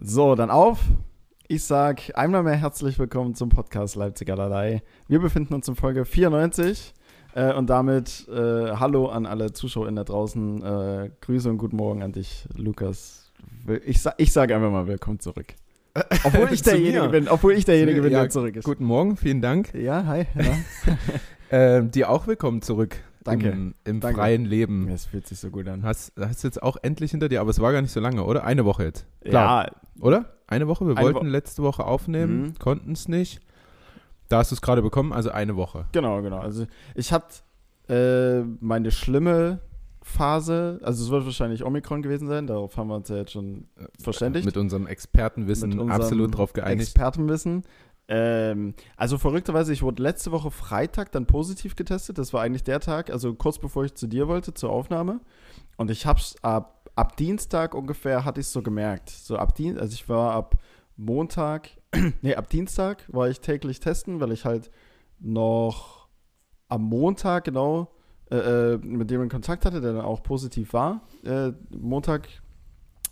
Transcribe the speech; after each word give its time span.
So, 0.00 0.36
dann 0.36 0.48
auf. 0.48 0.78
Ich 1.48 1.64
sag 1.64 2.16
einmal 2.16 2.44
mehr 2.44 2.54
herzlich 2.54 3.00
willkommen 3.00 3.34
zum 3.34 3.48
Podcast 3.48 3.96
Leipziger 3.96 4.36
Lalei. 4.36 4.80
Wir 5.08 5.18
befinden 5.18 5.54
uns 5.54 5.66
in 5.66 5.74
Folge 5.74 6.04
94 6.04 6.94
äh, 7.34 7.52
und 7.52 7.68
damit 7.68 8.28
äh, 8.28 8.76
Hallo 8.76 9.08
an 9.08 9.26
alle 9.26 9.52
ZuschauerInnen 9.52 9.96
da 9.96 10.04
draußen. 10.04 10.62
Äh, 10.62 11.10
Grüße 11.20 11.50
und 11.50 11.58
guten 11.58 11.74
Morgen 11.74 12.04
an 12.04 12.12
dich, 12.12 12.46
Lukas. 12.54 13.32
Ich, 13.86 14.00
sa 14.00 14.14
ich 14.18 14.32
sage 14.32 14.54
einfach 14.54 14.70
mal 14.70 14.86
willkommen 14.86 15.18
zurück. 15.18 15.54
Obwohl 16.22 16.52
ich 16.52 16.62
derjenige 16.62 17.08
bin, 17.08 17.26
obwohl 17.26 17.54
ich 17.54 17.64
derjenige 17.64 18.00
bin, 18.00 18.12
ja, 18.12 18.20
der 18.20 18.30
zurück 18.30 18.54
ist. 18.54 18.64
Guten 18.64 18.84
Morgen, 18.84 19.16
vielen 19.16 19.42
Dank. 19.42 19.74
Ja, 19.74 20.06
hi. 20.06 20.26
Ja. 21.50 21.80
dir 21.80 22.08
auch 22.08 22.28
willkommen 22.28 22.62
zurück. 22.62 22.98
Danke. 23.24 23.48
Im, 23.50 23.74
im 23.84 24.00
Danke. 24.00 24.18
freien 24.20 24.44
Leben. 24.44 24.88
Es 24.88 25.06
fühlt 25.06 25.26
sich 25.26 25.38
so 25.40 25.50
gut 25.50 25.66
an. 25.68 25.82
Hast, 25.82 26.12
hast 26.18 26.42
jetzt 26.44 26.62
auch 26.62 26.76
endlich 26.82 27.10
hinter 27.10 27.28
dir, 27.28 27.40
aber 27.40 27.50
es 27.50 27.60
war 27.60 27.72
gar 27.72 27.82
nicht 27.82 27.92
so 27.92 28.00
lange, 28.00 28.24
oder? 28.24 28.44
Eine 28.44 28.64
Woche 28.64 28.84
jetzt. 28.84 29.06
Ja, 29.24 29.66
Oder? 30.00 30.26
Eine 30.46 30.66
Woche? 30.68 30.86
Wir 30.86 30.96
Eine 30.96 31.04
wollten 31.14 31.26
Wo- 31.26 31.30
letzte 31.30 31.62
Woche 31.62 31.84
aufnehmen, 31.84 32.42
Mhm. 32.42 32.58
konnten 32.58 32.92
es 32.92 33.08
nicht. 33.08 33.40
Da 34.28 34.38
hast 34.38 34.50
du 34.50 34.54
es 34.54 34.62
gerade 34.62 34.80
bekommen, 34.82 35.12
also 35.12 35.30
eine 35.30 35.56
Woche. 35.56 35.86
Genau, 35.92 36.22
genau. 36.22 36.38
Also 36.38 36.66
ich 36.94 37.12
hatte 37.12 37.34
äh, 37.88 38.44
meine 38.60 38.90
schlimme 38.90 39.60
Phase, 40.02 40.78
also 40.82 41.04
es 41.04 41.10
wird 41.10 41.24
wahrscheinlich 41.26 41.64
Omikron 41.64 42.00
gewesen 42.02 42.28
sein, 42.28 42.46
darauf 42.46 42.76
haben 42.76 42.88
wir 42.88 42.96
uns 42.96 43.08
ja 43.08 43.16
jetzt 43.16 43.32
schon 43.32 43.66
verständigt. 44.00 44.46
Mit 44.46 44.56
unserem 44.56 44.86
Expertenwissen 44.86 45.70
Mit 45.70 45.78
unserem 45.78 46.00
absolut 46.00 46.36
drauf 46.36 46.52
geeinigt. 46.54 46.82
Expertenwissen. 46.88 47.64
Ähm, 48.08 48.74
also 48.96 49.18
verrückterweise, 49.18 49.72
ich 49.72 49.82
wurde 49.82 50.02
letzte 50.02 50.32
Woche 50.32 50.50
Freitag 50.50 51.12
dann 51.12 51.26
positiv 51.26 51.76
getestet. 51.76 52.18
Das 52.18 52.32
war 52.32 52.42
eigentlich 52.42 52.64
der 52.64 52.80
Tag, 52.80 53.10
also 53.10 53.34
kurz 53.34 53.58
bevor 53.58 53.84
ich 53.84 53.94
zu 53.94 54.06
dir 54.06 54.28
wollte, 54.28 54.54
zur 54.54 54.70
Aufnahme. 54.70 55.20
Und 55.76 55.90
ich 55.90 56.06
hab's 56.06 56.36
ab, 56.42 56.90
ab 56.96 57.16
Dienstag 57.16 57.74
ungefähr, 57.74 58.24
hatte 58.24 58.40
ich 58.40 58.48
so 58.48 58.62
gemerkt. 58.62 59.10
So 59.10 59.36
ab 59.36 59.54
Dienstag, 59.54 59.82
also 59.82 59.94
ich 59.94 60.08
war 60.08 60.32
ab 60.32 60.56
Montag, 60.96 61.70
nee, 62.22 62.34
ab 62.34 62.48
Dienstag 62.48 63.04
war 63.08 63.28
ich 63.28 63.40
täglich 63.40 63.78
testen, 63.80 64.20
weil 64.20 64.32
ich 64.32 64.44
halt 64.44 64.70
noch 65.20 66.08
am 66.68 66.82
Montag 66.82 67.44
genau 67.44 67.92
äh, 68.30 68.74
äh, 68.74 68.78
mit 68.78 69.10
dem 69.10 69.22
in 69.22 69.28
Kontakt 69.28 69.64
hatte, 69.64 69.80
der 69.80 69.94
dann 69.94 70.04
auch 70.04 70.22
positiv 70.22 70.72
war. 70.72 71.02
Äh, 71.24 71.52
Montag 71.70 72.28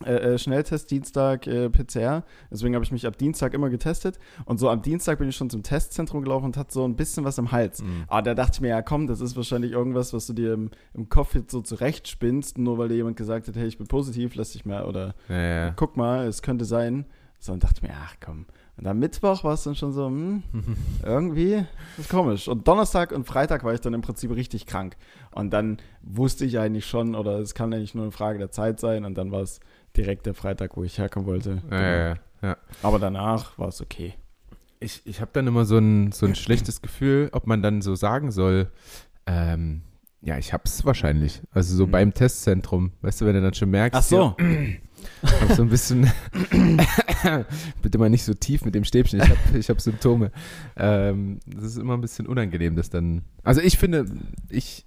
äh, 0.05 0.15
äh, 0.35 0.39
Schnelltest, 0.39 0.91
Dienstag 0.91 1.47
äh, 1.47 1.71
PCR. 1.71 2.25
Deswegen 2.51 2.75
habe 2.75 2.85
ich 2.85 2.93
mich 2.93 3.07
ab 3.07 3.17
Dienstag 3.19 3.55
immer 3.55 3.71
getestet. 3.71 4.19
Und 4.45 4.59
so 4.59 4.69
am 4.69 4.83
Dienstag 4.83 5.19
bin 5.19 5.29
ich 5.29 5.37
schon 5.37 5.51
zum 5.51 5.63
Testzentrum 5.63 6.23
gelaufen 6.23 6.47
und 6.47 6.57
hatte 6.57 6.73
so 6.73 6.85
ein 6.87 6.97
bisschen 6.97 7.25
was 7.25 7.39
im 7.39 7.53
Hals. 7.53 7.83
Mhm. 7.83 8.05
Aber 8.09 8.23
da 8.23 8.35
dachte 8.35 8.53
ich 8.55 8.61
mir, 8.61 8.69
ja 8.69 8.83
komm, 8.83 9.07
das 9.07 9.21
ist 9.21 9.37
wahrscheinlich 9.37 9.73
irgendwas, 9.73 10.13
was 10.13 10.27
du 10.27 10.33
dir 10.33 10.55
im, 10.55 10.71
im 10.95 11.09
Kopf 11.09 11.35
jetzt 11.35 11.53
so 11.53 11.61
zurechtspinnst, 11.61 12.59
nur 12.59 12.79
weil 12.79 12.89
dir 12.89 12.97
jemand 12.97 13.17
gesagt 13.17 13.49
hat, 13.49 13.57
hey, 13.57 13.67
ich 13.67 13.79
bin 13.79 13.87
positiv, 13.87 14.35
lass 14.35 14.53
dich 14.53 14.65
mal 14.65 14.85
oder 14.85 15.15
Ja, 15.29 15.37
ja. 15.37 15.71
guck 15.77 15.97
mal, 15.97 16.27
es 16.27 16.43
könnte 16.43 16.65
sein. 16.65 17.07
So, 17.39 17.53
und 17.53 17.63
dachte 17.63 17.77
ich 17.77 17.83
mir, 17.89 17.95
ach 17.95 18.15
komm. 18.25 18.47
Und 18.79 18.87
am 18.87 18.99
Mittwoch 18.99 19.43
war 19.43 19.55
es 19.55 19.63
dann 19.65 19.75
schon 19.75 19.93
so, 19.93 20.07
hm, 20.07 20.43
irgendwie 21.03 21.65
ist 21.97 22.11
komisch. 22.11 22.47
Und 22.47 22.69
Donnerstag 22.69 23.13
und 23.13 23.25
Freitag 23.27 23.65
war 23.65 23.73
ich 23.73 23.81
dann 23.81 23.95
im 23.95 24.03
Prinzip 24.03 24.31
richtig 24.35 24.67
krank. 24.67 24.97
Und 25.31 25.51
dann 25.51 25.79
wusste 26.03 26.45
ich 26.45 26.59
eigentlich 26.59 26.85
schon, 26.87 27.15
oder 27.15 27.39
es 27.39 27.55
kann 27.55 27.73
eigentlich 27.73 27.95
nur 27.95 28.05
eine 28.05 28.13
Frage 28.13 28.39
der 28.39 28.51
Zeit 28.51 28.79
sein. 28.79 29.05
Und 29.05 29.17
dann 29.17 29.33
war 29.33 29.41
es 29.41 29.61
direkt 29.97 30.27
der 30.27 30.35
Freitag, 30.35 30.77
wo 30.77 30.85
ich 30.85 30.99
herkommen 30.99 31.27
wollte. 31.27 31.63
Ja, 31.71 31.81
ja, 31.81 32.09
ja, 32.09 32.17
ja. 32.43 32.57
Aber 32.83 32.99
danach 32.99 33.59
war 33.59 33.69
es 33.69 33.81
okay. 33.81 34.15
Ich, 34.81 35.01
ich 35.07 35.21
habe 35.21 35.31
dann 35.33 35.47
immer 35.47 35.65
so 35.65 35.79
ein, 35.79 36.13
so 36.13 36.27
ein 36.27 36.35
schlechtes 36.35 36.83
Gefühl, 36.83 37.31
ob 37.33 37.47
man 37.47 37.63
dann 37.63 37.81
so 37.83 37.95
sagen 37.95 38.31
soll, 38.31 38.71
ähm, 39.27 39.81
ja, 40.21 40.37
ich 40.39 40.53
hab's 40.53 40.85
wahrscheinlich. 40.85 41.41
Also 41.53 41.75
so 41.77 41.87
Mhm. 41.87 41.91
beim 41.91 42.15
Testzentrum, 42.15 42.93
weißt 43.01 43.21
du, 43.21 43.27
wenn 43.27 43.35
du 43.35 43.43
dann 43.43 43.55
schon 43.55 43.71
merkst, 43.71 43.99
Ach 43.99 44.03
so. 44.03 44.37
ja, 44.39 45.41
hab 45.41 45.53
so 45.53 45.63
ein 45.63 45.69
bisschen, 45.69 46.11
bitte 47.83 47.99
mal 47.99 48.11
nicht 48.11 48.25
so 48.25 48.35
tief 48.35 48.65
mit 48.65 48.75
dem 48.75 48.85
Stäbchen, 48.85 49.21
ich 49.21 49.29
habe 49.29 49.59
ich 49.59 49.69
hab 49.71 49.81
Symptome. 49.81 50.31
Ähm, 50.77 51.39
das 51.47 51.65
ist 51.65 51.79
immer 51.79 51.95
ein 51.95 52.01
bisschen 52.01 52.27
unangenehm, 52.27 52.77
das 52.77 52.91
dann, 52.91 53.23
also 53.45 53.61
ich 53.61 53.79
finde, 53.79 54.07
ich, 54.49 54.85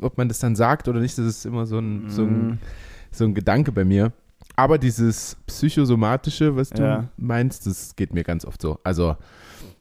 ob 0.00 0.18
man 0.18 0.28
das 0.28 0.38
dann 0.38 0.56
sagt 0.56 0.88
oder 0.88 1.00
nicht, 1.00 1.16
das 1.18 1.26
ist 1.26 1.46
immer 1.46 1.66
so 1.66 1.78
ein, 1.78 2.04
so 2.08 2.24
ein, 2.24 2.48
Mm, 2.48 2.58
so 3.10 3.24
ein 3.24 3.34
Gedanke 3.34 3.72
bei 3.72 3.84
mir. 3.84 4.12
Aber 4.56 4.78
dieses 4.78 5.36
psychosomatische, 5.46 6.56
was 6.56 6.70
du 6.70 6.82
Ja. 6.82 7.08
meinst, 7.16 7.66
das 7.66 7.96
geht 7.96 8.12
mir 8.12 8.22
ganz 8.24 8.44
oft 8.44 8.60
so. 8.60 8.78
Also, 8.84 9.16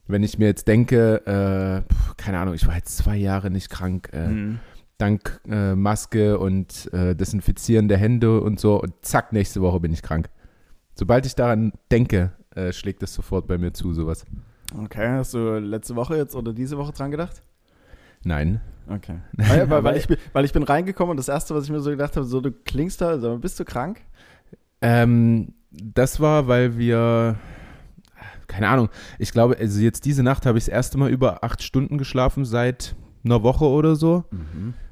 wenn 0.07 0.23
ich 0.23 0.37
mir 0.39 0.45
jetzt 0.45 0.67
denke, 0.67 1.25
äh, 1.25 1.93
keine 2.17 2.39
Ahnung, 2.39 2.53
ich 2.53 2.65
war 2.67 2.75
jetzt 2.75 2.97
zwei 2.97 3.17
Jahre 3.17 3.49
nicht 3.49 3.69
krank, 3.69 4.09
äh, 4.13 4.27
mm. 4.27 4.59
dank 4.97 5.41
äh, 5.49 5.75
Maske 5.75 6.37
und 6.39 6.91
äh, 6.93 7.15
Desinfizieren 7.15 7.87
der 7.87 7.97
Hände 7.97 8.41
und 8.41 8.59
so, 8.59 8.81
und 8.81 8.93
zack, 9.01 9.33
nächste 9.33 9.61
Woche 9.61 9.79
bin 9.79 9.91
ich 9.93 10.01
krank. 10.01 10.29
Sobald 10.95 11.25
ich 11.25 11.35
daran 11.35 11.73
denke, 11.91 12.31
äh, 12.55 12.71
schlägt 12.73 13.01
das 13.01 13.13
sofort 13.13 13.47
bei 13.47 13.57
mir 13.57 13.73
zu, 13.73 13.93
sowas. 13.93 14.25
Okay, 14.83 15.07
hast 15.07 15.33
du 15.33 15.57
letzte 15.59 15.95
Woche 15.95 16.15
jetzt 16.17 16.35
oder 16.35 16.53
diese 16.53 16.77
Woche 16.77 16.93
dran 16.93 17.11
gedacht? 17.11 17.41
Nein. 18.23 18.61
Okay. 18.87 19.19
Weil, 19.37 19.69
weil, 19.69 19.83
weil, 19.83 19.97
ich, 19.97 20.07
bin- 20.07 20.17
weil 20.33 20.43
ich 20.45 20.51
bin 20.53 20.63
reingekommen 20.63 21.11
und 21.11 21.17
das 21.17 21.29
Erste, 21.29 21.55
was 21.55 21.63
ich 21.65 21.69
mir 21.71 21.79
so 21.79 21.89
gedacht 21.91 22.15
habe, 22.17 22.25
so 22.25 22.41
du 22.41 22.51
klingst 22.51 22.99
da, 22.99 23.09
also, 23.09 23.37
bist 23.37 23.59
du 23.59 23.63
krank? 23.65 24.01
Ähm, 24.81 25.53
das 25.71 26.19
war, 26.19 26.47
weil 26.47 26.77
wir, 26.77 27.37
keine 28.47 28.67
Ahnung, 28.67 28.89
ich 29.19 29.31
glaube, 29.31 29.57
also 29.57 29.79
jetzt 29.79 30.05
diese 30.05 30.23
Nacht 30.23 30.45
habe 30.45 30.57
ich 30.57 30.65
das 30.65 30.73
erste 30.73 30.97
Mal 30.97 31.09
über 31.09 31.43
acht 31.43 31.63
Stunden 31.63 31.97
geschlafen 31.97 32.45
seit 32.45 32.95
einer 33.23 33.43
Woche 33.43 33.65
oder 33.65 33.95
so. 33.95 34.25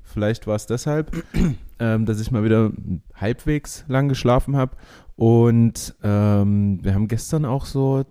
Vielleicht 0.04 0.48
war 0.48 0.56
es 0.56 0.66
deshalb, 0.66 1.12
ähm, 1.80 2.06
dass 2.06 2.20
ich 2.20 2.32
mal 2.32 2.44
wieder 2.44 2.72
halbwegs 3.14 3.86
lang 3.88 4.08
geschlafen 4.08 4.56
habe. 4.56 4.76
Und 5.16 5.96
ähm, 6.02 6.80
wir 6.82 6.94
haben 6.94 7.08
gestern 7.08 7.46
auch 7.46 7.66
so 7.66 8.06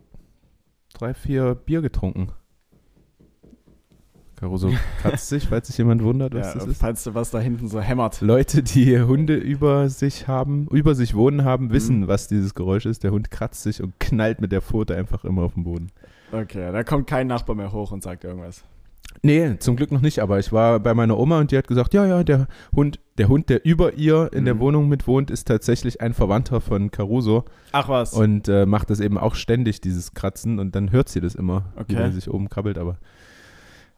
drei, 0.93 1.15
vier 1.15 1.55
Bier 1.55 1.81
getrunken. 1.81 2.33
Caruso 4.39 4.71
kratzt 5.03 5.29
sich, 5.29 5.49
falls 5.49 5.67
sich 5.69 5.79
jemand 5.79 6.03
wundert, 6.03 6.35
was 6.35 6.49
Ja, 6.49 6.55
das 6.55 6.67
ist. 6.67 6.81
falls 6.81 7.05
du 7.05 7.15
was 7.15 7.31
da 7.31 7.41
hinten 7.41 7.69
so 7.69 7.81
hämmert. 7.81 8.21
Leute, 8.21 8.63
die 8.63 9.01
Hunde 9.01 9.35
über 9.35 9.89
sich 9.89 10.29
haben, 10.29 10.67
über 10.71 10.95
sich 10.95 11.15
wohnen 11.15 11.45
haben, 11.45 11.71
wissen, 11.73 12.01
Mhm. 12.01 12.09
was 12.09 12.29
dieses 12.29 12.55
Geräusch 12.55 12.87
ist. 12.87 13.03
Der 13.05 13.11
Hund 13.11 13.31
kratzt 13.31 13.63
sich 13.63 13.83
und 13.83 13.99
knallt 14.01 14.41
mit 14.41 14.53
der 14.53 14.63
Pfote 14.63 14.97
einfach 14.97 15.25
immer 15.25 15.43
auf 15.43 15.55
den 15.55 15.65
Boden. 15.65 15.89
Okay, 16.33 16.71
da 16.73 16.85
kommt 16.85 17.07
kein 17.07 17.27
Nachbar 17.27 17.57
mehr 17.57 17.73
hoch 17.73 17.91
und 17.93 18.03
sagt 18.03 18.25
irgendwas. 18.25 18.63
Nee, 19.23 19.57
zum 19.59 19.75
Glück 19.75 19.91
noch 19.91 20.03
nicht, 20.03 20.21
aber 20.21 20.39
ich 20.39 20.53
war 20.53 20.79
bei 20.79 20.93
meiner 20.95 21.19
Oma 21.19 21.41
und 21.41 21.51
die 21.51 21.57
hat 21.59 21.67
gesagt, 21.67 21.93
ja, 21.95 22.07
ja, 22.07 22.23
der 22.23 22.47
Hund, 22.77 23.01
der 23.17 23.29
Hund, 23.29 23.49
der 23.49 23.65
über 23.65 23.95
ihr 23.95 24.31
in 24.33 24.45
der 24.45 24.55
Mhm. 24.55 24.61
Wohnung 24.61 24.89
mitwohnt, 24.89 25.31
ist 25.31 25.49
tatsächlich 25.49 26.01
ein 26.03 26.13
Verwandter 26.15 26.61
von 26.61 26.91
Caruso 26.91 27.45
Ach 27.73 27.89
was. 27.89 28.13
und 28.13 28.47
äh, 28.49 28.67
macht 28.67 28.91
das 28.91 29.01
eben 29.01 29.17
auch 29.19 29.35
ständig, 29.35 29.81
dieses 29.81 30.13
Kratzen 30.15 30.59
und 30.61 30.77
dann 30.77 30.93
hört 30.93 31.09
sie 31.09 31.21
das 31.21 31.35
immer, 31.35 31.65
wie 31.75 31.81
Okay. 31.81 31.95
der 31.97 32.13
sich 32.13 32.31
oben 32.31 32.49
krabbelt, 32.51 32.79
aber 32.79 32.99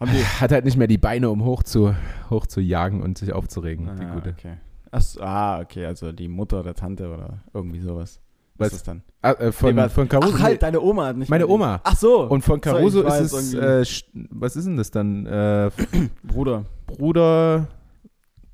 die, 0.08 0.24
hat 0.40 0.52
halt 0.52 0.64
nicht 0.64 0.76
mehr 0.76 0.86
die 0.86 0.98
Beine, 0.98 1.30
um 1.30 1.44
hoch 1.44 1.62
zu, 1.62 1.94
hoch 2.30 2.46
zu 2.46 2.60
jagen 2.60 3.02
und 3.02 3.18
sich 3.18 3.32
aufzuregen, 3.32 3.90
die 3.98 4.04
ah, 4.04 4.14
gute. 4.14 4.30
okay. 4.30 4.54
Ach, 4.90 5.00
so, 5.00 5.20
ah, 5.20 5.60
okay, 5.60 5.86
also 5.86 6.12
die 6.12 6.28
Mutter 6.28 6.62
der 6.62 6.74
Tante 6.74 7.12
oder 7.12 7.40
irgendwie 7.52 7.80
sowas. 7.80 8.20
Was 8.56 8.68
ist 8.68 8.74
das 8.74 8.82
dann? 8.82 9.02
Ah, 9.22 9.32
äh, 9.32 9.52
von, 9.52 9.74
Nee, 9.74 9.88
von 9.88 10.08
Caruso. 10.08 10.34
Ach 10.36 10.42
halt, 10.42 10.62
deine 10.62 10.80
Oma 10.80 11.06
hat 11.06 11.16
nicht 11.16 11.30
Meine 11.30 11.46
Oma. 11.46 11.80
Ach 11.82 11.96
so. 11.96 12.28
Und 12.28 12.42
von 12.42 12.60
Caruso 12.60 13.04
war 13.04 13.18
ist 13.18 13.32
es, 13.32 13.54
äh, 13.54 13.84
was 14.30 14.56
ist 14.56 14.66
denn 14.66 14.76
das 14.76 14.90
dann? 14.90 15.24
Äh, 15.24 15.70
Bruder. 16.22 16.66
Bruder, 16.86 17.68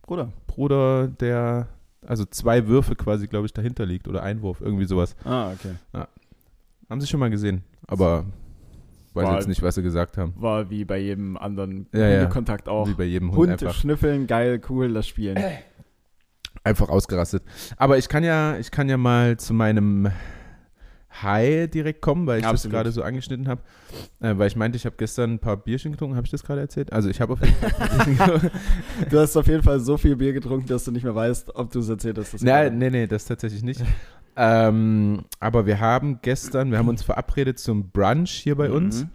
Bruder. 0.03 0.33
Bruder, 0.47 1.09
der, 1.09 1.69
also 2.07 2.25
zwei 2.25 2.69
Würfe 2.69 2.95
quasi, 2.95 3.27
glaube 3.27 3.47
ich, 3.47 3.53
dahinter 3.53 3.85
liegt 3.85 4.07
oder 4.07 4.23
Einwurf, 4.23 4.61
irgendwie 4.61 4.85
sowas. 4.85 5.17
Ah, 5.25 5.51
okay. 5.51 5.75
Haben 6.89 7.01
sie 7.01 7.07
schon 7.09 7.21
mal 7.21 7.31
gesehen, 7.31 7.65
aber 7.89 8.25
weiß 9.17 9.25
War- 9.25 9.35
jetzt 9.37 9.49
nicht, 9.49 9.63
was 9.63 9.75
sie 9.75 9.83
gesagt 9.83 10.17
haben. 10.19 10.35
War 10.37 10.71
wie 10.71 10.85
bei 10.85 10.99
jedem 10.99 11.37
anderen 11.37 11.87
Ja, 11.93 12.07
ja. 12.09 12.21
Hundekontakt 12.21 12.69
auch. 12.69 12.87
Wie 12.89 12.95
bei 12.95 13.05
jedem 13.05 13.31
Hund 13.31 13.51
Hund 13.51 13.63
einfach, 13.63 13.75
schnüffeln, 13.75 14.27
geil, 14.27 14.61
cool, 14.69 14.93
das 14.93 15.09
Spielen. 15.09 15.39
einfach 16.63 16.89
ausgerastet. 16.89 17.43
Aber 17.77 17.99
ich 17.99 18.09
kann 18.09 18.23
ja, 18.25 18.57
ich 18.59 18.71
kann 18.71 18.89
ja 18.89 18.97
mal 18.97 19.37
zu 19.39 19.55
meinem 19.55 20.11
High 21.23 21.71
direkt 21.71 22.03
kommen, 22.03 22.27
weil 22.27 22.39
ich 22.39 22.43
das 22.45 22.53
Absolut. 22.53 22.75
gerade 22.75 22.93
so 22.93 23.03
angeschnitten 23.03 23.49
habe. 23.49 23.63
Äh, 24.21 24.37
weil 24.37 24.49
ich 24.49 24.57
meinte, 24.57 24.77
ich 24.77 24.85
habe 24.85 24.97
gestern 24.99 25.35
ein 25.35 25.39
paar 25.39 25.57
Bierchen 25.57 25.93
getrunken. 25.93 26.15
Habe 26.17 26.27
ich 26.27 26.31
das 26.31 26.43
gerade 26.45 26.61
erzählt? 26.61 26.93
Also 26.93 27.09
ich 27.09 27.21
habe 27.23 27.33
auf 27.33 27.41
jeden 27.43 27.55
Fall. 27.55 28.51
Du 29.11 29.19
hast 29.19 29.35
auf 29.37 29.47
jeden 29.47 29.63
Fall 29.63 29.81
so 29.81 29.97
viel 29.97 30.15
Bier 30.17 30.33
getrunken, 30.35 30.67
dass 30.69 30.85
du 30.85 30.91
nicht 30.91 31.05
mehr 31.05 31.15
weißt, 31.15 31.55
ob 31.57 31.71
du 31.71 31.79
es 31.79 31.89
erzählt 31.89 32.19
hast. 32.19 32.35
Das 32.35 32.43
Nein, 32.43 32.77
nee, 32.77 32.91
nee, 32.91 33.07
das 33.07 33.25
tatsächlich 33.25 33.63
nicht. 33.63 33.83
Ähm, 34.37 35.25
aber 35.41 35.67
wir 35.67 35.81
haben 35.81 36.21
gestern, 36.23 36.71
wir 36.71 36.79
haben 36.79 36.89
uns 36.89 37.03
verabredet 37.03 37.59
zum 37.59 37.91
Brunch 37.91 38.31
hier 38.31 38.55
bei 38.57 38.71
uns 38.71 39.05
Mhm. 39.05 39.11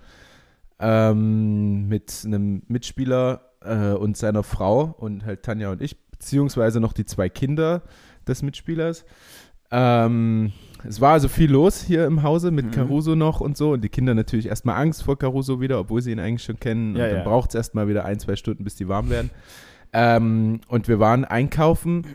ähm, 0.79 1.87
mit 1.87 2.23
einem 2.25 2.63
Mitspieler 2.67 3.41
äh, 3.63 3.91
und 3.91 4.17
seiner 4.17 4.43
Frau 4.43 4.95
und 4.97 5.25
halt 5.25 5.43
Tanja 5.43 5.71
und 5.71 5.81
ich, 5.81 5.95
beziehungsweise 6.09 6.79
noch 6.79 6.93
die 6.93 7.05
zwei 7.05 7.29
Kinder 7.29 7.83
des 8.27 8.41
Mitspielers. 8.41 9.05
Ähm, 9.73 10.51
es 10.85 10.99
war 10.99 11.13
also 11.13 11.27
viel 11.29 11.49
los 11.51 11.81
hier 11.81 12.05
im 12.05 12.23
Hause 12.23 12.51
mit 12.51 12.65
Mhm. 12.65 12.71
Caruso 12.71 13.15
noch 13.15 13.39
und 13.39 13.55
so 13.55 13.71
und 13.71 13.81
die 13.83 13.89
Kinder 13.89 14.13
natürlich 14.15 14.47
erstmal 14.47 14.75
Angst 14.81 15.03
vor 15.03 15.17
Caruso 15.17 15.61
wieder, 15.61 15.79
obwohl 15.79 16.01
sie 16.01 16.11
ihn 16.11 16.19
eigentlich 16.19 16.43
schon 16.43 16.59
kennen. 16.59 16.95
Ja, 16.95 17.03
und 17.05 17.09
dann 17.11 17.17
ja. 17.19 17.23
braucht 17.23 17.49
es 17.49 17.55
erstmal 17.55 17.87
wieder 17.87 18.03
ein, 18.03 18.19
zwei 18.19 18.35
Stunden, 18.35 18.63
bis 18.63 18.75
die 18.75 18.87
warm 18.87 19.09
werden. 19.09 19.29
Ähm, 19.93 20.61
und 20.67 20.87
wir 20.87 20.99
waren 20.99 21.23
einkaufen 21.25 22.05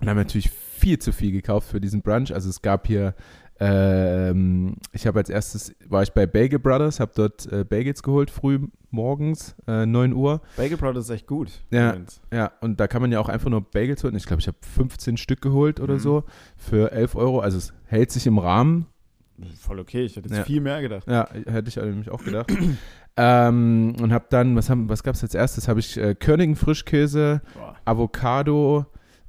und 0.00 0.08
haben 0.08 0.16
natürlich 0.18 0.50
viel 0.78 0.98
zu 0.98 1.12
viel 1.12 1.32
gekauft 1.32 1.68
für 1.70 1.80
diesen 1.80 2.02
Brunch. 2.02 2.32
Also 2.32 2.48
es 2.48 2.62
gab 2.62 2.86
hier 2.86 3.14
Ähm, 3.60 4.76
ich 4.92 5.04
habe 5.08 5.18
als 5.18 5.28
erstes, 5.30 5.74
war 5.88 6.04
ich 6.04 6.12
bei 6.12 6.26
Bagel 6.28 6.60
Brothers, 6.60 7.00
habe 7.00 7.10
dort 7.16 7.50
äh, 7.52 7.64
Bagels 7.64 8.04
geholt, 8.04 8.30
früh 8.30 8.60
morgens, 8.92 9.56
äh, 9.66 9.84
9 9.84 10.12
Uhr. 10.12 10.40
Bagel 10.56 10.76
Brothers 10.78 11.06
ist 11.06 11.10
echt 11.10 11.26
gut. 11.26 11.50
Ja, 11.70 11.88
übrigens. 11.90 12.20
ja, 12.32 12.52
und 12.60 12.78
da 12.78 12.86
kann 12.86 13.02
man 13.02 13.10
ja 13.10 13.18
auch 13.18 13.28
einfach 13.28 13.50
nur 13.50 13.60
Bagels 13.62 14.04
holen. 14.04 14.14
Ich 14.14 14.26
glaube, 14.26 14.40
ich 14.40 14.46
habe 14.46 14.58
15 14.62 15.16
Stück 15.16 15.40
geholt 15.40 15.80
oder 15.80 15.94
Mhm. 15.94 15.98
so 15.98 16.24
für 16.56 16.92
11 16.92 17.16
Euro. 17.16 17.40
Also 17.40 17.58
es 17.58 17.72
hält 17.86 18.12
sich 18.12 18.28
im 18.28 18.38
Rahmen. 18.38 18.86
Voll 19.60 19.80
okay. 19.80 20.02
Ich 20.04 20.14
hätte 20.14 20.28
jetzt 20.28 20.38
Ja. 20.38 20.44
viel 20.44 20.60
mehr 20.60 20.80
gedacht. 20.80 21.08
Ja, 21.08 21.28
hätte 21.46 21.68
ich 21.68 21.74
nämlich 21.76 22.10
auch 22.10 22.22
gedacht. 22.22 22.52
ähm, 23.16 23.96
und 24.00 24.12
habe 24.12 24.26
dann, 24.30 24.54
was, 24.54 24.70
haben, 24.70 24.88
was 24.88 25.02
gab 25.02 25.16
es 25.16 25.22
als 25.24 25.34
erstes? 25.34 25.66
Habe 25.66 25.80
ich 25.80 25.96
äh, 25.96 26.14
Körnigen 26.14 26.54
Frischkäse, 26.54 27.42
Boah. 27.54 27.74
Avocado, 27.84 28.86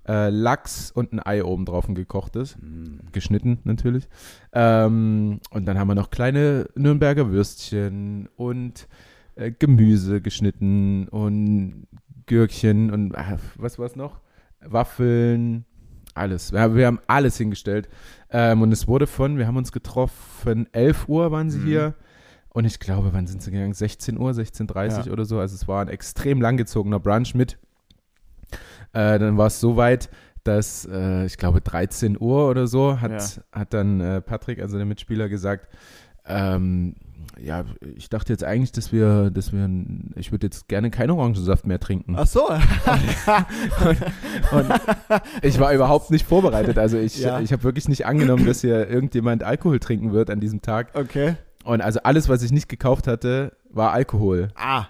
äh, 0.10 0.30
Lachs 0.30 0.90
und 0.92 1.14
ein 1.14 1.20
Ei 1.24 1.44
oben 1.44 1.66
drauf, 1.66 1.88
ein 1.88 1.94
gekochtes. 1.96 2.58
Mm. 2.58 3.12
geschnitten 3.12 3.60
natürlich. 3.64 4.10
Ähm, 4.54 5.40
und 5.52 5.66
dann 5.66 5.78
haben 5.78 5.88
wir 5.88 5.96
noch 5.96 6.10
kleine 6.10 6.66
Nürnberger 6.76 7.30
Würstchen 7.32 8.28
und 8.36 8.88
äh, 9.36 9.52
Gemüse 9.52 10.20
geschnitten 10.22 11.08
und 11.10 11.86
Gürkchen 12.26 12.92
und 12.92 13.16
ah, 13.16 13.38
was 13.58 13.78
war 13.78 13.86
es 13.86 13.96
noch? 13.96 14.20
Waffeln, 14.62 15.66
alles. 16.14 16.52
Wir, 16.52 16.76
wir 16.76 16.88
haben 16.88 17.00
alles 17.08 17.38
hingestellt. 17.38 17.88
Ähm, 18.32 18.62
und 18.62 18.72
es 18.72 18.88
wurde 18.88 19.08
von, 19.08 19.38
wir 19.38 19.48
haben 19.48 19.58
uns 19.58 19.72
getroffen, 19.72 20.68
11 20.72 21.08
Uhr 21.08 21.32
waren 21.32 21.50
sie 21.50 21.60
Mhm. 21.60 21.66
hier. 21.66 21.94
Und 22.52 22.66
ich 22.66 22.80
glaube, 22.80 23.14
wann 23.14 23.28
sind 23.28 23.42
sie 23.44 23.52
gegangen? 23.52 23.74
16 23.74 24.18
Uhr, 24.18 24.32
16.30 24.32 25.06
Ja. 25.08 25.12
oder 25.14 25.24
so. 25.26 25.40
Also 25.40 25.56
es 25.56 25.68
war 25.68 25.82
ein 25.82 25.88
extrem 25.88 26.42
langgezogener 26.42 27.00
Brunch 27.00 27.36
mit. 27.36 27.58
Äh, 28.94 29.20
dann 29.20 29.38
war 29.38 29.48
es 29.48 29.60
so 29.60 29.76
weit, 29.78 30.10
dass 30.44 30.88
äh, 30.92 31.26
ich 31.26 31.38
glaube 31.38 31.62
13 31.62 32.18
Uhr 32.20 32.50
oder 32.50 32.66
so 32.68 33.00
hat, 33.02 33.12
Ja. 33.12 33.60
hat 33.60 33.74
dann 33.74 34.00
äh, 34.00 34.22
Patrick, 34.22 34.60
also 34.62 34.78
der 34.78 34.86
Mitspieler, 34.86 35.30
gesagt, 35.30 35.68
ähm, 36.26 36.96
ja, 37.42 37.64
ich 37.96 38.10
dachte 38.10 38.34
jetzt 38.34 38.44
eigentlich, 38.44 38.72
dass 38.72 38.92
wir, 38.92 39.30
dass 39.32 39.52
wir, 39.54 39.70
ich 40.16 40.32
würde 40.32 40.48
jetzt 40.48 40.68
gerne 40.68 40.90
keinen 40.92 41.12
Orangensaft 41.12 41.66
mehr 41.68 41.80
trinken. 41.80 42.16
Ach 42.18 42.28
so. 42.28 42.48
Und 44.52 44.66
ich 45.42 45.60
war 45.60 45.74
überhaupt 45.74 46.12
nicht 46.12 46.26
vorbereitet. 46.26 46.78
Also 46.78 46.98
ich, 46.98 47.20
Ja. 47.20 47.40
ich 47.40 47.52
habe 47.52 47.64
wirklich 47.64 47.88
nicht 47.88 48.06
angenommen, 48.06 48.46
dass 48.46 48.62
hier 48.62 48.88
irgendjemand 48.90 49.44
Alkohol 49.44 49.80
trinken 49.80 50.12
wird 50.14 50.30
an 50.30 50.40
diesem 50.40 50.62
Tag. 50.62 50.92
okay. 50.96 51.36
Und 51.66 51.82
also 51.82 52.00
alles, 52.04 52.30
was 52.30 52.42
ich 52.42 52.52
nicht 52.52 52.70
gekauft 52.70 53.06
hatte, 53.08 53.52
war 53.70 53.92
Alkohol. 53.92 54.48
Ah. 54.56 54.86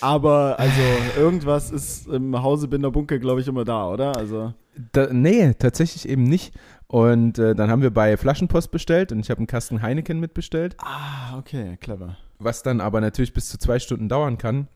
Aber 0.00 0.58
also 0.58 0.80
irgendwas 1.16 1.70
ist 1.70 2.06
im 2.08 2.40
Hause 2.42 2.68
Binder 2.68 2.90
Bunker, 2.90 3.18
glaube 3.18 3.40
ich, 3.40 3.48
immer 3.48 3.64
da, 3.64 3.88
oder? 3.90 4.16
Also. 4.16 4.54
Da, 4.92 5.12
nee, 5.12 5.54
tatsächlich 5.54 6.08
eben 6.08 6.22
nicht. 6.22 6.54
Und 6.86 7.38
äh, 7.38 7.54
dann 7.54 7.70
haben 7.70 7.82
wir 7.82 7.90
bei 7.90 8.16
Flaschenpost 8.16 8.70
bestellt 8.70 9.12
und 9.12 9.20
ich 9.20 9.30
habe 9.30 9.38
einen 9.38 9.46
Kasten 9.46 9.82
Heineken 9.82 10.20
mitbestellt, 10.20 10.76
Ah, 10.78 11.36
okay, 11.36 11.76
clever. 11.80 12.16
was 12.38 12.62
dann 12.62 12.80
aber 12.80 13.00
natürlich 13.00 13.34
bis 13.34 13.48
zu 13.48 13.58
zwei 13.58 13.78
Stunden 13.78 14.08
dauern 14.08 14.38
kann. 14.38 14.68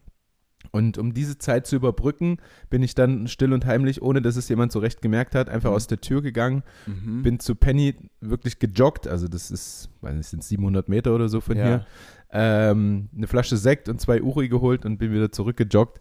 Und 0.71 0.97
um 0.97 1.13
diese 1.13 1.39
Zeit 1.39 1.67
zu 1.67 1.75
überbrücken, 1.75 2.37
bin 2.71 2.83
ich 2.85 2.95
dann 2.95 3.27
still 3.27 3.53
und 3.53 3.67
heimlich, 3.67 4.01
ohne 4.01 4.23
dass 4.23 4.37
es 4.37 4.49
jemand 4.49 4.71
so 4.73 4.79
recht 4.79 5.03
gemerkt 5.03 5.35
hat, 5.35 5.49
einfach 5.49 5.71
Mhm. 5.71 5.77
aus 5.77 5.87
der 5.89 6.01
Tür 6.01 6.23
gegangen, 6.23 6.63
Mhm. 6.87 7.23
bin 7.23 7.41
zu 7.41 7.55
Penny 7.57 7.97
wirklich 8.21 8.59
gejoggt. 8.61 9.09
Also 9.09 9.27
das 9.27 9.51
ist, 9.51 9.89
weiß 10.03 10.15
nicht, 10.15 10.29
sind 10.29 10.45
700 10.45 10.89
Meter 10.89 11.15
oder 11.15 11.29
so 11.29 11.41
von 11.41 11.57
Ja. 11.57 11.65
hier. 11.65 11.87
Ähm, 12.33 13.09
eine 13.17 13.27
Flasche 13.27 13.57
Sekt 13.57 13.89
und 13.89 14.01
zwei 14.01 14.23
Uri 14.23 14.49
geholt 14.49 14.85
und 14.85 14.99
bin 14.99 15.13
wieder 15.13 15.31
zurückgejoggt. 15.31 16.01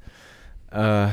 Äh, 0.72 1.08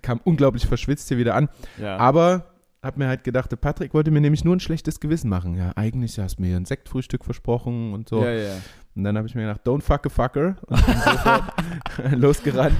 kam 0.00 0.20
unglaublich 0.24 0.66
verschwitzt 0.66 1.08
hier 1.08 1.18
wieder 1.18 1.34
an. 1.34 1.48
Ja. 1.78 1.98
Aber 1.98 2.54
hab 2.84 2.98
mir 2.98 3.08
halt 3.08 3.24
gedacht, 3.24 3.50
der 3.50 3.56
Patrick 3.56 3.94
wollte 3.94 4.10
mir 4.10 4.20
nämlich 4.20 4.44
nur 4.44 4.54
ein 4.54 4.60
schlechtes 4.60 5.00
Gewissen 5.00 5.30
machen. 5.30 5.56
Ja, 5.56 5.72
eigentlich 5.74 6.18
hast 6.18 6.36
du 6.38 6.42
mir 6.42 6.56
ein 6.56 6.66
Sektfrühstück 6.66 7.24
versprochen 7.24 7.94
und 7.94 8.08
so. 8.08 8.22
Ja, 8.22 8.32
ja. 8.32 8.56
Und 8.94 9.04
dann 9.04 9.16
habe 9.16 9.26
ich 9.26 9.34
mir 9.34 9.42
gedacht, 9.42 9.66
don't 9.66 9.80
fuck 9.80 10.06
a 10.06 10.08
fucker. 10.08 10.56
Und 10.66 10.86
bin 10.86 10.94
sofort 10.94 11.52
losgerannt. 12.12 12.76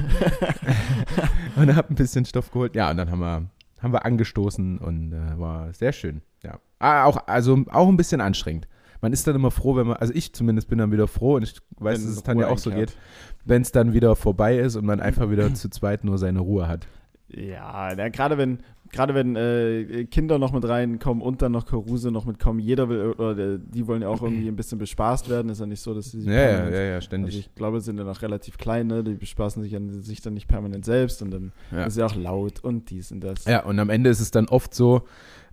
und 1.56 1.74
hab 1.74 1.90
ein 1.90 1.96
bisschen 1.96 2.24
Stoff 2.24 2.50
geholt. 2.50 2.76
Ja, 2.76 2.90
und 2.90 2.98
dann 2.98 3.10
haben 3.10 3.20
wir, 3.20 3.46
haben 3.80 3.92
wir 3.92 4.04
angestoßen 4.04 4.78
und 4.78 5.12
äh, 5.12 5.38
war 5.38 5.72
sehr 5.72 5.92
schön. 5.92 6.20
Ja. 6.42 6.60
Ah, 6.78 7.04
auch, 7.04 7.26
also 7.26 7.64
auch 7.70 7.88
ein 7.88 7.96
bisschen 7.96 8.20
anstrengend. 8.20 8.68
Man 9.04 9.12
ist 9.12 9.26
dann 9.26 9.36
immer 9.36 9.50
froh, 9.50 9.76
wenn 9.76 9.88
man, 9.88 9.98
also 9.98 10.14
ich 10.14 10.32
zumindest 10.32 10.66
bin 10.66 10.78
dann 10.78 10.90
wieder 10.90 11.06
froh 11.06 11.34
und 11.34 11.42
ich 11.42 11.56
weiß, 11.76 11.98
Wenn 11.98 12.06
dass 12.06 12.16
es 12.16 12.22
dann 12.22 12.38
ja 12.38 12.46
Ruhe 12.46 12.54
auch 12.54 12.56
so 12.56 12.70
geht, 12.70 12.96
wenn 13.44 13.60
es 13.60 13.70
dann 13.70 13.92
wieder 13.92 14.16
vorbei 14.16 14.56
ist 14.56 14.76
und 14.76 14.86
man 14.86 14.98
einfach 15.00 15.28
wieder 15.28 15.52
zu 15.52 15.68
zweit 15.68 16.04
nur 16.04 16.16
seine 16.16 16.40
Ruhe 16.40 16.68
hat. 16.68 16.88
Ja, 17.28 17.92
na, 17.94 18.08
gerade 18.08 18.38
wenn, 18.38 18.60
gerade 18.90 19.14
wenn 19.14 19.36
äh, 19.36 20.06
Kinder 20.06 20.38
noch 20.38 20.52
mit 20.52 20.66
reinkommen 20.66 21.22
und 21.22 21.42
dann 21.42 21.52
noch 21.52 21.66
Karuse 21.66 22.12
noch 22.12 22.24
mitkommen, 22.24 22.60
jeder 22.60 22.88
will, 22.88 23.12
oder 23.12 23.58
die 23.58 23.86
wollen 23.86 24.00
ja 24.00 24.08
auch 24.08 24.22
irgendwie 24.22 24.48
ein 24.48 24.56
bisschen 24.56 24.78
bespaßt 24.78 25.28
werden. 25.28 25.50
Ist 25.50 25.60
ja 25.60 25.66
nicht 25.66 25.80
so, 25.80 25.92
dass 25.92 26.10
sie 26.10 26.22
sich 26.22 26.30
Ja, 26.30 26.40
ja, 26.40 26.70
ja, 26.70 26.80
ja, 26.80 26.94
Also 26.94 27.06
ständig. 27.06 27.38
ich 27.38 27.54
glaube, 27.54 27.82
sind 27.82 27.98
ja 27.98 28.04
noch 28.04 28.22
relativ 28.22 28.56
klein, 28.56 28.86
ne? 28.86 29.04
Die 29.04 29.16
bespaßen 29.16 29.62
sich, 29.62 29.76
an, 29.76 30.00
sich 30.00 30.22
dann 30.22 30.32
nicht 30.32 30.48
permanent 30.48 30.86
selbst 30.86 31.20
und 31.20 31.30
dann 31.30 31.52
ja. 31.72 31.84
ist 31.84 31.98
ja 31.98 32.06
auch 32.06 32.16
laut 32.16 32.64
und 32.64 32.88
dies 32.88 33.12
und 33.12 33.20
das. 33.20 33.44
Ja, 33.44 33.64
und 33.64 33.78
am 33.78 33.90
Ende 33.90 34.08
ist 34.08 34.20
es 34.20 34.30
dann 34.30 34.48
oft 34.48 34.72
so, 34.72 35.02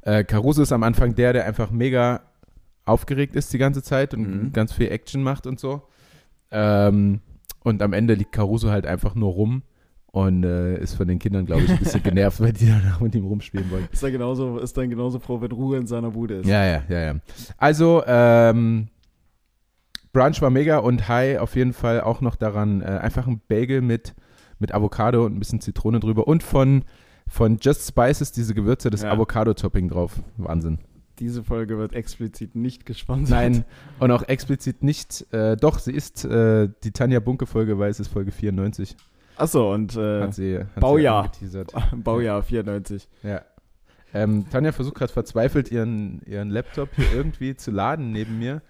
äh, 0.03 0.23
Caruso 0.23 0.61
ist 0.61 0.71
am 0.71 0.83
Anfang 0.83 1.15
der, 1.15 1.33
der 1.33 1.45
einfach 1.45 1.69
mega 1.69 2.21
aufgeregt 2.85 3.35
ist 3.35 3.51
die 3.53 3.57
ganze 3.57 3.83
Zeit 3.83 4.13
und 4.13 4.21
Mhm. 4.45 4.53
ganz 4.53 4.73
viel 4.73 4.87
Action 4.89 5.21
macht 5.23 5.45
und 5.47 5.59
so. 5.59 5.83
Ähm, 6.51 7.21
und 7.63 7.81
am 7.81 7.93
Ende 7.93 8.13
liegt 8.15 8.31
Caruso 8.31 8.69
halt 8.71 8.85
einfach 8.85 9.15
nur 9.15 9.31
rum 9.31 9.61
und 10.07 10.43
äh, 10.43 10.77
ist 10.79 10.95
von 10.95 11.07
den 11.07 11.19
Kindern, 11.19 11.45
glaube 11.45 11.61
ich, 11.61 11.69
ein 11.71 11.77
bisschen 11.79 12.03
genervt, 12.03 12.41
weil 12.41 12.51
die 12.53 12.67
danach 12.67 12.99
mit 12.99 13.15
ihm 13.15 13.25
rumspielen 13.25 13.69
wollen. 13.71 13.87
Ist, 13.91 14.03
er 14.03 14.11
genauso, 14.11 14.57
ist 14.57 14.75
dann 14.75 14.89
genauso 14.89 15.19
froh, 15.19 15.39
wenn 15.41 15.51
Ruhe 15.51 15.77
in 15.77 15.87
seiner 15.87 16.11
Bude 16.11 16.35
ist. 16.37 16.47
Ja, 16.47 16.65
ja, 16.65 16.83
ja, 16.89 16.99
ja. 17.01 17.15
Also, 17.57 18.03
ähm, 18.07 18.89
Brunch 20.13 20.41
war 20.41 20.49
mega 20.49 20.79
und 20.79 21.07
High 21.07 21.39
auf 21.39 21.55
jeden 21.55 21.71
Fall 21.73 22.01
auch 22.01 22.19
noch 22.19 22.35
daran, 22.35 22.81
äh, 22.81 22.85
einfach 22.85 23.27
ein 23.27 23.39
Bagel 23.47 23.81
mit, 23.81 24.13
mit 24.59 24.73
Avocado 24.73 25.25
und 25.25 25.35
ein 25.35 25.39
bisschen 25.39 25.61
Zitrone 25.61 26.01
drüber 26.01 26.27
und 26.27 26.43
von, 26.43 26.83
von 27.27 27.59
Just 27.61 27.87
Spices 27.87 28.33
diese 28.33 28.53
Gewürze, 28.53 28.89
das 28.89 29.03
Ja. 29.03 29.11
Avocado-Topping 29.11 29.87
drauf. 29.87 30.21
Wahnsinn. 30.35 30.79
Diese 31.21 31.43
Folge 31.43 31.77
wird 31.77 31.93
explizit 31.93 32.55
nicht 32.55 32.83
gesponsert. 32.87 33.29
Nein, 33.29 33.63
und 33.99 34.09
auch 34.09 34.23
explizit 34.23 34.81
nicht, 34.81 35.31
äh, 35.31 35.55
doch, 35.55 35.77
sie 35.77 35.91
ist 35.91 36.25
äh, 36.25 36.67
die 36.83 36.89
Tanja 36.89 37.19
Bunke-Folge, 37.19 37.77
weil 37.77 37.91
es 37.91 37.99
ist 37.99 38.07
Folge 38.07 38.31
94. 38.31 38.97
Achso, 39.37 39.71
und 39.71 39.95
äh, 39.95 40.21
Hat 40.23 40.33
sie, 40.33 40.57
hat 40.57 40.79
Baujahr. 40.79 41.31
Sie. 41.39 41.63
Baujahr 41.95 42.41
94. 42.41 43.07
Ja. 43.23 43.43
Ähm, 44.13 44.45
Tanja 44.49 44.71
versucht 44.71 44.95
gerade 44.95 45.13
verzweifelt, 45.13 45.71
ihren, 45.71 46.21
ihren 46.23 46.49
Laptop 46.49 46.89
hier 46.95 47.05
irgendwie 47.15 47.55
zu 47.55 47.69
laden 47.69 48.11
neben 48.11 48.39
mir. 48.39 48.63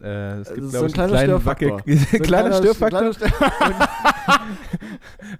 Äh, 0.00 0.38
es 0.38 0.54
gibt, 0.54 0.70
glaube 0.70 0.70
so 0.70 0.84
ein 0.84 0.86
ich, 0.86 0.98
einen 1.00 1.10
kleinen 1.10 1.44
Wackel, 1.44 1.68
Störfaktor. 1.68 1.98
So 1.98 2.16
ein 2.16 2.22
kleiner 2.22 2.52
Störfaktor 2.54 3.00
kleiner 3.00 3.12
Stör- 3.12 4.40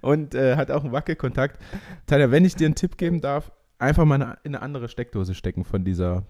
und 0.01 0.35
äh, 0.35 0.57
hat 0.57 0.71
auch 0.71 0.83
einen 0.83 0.91
Wackelkontakt. 0.91 1.57
Tanja, 2.05 2.31
wenn 2.31 2.43
ich 2.43 2.55
dir 2.57 2.65
einen 2.65 2.75
Tipp 2.75 2.97
geben 2.97 3.21
darf, 3.21 3.51
einfach 3.83 4.05
mal 4.05 4.15
eine, 4.15 4.37
in 4.43 4.55
eine 4.55 4.61
andere 4.63 4.87
Steckdose 4.89 5.35
stecken 5.35 5.63
von 5.63 5.83
dieser. 5.83 6.25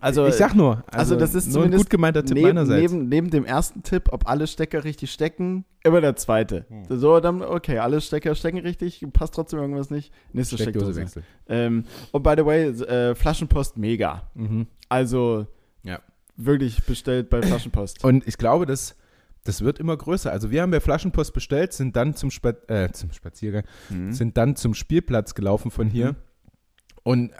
Also, 0.00 0.26
ich 0.28 0.34
sag 0.34 0.54
nur, 0.54 0.84
also 0.92 1.16
das 1.16 1.34
ist 1.34 1.52
nur 1.52 1.64
ein 1.64 1.72
gut 1.72 1.90
gemeinter 1.90 2.24
Tipp 2.24 2.34
neben, 2.36 2.46
meinerseits. 2.46 2.92
neben, 2.92 3.08
neben 3.08 3.30
dem 3.30 3.44
ersten 3.44 3.82
Tipp, 3.82 4.10
ob 4.12 4.28
alle 4.28 4.46
Stecker 4.46 4.84
richtig 4.84 5.10
stecken, 5.10 5.64
immer 5.82 6.00
der 6.00 6.14
zweite. 6.14 6.66
Hm. 6.68 6.84
So, 6.88 7.18
dann, 7.18 7.42
okay, 7.42 7.78
alle 7.78 8.00
Stecker 8.00 8.36
stecken 8.36 8.58
richtig, 8.58 9.04
passt 9.12 9.34
trotzdem 9.34 9.58
irgendwas 9.58 9.90
nicht. 9.90 10.12
Nächste 10.32 10.56
Steckdose 10.56 10.92
Steckdose. 10.92 11.00
wechseln. 11.16 11.24
Ähm, 11.48 11.84
und 12.12 12.22
by 12.22 12.34
the 12.36 12.44
way, 12.46 12.68
äh, 12.68 13.16
Flaschenpost 13.16 13.76
mega. 13.76 14.22
Mhm. 14.34 14.68
Also 14.88 15.48
Ja. 15.82 15.98
wirklich 16.36 16.84
bestellt 16.84 17.28
bei 17.28 17.42
Flaschenpost. 17.42 18.04
Und 18.04 18.24
ich 18.28 18.38
glaube, 18.38 18.66
das, 18.66 18.94
das 19.48 19.62
wird 19.62 19.78
immer 19.78 19.96
größer. 19.96 20.30
Also 20.30 20.50
wir 20.50 20.62
haben 20.62 20.70
bei 20.70 20.80
Flaschenpost 20.80 21.32
bestellt, 21.32 21.72
sind 21.72 21.96
dann 21.96 22.14
zum, 22.14 22.30
Spa 22.30 22.50
äh, 22.68 22.90
zum 22.92 23.10
Spaziergang, 23.12 23.64
Mhm. 23.90 24.12
sind 24.12 24.36
dann 24.36 24.54
zum 24.56 24.74
Spielplatz 24.74 25.34
gelaufen 25.34 25.70
von 25.70 25.88
hier. 25.88 26.12
Mhm. 26.12 26.16
Und 27.02 27.30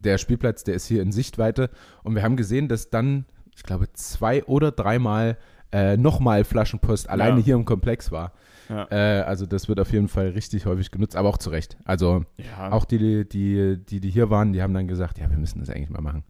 der 0.00 0.18
Spielplatz, 0.18 0.64
der 0.64 0.74
ist 0.74 0.86
hier 0.86 1.00
in 1.02 1.12
Sichtweite. 1.12 1.70
Und 2.02 2.14
wir 2.14 2.22
haben 2.22 2.36
gesehen, 2.36 2.68
dass 2.68 2.90
dann, 2.90 3.24
ich 3.54 3.62
glaube, 3.62 3.92
zwei 3.94 4.44
oder 4.44 4.72
dreimal 4.72 5.38
äh, 5.72 5.96
nochmal 5.96 6.44
Flaschenpost 6.44 7.08
alleine 7.08 7.38
Ja. 7.38 7.44
hier 7.44 7.54
im 7.54 7.64
Komplex 7.64 8.10
war. 8.12 8.32
Ja. 8.68 8.86
Äh, 8.90 9.22
also 9.22 9.46
das 9.46 9.68
wird 9.68 9.78
auf 9.80 9.92
jeden 9.92 10.08
Fall 10.08 10.28
richtig 10.30 10.66
häufig 10.66 10.90
genutzt, 10.90 11.16
aber 11.16 11.28
auch 11.28 11.38
zu 11.38 11.50
Recht. 11.50 11.76
Also 11.84 12.24
ja. 12.38 12.72
auch 12.72 12.84
die, 12.84 13.28
die, 13.28 13.76
die, 13.84 14.00
die, 14.00 14.10
hier 14.10 14.30
waren, 14.30 14.52
die 14.52 14.62
haben 14.62 14.74
dann 14.74 14.86
gesagt, 14.88 15.18
ja, 15.18 15.28
wir 15.30 15.36
müssen 15.38 15.60
das 15.60 15.70
eigentlich 15.70 15.90
mal 15.90 16.00
machen. 16.02 16.24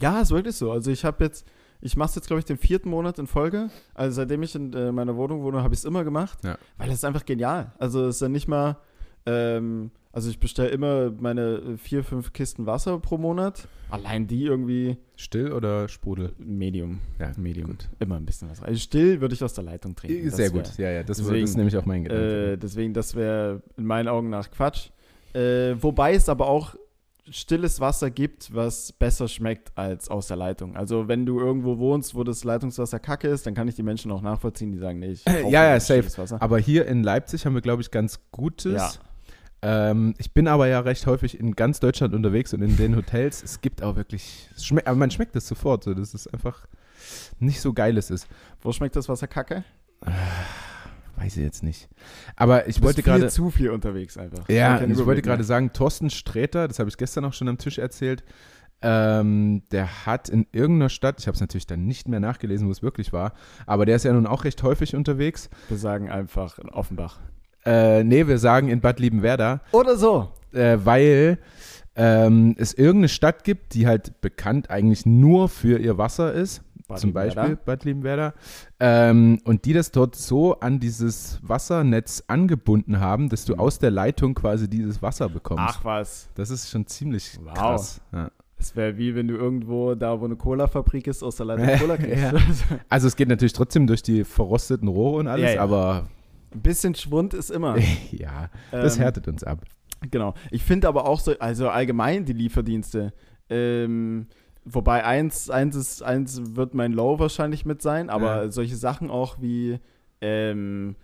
Ja, 0.00 0.20
ist 0.20 0.30
wirklich 0.30 0.56
so. 0.56 0.70
Also 0.72 0.90
ich 0.90 1.04
habe 1.04 1.24
jetzt, 1.24 1.46
ich 1.80 1.96
mache 1.96 2.08
es 2.10 2.14
jetzt, 2.16 2.26
glaube 2.26 2.40
ich, 2.40 2.44
den 2.46 2.58
vierten 2.58 2.90
Monat 2.90 3.18
in 3.18 3.26
Folge. 3.26 3.70
Also 3.94 4.16
seitdem 4.16 4.42
ich 4.42 4.54
in 4.54 4.72
äh, 4.72 4.90
meiner 4.92 5.16
Wohnung 5.16 5.42
wohne, 5.42 5.62
habe 5.62 5.74
ich 5.74 5.80
es 5.80 5.84
immer 5.84 6.04
gemacht. 6.04 6.38
Ja. 6.44 6.58
Weil 6.76 6.88
das 6.88 6.96
ist 6.98 7.04
einfach 7.04 7.24
genial. 7.24 7.72
Also 7.78 8.06
es 8.06 8.16
ist 8.16 8.22
ja 8.22 8.28
nicht 8.28 8.48
mal, 8.48 8.76
ähm, 9.26 9.90
also 10.12 10.30
ich 10.30 10.40
bestelle 10.40 10.70
immer 10.70 11.10
meine 11.10 11.56
äh, 11.56 11.76
vier, 11.76 12.02
fünf 12.02 12.32
Kisten 12.32 12.66
Wasser 12.66 12.98
pro 12.98 13.18
Monat. 13.18 13.68
Allein 13.90 14.26
die 14.26 14.44
irgendwie 14.44 14.96
Still 15.16 15.52
oder 15.52 15.88
Sprudel? 15.88 16.32
Medium. 16.38 16.98
Ja, 17.18 17.30
Medium. 17.36 17.68
gut. 17.70 17.88
Immer 18.00 18.16
ein 18.16 18.26
bisschen 18.26 18.50
was 18.50 18.60
rein. 18.60 18.68
Also 18.68 18.80
still 18.80 19.20
würde 19.20 19.34
ich 19.34 19.44
aus 19.44 19.54
der 19.54 19.64
Leitung 19.64 19.94
trinken. 19.94 20.26
Das 20.26 20.36
Sehr 20.36 20.52
wär- 20.52 20.62
gut, 20.62 20.76
ja, 20.78 20.90
ja, 20.90 21.02
das, 21.02 21.18
deswegen, 21.18 21.40
das 21.42 21.50
ist 21.50 21.56
nämlich 21.56 21.76
auch 21.76 21.86
mein 21.86 22.02
Gedanke. 22.04 22.52
Äh, 22.52 22.56
deswegen, 22.58 22.92
das 22.94 23.14
wäre 23.14 23.62
in 23.76 23.84
meinen 23.86 24.08
Augen 24.08 24.30
nach 24.30 24.50
Quatsch. 24.50 24.90
Äh, 25.34 25.76
wobei 25.80 26.14
es 26.14 26.28
aber 26.28 26.48
auch 26.48 26.74
stilles 27.30 27.80
Wasser 27.80 28.10
gibt, 28.10 28.54
was 28.54 28.92
besser 28.92 29.28
schmeckt 29.28 29.76
als 29.76 30.08
aus 30.08 30.28
der 30.28 30.36
Leitung. 30.36 30.76
Also 30.76 31.08
wenn 31.08 31.26
du 31.26 31.38
irgendwo 31.38 31.78
wohnst, 31.78 32.14
wo 32.14 32.24
das 32.24 32.44
Leitungswasser 32.44 32.98
kacke 32.98 33.28
ist, 33.28 33.46
dann 33.46 33.54
kann 33.54 33.68
ich 33.68 33.74
die 33.74 33.82
Menschen 33.82 34.10
auch 34.10 34.22
nachvollziehen, 34.22 34.72
die 34.72 34.78
sagen, 34.78 34.98
nee, 34.98 35.12
ich 35.12 35.26
äh, 35.26 35.48
ja, 35.50 35.64
ja, 35.64 35.80
safe. 35.80 36.04
Wasser. 36.16 36.40
Aber 36.40 36.58
hier 36.58 36.86
in 36.86 37.02
Leipzig 37.02 37.46
haben 37.46 37.54
wir, 37.54 37.60
glaube 37.60 37.82
ich, 37.82 37.90
ganz 37.90 38.20
gutes. 38.30 38.72
Ja. 38.72 38.90
Ähm, 39.60 40.14
ich 40.18 40.32
bin 40.32 40.46
aber 40.46 40.68
ja 40.68 40.80
recht 40.80 41.06
häufig 41.06 41.38
in 41.38 41.56
ganz 41.56 41.80
Deutschland 41.80 42.14
unterwegs 42.14 42.54
und 42.54 42.62
in 42.62 42.76
den 42.76 42.96
Hotels. 42.96 43.42
Es 43.42 43.60
gibt 43.60 43.82
auch 43.82 43.96
wirklich, 43.96 44.48
schmeckt, 44.56 44.86
aber 44.86 44.96
man 44.96 45.10
schmeckt 45.10 45.34
es 45.36 45.48
sofort, 45.48 45.84
so, 45.84 45.94
dass 45.94 46.14
es 46.14 46.26
einfach 46.28 46.66
nicht 47.38 47.60
so 47.60 47.72
geiles 47.72 48.10
ist. 48.10 48.28
Wo 48.60 48.72
schmeckt 48.72 48.96
das 48.96 49.08
Wasser 49.08 49.26
kacke? 49.26 49.64
Weiß 51.20 51.36
ich 51.36 51.42
jetzt 51.42 51.62
nicht. 51.62 51.88
Aber 52.36 52.68
ich 52.68 52.82
wollte 52.82 53.02
gerade. 53.02 53.28
zu 53.28 53.50
viel 53.50 53.70
unterwegs 53.70 54.16
einfach. 54.16 54.48
Ja, 54.48 54.80
ich 54.80 55.04
wollte 55.04 55.22
gerade 55.22 55.44
sagen, 55.44 55.72
Thorsten 55.72 56.10
Sträter, 56.10 56.68
das 56.68 56.78
habe 56.78 56.88
ich 56.88 56.96
gestern 56.96 57.24
auch 57.24 57.32
schon 57.32 57.48
am 57.48 57.58
Tisch 57.58 57.78
erzählt, 57.78 58.24
ähm, 58.80 59.62
der 59.72 60.06
hat 60.06 60.28
in 60.28 60.46
irgendeiner 60.52 60.88
Stadt, 60.88 61.18
ich 61.18 61.26
habe 61.26 61.34
es 61.34 61.40
natürlich 61.40 61.66
dann 61.66 61.86
nicht 61.86 62.06
mehr 62.06 62.20
nachgelesen, 62.20 62.68
wo 62.68 62.70
es 62.70 62.82
wirklich 62.82 63.12
war, 63.12 63.32
aber 63.66 63.86
der 63.86 63.96
ist 63.96 64.04
ja 64.04 64.12
nun 64.12 64.26
auch 64.26 64.44
recht 64.44 64.62
häufig 64.62 64.94
unterwegs. 64.94 65.50
Wir 65.68 65.78
sagen 65.78 66.08
einfach 66.08 66.58
in 66.60 66.68
Offenbach. 66.68 67.18
Äh, 67.64 68.04
nee, 68.04 68.28
wir 68.28 68.38
sagen 68.38 68.68
in 68.68 68.80
Bad 68.80 69.00
Liebenwerda. 69.00 69.62
Oder 69.72 69.96
so. 69.96 70.32
Äh, 70.52 70.78
weil 70.84 71.38
ähm, 71.96 72.54
es 72.56 72.72
irgendeine 72.72 73.08
Stadt 73.08 73.42
gibt, 73.42 73.74
die 73.74 73.88
halt 73.88 74.20
bekannt 74.20 74.70
eigentlich 74.70 75.04
nur 75.04 75.48
für 75.48 75.78
ihr 75.80 75.98
Wasser 75.98 76.32
ist. 76.32 76.62
Bad 76.88 77.00
zum 77.00 77.12
Beispiel 77.12 77.56
Bad 77.56 77.84
Liebenwerda. 77.84 78.34
Ähm, 78.80 79.38
und 79.44 79.66
die 79.66 79.74
das 79.74 79.90
dort 79.90 80.16
so 80.16 80.58
an 80.58 80.80
dieses 80.80 81.38
Wassernetz 81.42 82.24
angebunden 82.26 82.98
haben, 82.98 83.28
dass 83.28 83.44
du 83.44 83.54
mhm. 83.54 83.60
aus 83.60 83.78
der 83.78 83.90
Leitung 83.90 84.34
quasi 84.34 84.68
dieses 84.68 85.02
Wasser 85.02 85.28
bekommst. 85.28 85.64
Ach 85.66 85.84
was. 85.84 86.30
Das 86.34 86.50
ist 86.50 86.70
schon 86.70 86.86
ziemlich 86.86 87.38
wow. 87.44 87.54
krass. 87.54 88.00
Ja. 88.12 88.30
Es 88.58 88.74
wäre 88.74 88.96
wie 88.96 89.14
wenn 89.14 89.28
du 89.28 89.36
irgendwo 89.36 89.94
da, 89.94 90.20
wo 90.20 90.24
eine 90.24 90.36
Cola-Fabrik 90.36 91.06
ist, 91.06 91.22
aus 91.22 91.36
der 91.36 91.46
Leitung 91.46 91.68
Cola 91.78 91.96
kriegst. 91.96 92.22
ja. 92.22 92.32
Also 92.88 93.06
es 93.06 93.16
geht 93.16 93.28
natürlich 93.28 93.52
trotzdem 93.52 93.86
durch 93.86 94.02
die 94.02 94.24
verrosteten 94.24 94.88
Rohre 94.88 95.18
und 95.18 95.28
alles, 95.28 95.54
ja, 95.54 95.60
aber 95.60 96.08
ein 96.52 96.62
bisschen 96.62 96.94
Schwund 96.94 97.34
ist 97.34 97.50
immer. 97.50 97.76
ja, 98.10 98.48
das 98.70 98.96
ähm, 98.96 99.02
härtet 99.02 99.28
uns 99.28 99.44
ab. 99.44 99.60
Genau. 100.10 100.34
Ich 100.50 100.64
finde 100.64 100.88
aber 100.88 101.06
auch 101.06 101.20
so, 101.20 101.38
also 101.38 101.68
allgemein 101.68 102.24
die 102.24 102.32
Lieferdienste, 102.32 103.12
ähm, 103.50 104.26
Wobei 104.64 105.04
eins, 105.04 105.48
eins, 105.50 105.76
ist, 105.76 106.02
eins 106.02 106.56
wird 106.56 106.74
mein 106.74 106.92
Low 106.92 107.18
wahrscheinlich 107.18 107.64
mit 107.64 107.80
sein, 107.80 108.10
aber 108.10 108.44
ja. 108.44 108.50
solche 108.50 108.76
Sachen 108.76 109.10
auch 109.10 109.40
wie 109.40 109.78
ähm, 110.20 110.96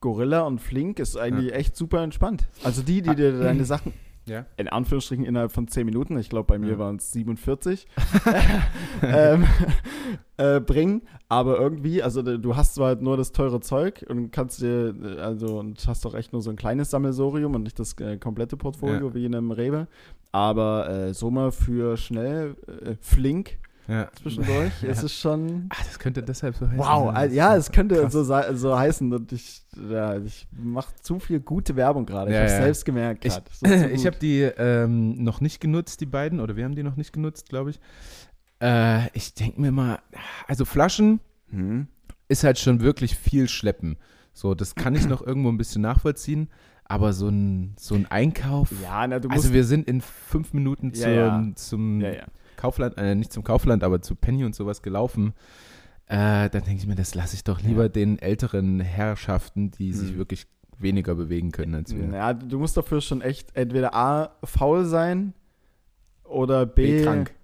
Gorilla 0.00 0.42
und 0.42 0.60
Flink 0.60 0.98
ist 0.98 1.16
eigentlich 1.16 1.50
ja. 1.50 1.56
echt 1.56 1.76
super 1.76 2.02
entspannt. 2.02 2.46
Also 2.62 2.82
die, 2.82 3.02
die 3.02 3.14
dir 3.14 3.38
deine 3.38 3.64
Sachen 3.64 3.92
ja. 4.28 4.46
in 4.56 4.68
Anführungsstrichen 4.68 5.24
innerhalb 5.24 5.52
von 5.52 5.68
10 5.68 5.84
Minuten, 5.84 6.18
ich 6.18 6.28
glaube 6.28 6.46
bei 6.46 6.58
mir 6.58 6.72
ja. 6.72 6.78
waren 6.78 6.96
es 6.96 7.12
47, 7.12 7.86
ähm, 9.02 9.44
äh, 10.36 10.60
bringen. 10.60 11.02
Aber 11.28 11.58
irgendwie, 11.58 12.02
also 12.02 12.22
du 12.22 12.56
hast 12.56 12.74
zwar 12.74 12.88
halt 12.88 13.02
nur 13.02 13.16
das 13.16 13.32
teure 13.32 13.60
Zeug 13.60 14.04
und 14.08 14.30
kannst 14.30 14.62
dir, 14.62 14.94
also 15.20 15.58
und 15.58 15.86
hast 15.86 16.04
doch 16.04 16.14
echt 16.14 16.32
nur 16.32 16.42
so 16.42 16.50
ein 16.50 16.56
kleines 16.56 16.90
Sammelsorium 16.90 17.54
und 17.54 17.62
nicht 17.62 17.78
das 17.78 17.98
äh, 18.00 18.16
komplette 18.18 18.56
Portfolio 18.56 19.08
ja. 19.08 19.14
wie 19.14 19.24
in 19.24 19.34
einem 19.34 19.50
Rewe. 19.50 19.88
Aber 20.32 20.88
äh, 20.88 21.14
so 21.14 21.30
mal 21.30 21.52
für 21.52 21.96
schnell, 21.96 22.56
äh, 22.66 22.94
flink 23.00 23.58
ja. 23.88 24.08
zwischendurch. 24.22 24.72
Ja. 24.82 24.90
Es 24.90 25.02
ist 25.02 25.18
schon. 25.18 25.66
Ach, 25.70 25.84
das 25.84 25.98
könnte 25.98 26.22
deshalb 26.22 26.54
so 26.54 26.66
heißen. 26.66 26.78
Wow, 26.78 27.14
also, 27.14 27.34
ja, 27.34 27.56
es 27.56 27.72
könnte 27.72 28.08
so, 28.10 28.22
so 28.22 28.78
heißen. 28.78 29.12
Und 29.12 29.32
ich, 29.32 29.62
ja, 29.90 30.16
ich 30.18 30.46
mache 30.52 30.94
zu 31.00 31.18
viel 31.18 31.40
gute 31.40 31.74
Werbung 31.74 32.06
gerade. 32.06 32.30
Ich 32.30 32.34
ja, 32.34 32.42
habe 32.42 32.50
ja. 32.50 32.62
selbst 32.62 32.84
gemerkt. 32.84 33.24
Ich, 33.24 33.34
ich 33.92 34.06
habe 34.06 34.16
die 34.16 34.42
ähm, 34.42 35.22
noch 35.24 35.40
nicht 35.40 35.60
genutzt, 35.60 36.00
die 36.00 36.06
beiden, 36.06 36.40
oder 36.40 36.54
wir 36.56 36.64
haben 36.64 36.76
die 36.76 36.82
noch 36.82 36.96
nicht 36.96 37.12
genutzt, 37.12 37.48
glaube 37.48 37.70
ich. 37.70 37.80
Äh, 38.60 39.08
ich 39.16 39.34
denke 39.34 39.60
mir 39.60 39.72
mal, 39.72 39.98
also 40.46 40.64
Flaschen 40.64 41.20
hm. 41.50 41.88
ist 42.28 42.44
halt 42.44 42.58
schon 42.58 42.80
wirklich 42.80 43.16
viel 43.16 43.48
Schleppen. 43.48 43.96
So, 44.32 44.54
das 44.54 44.74
kann 44.74 44.94
ich 44.94 45.08
noch 45.08 45.26
irgendwo 45.26 45.48
ein 45.48 45.58
bisschen 45.58 45.82
nachvollziehen. 45.82 46.48
Aber 46.84 47.12
so 47.12 47.28
ein, 47.28 47.74
so 47.78 47.94
ein 47.94 48.06
Einkauf. 48.06 48.70
Ja, 48.82 49.06
na, 49.06 49.18
du 49.18 49.28
musst 49.28 49.44
Also 49.44 49.52
wir 49.52 49.64
sind 49.64 49.86
in 49.88 50.00
fünf 50.00 50.54
Minuten 50.54 50.94
zum, 50.94 51.54
zum 51.54 52.02
Kaufland, 52.58 52.98
äh, 52.98 53.14
nicht 53.14 53.32
zum 53.32 53.44
Kaufland, 53.44 53.82
aber 53.82 54.02
zu 54.02 54.14
Penny 54.14 54.44
und 54.44 54.54
sowas 54.54 54.82
gelaufen. 54.82 55.32
Äh, 56.06 56.50
dann 56.50 56.64
denke 56.64 56.74
ich 56.74 56.86
mir, 56.86 56.94
das 56.94 57.14
lasse 57.14 57.34
ich 57.34 57.44
doch 57.44 57.60
lieber 57.62 57.88
den 57.88 58.18
älteren 58.18 58.80
Herrschaften, 58.80 59.70
die 59.70 59.92
hm. 59.92 59.98
sich 59.98 60.18
wirklich 60.18 60.46
weniger 60.78 61.14
bewegen 61.14 61.52
können 61.52 61.74
als 61.74 61.94
wir. 61.94 62.06
Ja, 62.06 62.34
du 62.34 62.58
musst 62.58 62.76
dafür 62.76 63.00
schon 63.00 63.20
echt 63.20 63.56
entweder 63.56 63.94
A, 63.94 64.36
faul 64.44 64.84
sein 64.84 65.34
oder 66.24 66.66
B, 66.66 66.98
B 66.98 67.04
krank. 67.04 67.34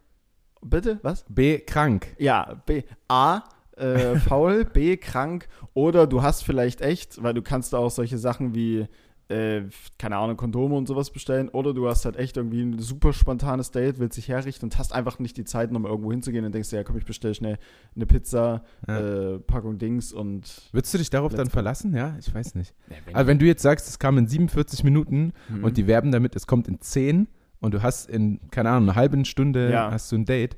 Bitte? 0.63 0.99
Was? 1.03 1.25
B, 1.29 1.59
krank. 1.59 2.15
Ja, 2.19 2.63
B. 2.67 2.83
A, 3.09 3.43
äh, 3.77 4.17
faul, 4.19 4.65
B, 4.65 4.97
krank. 4.97 5.49
Oder 5.75 6.07
du 6.07 6.23
hast 6.23 6.43
vielleicht 6.43 6.81
echt, 6.81 7.23
weil 7.23 7.35
du 7.35 7.43
kannst 7.43 7.75
auch 7.75 7.91
solche 7.91 8.19
Sachen 8.19 8.55
wie, 8.55 8.87
äh, 9.29 9.63
keine 9.99 10.17
Ahnung, 10.17 10.37
Kondome 10.37 10.75
und 10.75 10.87
sowas 10.87 11.11
bestellen. 11.11 11.49
Oder 11.49 11.73
du 11.73 11.89
hast 11.89 12.05
halt 12.05 12.17
echt 12.17 12.37
irgendwie 12.37 12.63
ein 12.63 12.79
super 12.79 13.13
spontanes 13.13 13.71
Date, 13.71 13.99
willst 13.99 14.17
dich 14.17 14.29
herrichten 14.29 14.67
und 14.67 14.79
hast 14.79 14.93
einfach 14.93 15.19
nicht 15.19 15.37
die 15.37 15.45
Zeit, 15.45 15.73
nochmal 15.73 15.91
irgendwo 15.91 16.11
hinzugehen 16.11 16.45
und 16.45 16.53
denkst 16.53 16.71
dir, 16.71 16.77
ja 16.77 16.85
komm, 16.85 16.99
ich 16.99 17.05
bestelle 17.05 17.35
schnell 17.35 17.59
eine 17.95 18.07
Pizza, 18.07 18.65
ja. 18.87 19.35
äh, 19.35 19.39
Packung 19.39 19.79
Dings 19.79 20.13
und. 20.13 20.69
Würdest 20.73 20.93
du 20.95 20.99
dich 20.99 21.11
darauf 21.11 21.35
dann 21.35 21.49
verlassen? 21.49 21.95
Ja, 21.95 22.17
ich 22.19 22.33
weiß 22.35 22.55
nicht. 22.55 22.75
Ja, 22.91 22.97
wenn 23.05 23.15
Aber 23.15 23.27
wenn 23.27 23.39
du 23.39 23.47
jetzt 23.47 23.63
sagst, 23.63 23.89
es 23.89 23.99
kam 23.99 24.19
in 24.19 24.27
47 24.27 24.85
Minuten 24.85 25.33
mhm. 25.49 25.65
und 25.65 25.77
die 25.77 25.87
werben 25.87 26.13
damit, 26.13 26.37
es 26.37 26.47
kommt 26.47 26.69
in 26.69 26.81
10 26.81 27.29
und 27.61 27.75
du 27.75 27.83
hast 27.83 28.11
in, 28.11 28.41
keine 28.51 28.71
Ahnung, 28.71 28.91
einer 28.91 28.97
halben 28.97 29.25
Stunde 29.25 29.71
ja. 29.73 29.91
hast 29.91 30.13
du 30.13 30.17
ein 30.17 30.27
Date. 30.27 30.57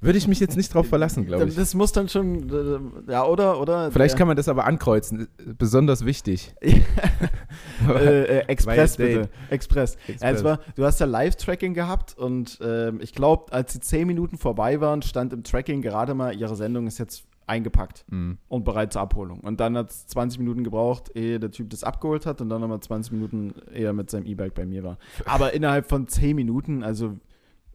Würde 0.00 0.18
ich 0.18 0.28
mich 0.28 0.40
jetzt 0.40 0.56
nicht 0.56 0.72
drauf 0.72 0.88
verlassen, 0.88 1.24
glaube 1.26 1.48
ich. 1.48 1.56
Das 1.56 1.74
muss 1.74 1.92
dann 1.92 2.08
schon, 2.08 3.04
ja, 3.08 3.24
oder? 3.24 3.60
oder 3.60 3.90
Vielleicht 3.90 4.12
der, 4.12 4.18
kann 4.18 4.28
man 4.28 4.36
das 4.36 4.48
aber 4.48 4.64
ankreuzen. 4.64 5.28
Besonders 5.58 6.04
wichtig. 6.04 6.54
äh, 6.60 8.22
äh, 8.22 8.38
Express, 8.46 8.96
bitte. 8.96 9.28
Express. 9.50 9.96
Express. 10.06 10.38
Ja, 10.38 10.44
war, 10.44 10.60
du 10.74 10.84
hast 10.84 11.00
ja 11.00 11.06
Live-Tracking 11.06 11.74
gehabt 11.74 12.16
und 12.16 12.60
äh, 12.60 12.90
ich 12.98 13.12
glaube, 13.12 13.52
als 13.52 13.72
die 13.72 13.80
10 13.80 14.06
Minuten 14.06 14.38
vorbei 14.38 14.80
waren, 14.80 15.02
stand 15.02 15.32
im 15.32 15.42
Tracking 15.42 15.82
gerade 15.82 16.14
mal, 16.14 16.36
ihre 16.36 16.56
Sendung 16.56 16.86
ist 16.86 16.98
jetzt 16.98 17.24
eingepackt 17.46 18.04
mhm. 18.10 18.38
und 18.48 18.64
bereit 18.64 18.92
zur 18.92 19.02
Abholung. 19.02 19.40
Und 19.40 19.60
dann 19.60 19.76
hat 19.76 19.90
es 19.90 20.06
20 20.08 20.40
Minuten 20.40 20.64
gebraucht, 20.64 21.12
ehe 21.14 21.38
der 21.38 21.50
Typ 21.50 21.70
das 21.70 21.84
abgeholt 21.84 22.26
hat 22.26 22.40
und 22.40 22.48
dann 22.48 22.60
nochmal 22.60 22.80
20 22.80 23.12
Minuten, 23.12 23.54
ehe 23.72 23.86
er 23.86 23.92
mit 23.92 24.10
seinem 24.10 24.26
E-Bike 24.26 24.54
bei 24.54 24.66
mir 24.66 24.82
war. 24.82 24.98
Aber 25.24 25.54
innerhalb 25.54 25.88
von 25.88 26.08
10 26.08 26.34
Minuten, 26.34 26.82
also 26.82 27.16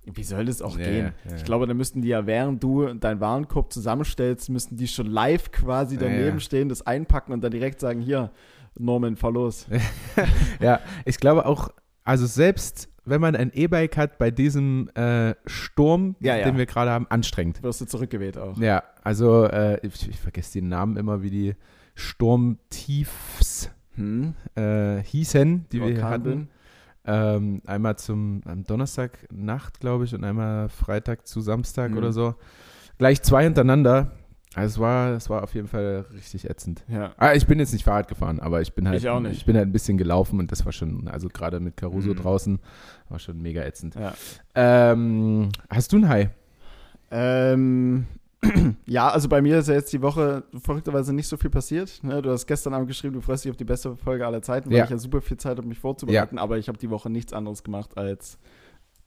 wie 0.06 0.24
soll 0.24 0.46
das 0.46 0.62
auch 0.62 0.78
ja, 0.78 0.86
gehen? 0.86 1.14
Ja, 1.30 1.36
ich 1.36 1.44
glaube, 1.44 1.68
da 1.68 1.74
müssten 1.74 2.02
die 2.02 2.10
ja, 2.10 2.26
während 2.26 2.64
du 2.64 2.94
deinen 2.94 3.20
Warenkorb 3.20 3.72
zusammenstellst, 3.72 4.50
müssten 4.50 4.78
die 4.78 4.88
schon 4.88 5.08
live 5.08 5.52
quasi 5.52 5.98
daneben 5.98 6.40
stehen, 6.40 6.70
das 6.70 6.86
einpacken 6.86 7.34
und 7.34 7.42
dann 7.42 7.52
direkt 7.52 7.80
sagen, 7.80 8.02
hier, 8.02 8.32
Norman, 8.78 9.16
fahr 9.16 9.32
los. 9.32 9.68
ja, 10.60 10.80
ich 11.06 11.18
glaube 11.18 11.46
auch, 11.46 11.70
also 12.04 12.26
selbst 12.26 12.90
wenn 13.04 13.22
man 13.22 13.36
ein 13.36 13.52
E-Bike 13.54 13.98
hat, 13.98 14.18
bei 14.18 14.32
diesem 14.32 14.90
äh, 14.96 15.34
Sturm, 15.46 16.16
ja, 16.20 16.38
ja. 16.38 16.46
den 16.46 16.58
wir 16.58 16.66
gerade 16.66 16.92
haben, 16.92 17.08
anstrengend. 17.10 17.62
Wirst 17.64 17.82
du 17.82 17.86
zurückgewählt 17.86 18.38
auch. 18.38 18.58
Ja, 18.58 18.84
also 19.04 19.46
äh, 19.46 19.86
ich, 19.86 20.08
ich, 20.08 20.20
vergesse 20.20 20.60
den 20.60 20.70
Namen 20.70 20.98
immer, 20.98 21.24
wie 21.24 21.32
die 21.32 21.56
Sturmtiefs 21.96 23.72
hm. 23.96 24.36
äh, 24.56 25.02
hießen, 25.04 25.66
die 25.72 25.82
wir 25.82 25.88
hier 25.88 26.04
hatten. 26.04 26.50
Ähm, 27.04 27.62
einmal 27.66 27.98
zum 27.98 28.42
am 28.46 28.64
Donnerstagnacht, 28.64 29.80
glaube 29.80 30.06
ich, 30.06 30.14
und 30.14 30.24
einmal 30.24 30.70
Freitag 30.70 31.28
zu 31.28 31.42
Samstag 31.42 31.92
mhm. 31.92 31.98
oder 31.98 32.14
so. 32.14 32.36
Gleich 32.98 33.22
zwei 33.24 33.44
hintereinander. 33.44 34.12
Also 34.54 34.74
es 34.74 34.80
war, 34.80 35.12
es 35.14 35.30
war 35.30 35.44
auf 35.44 35.56
jeden 35.56 35.68
Fall 35.68 36.06
richtig 36.14 36.50
ätzend. 36.50 36.84
Ja. 36.90 37.14
Ah, 37.18 37.34
ich 37.34 37.48
bin 37.48 37.58
jetzt 37.60 37.72
nicht 37.72 37.86
Fahrrad 37.86 38.10
gefahren, 38.10 38.42
aber 38.42 38.62
ich 38.62 38.74
bin 38.74 38.88
halt, 38.88 39.00
ich, 39.00 39.08
auch 39.08 39.22
nicht. 39.22 39.38
ich 39.38 39.46
bin 39.46 39.56
halt 39.56 39.68
ein 39.68 39.72
bisschen 39.72 39.98
gelaufen 39.98 40.40
und 40.40 40.52
das 40.52 40.66
war 40.66 40.74
schon, 40.74 41.08
also 41.08 41.30
gerade 41.30 41.62
mit 41.62 41.78
Caruso 41.78 42.10
mhm. 42.10 42.18
draußen, 42.18 42.60
war 43.08 43.20
schon 43.20 43.42
mega 43.42 43.64
ätzend. 43.64 43.96
Ja. 43.96 44.14
Ähm, 44.54 45.50
hast 45.70 45.94
du 45.94 45.98
ein 45.98 46.10
Hai? 46.10 46.32
Ähm, 47.10 48.08
ja, 48.86 49.10
also 49.10 49.30
bei 49.30 49.42
mir 49.42 49.60
ist 49.60 49.68
ja 49.68 49.76
jetzt 49.76 49.94
die 49.94 50.02
Woche 50.02 50.44
verrückterweise 50.64 51.14
nicht 51.14 51.28
so 51.28 51.38
viel 51.38 51.50
passiert. 51.50 52.04
Ne? 52.04 52.22
Du 52.22 52.32
hast 52.32 52.48
gestern 52.48 52.74
Abend 52.74 52.88
geschrieben, 52.88 53.14
du 53.14 53.22
freust 53.22 53.46
dich 53.46 53.52
auf 53.52 53.58
die 53.58 53.66
beste 53.66 53.96
Folge 53.96 54.26
aller 54.26 54.42
Zeiten, 54.42 54.70
weil 54.70 54.78
ja. 54.78 54.84
ich 54.86 54.90
ja 54.90 54.98
super 54.98 55.22
viel 55.22 55.38
Zeit 55.38 55.58
habe, 55.58 55.68
mich 55.68 55.80
vorzubereiten, 55.80 56.38
ja. 56.38 56.42
aber 56.42 56.58
ich 56.58 56.68
habe 56.68 56.78
die 56.78 56.90
Woche 56.90 57.10
nichts 57.10 57.34
anderes 57.34 57.64
gemacht 57.64 57.98
als 57.98 58.40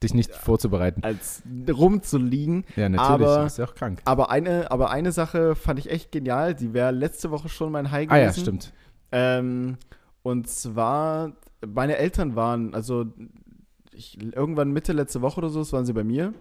dich 0.02 0.14
nicht 0.14 0.34
vorzubereiten. 0.34 1.02
Als 1.02 1.42
rumzuliegen. 1.68 2.64
Ja, 2.76 2.88
natürlich, 2.88 3.10
aber, 3.10 3.36
du 3.38 3.44
bist 3.44 3.58
ja 3.58 3.64
auch 3.64 3.74
krank. 3.74 4.02
Aber 4.04 4.30
eine, 4.30 4.70
aber 4.70 4.90
eine 4.90 5.12
Sache 5.12 5.54
fand 5.54 5.78
ich 5.78 5.90
echt 5.90 6.12
genial, 6.12 6.54
die 6.54 6.72
wäre 6.74 6.92
letzte 6.92 7.30
Woche 7.30 7.48
schon 7.48 7.72
mein 7.72 7.90
High 7.90 8.08
gewesen. 8.08 8.22
Ah 8.22 8.24
ja, 8.24 8.32
stimmt. 8.32 8.72
Ähm, 9.12 9.76
und 10.22 10.48
zwar, 10.48 11.32
meine 11.66 11.96
Eltern 11.96 12.36
waren, 12.36 12.74
also 12.74 13.06
ich, 13.92 14.20
irgendwann 14.20 14.72
Mitte 14.72 14.92
letzte 14.92 15.22
Woche 15.22 15.38
oder 15.38 15.48
so, 15.48 15.70
waren 15.72 15.86
sie 15.86 15.92
bei 15.92 16.04
mir 16.04 16.34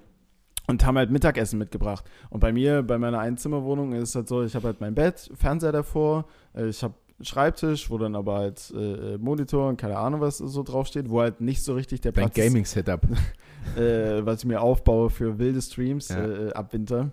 und 0.67 0.86
haben 0.86 0.98
halt 0.98 1.12
Mittagessen 1.12 1.60
mitgebracht. 1.60 2.05
Und 2.29 2.39
bei 2.39 2.51
mir, 2.53 2.84
bei 2.84 2.98
meiner 2.98 3.20
Einzimmerwohnung 3.20 3.93
ist 3.93 4.10
es 4.10 4.15
halt 4.15 4.27
so, 4.27 4.43
ich 4.43 4.55
habe 4.55 4.67
halt 4.67 4.82
mein 4.82 4.96
Bett, 4.96 5.29
Fernseher 5.36 5.72
davor, 5.72 6.25
äh, 6.55 6.67
ich 6.67 6.84
habe 6.84 6.96
Schreibtisch, 7.22 7.89
wo 7.89 7.98
dann 7.98 8.15
aber 8.15 8.36
halt 8.38 8.74
äh, 8.75 9.17
Monitor 9.17 9.70
und 9.70 9.77
keine 9.77 9.98
Ahnung, 9.98 10.20
was 10.20 10.39
so 10.39 10.63
draufsteht, 10.63 11.10
wo 11.10 11.22
halt 11.22 11.41
nicht 11.41 11.63
so 11.63 11.74
richtig 11.75 12.01
der 12.01 12.12
Dein 12.12 12.25
Platz 12.25 12.38
ist, 12.38 12.43
Gaming-Setup. 12.43 13.08
äh, 13.77 14.25
was 14.25 14.39
ich 14.39 14.46
mir 14.46 14.62
aufbaue 14.62 15.10
für 15.10 15.38
wilde 15.38 15.62
Streams 15.62 16.10
Ja. 16.10 16.25
äh, 16.25 16.53
ab 16.53 16.74
Winter. 16.74 17.12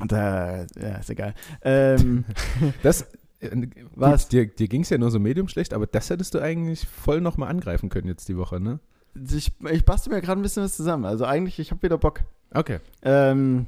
Und 0.00 0.12
da, 0.12 0.64
ja, 0.80 0.96
ist 1.00 1.10
egal. 1.10 1.34
Ähm, 1.62 2.24
Das, 2.82 3.02
äh, 3.40 3.50
Was? 3.94 4.24
Gut, 4.24 4.32
dir, 4.32 4.46
dir 4.46 4.68
ging 4.68 4.82
es 4.82 4.90
ja 4.90 4.96
nur 4.96 5.10
so 5.10 5.18
medium 5.18 5.48
schlecht, 5.48 5.74
aber 5.74 5.86
das 5.86 6.08
hättest 6.08 6.34
du 6.34 6.38
eigentlich 6.40 6.86
voll 6.86 7.20
nochmal 7.20 7.50
angreifen 7.50 7.88
können 7.88 8.06
jetzt 8.06 8.28
die 8.28 8.36
Woche, 8.36 8.60
ne? 8.60 8.78
ich, 9.14 9.52
ich 9.70 9.84
bastel 9.84 10.12
mir 10.12 10.20
gerade 10.20 10.40
ein 10.40 10.42
bisschen 10.42 10.62
was 10.62 10.76
zusammen. 10.76 11.04
Also 11.04 11.24
eigentlich, 11.24 11.58
ich 11.58 11.72
habe 11.72 11.82
wieder 11.82 11.98
Bock. 11.98 12.22
Okay. 12.52 12.78
Ähm, 13.02 13.66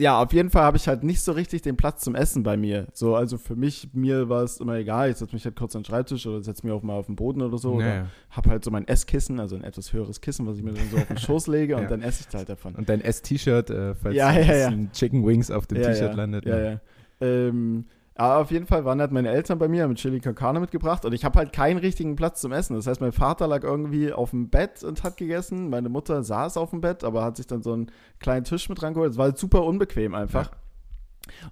ja, 0.00 0.22
auf 0.22 0.32
jeden 0.32 0.50
Fall 0.50 0.62
habe 0.62 0.76
ich 0.76 0.86
halt 0.86 1.02
nicht 1.02 1.20
so 1.22 1.32
richtig 1.32 1.62
den 1.62 1.76
Platz 1.76 2.04
zum 2.04 2.14
Essen 2.14 2.44
bei 2.44 2.56
mir. 2.56 2.86
So, 2.92 3.16
also 3.16 3.36
für 3.36 3.56
mich, 3.56 3.88
mir 3.94 4.28
war 4.28 4.44
es 4.44 4.60
immer 4.60 4.74
egal. 4.76 5.10
Ich 5.10 5.16
setze 5.16 5.34
mich 5.34 5.44
halt 5.44 5.56
kurz 5.56 5.74
an 5.74 5.82
den 5.82 5.86
Schreibtisch 5.86 6.24
oder 6.24 6.40
setze 6.40 6.64
mich 6.64 6.72
auch 6.72 6.82
mal 6.84 6.92
auf 6.94 7.06
den 7.06 7.16
Boden 7.16 7.42
oder 7.42 7.58
so. 7.58 7.72
Ja, 7.80 7.86
Oder 8.02 8.06
habe 8.30 8.50
halt 8.50 8.64
so 8.64 8.70
mein 8.70 8.86
Esskissen, 8.86 9.40
also 9.40 9.56
ein 9.56 9.64
etwas 9.64 9.92
höheres 9.92 10.20
Kissen, 10.20 10.46
was 10.46 10.56
ich 10.56 10.62
mir 10.62 10.72
dann 10.72 10.88
so 10.88 10.98
auf 10.98 11.08
den 11.08 11.18
Schoß 11.18 11.48
lege 11.48 11.74
und 11.76 11.82
Ja. 11.82 11.88
dann 11.88 12.02
esse 12.02 12.24
ich 12.28 12.32
halt 12.32 12.48
davon. 12.48 12.76
Und 12.76 12.88
dein 12.88 13.00
S-T-Shirt, 13.00 13.70
äh, 13.70 13.94
falls 13.96 14.14
Ja, 14.14 14.28
ein 14.28 14.46
ja, 14.46 14.54
ja. 14.56 14.72
Chicken 14.92 15.26
Wings 15.26 15.50
auf 15.50 15.66
dem 15.66 15.82
T-Shirt 15.82 16.14
landet. 16.14 16.44
Ja, 16.46 16.56
ne? 16.56 16.80
ja. 17.20 17.26
Ähm, 17.26 17.86
aber 18.18 18.38
auf 18.38 18.50
jeden 18.50 18.66
Fall 18.66 18.84
waren 18.84 19.00
halt 19.00 19.12
meine 19.12 19.30
Eltern 19.30 19.60
bei 19.60 19.68
mir, 19.68 19.84
haben 19.84 19.94
Chili 19.94 20.20
con 20.20 20.34
Carne 20.34 20.58
mitgebracht 20.58 21.04
und 21.04 21.12
ich 21.12 21.24
habe 21.24 21.38
halt 21.38 21.52
keinen 21.52 21.78
richtigen 21.78 22.16
Platz 22.16 22.40
zum 22.40 22.50
Essen. 22.50 22.74
Das 22.74 22.88
heißt, 22.88 23.00
mein 23.00 23.12
Vater 23.12 23.46
lag 23.46 23.62
irgendwie 23.62 24.12
auf 24.12 24.30
dem 24.30 24.50
Bett 24.50 24.82
und 24.82 25.04
hat 25.04 25.16
gegessen. 25.16 25.70
Meine 25.70 25.88
Mutter 25.88 26.24
saß 26.24 26.56
auf 26.56 26.70
dem 26.70 26.80
Bett, 26.80 27.04
aber 27.04 27.22
hat 27.22 27.36
sich 27.36 27.46
dann 27.46 27.62
so 27.62 27.72
einen 27.72 27.92
kleinen 28.18 28.42
Tisch 28.42 28.68
mit 28.68 28.82
rangeholt. 28.82 29.12
Es 29.12 29.18
war 29.18 29.26
halt 29.26 29.38
super 29.38 29.64
unbequem 29.64 30.16
einfach. 30.16 30.50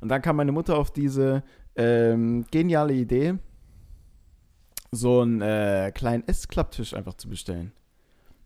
Und 0.00 0.08
dann 0.08 0.22
kam 0.22 0.34
meine 0.34 0.50
Mutter 0.50 0.76
auf 0.76 0.90
diese 0.90 1.44
ähm, 1.76 2.44
geniale 2.50 2.94
Idee, 2.94 3.34
so 4.90 5.20
einen 5.20 5.42
äh, 5.42 5.92
kleinen 5.94 6.26
Essklapptisch 6.26 6.94
einfach 6.94 7.14
zu 7.14 7.28
bestellen. 7.28 7.70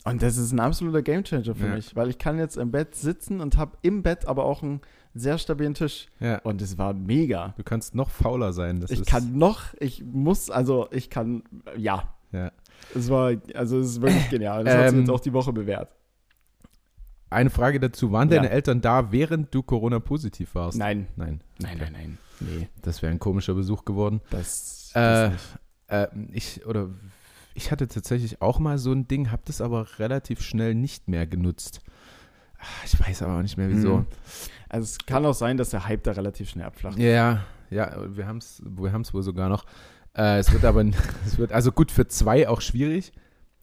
Und 0.04 0.22
das 0.22 0.36
ist 0.38 0.52
ein 0.52 0.60
absoluter 0.60 1.02
Gamechanger 1.02 1.54
für 1.54 1.66
Ja. 1.68 1.74
mich, 1.74 1.94
weil 1.94 2.08
ich 2.08 2.18
kann 2.18 2.38
jetzt 2.38 2.56
im 2.56 2.70
Bett 2.70 2.94
sitzen 2.94 3.40
und 3.40 3.56
habe 3.58 3.76
im 3.82 4.02
Bett 4.02 4.26
aber 4.26 4.44
auch 4.44 4.62
einen 4.62 4.80
sehr 5.14 5.36
stabilen 5.38 5.74
Tisch. 5.74 6.06
Ja. 6.20 6.38
Und 6.38 6.62
es 6.62 6.78
war 6.78 6.94
mega. 6.94 7.52
Du 7.56 7.62
kannst 7.64 7.94
noch 7.94 8.08
fauler 8.10 8.52
sein. 8.52 8.80
Das 8.80 8.90
ich 8.90 9.04
kann 9.04 9.36
noch, 9.36 9.74
ich 9.78 10.02
muss, 10.04 10.48
also 10.50 10.88
ich 10.90 11.10
kann, 11.10 11.42
ja. 11.76 12.08
Ja. 12.32 12.50
Es 12.94 13.10
war, 13.10 13.32
also 13.54 13.78
es 13.78 13.88
ist 13.90 14.00
wirklich 14.00 14.28
genial. 14.30 14.64
Das 14.64 14.74
hat 14.74 14.82
sich 14.88 14.92
Ähm, 14.94 15.00
jetzt 15.00 15.10
auch 15.10 15.20
die 15.20 15.32
Woche 15.32 15.52
bewährt. 15.52 15.90
Eine 17.28 17.50
Frage 17.50 17.78
dazu: 17.78 18.10
Waren 18.12 18.28
Ja. 18.30 18.36
deine 18.36 18.50
Eltern 18.50 18.80
da, 18.80 19.12
während 19.12 19.54
du 19.54 19.62
Corona-positiv 19.62 20.54
warst? 20.54 20.78
Nein. 20.78 21.06
Nein. 21.16 21.40
Nein, 21.58 21.78
nein, 21.78 21.92
nein. 21.92 22.18
Nee, 22.40 22.68
Das 22.82 23.02
wäre 23.02 23.12
ein 23.12 23.18
komischer 23.18 23.54
Besuch 23.54 23.84
geworden. 23.84 24.20
das, 24.30 24.90
Äh, 24.94 25.00
das 25.00 25.30
nicht. 25.32 25.42
Äh, 25.88 26.08
ich 26.32 26.66
oder 26.66 26.88
ich 27.60 27.70
hatte 27.70 27.86
tatsächlich 27.88 28.40
auch 28.42 28.58
mal 28.58 28.78
so 28.78 28.92
ein 28.92 29.06
Ding, 29.08 29.30
habe 29.30 29.42
das 29.44 29.60
aber 29.60 29.86
relativ 29.98 30.40
schnell 30.42 30.74
nicht 30.74 31.08
mehr 31.08 31.26
genutzt. 31.26 31.80
Ah, 32.58 32.64
Ich 32.84 32.98
weiß 33.00 33.22
aber 33.22 33.38
auch 33.38 33.42
nicht 33.42 33.56
mehr 33.56 33.68
wieso. 33.70 33.98
Mhm. 33.98 34.06
Also 34.68 34.84
es 34.84 34.98
kann 35.06 35.24
auch 35.26 35.34
sein, 35.34 35.56
dass 35.56 35.70
der 35.70 35.86
Hype 35.86 36.02
da 36.04 36.12
relativ 36.12 36.50
schnell 36.50 36.66
abflacht. 36.66 36.98
Ja, 36.98 37.44
ja, 37.70 37.96
wir 38.16 38.26
haben 38.26 38.38
es 38.38 38.62
wir 38.64 38.92
haben's 38.92 39.14
wohl 39.14 39.22
sogar 39.22 39.48
noch. 39.48 39.64
Äh, 40.16 40.38
es 40.38 40.52
wird 40.52 40.64
aber, 40.64 40.84
es 41.26 41.38
wird 41.38 41.52
also 41.52 41.72
gut 41.72 41.90
für 41.90 42.06
zwei 42.08 42.48
auch 42.48 42.60
schwierig. 42.60 43.12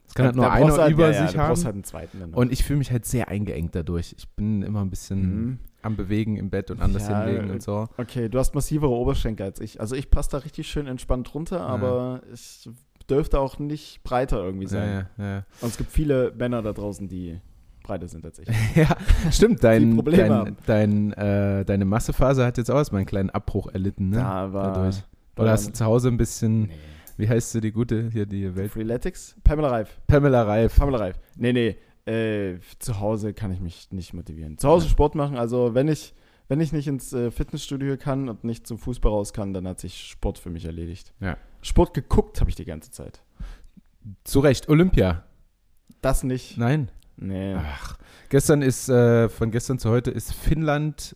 Es 0.08 0.14
kann 0.14 0.28
halt 0.28 0.36
nur 0.38 0.50
einer 0.50 0.78
halt, 0.78 0.94
über 0.94 1.10
ja, 1.12 1.20
ja, 1.22 1.28
sich 1.28 1.36
brauchst 1.36 1.64
haben. 1.64 1.66
halt 1.66 1.76
einen 1.76 1.84
zweiten 1.84 2.20
dann 2.22 2.30
noch. 2.32 2.38
Und 2.38 2.52
ich 2.54 2.64
fühle 2.64 2.80
mich 2.80 2.92
halt 2.92 3.06
sehr 3.06 3.28
eingeengt 3.28 3.76
dadurch. 3.76 4.16
Ich 4.18 4.30
bin 4.30 4.62
immer 4.64 4.80
ein 4.82 4.90
bisschen 4.90 5.22
Mhm. 5.50 5.60
am 5.82 5.98
Bewegen 5.98 6.38
im 6.38 6.50
Bett 6.50 6.72
und 6.72 6.82
anders 6.82 7.10
Ja, 7.10 7.24
hinlegen 7.26 7.50
äh, 7.50 7.54
und 7.54 7.62
so. 7.62 7.90
Okay, 7.98 8.30
du 8.30 8.40
hast 8.40 8.56
massivere 8.56 8.90
Oberschenkel 8.92 9.46
als 9.46 9.60
ich. 9.60 9.82
Also 9.82 9.96
ich 9.96 10.10
passe 10.10 10.30
da 10.32 10.38
richtig 10.38 10.68
schön 10.70 10.88
entspannt 10.88 11.34
runter, 11.34 11.60
aber 11.62 12.22
ich 12.34 12.70
dürfte 13.10 13.40
auch 13.40 13.60
nicht 13.60 14.04
breiter 14.04 14.44
irgendwie 14.44 14.68
sein. 14.68 15.08
Ja, 15.18 15.24
ja, 15.24 15.32
ja. 15.36 15.46
Und 15.62 15.70
es 15.70 15.78
gibt 15.78 15.92
viele 15.92 16.34
Männer 16.38 16.62
da 16.62 16.74
draußen, 16.74 17.08
die 17.08 17.40
breiter 17.84 18.08
sind 18.08 18.26
als 18.26 18.40
ich. 18.40 18.48
ja, 18.76 18.96
stimmt. 19.32 19.64
Dein, 19.64 20.04
dein, 20.04 20.58
dein, 20.66 21.14
äh, 21.14 21.66
deine 21.66 21.86
Massephase 21.86 22.46
hat 22.46 22.58
jetzt 22.58 22.70
auch 22.70 22.76
erstmal 22.78 23.00
einen 23.00 23.08
kleinen 23.08 23.30
Abbruch 23.30 23.68
erlitten, 23.68 24.10
ne? 24.10 24.18
Da 24.18 24.54
war. 24.54 24.74
Dadurch. 24.74 25.04
Oder 25.38 25.52
hast 25.52 25.68
du 25.68 25.74
zu 25.74 25.86
Hause 25.86 26.10
ein 26.10 26.18
bisschen, 26.18 26.64
Nee. 26.64 26.70
wie 27.18 27.30
heißt 27.30 27.52
sie, 27.52 27.62
die 27.62 27.72
gute, 27.72 28.10
hier 28.12 28.26
die 28.26 28.56
Welt? 28.56 28.72
Freeletics? 28.72 29.36
Pamela 29.44 29.70
Reif. 29.70 30.00
Pamela 30.08 30.44
Reif. 30.44 30.76
Pamela 30.78 30.98
Reif. 30.98 31.20
Nee, 31.36 31.54
nee. 31.54 31.76
Äh, 32.12 32.60
zu 32.80 33.00
Hause 33.00 33.34
kann 33.34 33.52
ich 33.52 33.60
mich 33.60 33.92
nicht 33.92 34.14
motivieren. 34.14 34.58
Zu 34.58 34.68
Hause 34.70 34.88
Sport 34.90 35.14
machen, 35.16 35.38
also 35.38 35.74
wenn 35.76 35.90
ich, 35.90 36.14
wenn 36.48 36.62
ich 36.62 36.72
nicht 36.72 36.88
ins 36.88 37.12
äh, 37.14 37.32
Fitnessstudio 37.32 37.98
kann 37.98 38.30
und 38.30 38.44
nicht 38.46 38.66
zum 38.66 38.78
Fußball 38.78 39.12
raus 39.12 39.34
kann, 39.34 39.54
dann 39.54 39.68
hat 39.68 39.80
sich 39.82 40.08
Sport 40.08 40.40
für 40.40 40.50
mich 40.50 40.66
erledigt. 40.66 41.14
Ja. 41.20 41.38
Sport 41.68 41.94
geguckt 41.94 42.40
habe 42.40 42.50
ich 42.50 42.56
die 42.56 42.66
ganze 42.66 42.92
Zeit. 42.92 43.22
Zu 44.24 44.40
Recht, 44.40 44.70
Olympia. 44.70 45.24
Das 46.02 46.24
nicht. 46.24 46.58
Nein. 46.58 46.90
Nee. 47.18 47.56
Ach, 47.56 47.98
gestern 48.30 48.62
ist, 48.62 48.90
äh, 48.90 49.28
von 49.28 49.52
gestern 49.52 49.80
zu 49.80 49.90
heute 49.90 50.12
ist 50.12 50.34
Finnland, 50.34 51.16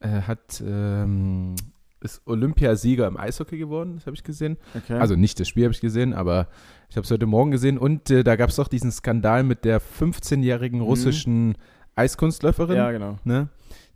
äh, 0.00 0.22
hat, 0.22 0.62
ähm, 0.64 1.56
ist 2.00 2.22
Olympiasieger 2.26 3.06
im 3.06 3.16
Eishockey 3.16 3.58
geworden, 3.58 3.96
das 3.96 4.06
habe 4.06 4.16
ich 4.16 4.22
gesehen. 4.22 4.56
Okay. 4.74 4.94
Also 4.94 5.16
nicht 5.16 5.40
das 5.40 5.48
Spiel 5.48 5.64
habe 5.64 5.74
ich 5.74 5.80
gesehen, 5.80 6.14
aber 6.14 6.48
ich 6.88 6.96
habe 6.96 7.04
es 7.04 7.10
heute 7.10 7.26
Morgen 7.26 7.50
gesehen. 7.50 7.76
Und 7.76 8.10
äh, 8.10 8.22
da 8.24 8.36
gab 8.36 8.50
es 8.50 8.56
doch 8.56 8.68
diesen 8.68 8.92
Skandal 8.92 9.42
mit 9.42 9.64
der 9.64 9.82
15-jährigen 9.82 10.80
russischen 10.80 11.56
Eiskunstläuferin. 11.96 12.76
ja, 12.76 12.92
genau. 12.92 13.18
ne? 13.24 13.48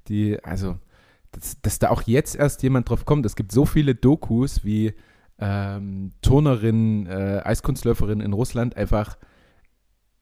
Die, 0.09 0.43
also, 0.43 0.77
dass, 1.33 1.61
dass 1.62 1.79
da 1.79 1.90
auch 1.90 2.03
jetzt 2.03 2.35
erst 2.35 2.62
jemand 2.62 2.88
drauf 2.88 3.05
kommt. 3.05 3.25
Es 3.25 3.37
gibt 3.37 3.53
so 3.53 3.64
viele 3.64 3.95
Dokus, 3.95 4.64
wie 4.64 4.95
ähm, 5.40 6.11
Turnerin, 6.22 7.07
äh, 7.07 7.40
Eiskunstläuferin 7.44 8.20
in 8.20 8.33
Russland 8.33 8.76
einfach, 8.76 9.16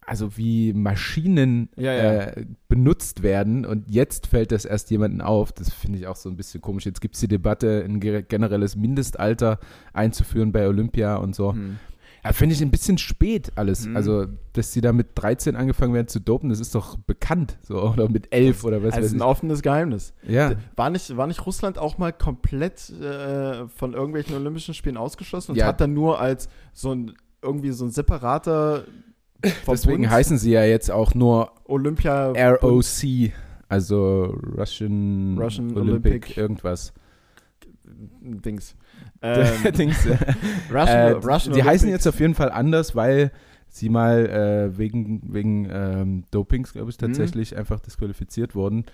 also 0.01 0.37
wie 0.39 0.73
Maschinen 0.73 1.69
Ja, 1.77 1.93
ja. 1.93 2.13
Äh, 2.29 2.47
benutzt 2.69 3.23
werden 3.23 3.67
und 3.67 3.91
jetzt 3.91 4.27
fällt 4.29 4.53
das 4.53 4.65
erst 4.65 4.91
jemandem 4.91 5.21
auf. 5.21 5.53
Das 5.53 5.71
finde 5.71 5.99
ich 5.99 6.07
auch 6.07 6.17
so 6.17 6.31
ein 6.31 6.37
bisschen 6.37 6.61
komisch. 6.63 6.87
Jetzt 6.87 7.01
gibt 7.01 7.15
es 7.17 7.21
die 7.21 7.29
Debatte, 7.29 7.85
ein 7.85 8.01
ge- 8.01 8.23
generelles 8.23 8.75
Mindestalter 8.77 9.59
einzuführen 9.93 10.53
bei 10.53 10.67
Olympia 10.67 11.17
und 11.17 11.35
so. 11.35 11.53
Hm. 11.53 11.79
Ja, 12.25 12.33
finde 12.33 12.55
ich 12.55 12.61
ein 12.63 12.71
bisschen 12.71 12.99
spät 12.99 13.53
alles. 13.55 13.87
Mhm. 13.87 13.97
Also, 13.97 14.27
dass 14.53 14.73
sie 14.73 14.81
da 14.81 14.93
mit 14.93 15.09
13 15.15 15.55
angefangen 15.57 15.95
werden 15.95 16.09
zu 16.09 16.21
dopen, 16.21 16.51
das 16.51 16.61
ist 16.61 16.75
doch 16.75 16.97
bekannt. 16.99 17.57
So, 17.63 17.81
oder 17.83 18.09
mit 18.09 18.33
11 18.35 18.65
oder 18.65 18.83
was 18.83 18.95
Also 18.95 19.05
weiß 19.07 19.13
ein 19.13 19.17
ich. 19.19 19.23
offenes 19.23 19.63
Geheimnis. 19.63 20.13
Ja, 20.27 20.53
War 20.77 20.91
nicht, 20.91 21.17
war 21.17 21.27
nicht 21.27 21.47
Russland 21.47 21.79
auch 21.79 21.97
mal 21.99 22.13
komplett 22.13 22.91
äh, 22.91 23.69
von 23.69 23.95
irgendwelchen 23.95 24.35
Olympischen 24.35 24.75
Spielen 24.75 24.97
ausgeschlossen 24.97 25.53
und 25.53 25.59
Ja. 25.59 25.67
hat 25.67 25.81
dann 25.81 25.95
nur 25.95 26.21
als 26.21 26.49
so 26.73 26.93
ein 26.95 27.13
irgendwie 27.41 27.71
so 27.71 27.85
ein 27.85 27.91
separater 27.93 28.83
deswegen 29.45 29.79
Verbund 29.79 30.11
heißen 30.11 30.39
sie 30.39 30.51
ja 30.51 30.65
jetzt 30.65 30.91
auch 30.91 31.15
nur 31.15 31.53
Olympia 31.67 32.33
ROC, 32.33 33.31
also 33.69 34.25
Russian, 34.57 35.39
Russian 35.39 35.77
Olympic, 35.77 36.11
Olympic- 36.35 36.37
irgendwas. 36.37 36.93
Dings. 38.21 38.75
Ähm, 39.23 39.73
Dings, 39.77 40.07
äh, 40.07 40.17
Russian, 40.73 40.89
äh, 40.89 41.11
Russian 41.13 41.55
die 41.55 41.63
heißen 41.63 41.89
jetzt 41.89 42.07
auf 42.07 42.21
jeden 42.21 42.35
Fall 42.35 42.51
anders, 42.51 42.95
weil 42.95 43.33
sie 43.71 43.89
mal 43.89 44.27
äh, 44.27 44.79
wegen, 44.79 45.23
wegen 45.33 45.69
ähm, 45.71 46.25
Dopings, 46.31 46.73
glaube 46.73 46.91
ich, 46.91 46.97
Mhm. 46.97 47.07
tatsächlich 47.07 47.57
einfach 47.57 47.81
disqualifiziert 47.81 48.55
wurden. 48.55 48.87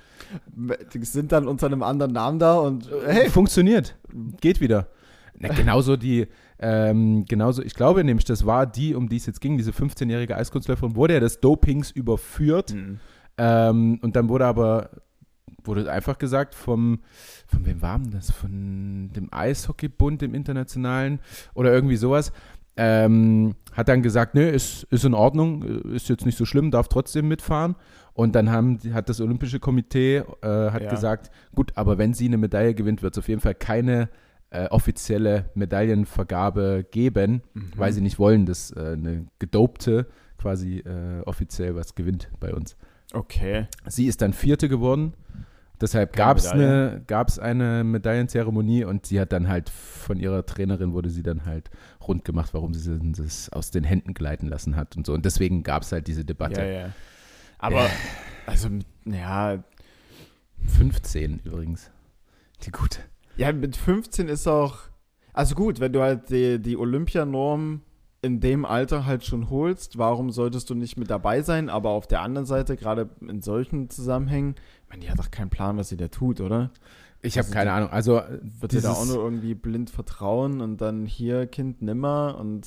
Die 0.92 1.04
sind 1.04 1.30
dann 1.32 1.46
unter 1.46 1.66
einem 1.66 1.82
anderen 1.82 2.12
Namen 2.12 2.38
da 2.38 2.56
und 2.56 2.90
äh, 2.90 3.12
hey, 3.12 3.30
Funktioniert. 3.30 3.96
Geht 4.40 4.60
wieder. 4.60 4.88
Na, 5.38 5.48
genauso 5.54 5.96
die, 5.96 6.26
ähm, 6.58 7.24
genauso, 7.28 7.62
ich 7.62 7.74
glaube 7.74 8.02
nämlich, 8.04 8.24
das 8.24 8.46
war 8.46 8.66
die, 8.66 8.94
um 8.94 9.08
die 9.08 9.16
es 9.16 9.26
jetzt 9.26 9.40
ging, 9.40 9.56
diese 9.56 9.72
15-jährige 9.72 10.36
Eiskunstläuferin, 10.36 10.96
wurde 10.96 11.14
ja 11.14 11.20
des 11.20 11.40
Dopings 11.40 11.90
überführt. 11.90 12.70
Hm. 12.72 12.98
Ähm, 13.36 13.98
und 14.02 14.16
dann 14.16 14.28
wurde 14.28 14.46
aber, 14.46 14.90
wurde 15.64 15.90
einfach 15.90 16.18
gesagt 16.18 16.54
vom, 16.54 17.00
von 17.46 17.64
wem 17.66 17.80
war 17.82 17.98
denn 17.98 18.10
das? 18.10 18.30
Von 18.30 19.10
dem 19.14 19.28
Eishockeybund, 19.32 20.20
dem 20.22 20.34
internationalen 20.34 21.20
oder 21.54 21.72
irgendwie 21.72 21.96
sowas. 21.96 22.32
Ähm, 22.76 23.54
hat 23.72 23.88
dann 23.88 24.02
gesagt, 24.02 24.34
nö, 24.34 24.42
ist, 24.48 24.82
ist 24.90 25.04
in 25.04 25.14
Ordnung, 25.14 25.62
äh, 25.84 25.94
ist 25.94 26.08
jetzt 26.08 26.26
nicht 26.26 26.36
so 26.36 26.44
schlimm, 26.44 26.70
darf 26.72 26.88
trotzdem 26.88 27.28
mitfahren. 27.28 27.76
Und 28.14 28.34
dann 28.34 28.50
haben, 28.50 28.78
hat 28.92 29.08
das 29.08 29.20
Olympische 29.20 29.60
Komitee 29.60 30.16
äh, 30.18 30.24
hat 30.70 30.82
Ja. 30.82 30.90
gesagt, 30.90 31.30
gut, 31.54 31.72
aber 31.76 31.98
wenn 31.98 32.14
sie 32.14 32.26
eine 32.26 32.36
Medaille 32.36 32.74
gewinnt, 32.74 33.02
wird 33.02 33.14
es 33.14 33.18
auf 33.18 33.28
jeden 33.28 33.40
Fall 33.40 33.54
keine 33.54 34.08
äh, 34.50 34.66
offizielle 34.68 35.50
Medaillenvergabe 35.54 36.84
geben, 36.90 37.42
Mhm. 37.54 37.72
weil 37.76 37.92
sie 37.92 38.00
nicht 38.00 38.18
wollen, 38.18 38.46
dass 38.46 38.70
äh, 38.72 38.92
eine 38.96 39.26
gedopte 39.38 40.06
quasi 40.38 40.78
äh, 40.78 41.20
offiziell 41.26 41.74
was 41.76 41.94
gewinnt 41.94 42.28
bei 42.40 42.52
uns. 42.54 42.76
Okay. 43.12 43.66
Sie 43.86 44.06
ist 44.06 44.20
dann 44.22 44.32
Vierte 44.32 44.68
geworden. 44.68 45.14
Deshalb 45.80 46.14
gab 46.14 46.36
es 46.38 46.46
eine, 46.46 47.02
gab's 47.06 47.38
eine 47.38 47.82
Medaillenzeremonie 47.84 48.84
und 48.84 49.06
sie 49.06 49.20
hat 49.20 49.32
dann 49.32 49.48
halt 49.48 49.68
von 49.70 50.18
ihrer 50.20 50.46
Trainerin 50.46 50.92
wurde 50.92 51.10
sie 51.10 51.22
dann 51.22 51.44
halt 51.46 51.68
rund 52.06 52.24
gemacht, 52.24 52.54
warum 52.54 52.72
sie 52.74 52.98
das 53.16 53.48
aus 53.50 53.70
den 53.70 53.82
Händen 53.84 54.14
gleiten 54.14 54.46
lassen 54.46 54.76
hat 54.76 54.96
und 54.96 55.04
so. 55.06 55.12
Und 55.12 55.24
deswegen 55.24 55.62
gab 55.64 55.82
es 55.82 55.90
halt 55.92 56.06
diese 56.06 56.24
Debatte. 56.24 56.60
Ja, 56.60 56.66
ja. 56.66 56.92
Aber, 57.58 57.88
also, 58.46 58.68
mit- 58.70 58.86
ja, 59.04 59.62
15 60.66 61.40
übrigens. 61.44 61.90
Die 62.62 62.70
gute. 62.70 63.00
ja, 63.36 63.52
mit 63.52 63.76
15 63.76 64.28
ist 64.28 64.46
auch, 64.46 64.78
Also 65.32 65.54
gut, 65.56 65.80
wenn 65.80 65.92
du 65.92 66.00
halt 66.00 66.30
die, 66.30 66.60
die 66.60 66.76
Olympianorm 66.76 67.82
in 68.24 68.40
dem 68.40 68.64
Alter 68.64 69.06
halt 69.06 69.24
schon 69.24 69.50
holst, 69.50 69.98
warum 69.98 70.30
solltest 70.30 70.70
du 70.70 70.74
nicht 70.74 70.96
mit 70.96 71.10
dabei 71.10 71.42
sein? 71.42 71.68
Aber 71.68 71.90
auf 71.90 72.06
der 72.06 72.22
anderen 72.22 72.46
Seite, 72.46 72.76
gerade 72.76 73.10
in 73.20 73.40
solchen 73.42 73.90
Zusammenhängen, 73.90 74.54
ich 74.84 74.88
meine, 74.90 75.02
die 75.02 75.10
hat 75.10 75.18
doch 75.18 75.30
keinen 75.30 75.50
Plan, 75.50 75.76
was 75.76 75.90
sie 75.90 75.96
da 75.96 76.08
tut, 76.08 76.40
oder? 76.40 76.70
Ich 77.22 77.38
habe 77.38 77.46
Also 77.46 77.54
keine 77.54 77.72
Ahnung. 77.72 77.90
Also 77.90 78.20
Wird 78.60 78.72
dir 78.72 78.80
da 78.82 78.92
auch 78.92 79.06
nur 79.06 79.16
irgendwie 79.22 79.54
blind 79.54 79.90
vertrauen 79.90 80.60
und 80.60 80.80
dann 80.80 81.06
hier 81.06 81.46
Kind 81.46 81.80
nimmer 81.82 82.36
und 82.40 82.66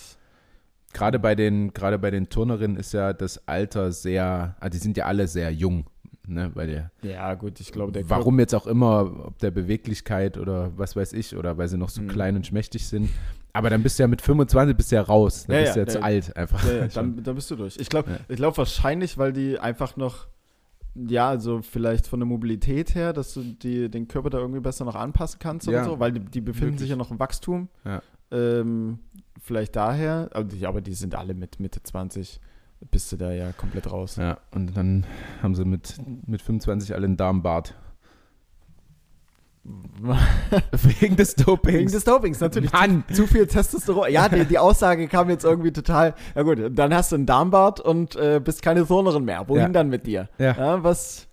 gerade 0.93 1.20
bei 1.20 1.36
den 1.36 1.74
gerade 1.74 2.00
bei 2.00 2.10
den 2.12 2.30
Turnerinnen 2.30 2.78
ist 2.78 2.93
ja 2.93 3.13
das 3.13 3.48
Alter 3.48 3.91
sehr, 3.91 4.56
also 4.60 4.72
die 4.78 4.82
sind 4.82 4.98
ja 4.98 5.06
alle 5.06 5.28
sehr 5.28 5.52
jung, 5.52 5.86
ne, 6.28 6.50
bei 6.54 6.65
der. 6.65 6.91
ja 7.04 7.36
gut, 7.36 7.60
ich 7.60 7.72
glaube, 7.72 7.91
der 7.91 8.10
Warum 8.10 8.39
jetzt 8.39 8.56
auch 8.56 8.65
immer, 8.65 9.26
ob 9.28 9.38
der 9.39 9.52
Beweglichkeit 9.52 10.38
oder 10.38 10.72
was 10.78 10.96
weiß 10.96 11.13
ich 11.13 11.36
oder 11.36 11.58
weil 11.58 11.67
sie 11.67 11.78
noch 11.78 11.89
so 11.89 12.02
Mhm. 12.02 12.08
klein 12.08 12.36
und 12.36 12.48
schmächtig 12.48 12.88
sind. 12.88 13.10
Aber 13.58 13.70
dann 13.70 13.82
bist 13.84 13.98
du 13.98 14.04
ja 14.04 14.08
mit 14.08 14.22
25 14.22 14.78
bist 14.78 14.91
du 14.91 14.96
ja 14.98 15.02
raus, 15.02 15.46
dann 15.48 15.56
Ja, 15.56 15.62
bist 15.63 15.76
du 15.76 15.80
ja, 15.80 15.86
ja 15.86 15.91
zu 15.91 16.04
alt 16.04 16.38
einfach. 16.38 16.63
Dann, 16.93 17.24
dann 17.24 17.36
bist 17.36 17.50
du 17.50 17.56
durch. 17.56 17.78
Ich 17.80 17.89
glaube 17.89 18.20
ich 18.28 18.36
glaub 18.36 18.58
wahrscheinlich, 18.58 19.17
weil 19.17 19.34
die 19.34 19.60
einfach 19.60 19.98
noch, 19.98 20.28
ja, 20.96 21.30
also 21.30 21.62
vielleicht 21.62 22.08
von 22.08 22.20
der 22.20 22.28
Mobilität 22.28 22.93
her, 22.96 23.13
dass 23.13 23.34
du 23.34 23.41
die, 23.41 23.89
den 23.89 24.08
Körper 24.08 24.30
da 24.30 24.38
irgendwie 24.38 24.60
besser 24.60 24.86
noch 24.86 24.96
anpassen 24.96 25.39
kannst 25.39 25.67
oder 25.67 25.84
so, 25.84 26.00
weil 26.00 26.12
die, 26.12 26.20
die 26.20 26.41
befinden 26.41 26.65
Möglich. 26.65 26.82
sich 26.82 26.89
ja 26.91 26.96
noch 26.96 27.12
im 27.12 27.20
Wachstum. 27.20 27.70
Ja. 27.86 28.02
Ähm, 28.32 29.00
vielleicht 29.41 29.76
daher, 29.76 30.30
aber 30.34 30.43
die, 30.43 30.65
aber 30.65 30.82
die 30.82 30.93
sind 30.93 31.15
alle 31.15 31.34
mit 31.34 31.60
Mitte 31.60 31.82
20, 31.82 32.39
bist 32.91 33.12
du 33.12 33.17
da 33.17 33.32
ja 33.32 33.52
komplett 33.54 33.91
raus. 33.91 34.17
Ja, 34.17 34.38
und 34.52 34.76
dann 34.78 35.06
haben 35.41 35.56
sie 35.56 35.65
mit, 35.65 35.96
mit 36.28 36.41
25 36.41 36.93
alle 36.93 37.06
einen 37.06 37.17
Darmbart. 37.17 37.74
Wegen 41.02 41.16
des 41.16 41.36
Dopings. 41.36 41.78
Wegen 41.78 41.92
des 41.92 42.04
Dopings, 42.04 42.40
natürlich. 42.40 42.72
Mann. 42.72 43.04
Zu, 43.10 43.16
zu 43.24 43.28
viel 43.28 43.48
Testosteron. 43.48 44.12
Ja, 44.12 44.30
die, 44.30 44.46
die 44.46 44.58
Aussage 44.60 45.08
kam 45.08 45.30
jetzt 45.30 45.44
irgendwie 45.44 45.72
total. 45.72 46.14
Ja 46.36 46.44
gut, 46.44 46.60
dann 46.72 46.94
hast 46.94 47.12
du 47.12 47.16
einen 47.18 47.26
Darmbart 47.26 47.80
und 47.80 48.16
äh, 48.16 48.40
bist 48.44 48.62
keine 48.62 48.86
Turnerin 48.86 49.26
mehr. 49.26 49.44
Wohin 49.48 49.64
Ja. 49.64 49.70
dann 49.70 49.90
mit 49.90 50.06
dir? 50.06 50.30
Ja. 50.38 50.56
ja 50.58 50.84
was. 50.84 51.28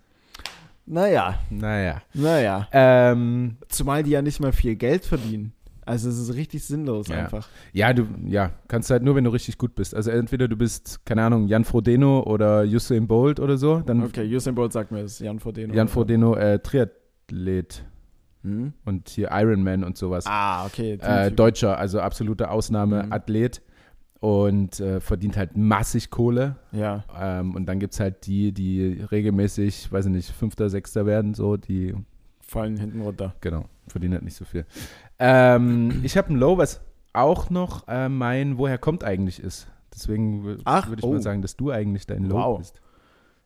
Naja, 0.86 1.38
Naja. 1.48 2.02
naja. 2.12 2.68
Ähm, 2.72 3.56
Zumal 3.68 4.02
die 4.02 4.10
ja 4.10 4.20
nicht 4.20 4.40
mal 4.40 4.52
viel 4.52 4.74
Geld 4.76 5.04
verdienen. 5.06 5.52
Also 5.86 6.08
es 6.10 6.18
ist 6.18 6.34
richtig 6.34 6.64
sinnlos 6.64 7.08
Ja. 7.08 7.16
einfach. 7.18 7.46
ja, 7.72 7.92
du, 7.92 8.06
ja, 8.26 8.50
kannst 8.68 8.90
halt 8.90 9.02
nur, 9.02 9.14
wenn 9.14 9.24
du 9.24 9.30
richtig 9.30 9.56
gut 9.58 9.74
bist. 9.74 9.94
Also 9.94 10.10
entweder 10.10 10.48
du 10.48 10.56
bist, 10.56 11.00
keine 11.06 11.22
Ahnung, 11.22 11.46
Jan 11.46 11.64
Frodeno 11.64 12.22
oder 12.22 12.62
Usain 12.64 13.06
Bolt 13.06 13.38
oder 13.40 13.56
so, 13.58 13.80
dann 13.80 14.02
Okay, 14.02 14.26
Usain 14.34 14.54
Bolt 14.54 14.72
sagt 14.72 14.90
mir, 14.92 15.02
das 15.02 15.18
Jan 15.20 15.38
Frodeno. 15.40 15.72
Jan 15.74 15.88
Frodeno 15.88 16.34
äh, 16.36 16.58
Triathlet 16.58 17.84
Hm? 18.44 18.74
und 18.84 19.08
hier 19.08 19.30
Ironman 19.32 19.82
und 19.84 19.96
sowas. 19.96 20.26
Ah, 20.28 20.66
okay. 20.66 20.98
äh, 21.00 21.30
Deutscher, 21.32 21.78
also 21.78 22.00
absolute 22.00 22.44
Mhm. 22.44 22.50
Ausnahmeathlet 22.50 23.62
und 24.20 24.80
äh, 24.80 25.00
verdient 25.00 25.36
halt 25.36 25.56
massig 25.56 26.10
Kohle. 26.10 26.56
Ja. 26.72 27.04
Ähm, 27.18 27.54
und 27.54 27.66
dann 27.66 27.78
gibt 27.80 27.94
es 27.94 28.00
halt 28.00 28.26
die, 28.26 28.52
die 28.52 29.02
regelmäßig, 29.10 29.90
weiß 29.90 30.06
ich 30.06 30.12
nicht, 30.12 30.30
Fünfter, 30.30 30.68
Sechster 30.70 31.06
werden, 31.06 31.34
so, 31.34 31.56
die, 31.56 31.94
Fallen 32.46 32.76
hinten 32.76 33.00
runter. 33.00 33.34
genau, 33.40 33.64
verdienen 33.88 34.14
halt 34.14 34.22
nicht 34.24 34.36
so 34.36 34.44
viel. 34.44 34.66
Ähm, 35.18 36.00
ich 36.04 36.16
habe 36.18 36.32
ein 36.32 36.36
Low, 36.36 36.58
was 36.58 36.82
auch 37.14 37.48
noch 37.48 37.88
äh, 37.88 38.08
mein 38.08 38.58
Woher 38.58 38.76
kommt 38.78 39.04
eigentlich 39.04 39.40
ist. 39.42 39.68
Deswegen 39.94 40.42
würde 40.44 40.60
ich 40.98 41.04
oh. 41.04 41.12
mal 41.12 41.22
sagen, 41.22 41.40
dass 41.40 41.56
du 41.56 41.70
eigentlich 41.70 42.06
dein 42.06 42.24
Low 42.24 42.36
Wow. 42.36 42.58
bist. 42.58 42.80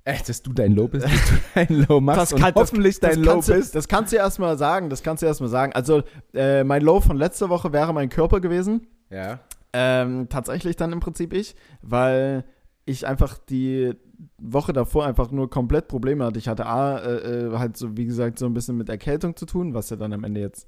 Echt, 0.04 0.28
dass 0.28 0.42
du 0.42 0.52
dein 0.52 0.72
Low 0.72 0.88
bist, 0.88 1.04
dass 1.04 1.12
du 1.12 1.34
dein 1.54 1.86
Low 1.86 2.00
machst 2.00 2.32
und 2.32 2.42
hoffentlich 2.54 2.98
das 2.98 3.14
dein 3.14 3.22
Low 3.22 3.32
kannst 3.32 3.48
du, 3.48 3.54
bist. 3.54 3.74
Das 3.74 3.88
kannst 3.88 4.12
du 4.12 4.16
erstmal 4.16 4.56
sagen. 4.56 4.88
Das 4.88 5.02
kannst 5.02 5.22
du 5.22 5.26
erstmal 5.26 5.50
sagen. 5.50 5.72
Also, 5.74 6.02
äh, 6.34 6.64
mein 6.64 6.82
Low 6.82 7.00
von 7.00 7.16
letzter 7.16 7.48
Woche 7.48 7.72
wäre 7.72 7.92
mein 7.92 8.08
Körper 8.08 8.40
gewesen. 8.40 8.86
Ja. 9.10 9.40
Ähm, 9.72 10.28
tatsächlich 10.30 10.76
dann 10.76 10.92
im 10.92 11.00
Prinzip 11.00 11.34
ich, 11.34 11.54
weil 11.82 12.44
ich 12.86 13.06
einfach 13.06 13.36
die 13.36 13.94
Woche 14.38 14.72
davor 14.72 15.06
einfach 15.06 15.30
nur 15.30 15.50
komplett 15.50 15.88
Probleme 15.88 16.24
hatte. 16.24 16.38
Ich 16.38 16.48
hatte 16.48 16.66
A, 16.66 16.98
äh, 16.98 17.46
äh, 17.46 17.58
halt 17.58 17.76
so, 17.76 17.96
wie 17.96 18.06
gesagt, 18.06 18.38
so 18.38 18.46
ein 18.46 18.54
bisschen 18.54 18.76
mit 18.76 18.88
Erkältung 18.88 19.36
zu 19.36 19.46
tun, 19.46 19.74
was 19.74 19.90
ja 19.90 19.96
dann 19.96 20.12
am 20.12 20.24
Ende 20.24 20.40
jetzt 20.40 20.66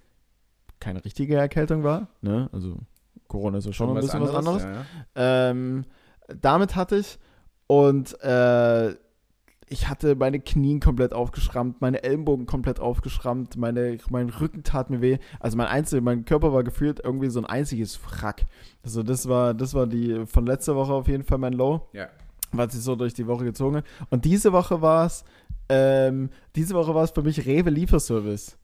keine 0.81 1.05
richtige 1.05 1.37
Erkältung 1.37 1.83
war. 1.83 2.09
Ne? 2.21 2.49
Also 2.53 2.79
Corona 3.27 3.59
ist 3.59 3.67
ja 3.67 3.73
schon, 3.73 3.91
ein 3.91 4.01
bisschen 4.01 4.23
was 4.23 4.35
anderes. 4.35 4.63
Ja, 4.63 4.73
ja. 4.73 5.51
Ähm, 5.51 5.85
damit 6.41 6.77
hatte 6.77 6.97
ich 6.97 7.19
und 7.67 8.21
äh, 8.23 8.95
ich 9.73 9.89
hatte 9.89 10.17
meine 10.17 10.41
Knien 10.41 10.81
komplett 10.81 11.13
aufgeschrammt, 11.15 11.81
meine 11.81 12.03
Ellenbogen 12.03 12.45
komplett 12.45 12.81
aufgeschrammt, 12.81 13.57
meine, 13.57 13.97
mein 14.11 14.29
Rücken 14.29 14.65
tat 14.65 14.91
mir 14.91 15.01
weh. 15.01 15.19
Also 15.39 15.57
mein 15.57 15.69
einzig, 15.69 16.03
mein 16.03 16.25
Körper 16.25 16.53
war 16.53 16.65
gefühlt 16.65 17.01
irgendwie 17.03 17.31
so 17.31 17.41
ein 17.41 17.47
einziges 17.47 17.95
Frack. 17.97 18.43
Also 18.83 19.03
das 19.05 19.29
war, 19.29 19.55
das 19.55 19.73
war 19.73 19.87
die 19.87 20.27
von 20.27 20.45
letzter 20.45 20.75
Woche 20.75 20.93
auf 20.93 21.07
jeden 21.09 21.23
Fall 21.23 21.39
mein 21.39 21.53
Low, 21.53 21.89
Ja. 21.93 22.09
was 22.53 22.73
sich 22.73 22.83
so 22.83 22.97
durch 22.97 23.15
die 23.15 23.27
Woche 23.29 23.45
gezogen 23.45 23.77
hat. 23.77 23.85
Und 24.11 24.25
diese 24.25 24.53
Woche 24.53 24.83
war 24.83 25.07
es, 25.07 25.25
ähm, 25.69 26.31
diese 26.57 26.75
Woche 26.75 26.93
war 26.95 27.05
es 27.05 27.13
für 27.13 27.23
mich 27.23 27.47
Rewe 27.47 27.71
Lieferservice. 27.71 28.57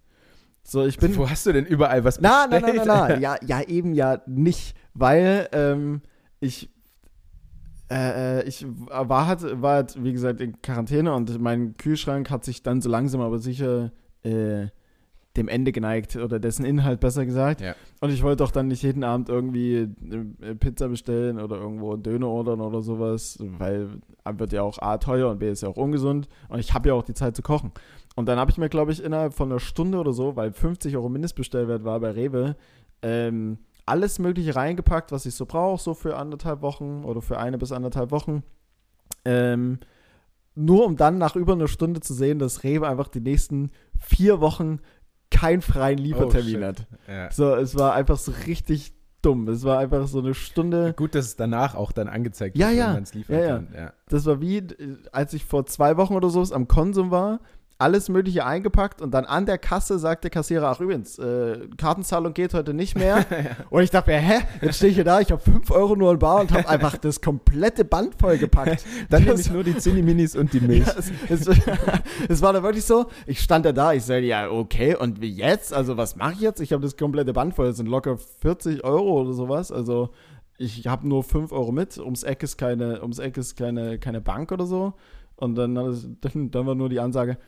So, 0.64 0.84
ich 0.84 0.98
bin. 0.98 1.16
Wo 1.16 1.30
hast 1.30 1.46
du 1.46 1.52
denn 1.52 1.64
überall 1.66 2.02
was 2.02 2.20
Na, 2.20 2.48
na, 2.50 2.58
na, 2.58 2.66
bestellt? 2.66 2.86
na, 2.88 3.08
na. 3.10 3.18
Ja, 3.20 3.36
ja, 3.46 3.62
eben 3.62 3.94
ja 3.94 4.20
nicht, 4.26 4.76
weil 4.94 5.48
ähm, 5.52 6.02
ich 6.40 6.68
äh, 7.90 8.40
äh, 8.40 8.48
ich 8.48 8.66
war 8.66 9.26
halt, 9.26 9.62
war 9.62 9.74
halt, 9.74 10.02
wie 10.02 10.12
gesagt, 10.12 10.40
in 10.40 10.60
Quarantäne 10.60 11.14
und 11.14 11.40
mein 11.40 11.76
Kühlschrank 11.76 12.30
hat 12.30 12.44
sich 12.44 12.62
dann 12.62 12.80
so 12.80 12.88
langsam 12.88 13.20
aber 13.20 13.38
sicher 13.38 13.92
äh, 14.22 14.66
dem 15.36 15.48
Ende 15.48 15.70
geneigt 15.70 16.16
oder 16.16 16.40
dessen 16.40 16.64
Inhalt 16.64 17.00
besser 17.00 17.26
gesagt. 17.26 17.60
Ja. 17.60 17.74
Und 18.00 18.10
ich 18.10 18.22
wollte 18.22 18.42
doch 18.42 18.50
dann 18.50 18.68
nicht 18.68 18.82
jeden 18.82 19.04
Abend 19.04 19.28
irgendwie 19.28 19.88
äh, 20.40 20.54
Pizza 20.54 20.88
bestellen 20.88 21.38
oder 21.38 21.56
irgendwo 21.56 21.92
einen 21.92 22.02
Döner 22.02 22.28
ordern 22.28 22.60
oder 22.60 22.82
sowas, 22.82 23.38
weil 23.40 23.88
wird 24.24 24.52
ja 24.52 24.62
auch 24.62 24.78
A 24.78 24.98
teuer 24.98 25.30
und 25.30 25.38
B 25.38 25.50
ist 25.50 25.62
ja 25.62 25.68
auch 25.68 25.76
ungesund 25.76 26.28
und 26.48 26.58
ich 26.58 26.74
habe 26.74 26.88
ja 26.88 26.94
auch 26.94 27.04
die 27.04 27.14
Zeit 27.14 27.36
zu 27.36 27.42
kochen. 27.42 27.70
Und 28.16 28.26
dann 28.26 28.38
habe 28.38 28.50
ich 28.50 28.58
mir, 28.58 28.68
glaube 28.68 28.92
ich, 28.92 29.04
innerhalb 29.04 29.34
von 29.34 29.50
einer 29.50 29.60
Stunde 29.60 29.98
oder 29.98 30.12
so, 30.12 30.36
weil 30.36 30.52
50 30.52 30.96
Euro 30.96 31.08
Mindestbestellwert 31.08 31.84
war 31.84 32.00
bei 32.00 32.10
Rewe, 32.10 32.56
ähm, 33.02 33.58
alles 33.86 34.18
Mögliche 34.18 34.54
reingepackt, 34.56 35.12
was 35.12 35.26
ich 35.26 35.34
so 35.34 35.46
brauche, 35.46 35.80
so 35.80 35.94
für 35.94 36.16
anderthalb 36.16 36.60
Wochen 36.60 37.04
oder 37.04 37.22
für 37.22 37.38
eine 37.38 37.56
bis 37.58 37.72
anderthalb 37.72 38.10
Wochen. 38.10 38.42
Ähm, 39.24 39.78
nur 40.54 40.84
um 40.86 40.96
dann 40.96 41.18
nach 41.18 41.36
über 41.36 41.52
einer 41.52 41.68
Stunde 41.68 42.00
zu 42.00 42.14
sehen, 42.14 42.38
dass 42.38 42.64
Rewe 42.64 42.88
einfach 42.88 43.08
die 43.08 43.20
nächsten 43.20 43.70
vier 43.98 44.40
Wochen 44.40 44.80
keinen 45.30 45.62
freien 45.62 45.98
Liefertermin 45.98 46.50
shit. 46.54 46.62
hat. 46.62 46.86
Ja. 47.08 47.30
So, 47.30 47.54
es 47.54 47.76
war 47.76 47.94
einfach 47.94 48.16
so 48.18 48.32
richtig 48.46 48.92
dumm. 49.22 49.48
Es 49.48 49.64
war 49.64 49.78
einfach 49.78 50.06
so 50.06 50.20
eine 50.20 50.34
Stunde. 50.34 50.94
Gut, 50.96 51.14
dass 51.14 51.26
es 51.26 51.36
danach 51.36 51.74
auch 51.74 51.92
dann 51.92 52.08
angezeigt 52.08 52.56
Ja, 52.56 52.68
wird, 52.68 52.78
ja. 52.78 52.86
wenn 52.88 52.94
man 52.94 53.02
es 53.02 53.14
liefern 53.14 53.34
Ja, 53.36 53.42
ja. 53.44 53.48
kann. 53.56 53.68
Ja. 53.74 53.92
Das 54.08 54.24
war 54.24 54.40
wie, 54.40 54.58
äh, 54.58 54.96
als 55.12 55.32
ich 55.34 55.44
vor 55.44 55.66
zwei 55.66 55.96
Wochen 55.96 56.14
oder 56.14 56.30
so 56.30 56.42
am 56.54 56.68
Konsum 56.68 57.10
war, 57.10 57.40
alles 57.78 58.08
Mögliche 58.08 58.46
eingepackt 58.46 59.02
und 59.02 59.12
dann 59.12 59.26
an 59.26 59.44
der 59.44 59.58
Kasse 59.58 59.98
sagt 59.98 60.24
der 60.24 60.30
Kassierer, 60.30 60.68
ach 60.68 60.80
übrigens, 60.80 61.18
äh, 61.18 61.68
Kartenzahlung 61.76 62.32
geht 62.32 62.54
heute 62.54 62.72
nicht 62.72 62.96
mehr. 62.96 63.26
Und 63.70 63.82
ich 63.82 63.90
dachte 63.90 64.10
mir, 64.10 64.18
hä, 64.18 64.40
jetzt 64.62 64.76
stehe 64.76 64.90
ich 64.90 64.96
hier 64.96 65.04
da, 65.04 65.20
ich 65.20 65.30
habe 65.30 65.42
5 65.42 65.70
Euro 65.70 65.94
nur 65.94 66.12
in 66.12 66.18
Bar 66.18 66.40
und 66.40 66.52
habe 66.52 66.68
einfach 66.68 66.96
das 66.96 67.20
komplette 67.20 67.84
Band 67.84 68.14
vollgepackt. 68.18 68.84
Dann 69.10 69.24
nehme 69.24 69.38
ich 69.38 69.50
nur 69.50 69.62
die 69.62 69.76
Zinni-Minis 69.76 70.36
und 70.36 70.52
die 70.52 70.60
Milch. 70.60 70.86
Ja, 70.86 70.92
es, 71.28 71.46
es, 71.46 71.60
es 72.28 72.42
war 72.42 72.52
dann 72.52 72.62
wirklich 72.62 72.84
so, 72.84 73.06
ich 73.26 73.40
stand 73.40 73.64
da 73.64 73.72
da, 73.72 73.92
ich 73.92 74.04
sage, 74.04 74.26
ja, 74.26 74.50
okay, 74.50 74.94
und 74.94 75.20
wie 75.20 75.30
jetzt? 75.30 75.72
Also, 75.72 75.96
was 75.96 76.16
mache 76.16 76.34
ich 76.34 76.40
jetzt? 76.40 76.60
Ich 76.60 76.72
habe 76.72 76.82
das 76.82 76.96
komplette 76.96 77.32
Band 77.32 77.54
voll, 77.54 77.66
das 77.66 77.78
sind 77.78 77.86
locker 77.86 78.18
40 78.18 78.84
Euro 78.84 79.20
oder 79.22 79.32
sowas. 79.32 79.72
Also, 79.72 80.10
ich 80.58 80.86
habe 80.86 81.08
nur 81.08 81.24
5 81.24 81.50
Euro 81.52 81.72
mit, 81.72 81.98
ums 81.98 82.22
Eck 82.22 82.42
ist 82.42 82.56
keine, 82.56 83.00
ums 83.02 83.18
Eck 83.18 83.36
ist 83.36 83.56
keine, 83.56 83.98
keine 83.98 84.20
Bank 84.20 84.52
oder 84.52 84.66
so. 84.66 84.94
Und 85.36 85.54
dann, 85.56 85.74
dann, 85.74 86.50
dann 86.50 86.66
war 86.66 86.74
nur 86.74 86.88
die 86.88 87.00
Ansage, 87.00 87.38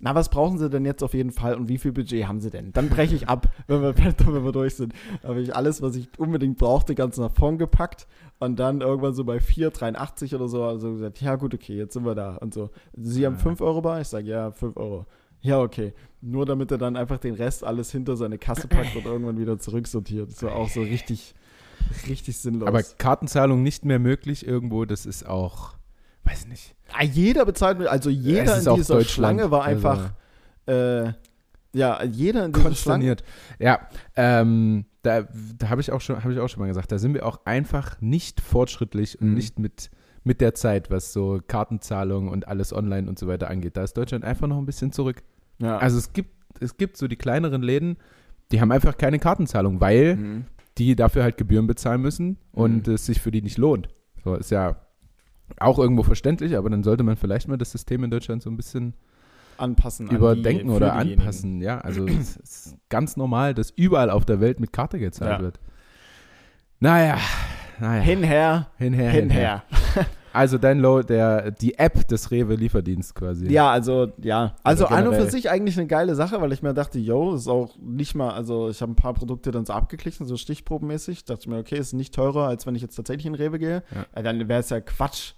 na, 0.00 0.14
was 0.14 0.28
brauchen 0.28 0.58
Sie 0.58 0.70
denn 0.70 0.84
jetzt 0.84 1.02
auf 1.02 1.12
jeden 1.14 1.32
Fall 1.32 1.54
und 1.54 1.68
wie 1.68 1.78
viel 1.78 1.92
Budget 1.92 2.26
haben 2.28 2.40
Sie 2.40 2.50
denn? 2.50 2.72
Dann 2.72 2.88
breche 2.88 3.14
ich 3.14 3.28
ab, 3.28 3.48
wenn 3.66 3.82
wir, 3.82 3.96
wenn 3.96 4.44
wir 4.44 4.52
durch 4.52 4.76
sind. 4.76 4.92
Da 5.22 5.28
habe 5.28 5.40
ich 5.40 5.54
alles, 5.56 5.82
was 5.82 5.96
ich 5.96 6.08
unbedingt 6.18 6.58
brauchte, 6.58 6.94
ganz 6.94 7.16
nach 7.18 7.32
vorn 7.32 7.58
gepackt 7.58 8.06
und 8.38 8.58
dann 8.58 8.80
irgendwann 8.80 9.14
so 9.14 9.24
bei 9.24 9.38
4,83 9.38 10.34
oder 10.34 10.48
so, 10.48 10.62
also 10.64 10.92
gesagt, 10.92 11.20
ja 11.20 11.36
gut, 11.36 11.54
okay, 11.54 11.76
jetzt 11.76 11.94
sind 11.94 12.04
wir 12.04 12.14
da 12.14 12.36
und 12.36 12.54
so. 12.54 12.70
Sie 12.94 13.26
haben 13.26 13.34
Ah. 13.34 13.38
5 13.38 13.60
Euro 13.60 13.80
bei? 13.82 14.00
Ich 14.00 14.08
sage, 14.08 14.28
ja, 14.28 14.50
5 14.52 14.76
Euro. 14.76 15.06
Ja, 15.40 15.60
okay. 15.60 15.94
Nur 16.20 16.46
damit 16.46 16.70
er 16.72 16.78
dann 16.78 16.96
einfach 16.96 17.18
den 17.18 17.34
Rest 17.34 17.62
alles 17.64 17.92
hinter 17.92 18.16
seine 18.16 18.38
Kasse 18.38 18.66
packt 18.66 18.96
und 18.96 19.04
irgendwann 19.04 19.38
wieder 19.38 19.58
zurücksortiert. 19.58 20.30
Das 20.30 20.42
war 20.42 20.54
auch 20.56 20.68
so 20.68 20.80
richtig, 20.80 21.34
richtig 22.08 22.38
sinnlos. 22.38 22.66
Aber 22.68 22.82
Kartenzahlung 22.82 23.62
nicht 23.62 23.84
mehr 23.84 24.00
möglich 24.00 24.46
irgendwo, 24.46 24.84
das 24.84 25.06
ist 25.06 25.26
auch, 25.28 25.77
weiß 26.30 26.46
nicht. 26.46 26.74
Ah, 26.92 27.04
jeder 27.04 27.44
bezahlt 27.44 27.78
mit, 27.78 27.86
also 27.88 28.10
jeder 28.10 28.56
ist 28.56 28.66
in 28.66 28.74
dieser 28.76 29.02
Schlange 29.04 29.50
war 29.50 29.62
also- 29.64 29.88
einfach, 29.88 30.12
äh, 30.66 31.12
ja, 31.74 32.02
jeder 32.04 32.44
in 32.46 32.52
dieser 32.52 32.74
Schlange. 32.74 33.16
Ja, 33.58 33.80
ähm, 34.16 34.84
da, 35.02 35.22
da 35.58 35.68
habe 35.68 35.80
ich, 35.80 35.92
auch 35.92 36.00
schon- 36.00 36.22
hab 36.22 36.30
ich 36.30 36.38
auch 36.38 36.48
schon 36.48 36.60
mal 36.60 36.66
gesagt, 36.66 36.90
da 36.92 36.98
sind 36.98 37.14
wir 37.14 37.24
auch 37.26 37.40
einfach 37.44 38.00
nicht 38.00 38.40
fortschrittlich 38.40 39.20
und 39.20 39.28
Mhm. 39.28 39.34
nicht 39.34 39.58
mit, 39.58 39.90
mit 40.24 40.40
der 40.40 40.54
Zeit, 40.54 40.90
was 40.90 41.12
so 41.12 41.40
Kartenzahlung 41.46 42.28
und 42.28 42.48
alles 42.48 42.72
online 42.72 43.08
und 43.08 43.18
so 43.18 43.26
weiter 43.28 43.48
angeht. 43.48 43.76
Da 43.76 43.84
ist 43.84 43.94
Deutschland 43.96 44.24
einfach 44.24 44.46
noch 44.46 44.58
ein 44.58 44.66
bisschen 44.66 44.92
zurück. 44.92 45.22
Ja. 45.60 45.78
Also 45.78 45.98
es 45.98 46.12
gibt, 46.12 46.30
es 46.60 46.76
gibt 46.76 46.96
so 46.96 47.06
die 47.08 47.16
kleineren 47.16 47.62
Läden, 47.62 47.96
die 48.50 48.60
haben 48.60 48.72
einfach 48.72 48.96
keine 48.96 49.18
Kartenzahlung, 49.18 49.80
weil 49.80 50.16
Mhm. 50.16 50.44
die 50.78 50.96
dafür 50.96 51.22
halt 51.22 51.36
Gebühren 51.36 51.66
bezahlen 51.66 52.00
müssen 52.00 52.38
und 52.52 52.86
Mhm. 52.86 52.94
es 52.94 53.06
sich 53.06 53.20
für 53.20 53.30
die 53.30 53.42
nicht 53.42 53.58
lohnt. 53.58 53.88
So 54.24 54.34
ist 54.34 54.50
ja 54.50 54.76
auch 55.58 55.78
irgendwo 55.78 56.02
verständlich, 56.02 56.56
aber 56.56 56.70
dann 56.70 56.82
sollte 56.82 57.02
man 57.02 57.16
vielleicht 57.16 57.48
mal 57.48 57.56
das 57.58 57.70
System 57.72 58.04
in 58.04 58.10
Deutschland 58.10 58.42
so 58.42 58.50
ein 58.50 58.56
bisschen 58.56 58.94
Anpassen. 59.56 60.08
an 60.08 60.16
überdenken 60.16 60.68
die, 60.68 60.74
oder 60.74 60.94
anpassen. 60.94 61.60
Ja, 61.60 61.78
also 61.78 62.06
es 62.06 62.36
ist 62.36 62.76
ganz 62.88 63.16
normal, 63.16 63.54
dass 63.54 63.70
überall 63.70 64.10
auf 64.10 64.24
der 64.24 64.40
Welt 64.40 64.60
mit 64.60 64.72
Karte 64.72 64.98
gezahlt 64.98 65.38
Ja. 65.38 65.44
wird. 65.44 65.58
Naja, 66.80 67.18
naja. 67.80 68.02
Hinher, 68.02 68.68
hinher, 68.76 69.10
hinher. 69.10 69.62
Also 70.38 70.56
dein 70.56 70.78
Low, 70.78 71.02
der, 71.02 71.50
die 71.50 71.76
App 71.80 72.06
des 72.06 72.30
Rewe-Lieferdienst 72.30 73.12
quasi. 73.16 73.48
Ja, 73.48 73.72
also, 73.72 74.12
ja. 74.22 74.54
Also 74.62 74.86
Oder 74.86 74.94
an 74.94 75.08
und 75.08 75.16
für 75.16 75.28
sich 75.28 75.50
eigentlich 75.50 75.76
eine 75.76 75.88
geile 75.88 76.14
Sache, 76.14 76.40
weil 76.40 76.52
ich 76.52 76.62
mir 76.62 76.74
dachte, 76.74 77.00
yo, 77.00 77.34
ist 77.34 77.48
auch 77.48 77.76
nicht 77.80 78.14
mal, 78.14 78.30
also 78.30 78.68
ich 78.68 78.80
habe 78.80 78.92
ein 78.92 78.94
paar 78.94 79.14
Produkte 79.14 79.50
dann 79.50 79.66
so 79.66 79.72
abgeglichen, 79.72 80.26
so 80.26 80.36
stichprobenmäßig. 80.36 81.24
Dachte 81.24 81.40
ich 81.40 81.48
mir, 81.48 81.58
okay, 81.58 81.76
ist 81.76 81.92
nicht 81.92 82.14
teurer, 82.14 82.46
als 82.46 82.66
wenn 82.68 82.76
ich 82.76 82.82
jetzt 82.82 82.94
tatsächlich 82.94 83.26
in 83.26 83.34
Rewe 83.34 83.58
gehe. 83.58 83.82
Ja. 83.92 84.22
Dann 84.22 84.48
wäre 84.48 84.60
es 84.60 84.70
ja 84.70 84.80
Quatsch. 84.80 85.32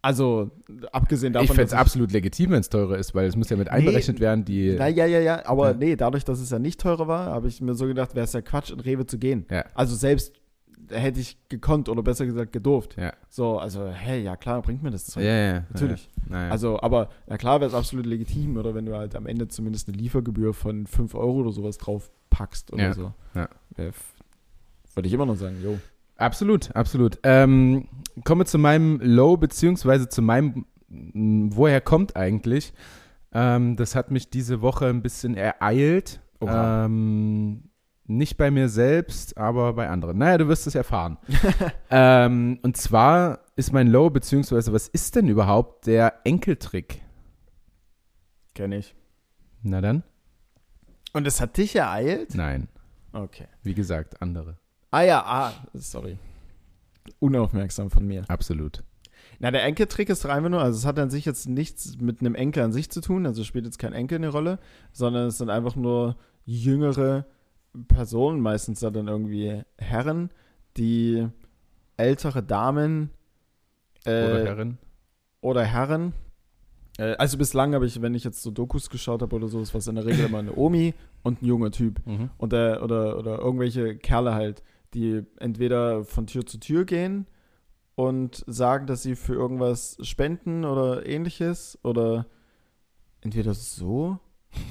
Also, 0.00 0.52
abgesehen 0.92 1.32
davon, 1.32 1.46
ich 1.46 1.50
fände 1.50 1.64
es 1.64 1.72
absolut 1.72 2.12
legitim, 2.12 2.52
wenn 2.52 2.60
es 2.60 2.68
teurer 2.68 2.98
ist, 2.98 3.16
weil 3.16 3.26
es 3.26 3.34
muss 3.34 3.50
ja 3.50 3.56
mit 3.56 3.68
einberechnet 3.68 4.20
werden, 4.20 4.44
die. 4.44 4.76
Na, 4.78 4.86
ja, 4.86 5.06
ja, 5.06 5.18
ja, 5.18 5.44
aber 5.44 5.70
Ja. 5.70 5.76
nee, 5.76 5.96
dadurch, 5.96 6.24
dass 6.24 6.38
es 6.38 6.50
ja 6.50 6.60
nicht 6.60 6.80
teurer 6.80 7.08
war, 7.08 7.26
habe 7.26 7.48
ich 7.48 7.60
mir 7.60 7.74
so 7.74 7.88
gedacht, 7.88 8.14
wäre 8.14 8.22
es 8.22 8.32
ja 8.32 8.42
Quatsch, 8.42 8.70
in 8.70 8.78
Rewe 8.78 9.06
zu 9.06 9.18
gehen. 9.18 9.44
Ja. 9.50 9.64
Also 9.74 9.96
selbst 9.96 10.34
hätte 10.90 11.20
ich 11.20 11.36
gekonnt 11.48 11.88
oder 11.88 12.02
besser 12.02 12.26
gesagt 12.26 12.52
gedurft. 12.52 12.96
Ja. 12.96 13.12
So, 13.28 13.58
also, 13.58 13.86
hey, 13.86 14.22
ja 14.22 14.36
klar, 14.36 14.62
bringt 14.62 14.82
mir 14.82 14.90
das 14.90 15.06
Zeug. 15.06 15.24
Ja, 15.24 15.36
ja, 15.36 15.64
Natürlich. 15.72 16.08
Ja. 16.30 16.48
Also, 16.48 16.80
aber 16.80 17.10
na 17.26 17.36
klar 17.36 17.60
wäre 17.60 17.68
es 17.68 17.74
absolut 17.74 18.06
legitim, 18.06 18.56
oder 18.56 18.74
wenn 18.74 18.86
du 18.86 18.96
halt 18.96 19.14
am 19.14 19.26
Ende 19.26 19.48
zumindest 19.48 19.88
eine 19.88 19.96
Liefergebühr 19.96 20.54
von 20.54 20.86
5 20.86 21.14
Euro 21.14 21.40
oder 21.40 21.52
sowas 21.52 21.78
drauf 21.78 22.10
packst 22.30 22.72
oder 22.72 22.94
so. 22.94 23.12
ja. 23.34 23.48
Würde 24.94 25.06
ich 25.06 25.12
immer 25.12 25.26
noch 25.26 25.36
sagen, 25.36 25.56
jo. 25.62 25.78
Absolut, 26.16 26.74
absolut. 26.74 27.18
Ähm, 27.22 27.86
komme 28.24 28.44
zu 28.44 28.58
meinem 28.58 29.00
Low, 29.00 29.36
beziehungsweise 29.36 30.08
zu 30.08 30.20
meinem, 30.20 30.66
m, 30.90 31.54
woher 31.54 31.80
kommt 31.80 32.16
eigentlich? 32.16 32.72
Ähm, 33.32 33.76
das 33.76 33.94
hat 33.94 34.10
mich 34.10 34.28
diese 34.28 34.60
Woche 34.60 34.86
ein 34.86 35.02
bisschen 35.02 35.36
ereilt. 35.36 36.20
Ähm, 36.40 37.70
nicht 38.08 38.36
bei 38.36 38.50
mir 38.50 38.68
selbst, 38.68 39.36
aber 39.36 39.74
bei 39.74 39.88
anderen. 39.88 40.18
Naja, 40.18 40.38
du 40.38 40.48
wirst 40.48 40.66
es 40.66 40.74
erfahren. 40.74 41.18
ähm, 41.90 42.58
und 42.62 42.76
zwar 42.76 43.40
ist 43.54 43.72
mein 43.72 43.88
Low, 43.88 44.10
beziehungsweise 44.10 44.72
was 44.72 44.88
ist 44.88 45.14
denn 45.14 45.28
überhaupt 45.28 45.86
der 45.86 46.14
Enkeltrick? 46.24 47.02
Kenn 48.54 48.72
ich. 48.72 48.94
Na 49.62 49.80
dann? 49.80 50.02
Und 51.12 51.26
es 51.26 51.40
hat 51.40 51.56
dich 51.56 51.76
ereilt? 51.76 52.34
Nein. 52.34 52.68
Okay. 53.12 53.46
Wie 53.62 53.74
gesagt, 53.74 54.20
andere. 54.22 54.56
Ah 54.90 55.02
ja, 55.02 55.22
ah, 55.24 55.52
sorry. 55.74 56.18
Unaufmerksam 57.20 57.90
von 57.90 58.06
mir. 58.06 58.24
Absolut. 58.28 58.82
Na, 59.38 59.50
der 59.50 59.64
Enkeltrick 59.64 60.08
ist 60.08 60.24
doch 60.24 60.30
einfach 60.30 60.50
nur, 60.50 60.62
also 60.62 60.78
es 60.78 60.86
hat 60.86 60.98
an 60.98 61.10
sich 61.10 61.24
jetzt 61.24 61.48
nichts 61.48 61.98
mit 61.98 62.20
einem 62.20 62.34
Enkel 62.34 62.62
an 62.62 62.72
sich 62.72 62.90
zu 62.90 63.00
tun, 63.00 63.26
also 63.26 63.44
spielt 63.44 63.66
jetzt 63.66 63.78
kein 63.78 63.92
Enkel 63.92 64.16
eine 64.16 64.28
Rolle, 64.28 64.58
sondern 64.92 65.28
es 65.28 65.38
sind 65.38 65.50
einfach 65.50 65.76
nur 65.76 66.16
jüngere 66.44 67.26
Personen, 67.88 68.40
meistens 68.40 68.80
dann 68.80 69.08
irgendwie 69.08 69.62
Herren, 69.76 70.30
die 70.76 71.28
ältere 71.96 72.42
Damen 72.42 73.10
äh, 74.04 74.30
Oder 74.30 74.44
Herrin? 74.44 74.78
oder 75.40 75.64
Herren. 75.64 76.12
Äh, 76.98 77.14
also 77.16 77.38
bislang 77.38 77.74
habe 77.74 77.86
ich, 77.86 78.00
wenn 78.00 78.14
ich 78.14 78.24
jetzt 78.24 78.42
so 78.42 78.50
Dokus 78.50 78.90
geschaut 78.90 79.22
habe 79.22 79.36
oder 79.36 79.48
so, 79.48 79.60
ist 79.60 79.74
was 79.74 79.86
in 79.86 79.96
der 79.96 80.06
Regel 80.06 80.26
immer 80.26 80.38
eine 80.38 80.56
Omi 80.56 80.94
und 81.22 81.42
ein 81.42 81.46
junger 81.46 81.70
Typ. 81.70 82.04
Mhm. 82.06 82.30
Und 82.38 82.52
der, 82.52 82.82
oder, 82.82 83.18
oder 83.18 83.38
irgendwelche 83.38 83.96
Kerle 83.96 84.34
halt, 84.34 84.62
die 84.94 85.22
entweder 85.38 86.04
von 86.04 86.26
Tür 86.26 86.46
zu 86.46 86.58
Tür 86.58 86.84
gehen 86.84 87.26
und 87.94 88.44
sagen, 88.46 88.86
dass 88.86 89.02
sie 89.02 89.16
für 89.16 89.34
irgendwas 89.34 89.98
spenden 90.02 90.64
oder 90.64 91.06
ähnliches. 91.06 91.78
Oder 91.82 92.26
entweder 93.20 93.54
so 93.54 94.20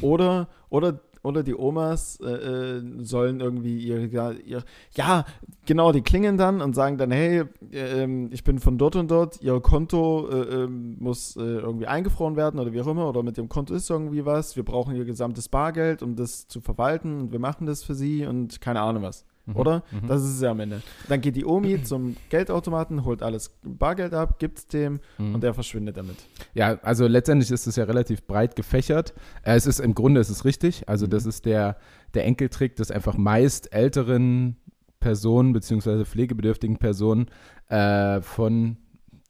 oder, 0.02 0.48
oder, 0.70 1.00
oder 1.28 1.44
die 1.44 1.56
Omas 1.56 2.20
äh, 2.22 2.28
äh, 2.28 2.82
sollen 3.04 3.42
irgendwie 3.42 3.78
ihre, 3.80 4.34
ihre. 4.36 4.64
Ja, 4.96 5.26
genau, 5.66 5.92
die 5.92 6.02
klingen 6.02 6.38
dann 6.38 6.62
und 6.62 6.74
sagen 6.74 6.98
dann, 6.98 7.12
hey, 7.12 7.44
äh, 7.72 8.28
ich 8.32 8.44
bin 8.44 8.60
von 8.60 8.78
dort 8.78 8.96
und 8.96 9.12
dort, 9.12 9.42
ihr 9.42 9.60
Konto 9.60 10.30
äh, 10.30 10.64
ähm, 10.64 10.96
muss 11.00 11.36
äh, 11.36 11.42
irgendwie 11.42 11.88
eingefroren 11.88 12.38
werden 12.38 12.60
oder 12.60 12.72
wie 12.72 12.82
auch 12.82 12.88
immer, 12.88 13.10
oder 13.10 13.24
mit 13.24 13.38
dem 13.38 13.50
Konto 13.50 13.74
ist 13.74 13.90
irgendwie 13.90 14.26
was, 14.26 14.56
wir 14.56 14.64
brauchen 14.64 14.96
ihr 14.96 15.06
gesamtes 15.06 15.50
Bargeld, 15.50 16.02
um 16.02 16.16
das 16.16 16.48
zu 16.48 16.62
verwalten 16.62 17.20
und 17.20 17.32
wir 17.34 17.40
machen 17.40 17.68
das 17.68 17.84
für 17.84 17.94
sie 17.94 18.26
und 18.26 18.62
keine 18.62 18.82
Ahnung 18.82 19.04
was. 19.04 19.26
Mhm. 19.48 19.56
Oder? 19.56 19.84
Mhm. 19.92 20.08
Das 20.08 20.22
ist 20.24 20.36
es 20.36 20.42
ja 20.42 20.52
am 20.52 20.60
Ende. 20.60 20.82
Dann 21.10 21.22
geht 21.22 21.36
die 21.36 21.46
Omi 21.46 21.82
zum 21.84 22.16
Geldautomaten, 22.30 23.04
holt 23.06 23.24
alles 23.24 23.58
Bargeld 23.64 24.14
ab, 24.14 24.38
gibt 24.40 24.58
es 24.60 24.68
dem 24.68 25.00
Mhm. 25.18 25.36
und 25.36 25.42
der 25.44 25.54
verschwindet 25.54 25.98
damit. 25.98 26.18
Ja, 26.54 26.78
also 26.84 27.08
letztendlich 27.08 27.50
ist 27.52 27.66
es 27.66 27.76
ja 27.76 27.86
relativ 27.86 28.28
breit 28.28 28.56
gefächert. 28.56 29.14
Äh, 29.44 29.56
es 29.56 29.66
ist 29.66 29.80
im 29.80 29.96
Grunde 29.96 30.22
ist 30.22 30.30
es 30.30 30.46
richtig. 30.46 30.88
Also 30.88 31.06
Mhm. 31.06 31.10
das 31.12 31.26
ist 31.26 31.46
der, 31.46 31.78
der 32.14 32.26
Enkeltrick, 32.26 32.76
dass 32.76 32.92
einfach 32.92 33.18
meist 33.18 33.74
älteren 33.74 34.58
Personen 35.00 35.54
beziehungsweise 35.54 36.06
pflegebedürftigen 36.06 36.78
Personen 36.78 37.28
äh, 37.70 38.20
von 38.22 38.78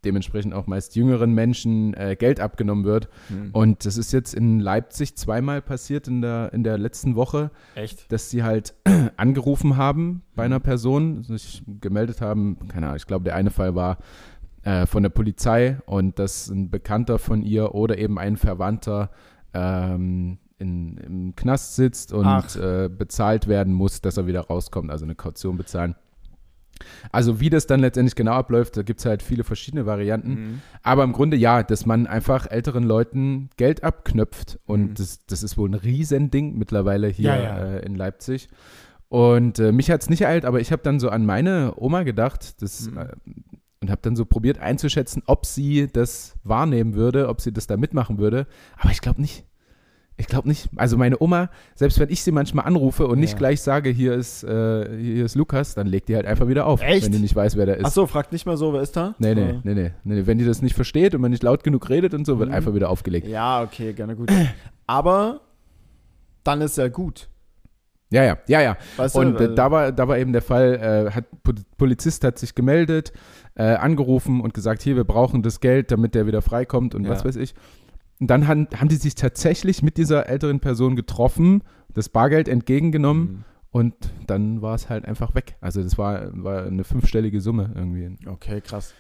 dementsprechend 0.06 0.54
auch 0.54 0.68
meist 0.68 0.96
jüngeren 0.96 1.34
Menschen 1.34 1.94
äh, 1.94 2.16
Geld 2.18 2.40
abgenommen 2.40 2.86
wird. 2.86 3.10
Und 3.52 3.86
das 3.86 3.98
ist 3.98 4.14
jetzt 4.14 4.34
in 4.34 4.60
Leipzig 4.60 5.16
zweimal 5.16 5.62
passiert 5.62 6.08
in 6.08 6.22
der, 6.22 6.54
in 6.54 6.64
der 6.64 6.78
letzten 6.78 7.16
Woche, 7.16 7.52
Echt? 7.76 8.12
dass 8.12 8.30
sie 8.30 8.44
halt 8.44 8.76
angerufen 9.18 9.78
haben 9.78 10.22
bei 10.36 10.44
einer 10.44 10.60
Person, 10.60 11.24
sich 11.24 11.64
gemeldet 11.82 12.22
haben. 12.22 12.58
Keine 12.68 12.88
Ahnung, 12.88 12.98
ich 12.98 13.08
glaube, 13.08 13.26
der 13.26 13.36
eine 13.36 13.50
Fall 13.50 13.76
war 13.76 13.98
äh, 14.64 14.86
von 14.86 15.04
der 15.04 15.10
Polizei 15.10 15.78
und 15.86 16.20
dass 16.20 16.50
ein 16.50 16.70
Bekannter 16.70 17.20
von 17.20 17.42
ihr 17.42 17.74
oder 17.74 17.98
eben 17.98 18.20
ein 18.20 18.38
Verwandter 18.38 19.12
ähm, 19.54 20.38
in, 20.60 20.98
im 20.98 21.36
Knast 21.36 21.76
sitzt 21.76 22.14
und 22.14 22.56
äh, 22.56 22.90
bezahlt 22.90 23.48
werden 23.48 23.74
muss, 23.74 24.02
dass 24.02 24.18
er 24.18 24.28
wieder 24.28 24.42
rauskommt, 24.42 24.92
also 24.92 25.06
eine 25.06 25.16
Kaution 25.16 25.58
bezahlen. 25.58 25.96
Also 27.12 27.40
wie 27.40 27.50
das 27.50 27.68
dann 27.68 27.80
letztendlich 27.80 28.16
genau 28.16 28.34
abläuft, 28.34 28.78
da 28.78 28.84
gibt 28.84 29.00
es 29.00 29.06
halt 29.06 29.24
viele 29.24 29.44
verschiedene 29.44 29.86
Varianten. 29.86 30.30
Mhm. 30.32 30.62
Aber 30.84 31.04
im 31.04 31.14
Grunde 31.14 31.38
ja, 31.38 31.64
dass 31.64 31.86
man 31.86 32.08
einfach 32.08 32.50
älteren 32.50 32.84
Leuten 32.84 33.50
Geld 33.58 33.84
abknöpft. 33.84 34.60
Und 34.66 34.82
Mhm. 34.90 34.94
das, 34.96 35.26
das 35.26 35.44
ist 35.44 35.58
wohl 35.58 35.70
ein 35.70 35.74
Riesending 35.76 36.58
mittlerweile 36.58 37.08
hier 37.08 37.30
Ja, 37.36 37.42
ja. 37.42 37.58
Äh, 37.58 37.86
in 37.86 37.96
Leipzig. 37.96 38.50
Und 39.10 39.60
äh, 39.60 39.72
mich 39.72 39.90
hat 39.90 40.02
es 40.02 40.10
nicht 40.10 40.22
ereilt, 40.22 40.44
aber 40.46 40.60
ich 40.60 40.72
habe 40.72 40.82
dann 40.84 41.00
so 41.00 41.10
an 41.10 41.26
meine 41.26 41.74
Oma 41.78 42.04
gedacht 42.04 42.62
das, 42.62 42.90
Mhm. 42.92 42.98
äh, 42.98 43.08
und 43.80 43.92
habe 43.92 44.02
dann 44.02 44.16
so 44.16 44.26
probiert 44.26 44.58
einzuschätzen, 44.60 45.22
ob 45.28 45.46
sie 45.46 45.88
das 45.88 46.36
wahrnehmen 46.44 46.96
würde, 46.96 47.30
ob 47.30 47.42
sie 47.42 47.54
das 47.54 47.68
da 47.68 47.78
mitmachen 47.78 48.18
würde. 48.18 48.48
Aber 48.78 48.92
ich 48.92 49.02
glaube 49.02 49.22
nicht. 49.22 49.46
Ich 50.20 50.26
glaube 50.26 50.48
nicht. 50.48 50.68
Also 50.76 50.98
meine 50.98 51.22
Oma, 51.22 51.50
selbst 51.76 52.00
wenn 52.00 52.10
ich 52.10 52.24
sie 52.24 52.32
manchmal 52.32 52.66
anrufe 52.66 53.06
und 53.06 53.20
nicht 53.20 53.34
Ja. 53.34 53.38
gleich 53.38 53.62
sage, 53.62 53.92
hier 53.92 54.14
ist, 54.14 54.44
äh, 54.44 54.98
hier 55.00 55.26
ist 55.26 55.36
Lukas, 55.36 55.76
dann 55.76 55.86
legt 55.86 56.10
die 56.10 56.16
halt 56.16 56.26
einfach 56.26 56.48
wieder 56.48 56.66
auf, 56.66 56.82
Echt? 56.82 57.06
wenn 57.06 57.12
die 57.12 57.20
nicht 57.20 57.36
weiß, 57.36 57.56
wer 57.56 57.68
der 57.68 57.78
ist. 57.78 57.86
Achso, 57.86 58.08
fragt 58.08 58.32
nicht 58.32 58.46
mal 58.48 58.58
so, 58.58 58.74
wer 58.74 58.82
ist 58.82 58.96
da? 58.98 59.14
Nee, 59.20 59.36
nee, 59.36 59.44
Oder? 59.44 59.62
nee, 59.64 59.74
nee, 59.76 59.92
nee. 60.04 60.22
Wenn 60.26 60.40
die 60.40 60.46
das 60.46 60.64
nicht 60.64 60.74
versteht 60.76 61.14
und 61.14 61.22
man 61.22 61.30
nicht 61.30 61.44
laut 61.44 61.64
genug 61.64 61.88
redet 61.90 62.16
und 62.16 62.26
so, 62.26 62.40
wird 62.40 62.50
Mhm. 62.50 62.56
einfach 62.56 62.74
wieder 62.74 62.90
aufgelegt. 62.90 63.28
Ja, 63.28 63.62
okay, 63.62 63.94
gerne 63.94 64.16
gut. 64.16 64.32
Aber 64.88 65.42
dann 66.44 66.62
ist 66.62 66.78
ja 66.78 66.88
gut. 66.88 67.30
Ja, 68.10 68.24
ja, 68.24 68.38
ja, 68.48 68.62
ja. 68.62 68.78
Weißt 68.96 69.16
du, 69.16 69.20
Und 69.20 69.40
äh, 69.42 69.54
da, 69.54 69.70
war, 69.70 69.92
da 69.92 70.08
war 70.08 70.18
eben 70.18 70.32
der 70.32 70.42
Fall, 70.42 71.08
äh, 71.10 71.12
hat, 71.12 71.26
Pol- 71.44 71.56
Polizist 71.78 72.24
hat 72.24 72.40
sich 72.40 72.56
gemeldet, 72.56 73.12
äh, 73.56 73.64
angerufen 73.76 74.40
und 74.42 74.54
gesagt, 74.54 74.82
hier, 74.82 74.96
wir 74.96 75.04
brauchen 75.04 75.44
das 75.44 75.60
Geld, 75.60 75.92
damit 75.92 76.16
der 76.16 76.26
wieder 76.26 76.42
freikommt 76.42 76.96
und 76.96 77.04
Ja. 77.04 77.10
was 77.12 77.26
weiß 77.26 77.36
ich. 77.36 77.54
Und 78.20 78.28
dann 78.28 78.48
han, 78.48 78.68
haben 78.76 78.90
die 78.90 78.96
sich 78.96 79.16
tatsächlich 79.16 79.84
mit 79.84 79.98
dieser 79.98 80.28
älteren 80.28 80.60
Person 80.60 80.96
getroffen, 80.96 81.64
das 81.94 82.10
Bargeld 82.10 82.48
entgegengenommen 82.48 83.24
Mhm. 83.24 83.44
und 83.72 83.94
dann 84.26 84.62
war 84.62 84.76
es 84.76 84.90
halt 84.90 85.06
einfach 85.06 85.36
weg. 85.36 85.56
Also 85.62 85.84
das 85.84 85.98
war, 85.98 86.30
war 86.44 86.66
eine 86.66 86.84
fünfstellige 86.84 87.42
Summe 87.42 87.72
irgendwie. 87.76 88.16
Okay, 88.28 88.62
krass. 88.62 88.94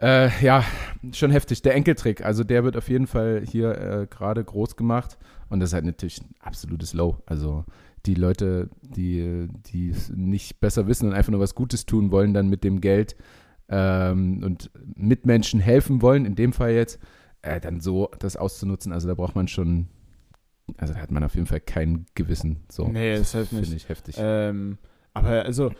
Äh, 0.00 0.28
ja, 0.44 0.64
schon 1.12 1.30
heftig. 1.30 1.62
Der 1.62 1.74
Enkeltrick, 1.74 2.24
also 2.24 2.42
der 2.44 2.64
wird 2.64 2.76
auf 2.76 2.88
jeden 2.88 3.06
Fall 3.06 3.42
hier 3.48 3.78
äh, 3.78 4.06
gerade 4.08 4.42
groß 4.44 4.76
gemacht 4.76 5.18
und 5.48 5.60
das 5.60 5.70
ist 5.70 5.74
halt 5.74 5.84
natürlich 5.84 6.20
ein 6.20 6.34
absolutes 6.40 6.94
Low. 6.94 7.18
Also 7.26 7.64
die 8.06 8.14
Leute, 8.14 8.68
die, 8.82 9.48
die 9.72 9.90
es 9.90 10.10
nicht 10.10 10.60
besser 10.60 10.86
wissen 10.86 11.08
und 11.08 11.14
einfach 11.14 11.30
nur 11.30 11.40
was 11.40 11.54
Gutes 11.54 11.86
tun 11.86 12.10
wollen, 12.10 12.34
dann 12.34 12.48
mit 12.48 12.64
dem 12.64 12.80
Geld 12.80 13.16
ähm, 13.68 14.42
und 14.44 14.70
Mitmenschen 14.96 15.60
helfen 15.60 16.02
wollen, 16.02 16.26
in 16.26 16.34
dem 16.34 16.52
Fall 16.52 16.72
jetzt, 16.72 16.98
äh, 17.44 17.60
dann 17.60 17.80
so 17.80 18.10
das 18.18 18.36
auszunutzen, 18.36 18.92
also 18.92 19.06
da 19.08 19.14
braucht 19.14 19.34
man 19.36 19.48
schon, 19.48 19.88
also 20.78 20.94
da 20.94 21.00
hat 21.00 21.10
man 21.10 21.22
auf 21.24 21.34
jeden 21.34 21.46
Fall 21.46 21.60
kein 21.60 22.06
Gewissen. 22.14 22.64
So, 22.70 22.88
Nee, 22.88 23.16
das 23.16 23.32
hilft 23.32 23.50
finde 23.50 23.64
nicht. 23.64 23.74
ich 23.74 23.88
heftig. 23.88 24.16
Ähm, 24.18 24.78
aber 25.12 25.44
also, 25.44 25.70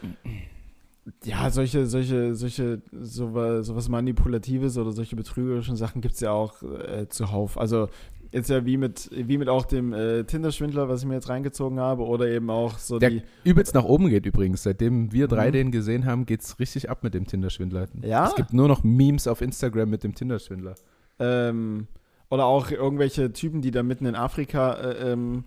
ja, 1.24 1.50
solche, 1.50 1.86
solche, 1.86 2.34
solche, 2.34 2.80
sowas, 2.92 3.66
sowas 3.66 3.88
Manipulatives 3.88 4.78
oder 4.78 4.92
solche 4.92 5.16
betrügerischen 5.16 5.76
Sachen 5.76 6.00
gibt 6.00 6.14
es 6.14 6.20
ja 6.20 6.30
auch 6.32 6.62
äh, 6.62 7.08
zuhauf. 7.08 7.58
Also, 7.58 7.88
Ist 8.30 8.48
ja 8.50 8.64
wie 8.64 8.76
mit, 8.78 9.10
wie 9.12 9.36
mit 9.38 9.48
auch 9.48 9.64
dem 9.66 9.92
äh, 9.92 10.24
Tinder-Schwindler, 10.24 10.88
was 10.88 11.02
ich 11.02 11.06
mir 11.06 11.14
jetzt 11.14 11.28
reingezogen 11.28 11.78
habe, 11.78 12.04
oder 12.04 12.26
eben 12.28 12.48
auch 12.50 12.78
so 12.78 12.98
Der 12.98 13.10
die. 13.10 13.22
übelst 13.44 13.74
nach 13.74 13.84
oben 13.84 14.08
geht 14.08 14.24
übrigens. 14.26 14.62
Seitdem 14.62 15.12
wir 15.12 15.28
drei 15.28 15.48
Mhm. 15.48 15.52
den 15.52 15.70
gesehen 15.72 16.04
haben, 16.06 16.24
geht's 16.26 16.58
richtig 16.58 16.88
ab 16.90 17.02
mit 17.04 17.12
dem 17.14 17.26
Tinder-Schwindler. 17.26 17.86
Ja? 18.02 18.26
Es 18.26 18.34
gibt 18.34 18.52
nur 18.52 18.66
noch 18.68 18.82
Memes 18.82 19.28
auf 19.28 19.40
Instagram 19.42 19.90
mit 19.90 20.02
dem 20.04 20.14
Tinder-Schwindler. 20.14 20.74
Ähm, 21.18 21.86
oder 22.30 22.46
auch 22.46 22.70
irgendwelche 22.70 23.32
Typen, 23.32 23.60
die 23.62 23.70
da 23.70 23.82
mitten 23.82 24.06
in 24.06 24.14
Afrika 24.16 24.72
äh, 24.74 25.12
ähm, 25.12 25.44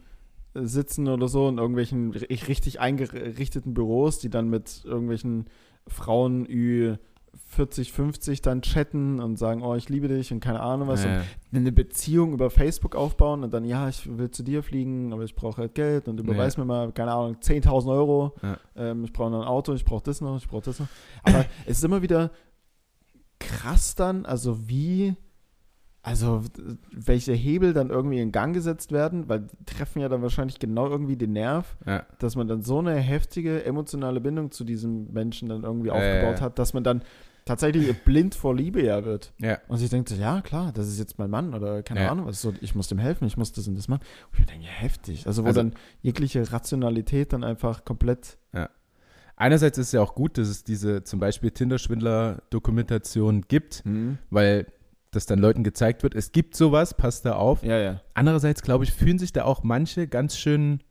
sitzen 0.54 1.08
oder 1.08 1.28
so, 1.28 1.50
in 1.50 1.58
irgendwelchen 1.58 2.14
ri- 2.14 2.48
richtig 2.48 2.80
eingerichteten 2.80 3.74
Büros, 3.74 4.20
die 4.20 4.30
dann 4.30 4.50
mit 4.50 4.84
irgendwelchen 4.86 5.46
Frauen 5.88 6.46
Ü 6.50 6.96
40, 7.50 7.92
50 7.94 8.42
dann 8.42 8.62
chatten 8.64 9.20
und 9.20 9.38
sagen, 9.38 9.62
oh, 9.62 9.76
ich 9.76 9.90
liebe 9.90 10.08
dich 10.08 10.32
und 10.34 10.40
keine 10.40 10.60
Ahnung 10.60 10.88
was. 10.88 11.06
Äh, 11.06 11.20
Und 11.52 11.58
eine 11.60 11.72
Beziehung 11.72 12.34
über 12.34 12.50
Facebook 12.50 12.96
aufbauen 12.96 13.44
und 13.44 13.54
dann, 13.54 13.64
ja, 13.64 13.88
ich 13.88 14.18
will 14.18 14.32
zu 14.32 14.42
dir 14.44 14.64
fliegen, 14.64 15.14
aber 15.14 15.24
ich 15.24 15.36
brauche 15.36 15.62
halt 15.62 15.76
Geld 15.76 16.08
und 16.08 16.20
überweis 16.20 16.56
Ja. 16.56 16.62
mir 16.64 16.66
mal, 16.66 16.92
keine 16.92 17.12
Ahnung, 17.12 17.36
10.000 17.42 17.88
Euro. 17.92 18.34
Ja. 18.42 18.58
Ähm, 18.76 19.04
ich 19.04 19.14
brauche 19.14 19.30
noch 19.30 19.42
ein 19.42 19.48
Auto, 19.48 19.74
ich 19.74 19.86
brauche 19.86 20.04
das 20.04 20.20
noch, 20.22 20.38
ich 20.38 20.48
brauche 20.48 20.64
das 20.66 20.80
noch. 20.80 20.88
Aber 21.24 21.46
es 21.66 21.78
ist 21.78 21.84
immer 21.84 22.02
wieder 22.02 22.32
krass 23.40 23.96
dann, 23.96 24.26
also 24.26 24.68
wie, 24.68 25.16
also 26.08 26.42
welche 26.92 27.34
Hebel 27.34 27.74
dann 27.74 27.90
irgendwie 27.90 28.20
in 28.20 28.32
Gang 28.32 28.54
gesetzt 28.54 28.92
werden, 28.92 29.28
weil 29.30 29.42
die 29.42 29.66
treffen 29.66 30.00
ja 30.02 30.10
dann 30.10 30.22
wahrscheinlich 30.22 30.60
genau 30.60 30.88
irgendwie 30.90 31.18
den 31.18 31.34
Nerv, 31.34 31.78
ja. 31.86 32.06
dass 32.20 32.36
man 32.36 32.48
dann 32.48 32.62
so 32.62 32.80
eine 32.80 32.96
heftige 32.96 33.64
emotionale 33.66 34.22
Bindung 34.22 34.52
zu 34.52 34.64
diesem 34.64 35.12
Menschen 35.14 35.50
dann 35.50 35.64
irgendwie 35.64 35.88
Ja, 35.90 35.94
aufgebaut 35.94 36.24
ja, 36.36 36.40
ja. 36.40 36.42
hat, 36.42 36.60
dass 36.60 36.74
man 36.74 36.84
dann 36.84 37.02
tatsächlich 37.46 37.94
blind 38.06 38.36
vor 38.36 38.56
Liebe 38.56 38.84
ja 38.84 39.06
wird. 39.06 39.34
ja. 39.40 39.58
Und 39.68 39.78
sich 39.78 39.90
denkt 39.90 40.10
so, 40.10 40.16
ja 40.16 40.42
klar, 40.42 40.72
das 40.74 40.88
ist 40.88 41.00
jetzt 41.00 41.18
mein 41.20 41.30
Mann 41.30 41.54
oder 41.54 41.84
keine 41.84 42.02
Ja. 42.02 42.12
Ahnung, 42.12 42.26
was 42.26 42.42
so, 42.42 42.54
ich 42.62 42.76
muss 42.76 42.88
dem 42.88 42.98
helfen, 43.00 43.26
ich 43.26 43.38
muss 43.38 43.52
das 43.54 43.68
und 43.68 43.76
das 43.76 43.88
machen. 43.88 44.02
Und 44.34 44.40
ich 44.40 44.46
denke, 44.46 44.66
ja, 44.66 44.72
heftig. 44.72 45.28
Also 45.28 45.44
wo 45.44 45.48
Also- 45.48 45.62
dann 45.62 45.74
jegliche 46.02 46.52
Rationalität 46.52 47.32
dann 47.34 47.44
einfach 47.44 47.86
komplett, 47.86 48.38
Einerseits 49.40 49.78
ist 49.78 49.88
es 49.88 49.92
ja 49.92 50.02
auch 50.02 50.16
gut, 50.16 50.40
dass 50.40 50.48
es 50.48 50.64
diese 50.64 51.04
zum 51.04 51.20
Beispiel 51.20 51.52
Tinder-Schwindler-Dokumentation 51.52 53.42
gibt, 53.48 53.84
weil 54.32 54.66
das 55.12 55.26
dann 55.26 55.40
Leuten 55.40 55.64
gezeigt 55.64 56.04
wird, 56.04 56.16
es 56.16 56.32
gibt 56.32 56.56
sowas, 56.56 56.94
passt 56.94 57.26
da 57.26 57.34
auf. 57.36 57.64
ja, 57.64 57.78
ja, 57.78 58.02
Andererseits, 58.14 58.62
glaube 58.62 58.84
ich, 58.84 58.92
fühlen 58.92 59.20
sich 59.20 59.32
da 59.34 59.46
auch 59.46 59.64
manche 59.64 60.08
ganz 60.08 60.38
schön, 60.38 60.82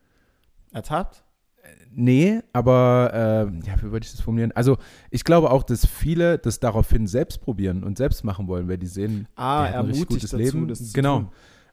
ertappt. 0.72 1.22
nee, 1.90 2.40
aber, 2.52 3.10
äh, 3.12 3.66
ja, 3.66 3.76
wie 3.78 3.90
würde 3.92 4.04
ich 4.04 4.10
das 4.12 4.20
formulieren? 4.20 4.52
Also, 4.52 4.78
ich 5.10 5.24
glaube 5.24 5.50
auch, 5.50 5.62
dass 5.62 5.86
viele 5.86 6.38
das 6.38 6.60
daraufhin 6.60 7.06
selbst 7.06 7.40
probieren 7.40 7.84
und 7.84 7.98
selbst 7.98 8.24
machen 8.24 8.46
wollen, 8.48 8.68
weil 8.68 8.78
die 8.78 8.86
sehen, 8.86 9.26
Ah, 9.36 9.66
die 9.68 9.68
hat 9.68 9.74
ein 9.76 9.86
richtig 9.86 10.00
ermutigt 10.02 10.08
gutes 10.08 10.30
dazu, 10.30 10.42
Leben. 10.42 10.68
das 10.68 10.92
Genau. 10.92 11.30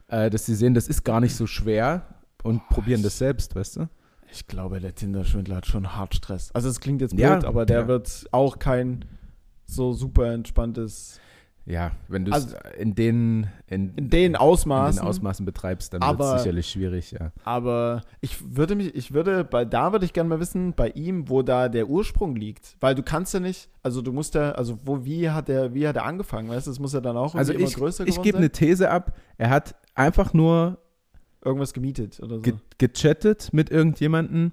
äh, 0.08 0.30
dass 0.30 0.46
sie 0.46 0.54
sehen, 0.54 0.74
das 0.74 0.88
ist 0.88 1.04
gar 1.04 1.20
nicht 1.20 1.34
so 1.36 1.46
schwer 1.46 2.06
und 2.42 2.66
probieren 2.68 3.02
das 3.02 3.18
selbst, 3.18 3.54
weißt 3.54 3.76
du? 3.76 3.88
Ich 4.32 4.46
glaube, 4.48 4.80
der 4.80 4.94
Tinder-Schwindler 4.94 5.56
hat 5.56 5.66
schon 5.66 5.94
hart 5.96 6.14
Stress. 6.14 6.50
Also 6.52 6.68
es 6.68 6.80
klingt 6.80 7.00
jetzt 7.00 7.12
blöd, 7.14 7.22
Ja, 7.24 7.44
aber 7.44 7.64
der 7.66 7.80
ja. 7.82 7.88
wird 7.88 8.26
auch 8.32 8.58
kein 8.58 9.04
so 9.66 9.92
super 9.92 10.32
entspanntes, 10.32 11.20
Ja, 11.66 11.92
wenn 12.08 12.26
du 12.26 12.30
es 12.30 12.34
Also- 12.34 12.56
in 12.78 12.94
den, 12.94 13.46
in, 13.68 13.94
in 13.96 14.10
den 14.10 14.36
Ausmaßen. 14.36 14.98
in 14.98 15.02
den 15.02 15.08
Ausmaßen 15.08 15.46
betreibst, 15.46 15.94
dann 15.94 16.02
wird 16.02 16.20
es 16.20 16.42
sicherlich 16.42 16.68
schwierig, 16.68 17.12
ja. 17.12 17.32
Aber 17.42 18.02
ich 18.20 18.36
würde 18.54 18.74
mich, 18.74 18.94
ich 18.94 19.14
würde, 19.14 19.44
bei 19.44 19.64
da 19.64 19.92
würde 19.92 20.04
ich 20.04 20.12
gerne 20.12 20.28
mal 20.28 20.40
wissen, 20.40 20.74
bei 20.74 20.90
ihm, 20.90 21.30
wo 21.30 21.40
da 21.40 21.70
der 21.70 21.88
Ursprung 21.88 22.36
liegt. 22.36 22.76
Weil 22.80 22.94
du 22.94 23.02
kannst 23.02 23.32
ja 23.32 23.40
nicht, 23.40 23.70
also 23.82 24.02
du 24.02 24.12
musst 24.12 24.34
ja, 24.34 24.52
also 24.52 24.78
wo, 24.84 25.06
wie 25.06 25.30
hat 25.30 25.48
der, 25.48 25.72
wie 25.72 25.88
hat 25.88 25.96
er 25.96 26.04
angefangen, 26.04 26.50
weißt 26.50 26.66
du, 26.66 26.70
das 26.70 26.78
muss 26.80 26.92
ja 26.92 27.00
dann 27.00 27.16
auch 27.16 27.34
Also 27.34 27.54
ich, 27.54 27.60
immer 27.60 27.70
größer 27.70 28.04
ich 28.04 28.10
geworden 28.10 28.22
gebe 28.24 28.36
sein. 28.36 28.42
eine 28.42 28.50
These 28.52 28.90
ab, 28.90 29.16
er 29.38 29.48
hat 29.48 29.74
einfach 29.94 30.34
nur 30.34 30.76
Irgendwas 31.42 31.72
gemietet 31.72 32.20
oder 32.20 32.36
so. 32.36 32.42
ge 32.42 32.54
gechattet 32.76 33.54
mit 33.54 33.70
irgendjemanden, 33.70 34.52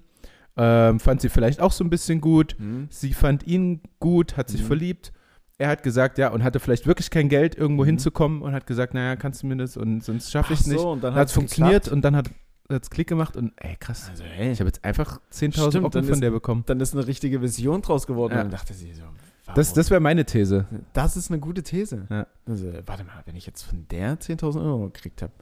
ähm, 0.56 0.98
fand 0.98 1.20
sie 1.20 1.28
vielleicht 1.28 1.60
auch 1.60 1.72
so 1.72 1.84
ein 1.84 1.90
bisschen 1.90 2.22
gut, 2.22 2.56
Hm. 2.58 2.86
sie 2.90 3.12
fand 3.12 3.46
ihn 3.46 3.80
gut, 4.00 4.36
hat 4.38 4.48
sich 4.48 4.62
Mhm. 4.62 4.66
verliebt. 4.66 5.12
Er 5.58 5.68
hat 5.68 5.82
gesagt, 5.82 6.18
ja, 6.18 6.28
und 6.30 6.42
hatte 6.42 6.58
vielleicht 6.60 6.86
wirklich 6.86 7.10
kein 7.10 7.28
Geld, 7.28 7.56
irgendwo 7.56 7.82
Mhm. 7.82 7.86
hinzukommen 7.88 8.42
und 8.42 8.52
hat 8.52 8.66
gesagt, 8.66 8.94
naja, 8.94 9.16
kannst 9.16 9.42
du 9.42 9.46
mir 9.46 9.56
das 9.56 9.76
und 9.76 10.02
sonst 10.02 10.30
schaffe 10.30 10.54
ich 10.54 10.60
es 10.60 10.66
nicht. 10.66 10.80
so, 10.80 10.90
und 10.92 11.02
dann 11.04 11.14
hat 11.14 11.28
es 11.28 11.34
funktioniert 11.34 11.84
geklappt. 11.84 11.92
und 11.94 12.02
dann 12.02 12.16
hat 12.16 12.30
es 12.68 12.90
Klick 12.90 13.06
gemacht 13.08 13.36
und 13.36 13.52
ey, 13.56 13.76
krass. 13.78 14.08
Also, 14.10 14.24
hey, 14.24 14.50
Ich 14.50 14.60
habe 14.60 14.68
jetzt 14.68 14.82
einfach 14.84 15.20
10.000 15.30 15.70
Stimmt, 15.70 15.84
Euro 15.94 16.04
von 16.04 16.12
ist- 16.14 16.22
der 16.22 16.30
bekommen. 16.30 16.62
dann 16.66 16.80
ist 16.80 16.94
eine 16.94 17.06
richtige 17.06 17.42
Vision 17.42 17.82
draus 17.82 18.06
geworden. 18.06 18.32
Ja. 18.32 18.38
Und 18.40 18.44
dann 18.46 18.50
dachte 18.58 18.72
sie 18.74 18.92
so, 18.94 19.02
warum? 19.02 19.54
Das, 19.54 19.72
das 19.74 19.90
wäre 19.90 20.00
meine 20.00 20.24
These. 20.24 20.64
Das 20.94 21.16
ist 21.16 21.30
eine 21.30 21.38
gute 21.38 21.62
These. 21.62 22.06
Ja. 22.08 22.26
Also, 22.46 22.72
warte 22.86 23.04
mal, 23.04 23.22
wenn 23.26 23.36
ich 23.36 23.46
jetzt 23.46 23.62
von 23.62 23.86
der 23.90 24.18
10.000 24.18 24.62
Euro 24.64 24.86
gekriegt 24.86 25.20
habe, 25.22 25.32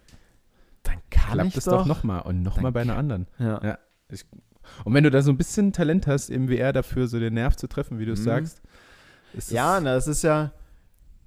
dann 0.83 0.97
kann 1.11 1.33
Klappt 1.35 1.49
ich 1.51 1.57
es 1.59 1.65
doch. 1.65 1.79
doch 1.81 1.87
nochmal 1.87 2.23
und 2.23 2.43
nochmal 2.43 2.73
bei 2.73 2.81
einer 2.81 2.97
anderen. 2.97 3.27
Ja. 3.39 3.61
Ja. 3.63 3.79
Und 4.85 4.95
wenn 4.95 5.05
du 5.05 5.11
da 5.11 5.23
so 5.23 5.31
ein 5.31 5.37
bisschen 5.37 5.73
Talent 5.73 6.07
hast, 6.07 6.31
eben 6.31 6.49
wie 6.49 6.57
er 6.59 6.73
dafür, 6.73 7.07
so 7.09 7.19
den 7.19 7.35
Nerv 7.35 7.57
zu 7.57 7.67
treffen, 7.69 7.99
wie 7.99 8.07
du 8.07 8.13
es 8.13 8.21
Mhm. 8.21 8.25
sagst, 8.25 8.63
ist 9.35 9.51
ja, 9.51 9.75
das 9.75 9.83
na, 9.83 9.95
es 9.95 10.07
ist 10.07 10.23
ja, 10.23 10.53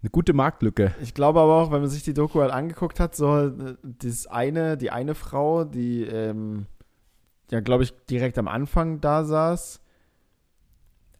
eine 0.01 0.09
gute 0.09 0.33
Marktlücke. 0.33 0.93
ich 1.01 1.13
glaube 1.13 1.39
aber 1.39 1.61
auch, 1.61 1.71
wenn 1.71 1.81
man 1.81 1.89
sich 1.89 2.03
die 2.03 2.13
Doku 2.13 2.41
halt 2.41 2.51
angeguckt 2.51 2.99
hat, 2.99 3.15
so 3.15 3.51
das 3.83 4.27
eine, 4.27 4.77
die 4.77 4.91
eine 4.91 5.15
Frau, 5.15 5.63
die 5.63 6.03
ähm, 6.03 6.65
ja, 7.51 7.59
glaube 7.59 7.83
ich, 7.83 7.93
direkt 8.09 8.37
am 8.37 8.47
Anfang 8.47 8.99
da 8.99 9.23
saß. 9.23 9.79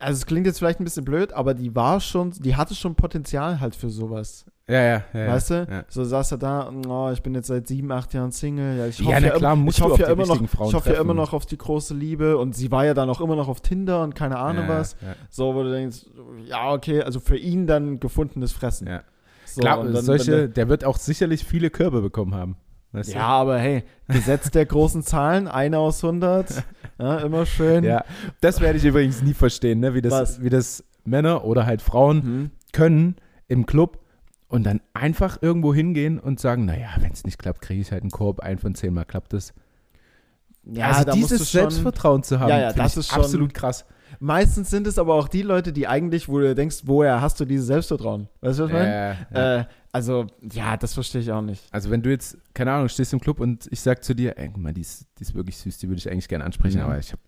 Also 0.03 0.17
es 0.17 0.25
klingt 0.25 0.45
jetzt 0.45 0.59
vielleicht 0.59 0.79
ein 0.79 0.83
bisschen 0.83 1.05
blöd, 1.05 1.33
aber 1.33 1.53
die 1.53 1.75
war 1.75 1.99
schon, 1.99 2.31
die 2.31 2.55
hatte 2.55 2.75
schon 2.75 2.95
Potenzial 2.95 3.59
halt 3.59 3.75
für 3.75 3.89
sowas. 3.89 4.45
Ja, 4.67 4.81
ja, 4.81 5.03
ja. 5.13 5.27
weißt 5.27 5.49
du? 5.49 5.67
Ja, 5.69 5.83
So 5.89 6.05
saß 6.05 6.31
er 6.33 6.37
da, 6.37 6.71
oh, 6.87 7.09
ich 7.11 7.21
bin 7.21 7.35
jetzt 7.35 7.47
seit 7.47 7.67
sieben, 7.67 7.91
acht 7.91 8.13
Jahren 8.13 8.31
Single. 8.31 8.77
Ja, 8.77 8.87
ich 8.87 8.99
ja 8.99 9.05
hoffe 9.05 9.21
na 9.21 9.27
ja, 9.27 9.33
klar, 9.35 9.53
immer, 9.53 9.63
musst 9.63 9.77
ich 9.77 9.83
hoffe 9.83 10.01
ja 10.01 10.07
immer 10.07 10.25
noch, 10.25 10.47
Frauen 10.47 10.69
ich 10.69 10.73
hoffe 10.73 10.93
ja 10.93 11.01
immer 11.01 11.13
noch 11.13 11.33
auf 11.33 11.45
die 11.45 11.57
große 11.57 11.93
Liebe 11.93 12.37
und 12.37 12.55
sie 12.55 12.71
war 12.71 12.85
ja 12.85 12.93
dann 12.93 13.09
auch 13.09 13.19
immer 13.19 13.35
noch 13.35 13.49
auf 13.49 13.59
Tinder 13.59 14.01
und 14.03 14.15
keine 14.15 14.37
Ahnung 14.37 14.67
ja, 14.67 14.79
was. 14.79 14.95
Ja. 15.01 15.15
So, 15.29 15.53
wo 15.53 15.63
du 15.63 15.71
denkst, 15.71 16.05
ja, 16.45 16.71
okay, 16.71 17.01
also 17.01 17.19
für 17.19 17.37
ihn 17.37 17.67
dann 17.67 17.99
gefundenes 17.99 18.53
Fressen. 18.53 18.87
Ja. 18.87 19.03
So, 19.45 19.61
Klar, 19.61 19.79
und 19.79 19.93
dann, 19.93 20.03
solche, 20.03 20.43
wenn 20.43 20.53
der 20.53 20.69
wird 20.69 20.85
auch 20.85 20.97
sicherlich 20.97 21.43
viele 21.43 21.69
Körbe 21.69 22.01
bekommen 22.01 22.33
haben. 22.33 22.55
Weißt 22.93 23.13
ja, 23.13 23.27
aber 23.27 23.57
hey, 23.57 23.83
Gesetz 24.07 24.51
der 24.51 24.65
großen 24.65 25.01
Zahlen, 25.03 25.47
eine 25.47 25.79
aus 25.79 26.03
100, 26.03 26.63
ja, 26.99 27.17
immer 27.17 27.45
schön. 27.45 27.81
du? 27.83 27.89
Ja, 27.89 28.05
das 28.39 28.61
werde 28.61 28.77
ich 28.77 28.85
übrigens 28.85 29.21
nie 29.21 29.33
verstehen, 29.33 29.79
ne? 29.79 29.93
wie, 29.95 30.01
das, 30.01 30.13
Was? 30.13 30.43
wie 30.43 30.49
das 30.49 30.83
Männer 31.03 31.43
oder 31.43 31.65
halt 31.65 31.81
Frauen 31.81 32.21
Hm. 32.21 32.51
können 32.71 33.15
im 33.47 33.65
Club 33.65 33.99
und 34.47 34.63
dann 34.63 34.79
einfach 34.93 35.39
irgendwo 35.41 35.73
hingehen 35.73 36.19
und 36.19 36.39
sagen, 36.39 36.65
naja, 36.65 36.89
wenn 36.99 37.11
es 37.11 37.23
nicht 37.25 37.39
klappt, 37.39 37.61
kriege 37.61 37.81
ich 37.81 37.91
halt 37.91 38.03
einen 38.03 38.11
Korb, 38.11 38.39
ein 38.41 38.59
von 38.59 38.75
zehn 38.75 38.93
Mal 38.93 39.05
klappt 39.05 39.33
das. 39.33 39.53
Ja, 40.65 40.89
also 40.91 41.03
da 41.03 41.15
musst 41.15 41.31
dieses 41.31 41.51
du 41.51 41.57
schon, 41.57 41.69
Selbstvertrauen 41.71 42.23
zu 42.23 42.39
haben, 42.39 42.49
Ja, 42.49 42.59
ja, 42.59 42.73
das 42.73 42.95
ist 42.95 43.13
absolut 43.13 43.53
krass. 43.53 43.85
Meistens 44.19 44.69
sind 44.69 44.85
es 44.87 44.97
aber 44.99 45.15
auch 45.15 45.27
die 45.27 45.41
Leute, 45.41 45.73
die 45.73 45.87
eigentlich, 45.87 46.29
wo 46.29 46.39
du 46.39 46.53
denkst, 46.55 46.83
woher 46.85 47.19
hast 47.19 47.39
du 47.39 47.45
dieses 47.45 47.67
Selbstvertrauen? 47.67 48.29
Weißt 48.41 48.59
du, 48.59 48.63
was 48.63 48.69
ich 48.69 48.73
meine? 48.75 49.17
Äh, 49.31 49.35
ja. 49.35 49.59
Äh, 49.61 49.65
also, 49.93 50.27
ja, 50.51 50.75
das 50.75 50.93
verstehe 50.93 51.21
ich 51.21 51.31
auch 51.31 51.41
nicht. 51.41 51.63
Also 51.71 51.89
wenn 51.89 52.01
du 52.01 52.09
jetzt, 52.09 52.37
keine 52.53 52.73
Ahnung, 52.73 52.89
stehst 52.89 53.13
im 53.13 53.21
Club 53.21 53.39
und 53.39 53.67
ich 53.71 53.79
sag 53.79 54.03
zu 54.03 54.13
dir, 54.13 54.37
ey, 54.37 54.49
guck 54.49 54.57
mal, 54.57 54.73
die 54.73 54.81
ist, 54.81 55.05
die 55.19 55.21
ist 55.21 55.33
wirklich 55.33 55.55
süß, 55.57 55.77
die 55.77 55.87
würde 55.87 55.99
ich 55.99 56.11
eigentlich 56.11 56.27
gerne 56.27 56.43
ansprechen, 56.43 56.79
Mhm. 56.79 56.83
aber 56.85 56.97
ich, 56.99 57.13
hab- 57.13 57.19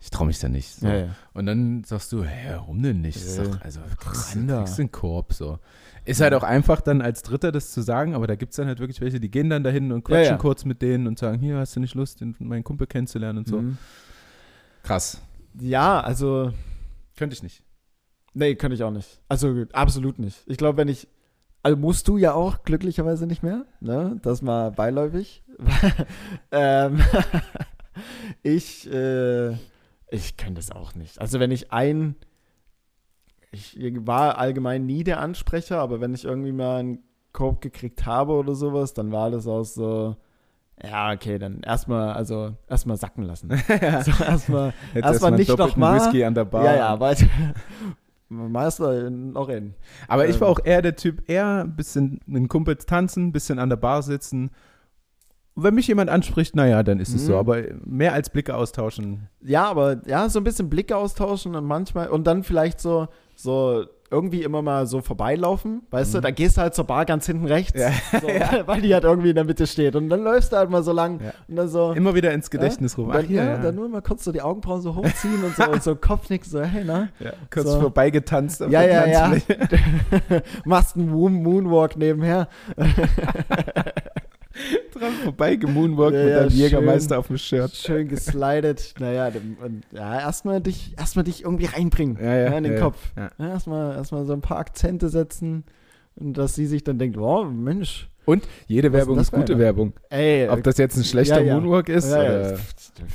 ich 0.00 0.10
traue 0.10 0.26
mich 0.26 0.38
da 0.38 0.48
nicht. 0.50 0.68
So. 0.74 0.86
Ja, 0.86 0.96
ja. 0.96 1.08
Und 1.32 1.46
dann 1.46 1.82
sagst 1.84 2.12
du, 2.12 2.22
hä, 2.24 2.50
warum 2.56 2.82
denn 2.82 3.00
nicht? 3.00 3.24
Ja. 3.36 3.44
doch, 3.44 3.60
also 3.62 3.80
kriegst, 3.98 4.32
kriegst 4.32 4.78
einen 4.80 4.92
Korb 4.92 5.32
so. 5.32 5.58
Ist 6.04 6.20
halt 6.20 6.34
auch 6.34 6.42
einfach 6.42 6.82
dann 6.82 7.00
als 7.00 7.22
Dritter 7.22 7.50
das 7.52 7.70
zu 7.72 7.80
sagen, 7.80 8.14
aber 8.14 8.26
da 8.26 8.34
gibt 8.34 8.50
es 8.50 8.56
dann 8.56 8.66
halt 8.66 8.80
wirklich 8.80 9.00
welche, 9.00 9.18
die 9.20 9.30
gehen 9.30 9.48
dann 9.48 9.64
dahin 9.64 9.90
und 9.92 10.04
quatschen 10.04 10.36
kurz 10.36 10.66
mit 10.66 10.82
denen 10.82 11.06
und 11.06 11.18
sagen, 11.18 11.38
hier, 11.38 11.56
hast 11.56 11.76
du 11.76 11.80
nicht 11.80 11.94
Lust, 11.94 12.20
den, 12.20 12.34
meinen 12.40 12.64
Kumpel 12.64 12.86
kennenzulernen 12.86 13.38
und 13.38 13.48
so. 13.48 13.62
Mhm. 13.62 13.78
Krass. 14.82 15.22
Ja, 15.58 16.00
also, 16.00 16.52
Könnte 17.16 17.34
ich 17.34 17.42
nicht. 17.42 17.62
nee, 18.34 18.54
könnte 18.56 18.74
ich 18.74 18.82
auch 18.82 18.90
nicht. 18.90 19.20
Also, 19.28 19.64
absolut 19.72 20.18
nicht. 20.18 20.42
Ich 20.46 20.58
glaube, 20.58 20.76
wenn 20.76 20.88
ich, 20.88 21.08
also 21.64 21.78
musst 21.78 22.08
du 22.08 22.18
ja 22.18 22.34
auch 22.34 22.62
glücklicherweise 22.62 23.26
nicht 23.26 23.42
mehr, 23.42 23.64
ne? 23.80 24.20
Das 24.22 24.42
mal 24.42 24.70
beiläufig. 24.70 25.42
ähm, 26.52 27.00
ich, 28.42 28.92
äh, 28.92 29.52
ich 30.10 30.36
könnte 30.36 30.60
es 30.60 30.70
auch 30.70 30.94
nicht. 30.94 31.20
Also, 31.22 31.40
wenn 31.40 31.50
ich 31.50 31.72
ein, 31.72 32.16
ich 33.50 33.78
war 33.80 34.36
allgemein 34.36 34.84
nie 34.84 35.04
der 35.04 35.20
Ansprecher, 35.20 35.78
aber 35.78 36.02
wenn 36.02 36.12
ich 36.12 36.26
irgendwie 36.26 36.52
mal 36.52 36.80
einen 36.80 36.98
Korb 37.32 37.62
gekriegt 37.62 38.04
habe 38.04 38.34
oder 38.34 38.54
sowas, 38.54 38.92
dann 38.92 39.10
war 39.10 39.30
das 39.30 39.46
auch 39.46 39.64
so, 39.64 40.16
ja, 40.82 41.12
okay, 41.12 41.38
dann 41.38 41.62
erstmal, 41.62 42.12
also 42.12 42.58
erstmal 42.68 42.98
sacken 42.98 43.24
lassen. 43.24 43.48
so 44.04 44.22
erstmal 44.22 44.74
Jetzt 44.92 45.04
Erstmal 45.04 45.30
nicht 45.30 45.48
doppelten 45.48 45.80
noch 45.80 45.88
mal. 45.88 45.98
Whisky 45.98 46.24
an 46.24 46.34
der 46.34 46.44
Bar. 46.44 46.64
Ja, 46.64 46.76
ja, 46.76 47.00
weiter. 47.00 47.26
Meister 48.28 49.10
noch 49.10 49.48
in. 49.48 49.74
Aber 50.08 50.26
ich 50.28 50.40
war 50.40 50.48
Ähm. 50.48 50.54
auch 50.54 50.60
eher 50.64 50.82
der 50.82 50.96
Typ, 50.96 51.28
eher 51.28 51.64
ein 51.64 51.76
bisschen 51.76 52.20
mit 52.26 52.42
den 52.42 52.48
Kumpels 52.48 52.86
tanzen, 52.86 53.26
ein 53.28 53.32
bisschen 53.32 53.58
an 53.58 53.68
der 53.68 53.76
Bar 53.76 54.02
sitzen. 54.02 54.50
Und 55.54 55.62
wenn 55.62 55.74
mich 55.74 55.86
jemand 55.86 56.10
anspricht, 56.10 56.56
naja, 56.56 56.82
dann 56.82 56.98
ist 56.98 57.14
es 57.14 57.22
Mhm. 57.22 57.26
so. 57.26 57.36
Aber 57.38 57.62
mehr 57.84 58.12
als 58.12 58.30
Blicke 58.30 58.56
austauschen. 58.56 59.28
Ja, 59.40 59.64
aber 59.66 60.00
ja, 60.08 60.28
so 60.28 60.40
ein 60.40 60.44
bisschen 60.44 60.68
Blicke 60.68 60.96
austauschen 60.96 61.54
und 61.54 61.64
manchmal 61.64 62.08
und 62.08 62.26
dann 62.26 62.42
vielleicht 62.42 62.80
so, 62.80 63.06
so 63.36 63.84
irgendwie 64.14 64.42
immer 64.42 64.62
mal 64.62 64.86
so 64.86 65.00
vorbeilaufen, 65.00 65.82
weißt 65.90 66.14
du, 66.14 66.18
Mhm. 66.18 66.22
da 66.22 66.30
gehst 66.30 66.56
du 66.56 66.60
halt 66.62 66.74
zur 66.74 66.84
Bar 66.86 67.04
ganz 67.04 67.26
hinten 67.26 67.46
rechts, 67.46 67.78
Ja. 67.78 67.90
so, 68.20 68.28
weil 68.66 68.80
die 68.80 68.94
halt 68.94 69.04
irgendwie 69.04 69.30
in 69.30 69.34
der 69.34 69.44
Mitte 69.44 69.66
steht 69.66 69.96
und 69.96 70.08
dann 70.08 70.22
läufst 70.22 70.52
du 70.52 70.56
halt 70.56 70.70
mal 70.70 70.82
so 70.82 70.92
lang 70.92 71.20
Ja. 71.20 71.32
und 71.48 71.56
dann 71.56 71.68
so, 71.68 71.92
Immer 71.92 72.14
wieder 72.14 72.32
ins 72.32 72.48
Gedächtnis 72.50 72.96
rufen. 72.96 73.10
und 73.10 73.16
dann, 73.16 73.30
ja, 73.30 73.44
ja. 73.44 73.58
dann 73.58 73.74
nur 73.74 73.88
mal 73.88 74.02
kurz 74.02 74.24
so 74.24 74.30
die 74.32 74.40
Augenbrauen 74.42 74.80
so 74.80 74.94
hochziehen 74.94 75.42
und 75.42 75.56
so, 75.56 75.64
und 75.70 75.82
so 75.82 75.96
Kopfnicken, 75.96 76.48
so, 76.48 76.62
hey, 76.62 76.84
na? 76.86 77.08
ja. 77.18 77.32
Kurz 77.52 77.66
So. 77.70 77.80
vorbeigetanzt. 77.80 78.60
Ja, 78.60 78.82
ja, 78.82 79.06
ja. 79.06 79.32
Machst 80.64 80.96
einen 80.96 81.10
Moon 81.10 81.34
Moonwalk 81.42 81.96
nebenher. 81.96 82.48
Dran 84.92 85.12
vorbeigemoonwalkt 85.24 86.16
Ja, 86.16 86.24
mit 86.24 86.34
deinem 86.34 86.50
schön. 86.50 86.58
Jägermeister 86.60 87.18
auf 87.18 87.26
dem 87.26 87.38
Shirt. 87.38 87.74
Schön 87.74 88.08
geslidet. 88.08 88.94
Naja, 89.00 89.30
dem- 89.30 89.56
ja 89.92 90.20
erstmal 90.20 90.60
dich, 90.60 90.94
erstmal 90.98 91.24
dich 91.24 91.42
irgendwie 91.42 91.66
reinbringen 91.66 92.16
Ja, 92.22 92.34
ja, 92.36 92.56
in 92.56 92.64
den 92.64 92.78
Kopf. 92.80 92.98
erstmal, 93.38 93.96
erstmal 93.96 94.24
so 94.26 94.32
ein 94.32 94.40
paar 94.40 94.58
Akzente 94.58 95.08
setzen 95.08 95.64
und 96.16 96.38
dass 96.38 96.54
sie 96.54 96.66
sich 96.66 96.84
dann 96.84 96.98
denkt, 96.98 97.16
wow, 97.18 97.44
Mensch, 97.50 98.08
Und 98.26 98.44
jede 98.68 98.92
Werbung 98.92 99.18
ist 99.18 99.32
gute 99.32 99.48
für 99.48 99.52
eine? 99.54 99.62
Werbung. 99.64 99.92
ey, 100.10 100.48
Ob 100.48 100.62
das 100.62 100.78
jetzt 100.78 100.96
ein 100.96 101.04
schlechter. 101.04 101.42
Moonwalk 101.42 101.88
ist. 101.88 102.10
ja, 102.12 102.54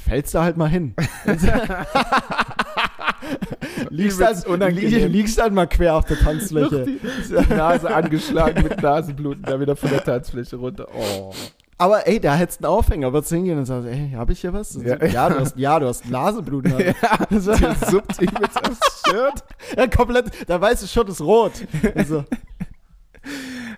fällst 0.05 0.33
du 0.35 0.39
halt 0.39 0.57
mal 0.57 0.67
hin. 0.69 0.93
liegst, 3.89 4.19
li 4.47 4.87
liegst 5.07 5.41
halt 5.41 5.53
mal 5.53 5.67
quer 5.67 5.95
auf 5.95 6.05
der 6.05 6.17
Tanzfläche. 6.19 6.85
die, 6.85 7.53
Nase 7.53 7.93
angeschlagen 7.95 8.63
mit 8.63 8.81
Nasenbluten, 8.81 9.43
da 9.43 9.59
wieder 9.59 9.75
von 9.75 9.89
der 9.89 10.03
Tanzfläche 10.03 10.55
runter. 10.55 10.87
Oh. 10.93 11.33
Aber 11.77 12.05
ey, 12.07 12.19
da 12.19 12.35
hättest 12.35 12.61
du 12.61 12.67
einen 12.67 12.73
Aufhänger, 12.75 13.13
würdest 13.13 13.31
hingehen 13.31 13.57
und 13.57 13.65
sagst, 13.65 13.87
ey, 13.87 14.11
hab 14.15 14.29
ich 14.29 14.41
hier 14.41 14.51
was? 14.51 14.73
Ja. 14.83 15.01
Ja, 15.05 15.29
du 15.29 15.39
hast, 15.39 15.57
ja, 15.57 15.79
du 15.79 15.87
hast 15.87 16.09
Nasenbluten. 16.09 16.73
Ja. 16.77 17.39
So. 17.39 17.53
Suppt 17.53 18.21
übelst 18.21 18.57
aufs 18.69 19.03
Shirt. 19.07 19.43
ja, 19.77 19.87
komplett, 19.87 20.49
der 20.49 20.59
weiße 20.59 20.87
Shirt 20.87 21.07
ist 21.09 21.21
rot. 21.21 21.53
Also, 21.95 22.25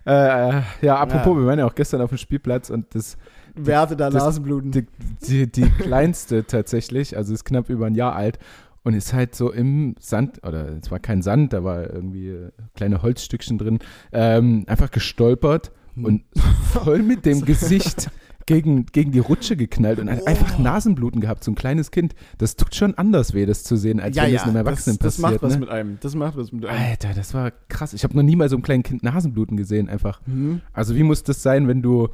Äh, 0.06 0.62
ja, 0.82 0.96
apropos, 0.98 1.36
Ja. 1.36 1.42
wir 1.42 1.46
waren 1.48 1.60
ja 1.60 1.66
auch 1.68 1.76
gestern 1.76 2.02
auf 2.02 2.10
dem 2.10 2.18
Spielplatz 2.18 2.70
und 2.70 2.94
das, 2.96 3.18
Werte 3.54 3.96
da 3.96 4.10
Das- 4.10 4.24
Nasenbluten. 4.24 4.72
die, 4.72 4.88
die, 5.28 5.52
die 5.52 5.70
kleinste 5.70 6.46
tatsächlich, 6.46 7.18
also 7.18 7.34
ist 7.34 7.44
knapp 7.46 7.70
über 7.70 7.86
ein 7.86 7.96
Jahr 7.96 8.16
alt 8.16 8.40
und 8.84 8.94
ist 8.94 9.14
halt 9.14 9.36
so 9.36 9.52
im 9.52 9.96
Sand, 10.00 10.46
oder 10.46 10.78
es 10.82 10.90
war 10.92 11.00
kein 11.00 11.22
Sand, 11.22 11.54
da 11.54 11.64
war 11.64 11.90
irgendwie 11.94 12.30
äh, 12.30 12.52
kleine 12.76 13.02
Holzstückchen 13.02 13.58
drin, 13.58 13.80
ähm, 14.12 14.64
einfach 14.68 14.92
gestolpert 14.92 15.72
Hm. 15.96 16.06
und 16.06 16.24
voll 16.72 17.04
mit 17.04 17.26
dem 17.26 17.44
Gesicht 17.44 18.10
gegen, 18.46 18.86
gegen 18.88 19.12
die 19.12 19.20
Rutsche 19.20 19.56
geknallt 19.58 20.00
und 20.00 20.08
Oh. 20.10 20.26
einfach 20.26 20.58
Nasenbluten 20.58 21.20
gehabt, 21.22 21.44
so 21.44 21.52
ein 21.52 21.56
kleines 21.56 21.92
Kind. 21.92 22.16
Das 22.38 22.56
tut 22.56 22.74
schon 22.76 22.96
anders 22.98 23.34
weh, 23.34 23.46
das 23.46 23.64
zu 23.66 23.76
sehen, 23.76 24.00
als 24.00 24.16
wenn 24.16 24.34
es 24.34 24.44
einem 24.44 24.56
Erwachsenen 24.56 24.98
das, 25.00 25.18
das 25.18 25.22
passiert. 25.22 25.42
macht 25.42 25.52
was 25.52 25.54
ne? 25.56 25.60
mit 25.60 25.70
einem. 25.70 25.98
Das 26.00 26.16
macht 26.16 26.38
was 26.38 26.52
mit 26.54 26.66
einem. 26.66 26.80
Alter, 26.82 27.10
das 27.14 27.34
war 27.34 27.52
krass. 27.68 27.94
Ich 27.94 28.04
habe 28.06 28.16
noch 28.16 28.24
nie 28.24 28.36
mal 28.38 28.48
so 28.50 28.56
einem 28.56 28.64
kleinen 28.64 28.84
Kind 28.84 29.04
Nasenbluten 29.04 29.58
gesehen, 29.58 29.90
einfach. 29.90 30.22
Mhm. 30.26 30.62
Also 30.74 30.96
wie 30.96 31.04
muss 31.04 31.24
das 31.24 31.44
sein, 31.44 31.68
wenn 31.68 31.82
du 31.82 32.08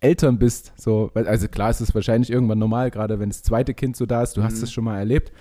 Eltern 0.00 0.38
bist? 0.38 0.72
So, 0.76 1.10
also 1.14 1.48
klar 1.48 1.70
ist 1.70 1.80
es 1.80 1.94
wahrscheinlich 1.94 2.30
irgendwann 2.30 2.58
normal, 2.58 2.90
gerade 2.90 3.20
wenn 3.20 3.28
das 3.28 3.42
zweite 3.42 3.74
Kind 3.74 3.96
so 3.96 4.06
da 4.06 4.22
ist, 4.22 4.36
du 4.36 4.42
hast 4.42 4.56
Mhm. 4.56 4.60
das 4.62 4.72
schon 4.72 4.84
mal 4.84 4.98
erlebt. 4.98 5.32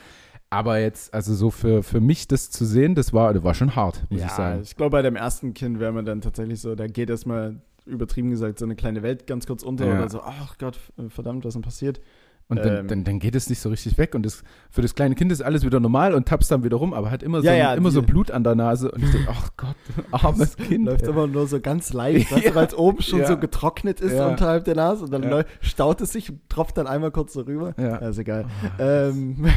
Aber 0.54 0.80
jetzt, 0.80 1.14
also 1.14 1.34
so 1.34 1.49
für, 1.49 1.82
für 1.82 2.02
mich 2.02 2.28
das 2.28 2.52
zu 2.52 2.66
sehen, 2.66 2.93
das 2.93 3.14
war, 3.14 3.34
das 3.34 3.41
war 3.43 3.54
schon 3.54 3.74
hart, 3.76 4.04
muss 4.10 4.20
ja, 4.20 4.26
ich 4.28 4.32
sagen. 4.34 4.60
ich 4.64 4.76
glaube, 4.76 4.91
bei 4.91 5.02
dem 5.02 5.16
ersten 5.16 5.54
Kind 5.54 5.80
wäre 5.80 5.93
man 5.93 6.04
dann 6.06 6.20
tatsächlich 6.20 6.60
so, 6.60 6.76
da 6.76 6.88
geht 6.88 7.10
erstmal 7.10 7.56
übertrieben 7.86 8.30
gesagt 8.32 8.60
so 8.60 8.66
eine 8.66 8.76
kleine 8.76 9.02
Welt 9.02 9.26
ganz 9.28 9.47
kurz 9.47 9.64
unter 9.64 9.86
Ja. 9.88 9.93
oder 9.97 10.10
so, 10.10 10.22
ach 10.22 10.58
Gott, 10.58 10.78
verdammt, 11.10 11.45
was 11.45 11.49
ist 11.52 11.54
denn 11.56 11.62
passiert? 11.62 12.02
Und 12.49 12.58
dann, 12.58 12.80
ähm, 12.80 12.88
dann, 12.89 13.04
dann 13.06 13.20
geht 13.20 13.34
es 13.36 13.49
nicht 13.49 13.62
so 13.62 13.70
richtig 13.70 13.97
weg 13.97 14.14
und 14.14 14.26
das, 14.26 14.43
für 14.70 14.82
das 14.82 14.93
kleine 14.93 15.16
Kind 15.16 15.32
ist 15.32 15.41
alles 15.41 15.64
wieder 15.66 15.80
normal 15.80 16.14
und 16.14 16.28
tappst 16.28 16.52
dann 16.52 16.66
wieder 16.66 16.76
rum, 16.76 16.93
aber 16.93 17.10
hat 17.10 17.24
immer, 17.24 17.39
so, 17.41 17.47
Ja, 17.47 17.74
immer 17.74 17.91
so 17.91 18.02
die- 18.02 18.08
Blut 18.08 18.30
an 18.30 18.43
der 18.43 18.56
Nase 18.56 18.91
und 18.91 19.02
ich 19.06 19.10
denke, 19.10 19.30
ach 19.32 19.52
Gott, 19.56 19.76
armes 20.12 20.58
Kind. 20.58 20.86
Läuft 20.86 21.08
immer 21.08 21.28
nur 21.28 21.47
so 21.47 21.62
ganz 21.62 21.93
leicht, 21.93 22.30
Ja. 22.43 22.54
weil 22.54 22.68
es 22.68 22.74
oben 22.78 23.02
schon 23.02 23.26
so 23.26 23.38
getrocknet 23.38 24.02
ist 24.02 24.20
unterhalb 24.20 24.66
der 24.66 24.76
Nase 24.76 25.06
und 25.06 25.12
dann 25.12 25.45
staut 25.62 26.02
es 26.02 26.12
sich 26.12 26.30
und 26.30 26.41
tropft 26.49 26.78
dann 26.78 26.88
einmal 26.88 27.12
kurz 27.12 27.32
so 27.32 27.39
rüber. 27.43 27.74
Ja. 27.80 27.95
ist 27.99 28.18
egal. 28.18 28.47
Oh, 28.78 28.82
ähm, 28.84 29.45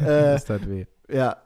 äh, 0.06 0.32
das 0.34 0.44
tat 0.44 0.68
weh. 0.68 0.86
Ja, 1.10 1.36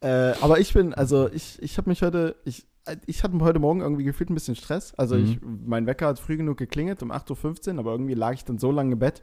äh, 0.00 0.32
aber 0.40 0.58
ich 0.60 0.72
bin, 0.74 0.94
also 0.94 1.30
ich, 1.32 1.62
ich 1.62 1.78
habe 1.78 1.88
mich 1.90 2.02
heute, 2.02 2.36
ich, 2.44 2.66
ich 3.06 3.22
hatte 3.22 3.38
heute 3.40 3.60
Morgen 3.60 3.80
irgendwie 3.80 4.04
gefühlt 4.04 4.30
ein 4.30 4.34
bisschen 4.34 4.56
Stress. 4.56 4.94
Also 4.96 5.16
Mhm. 5.16 5.24
ich, 5.24 5.38
mein 5.66 5.86
Wecker 5.86 6.08
hat 6.08 6.18
früh 6.18 6.36
genug 6.36 6.56
geklingelt, 6.58 7.02
um 7.02 7.12
8.15 7.12 7.74
Uhr, 7.74 7.78
aber 7.78 7.92
irgendwie 7.92 8.14
lag 8.14 8.32
ich 8.34 8.44
dann 8.44 8.58
so 8.58 8.72
lange 8.72 8.92
im 8.94 8.98
Bett, 8.98 9.22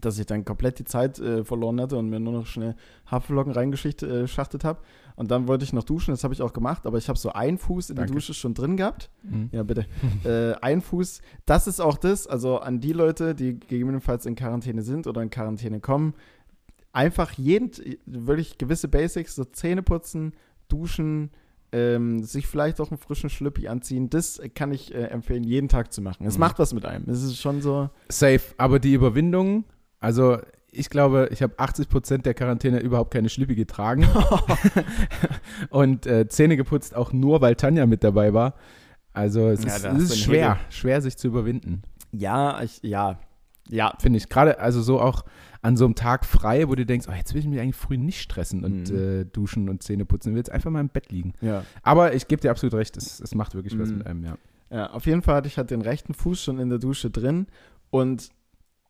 dass 0.00 0.18
ich 0.18 0.26
dann 0.26 0.44
komplett 0.44 0.78
die 0.78 0.84
Zeit 0.84 1.18
äh, 1.18 1.42
verloren 1.44 1.80
hatte 1.80 1.96
und 1.96 2.08
mir 2.10 2.20
nur 2.20 2.32
noch 2.32 2.46
schnell 2.46 2.74
Haferflocken 3.10 3.52
reingeschachtet 3.52 4.64
habe. 4.64 4.80
Und 5.16 5.30
dann 5.30 5.48
wollte 5.48 5.64
ich 5.64 5.72
noch 5.72 5.84
duschen, 5.84 6.10
das 6.12 6.24
habe 6.24 6.34
ich 6.34 6.42
auch 6.42 6.52
gemacht, 6.52 6.86
aber 6.86 6.98
ich 6.98 7.08
habe 7.08 7.18
so 7.18 7.32
einen 7.32 7.56
Fuß 7.56 7.88
in 7.90 7.96
Danke. 7.96 8.10
der 8.12 8.16
Dusche 8.16 8.34
schon 8.34 8.52
drin 8.52 8.76
gehabt. 8.76 9.10
Mhm. 9.22 9.48
Ja, 9.52 9.62
bitte. 9.62 9.86
äh, 10.24 10.54
ein 10.62 10.82
Fuß, 10.82 11.22
das 11.46 11.66
ist 11.66 11.80
auch 11.80 11.96
das, 11.96 12.26
also 12.26 12.58
an 12.58 12.80
die 12.80 12.92
Leute, 12.92 13.34
die 13.34 13.58
gegebenenfalls 13.58 14.26
in 14.26 14.34
Quarantäne 14.34 14.82
sind 14.82 15.06
oder 15.06 15.22
in 15.22 15.30
Quarantäne 15.30 15.80
kommen, 15.80 16.12
einfach 16.96 17.32
jeden, 17.32 17.70
wirklich 18.06 18.58
gewisse 18.58 18.88
Basics, 18.88 19.34
so 19.34 19.44
Zähne 19.44 19.82
putzen, 19.82 20.32
duschen, 20.68 21.30
ähm, 21.72 22.22
sich 22.22 22.46
vielleicht 22.46 22.80
auch 22.80 22.90
einen 22.90 22.98
frischen 22.98 23.28
Schlüppi 23.28 23.68
anziehen, 23.68 24.08
das 24.08 24.40
kann 24.54 24.72
ich 24.72 24.94
äh, 24.94 25.04
empfehlen, 25.08 25.44
jeden 25.44 25.68
Tag 25.68 25.92
zu 25.92 26.00
machen. 26.00 26.26
Es 26.26 26.34
Mhm. 26.34 26.40
macht 26.40 26.58
was 26.58 26.72
mit 26.72 26.86
einem. 26.86 27.08
Es 27.10 27.22
ist 27.22 27.36
schon 27.38 27.60
so, 27.60 27.90
Safe, 28.08 28.40
aber 28.56 28.78
die 28.78 28.94
Überwindung, 28.94 29.64
also 30.00 30.38
ich 30.72 30.88
glaube, 30.90 31.28
ich 31.32 31.42
habe 31.42 31.58
80 31.58 31.88
Prozent 31.88 32.26
der 32.26 32.34
Quarantäne 32.34 32.80
überhaupt 32.80 33.12
keine 33.12 33.28
Schlüppi 33.28 33.54
getragen 33.54 34.06
und 35.70 36.06
äh, 36.06 36.28
Zähne 36.28 36.56
geputzt 36.56 36.94
auch 36.94 37.12
nur, 37.12 37.40
weil 37.40 37.56
Tanja 37.56 37.86
mit 37.86 38.04
dabei 38.04 38.32
war. 38.32 38.54
Also 39.12 39.48
es 39.48 39.64
Ja, 39.64 39.74
ist, 39.76 39.84
es 39.84 40.10
ist 40.10 40.18
schwer, 40.20 40.54
Hebel. 40.56 40.72
schwer 40.72 41.00
sich 41.02 41.16
zu 41.16 41.28
überwinden, 41.28 41.82
ja, 42.12 42.62
ich, 42.62 42.82
ja, 42.82 43.18
ja. 43.68 43.94
finde 43.98 44.18
ich. 44.18 44.28
Gerade 44.28 44.58
also 44.60 44.82
so 44.82 45.00
auch 45.00 45.24
an 45.66 45.76
so 45.76 45.84
einem 45.84 45.94
Tag 45.96 46.24
frei, 46.24 46.68
wo 46.68 46.74
du 46.76 46.86
denkst, 46.86 47.06
oh, 47.10 47.14
jetzt 47.14 47.34
will 47.34 47.40
ich 47.40 47.46
mich 47.48 47.58
eigentlich 47.60 47.74
früh 47.76 47.96
nicht 47.98 48.20
stressen 48.20 48.64
und 48.64 48.90
Mhm. 48.90 48.96
äh, 48.96 49.24
duschen 49.24 49.68
und 49.68 49.82
Zähne 49.82 50.04
putzen, 50.04 50.28
ich 50.30 50.34
will 50.34 50.40
jetzt 50.40 50.52
einfach 50.52 50.70
mal 50.70 50.80
im 50.80 50.88
Bett 50.90 51.10
liegen. 51.10 51.32
Ja. 51.40 51.64
Aber 51.82 52.14
ich 52.14 52.28
gebe 52.28 52.40
dir 52.40 52.50
absolut 52.52 52.74
recht, 52.74 52.96
es, 52.96 53.18
es 53.20 53.34
macht 53.34 53.54
wirklich 53.54 53.76
was 53.78 53.88
Mhm. 53.90 53.98
mit 53.98 54.06
einem, 54.06 54.24
ja. 54.24 54.38
Ja, 54.70 54.90
auf 54.90 55.06
jeden 55.06 55.22
Fall 55.22 55.34
hatte 55.36 55.48
ich 55.48 55.58
halt 55.58 55.70
den 55.70 55.80
rechten 55.82 56.14
Fuß 56.14 56.42
schon 56.42 56.58
in 56.60 56.68
der 56.68 56.78
Dusche 56.78 57.10
drin 57.10 57.46
und 57.90 58.28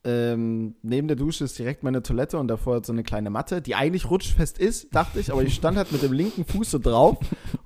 ähm, 0.05 0.77
neben 0.83 1.09
der 1.09 1.17
Dusche 1.17 1.45
ist 1.45 1.59
direkt 1.59 1.83
meine 1.83 2.01
Toilette 2.03 2.39
und 2.39 2.47
davor 2.49 2.77
hat 2.77 2.87
so 2.87 2.93
eine 2.93 3.03
kleine 3.03 3.29
Matte, 3.31 3.61
die 3.61 3.75
eigentlich 3.75 4.09
rutschfest 4.09 4.57
ist, 4.59 4.95
dachte 4.95 5.19
ich, 5.19 5.33
aber 5.33 5.43
ich 5.43 5.55
stand 5.55 5.77
halt 5.77 5.91
mit 5.91 6.03
dem 6.03 6.13
linken 6.13 6.45
Fuß 6.45 6.71
so 6.71 6.79
drauf, 6.79 7.19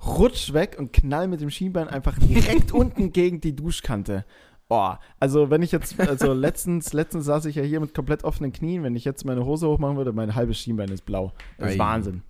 rutsch 0.03 0.51
weg 0.53 0.75
und 0.79 0.91
knall 0.91 1.27
mit 1.27 1.41
dem 1.41 1.51
Schienbein 1.51 1.87
einfach 1.87 2.17
direkt 2.17 2.71
unten 2.73 3.11
gegen 3.11 3.41
die 3.41 3.55
Duschkante. 3.55 4.25
Boah, 4.71 5.01
also 5.19 5.49
wenn 5.49 5.61
ich 5.63 5.73
jetzt, 5.73 5.99
also 5.99 6.31
letztens, 6.47 6.93
letztens 6.93 7.25
saß 7.25 7.43
ich 7.43 7.55
ja 7.57 7.61
hier 7.61 7.81
mit 7.81 7.93
komplett 7.93 8.23
offenen 8.23 8.53
Knien, 8.53 8.83
wenn 8.83 8.95
ich 8.95 9.03
jetzt 9.03 9.25
meine 9.25 9.43
Hose 9.45 9.67
hochmachen 9.67 9.97
würde, 9.97 10.13
mein 10.13 10.33
halbes 10.33 10.57
Schienbein 10.59 10.87
ist 10.87 11.05
blau. 11.05 11.33
Das 11.57 11.71
ist 11.71 11.75
Ei. 11.75 11.79
Wahnsinn. 11.79 12.21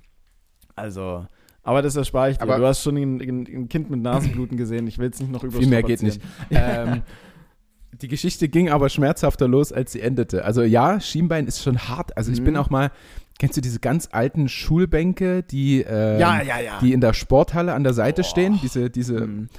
Also, 0.76 1.28
aber 1.62 1.84
das 1.84 1.96
erspare 1.96 2.32
ich 2.32 2.38
dir. 2.38 2.42
Aber- 2.44 2.58
du 2.58 2.66
hast 2.66 2.82
schon 2.82 2.98
ein, 2.98 3.22
ein, 3.22 3.46
ein 3.48 3.70
Kind 3.70 3.92
mit 3.92 4.02
Nasenbluten 4.02 4.58
gesehen, 4.58 4.88
ich 4.88 4.98
will 4.98 5.12
es 5.12 5.20
nicht 5.20 5.32
noch 5.32 5.42
Viel 5.52 5.68
mehr 5.68 5.84
geht 5.84 6.02
nicht. 6.02 6.20
ähm, 6.50 7.04
die 8.02 8.08
Geschichte 8.08 8.50
ging 8.50 8.70
aber 8.72 8.90
schmerzhafter 8.90 9.48
los, 9.48 9.72
als 9.72 9.92
sie 9.92 10.02
endete. 10.02 10.44
Also 10.44 10.64
ja, 10.64 11.00
Schienbein 11.00 11.46
ist 11.46 11.62
schon 11.62 11.78
hart. 11.78 12.18
Also 12.18 12.32
ich 12.32 12.40
Mhm. 12.40 12.46
bin 12.46 12.58
auch 12.58 12.72
mal, 12.72 12.90
kennst 13.38 13.56
du 13.56 13.62
diese 13.62 13.80
ganz 13.80 14.10
alten 14.12 14.50
Schulbänke, 14.50 15.44
die, 15.44 15.82
ähm, 15.82 16.20
Ja, 16.20 16.42
ja, 16.42 16.60
ja. 16.60 16.80
die 16.82 16.92
in 16.94 17.02
der 17.02 17.14
Sporthalle 17.14 17.76
an 17.76 17.84
der 17.84 17.94
Seite 17.94 18.24
Boah. 18.24 18.28
stehen? 18.28 18.60
Diese, 18.64 18.90
diese 18.90 19.28
Mhm. 19.28 19.50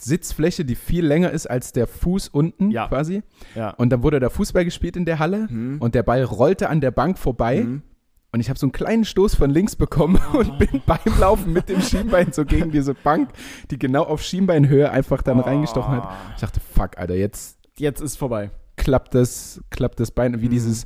Sitzfläche, 0.00 0.64
die 0.64 0.74
viel 0.74 1.04
länger 1.04 1.30
ist 1.30 1.46
als 1.48 1.72
der 1.72 1.86
Fuß 1.86 2.28
unten 2.28 2.70
Ja. 2.70 2.88
quasi. 2.88 3.22
ja. 3.54 3.70
Und 3.70 3.90
dann 3.90 4.02
wurde 4.02 4.20
da 4.20 4.30
Fußball 4.30 4.64
gespielt 4.64 4.96
in 4.96 5.04
der 5.04 5.18
Halle 5.18 5.46
Mhm. 5.50 5.78
und 5.80 5.94
der 5.94 6.02
Ball 6.02 6.22
rollte 6.24 6.68
an 6.68 6.80
der 6.80 6.90
Bank 6.90 7.18
vorbei. 7.18 7.62
Mhm. 7.64 7.82
Und 8.30 8.40
ich 8.40 8.50
habe 8.50 8.58
so 8.58 8.66
einen 8.66 8.72
kleinen 8.72 9.04
Stoß 9.06 9.34
von 9.36 9.50
links 9.50 9.74
bekommen 9.74 10.20
und 10.34 10.58
bin 10.58 10.82
beim 10.86 11.18
Laufen 11.18 11.52
mit 11.52 11.68
dem 11.68 11.80
Schienbein 11.80 12.32
so 12.32 12.44
gegen 12.44 12.70
diese 12.70 12.94
Bank, 12.94 13.30
die 13.70 13.78
genau 13.78 14.02
auf 14.04 14.22
Schienbeinhöhe 14.22 14.90
einfach 14.90 15.22
dann 15.22 15.38
Oh. 15.40 15.44
reingestochen 15.44 15.94
hat. 15.96 16.08
Ich 16.34 16.40
dachte, 16.42 16.60
fuck, 16.60 16.98
Alter, 16.98 17.14
jetzt 17.14 17.58
Jetzt 17.78 18.00
ist 18.00 18.16
vorbei. 18.16 18.50
klappt 18.76 19.14
das, 19.14 19.62
klappt 19.70 19.98
das 20.00 20.10
Bein, 20.10 20.40
wie 20.42 20.46
Mhm. 20.46 20.50
dieses 20.50 20.84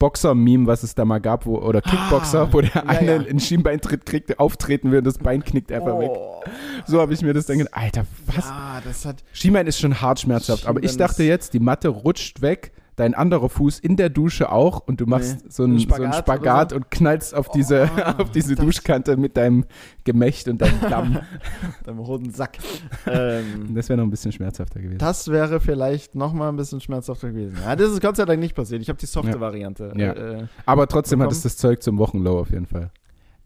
Boxer-Meme, 0.00 0.66
was 0.66 0.82
es 0.82 0.96
da 0.96 1.04
mal 1.04 1.20
gab, 1.20 1.46
wo, 1.46 1.58
oder 1.58 1.80
Kickboxer, 1.80 2.40
Ah, 2.40 2.48
wo 2.50 2.60
der 2.60 2.70
ja, 2.74 2.82
eine 2.82 3.12
ja. 3.12 3.20
einen 3.20 3.38
Schienbeintritt 3.38 4.04
kriegt, 4.04 4.40
auftreten 4.40 4.90
will 4.90 4.98
und 4.98 5.06
das 5.06 5.18
Bein 5.18 5.44
knickt 5.44 5.70
einfach 5.70 5.96
weg. 6.00 6.10
Oh. 6.12 6.42
So 6.86 7.00
habe 7.00 7.14
ich 7.14 7.22
mir 7.22 7.32
das 7.34 7.46
dann 7.46 7.58
gedacht, 7.58 7.76
Alter, 7.76 8.06
was? 8.26 8.46
Ja. 8.46 9.14
Schienbein 9.32 9.68
ist 9.68 9.78
schon 9.78 10.00
hart 10.00 10.18
schmerzhaft, 10.20 10.66
aber 10.66 10.82
ich 10.82 10.96
dachte 10.96 11.22
jetzt, 11.22 11.54
die 11.54 11.60
Matte 11.60 11.88
rutscht 11.88 12.42
weg, 12.42 12.72
dein 13.00 13.14
anderer 13.14 13.48
Fuß 13.48 13.78
in 13.80 13.96
der 13.96 14.10
Dusche 14.10 14.52
auch 14.52 14.80
und 14.86 15.00
du 15.00 15.06
machst 15.06 15.42
Nee. 15.42 15.48
so, 15.50 15.64
einen, 15.64 15.76
Ein 15.76 15.78
so 15.88 15.94
einen 15.94 16.12
Spagat 16.12 16.18
Spagat 16.18 16.72
oder 16.72 16.76
und 16.76 16.90
knallst 16.90 17.34
auf 17.34 17.48
diese, 17.48 17.90
Oh, 17.96 18.00
auf 18.22 18.30
diese 18.30 18.54
Duschkante 18.54 19.16
mit 19.16 19.36
deinem 19.36 19.64
Gemächt 20.04 20.46
und 20.48 20.60
deinem 20.60 20.80
Damm. 20.82 21.18
Deinem 21.84 21.98
roten 21.98 22.30
Sack. 22.30 22.58
ähm, 23.06 23.70
das 23.74 23.88
wäre 23.88 23.96
noch 23.98 24.04
ein 24.04 24.10
bisschen 24.10 24.32
schmerzhafter 24.32 24.80
gewesen. 24.80 24.98
das 24.98 25.28
wäre 25.28 25.60
vielleicht 25.60 26.14
noch 26.14 26.32
mal 26.32 26.48
ein 26.48 26.56
bisschen 26.56 26.80
schmerzhafter 26.80 27.30
gewesen. 27.30 27.58
Ja, 27.64 27.74
das 27.74 27.90
ist 27.92 28.00
Gott 28.00 28.16
sei 28.16 28.24
Dank 28.24 28.38
nicht 28.40 28.54
passiert. 28.54 28.82
Ich 28.82 28.88
habe 28.88 28.98
die 28.98 29.06
softe 29.06 29.30
Ja. 29.32 29.40
Variante. 29.40 29.92
Ja. 29.96 30.12
Äh, 30.12 30.46
Aber 30.66 30.86
trotzdem 30.86 31.20
hat 31.20 31.28
bekommen. 31.30 31.36
es 31.36 31.42
das 31.42 31.56
Zeug 31.56 31.82
zum 31.82 31.98
Wochenlow 31.98 32.38
auf 32.40 32.50
jeden 32.50 32.66
Fall. 32.66 32.90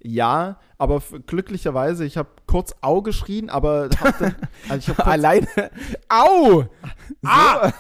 Ja, 0.06 0.58
aber 0.76 1.00
glücklicherweise, 1.26 2.04
ich 2.04 2.18
habe 2.18 2.28
kurz 2.46 2.74
Au 2.82 3.00
geschrien, 3.00 3.48
aber 3.48 3.88
dann, 3.88 4.34
also 4.68 4.76
ich 4.78 4.88
hab 4.90 4.96
kurz, 4.96 5.08
Alleine. 5.08 5.46
Au! 6.10 6.64
Ah! 7.24 7.70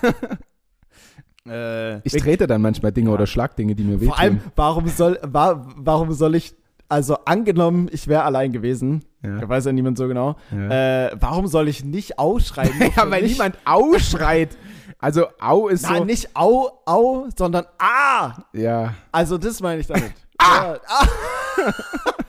Äh, 1.48 1.98
Ich 2.06 2.12
trete 2.14 2.46
dann 2.46 2.62
manchmal 2.62 2.92
Dinge 2.92 3.10
oder 3.10 3.26
schlag 3.26 3.56
Dinge, 3.56 3.74
die 3.74 3.82
mir 3.84 4.00
wehtun. 4.00 4.08
vor 4.08 4.18
allem, 4.18 4.40
warum 4.56 4.88
soll, 4.88 5.18
wa, 5.22 5.64
warum 5.76 6.12
soll 6.12 6.34
ich, 6.34 6.54
also 6.88 7.16
angenommen, 7.24 7.88
ich 7.92 8.08
wäre 8.08 8.24
allein 8.24 8.52
gewesen, 8.52 9.04
Ja. 9.22 9.38
da 9.38 9.48
weiß 9.48 9.64
ja 9.66 9.72
niemand 9.72 9.98
so 9.98 10.06
genau, 10.08 10.36
Ja. 10.50 11.06
äh, 11.06 11.10
warum 11.18 11.46
soll 11.46 11.68
ich 11.68 11.84
nicht 11.84 12.18
ausschreiben? 12.18 12.78
nur 12.78 12.88
ja, 12.96 13.10
weil 13.10 13.22
mich? 13.22 13.32
niemand 13.32 13.56
Au 13.64 13.98
schreit. 13.98 14.56
Also 14.98 15.26
Au 15.38 15.68
ist 15.68 15.82
Nein, 15.82 15.98
so. 15.98 16.04
nicht 16.04 16.28
Au, 16.34 16.80
Au, 16.86 17.26
sondern 17.36 17.64
Ah! 17.78 18.32
Ja. 18.52 18.94
Also 19.12 19.36
das 19.38 19.60
meine 19.60 19.80
ich 19.80 19.86
damit. 19.86 20.12
ah! 20.38 20.76
ah. 20.86 21.06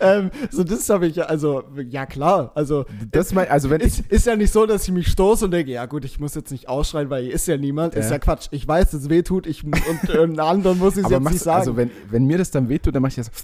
ähm, 0.00 0.30
so 0.50 0.64
das 0.64 0.88
habe 0.88 1.06
ich 1.06 1.16
ja, 1.16 1.24
also, 1.24 1.64
ja 1.88 2.06
klar, 2.06 2.52
also 2.54 2.84
Das 3.10 3.32
mein, 3.32 3.48
also 3.48 3.70
wenn 3.70 3.80
ist, 3.80 4.00
ich. 4.00 4.10
ist 4.10 4.26
ja 4.26 4.36
nicht 4.36 4.52
so, 4.52 4.66
dass 4.66 4.84
ich 4.84 4.92
mich 4.92 5.08
stoße 5.08 5.46
und 5.46 5.50
denke, 5.50 5.72
ja 5.72 5.86
gut, 5.86 6.04
ich 6.04 6.18
muss 6.20 6.34
jetzt 6.34 6.50
nicht 6.50 6.68
ausschreien, 6.68 7.10
weil 7.10 7.24
hier 7.24 7.34
ist 7.34 7.46
ja 7.46 7.56
niemand. 7.56 7.94
Ist 7.94 8.10
Ja. 8.10 8.18
Quatsch. 8.18 8.48
Ich 8.50 8.66
weiß, 8.66 8.90
dass 8.90 9.02
es 9.02 9.08
weh 9.10 9.22
tut 9.22 9.46
ich, 9.46 9.64
und 9.64 9.74
äh, 10.08 10.18
einen 10.22 10.40
anderen 10.40 10.78
muss 10.78 10.96
ich 10.96 11.04
es 11.04 11.10
jetzt 11.10 11.20
nicht 11.20 11.24
machst, 11.32 11.40
sagen. 11.40 11.58
also 11.60 11.76
wenn, 11.76 11.90
wenn 12.10 12.24
mir 12.26 12.38
das 12.38 12.50
dann 12.50 12.68
wehtut, 12.68 12.94
dann 12.94 13.02
mach 13.02 13.08
ich 13.10 13.16
das. 13.16 13.30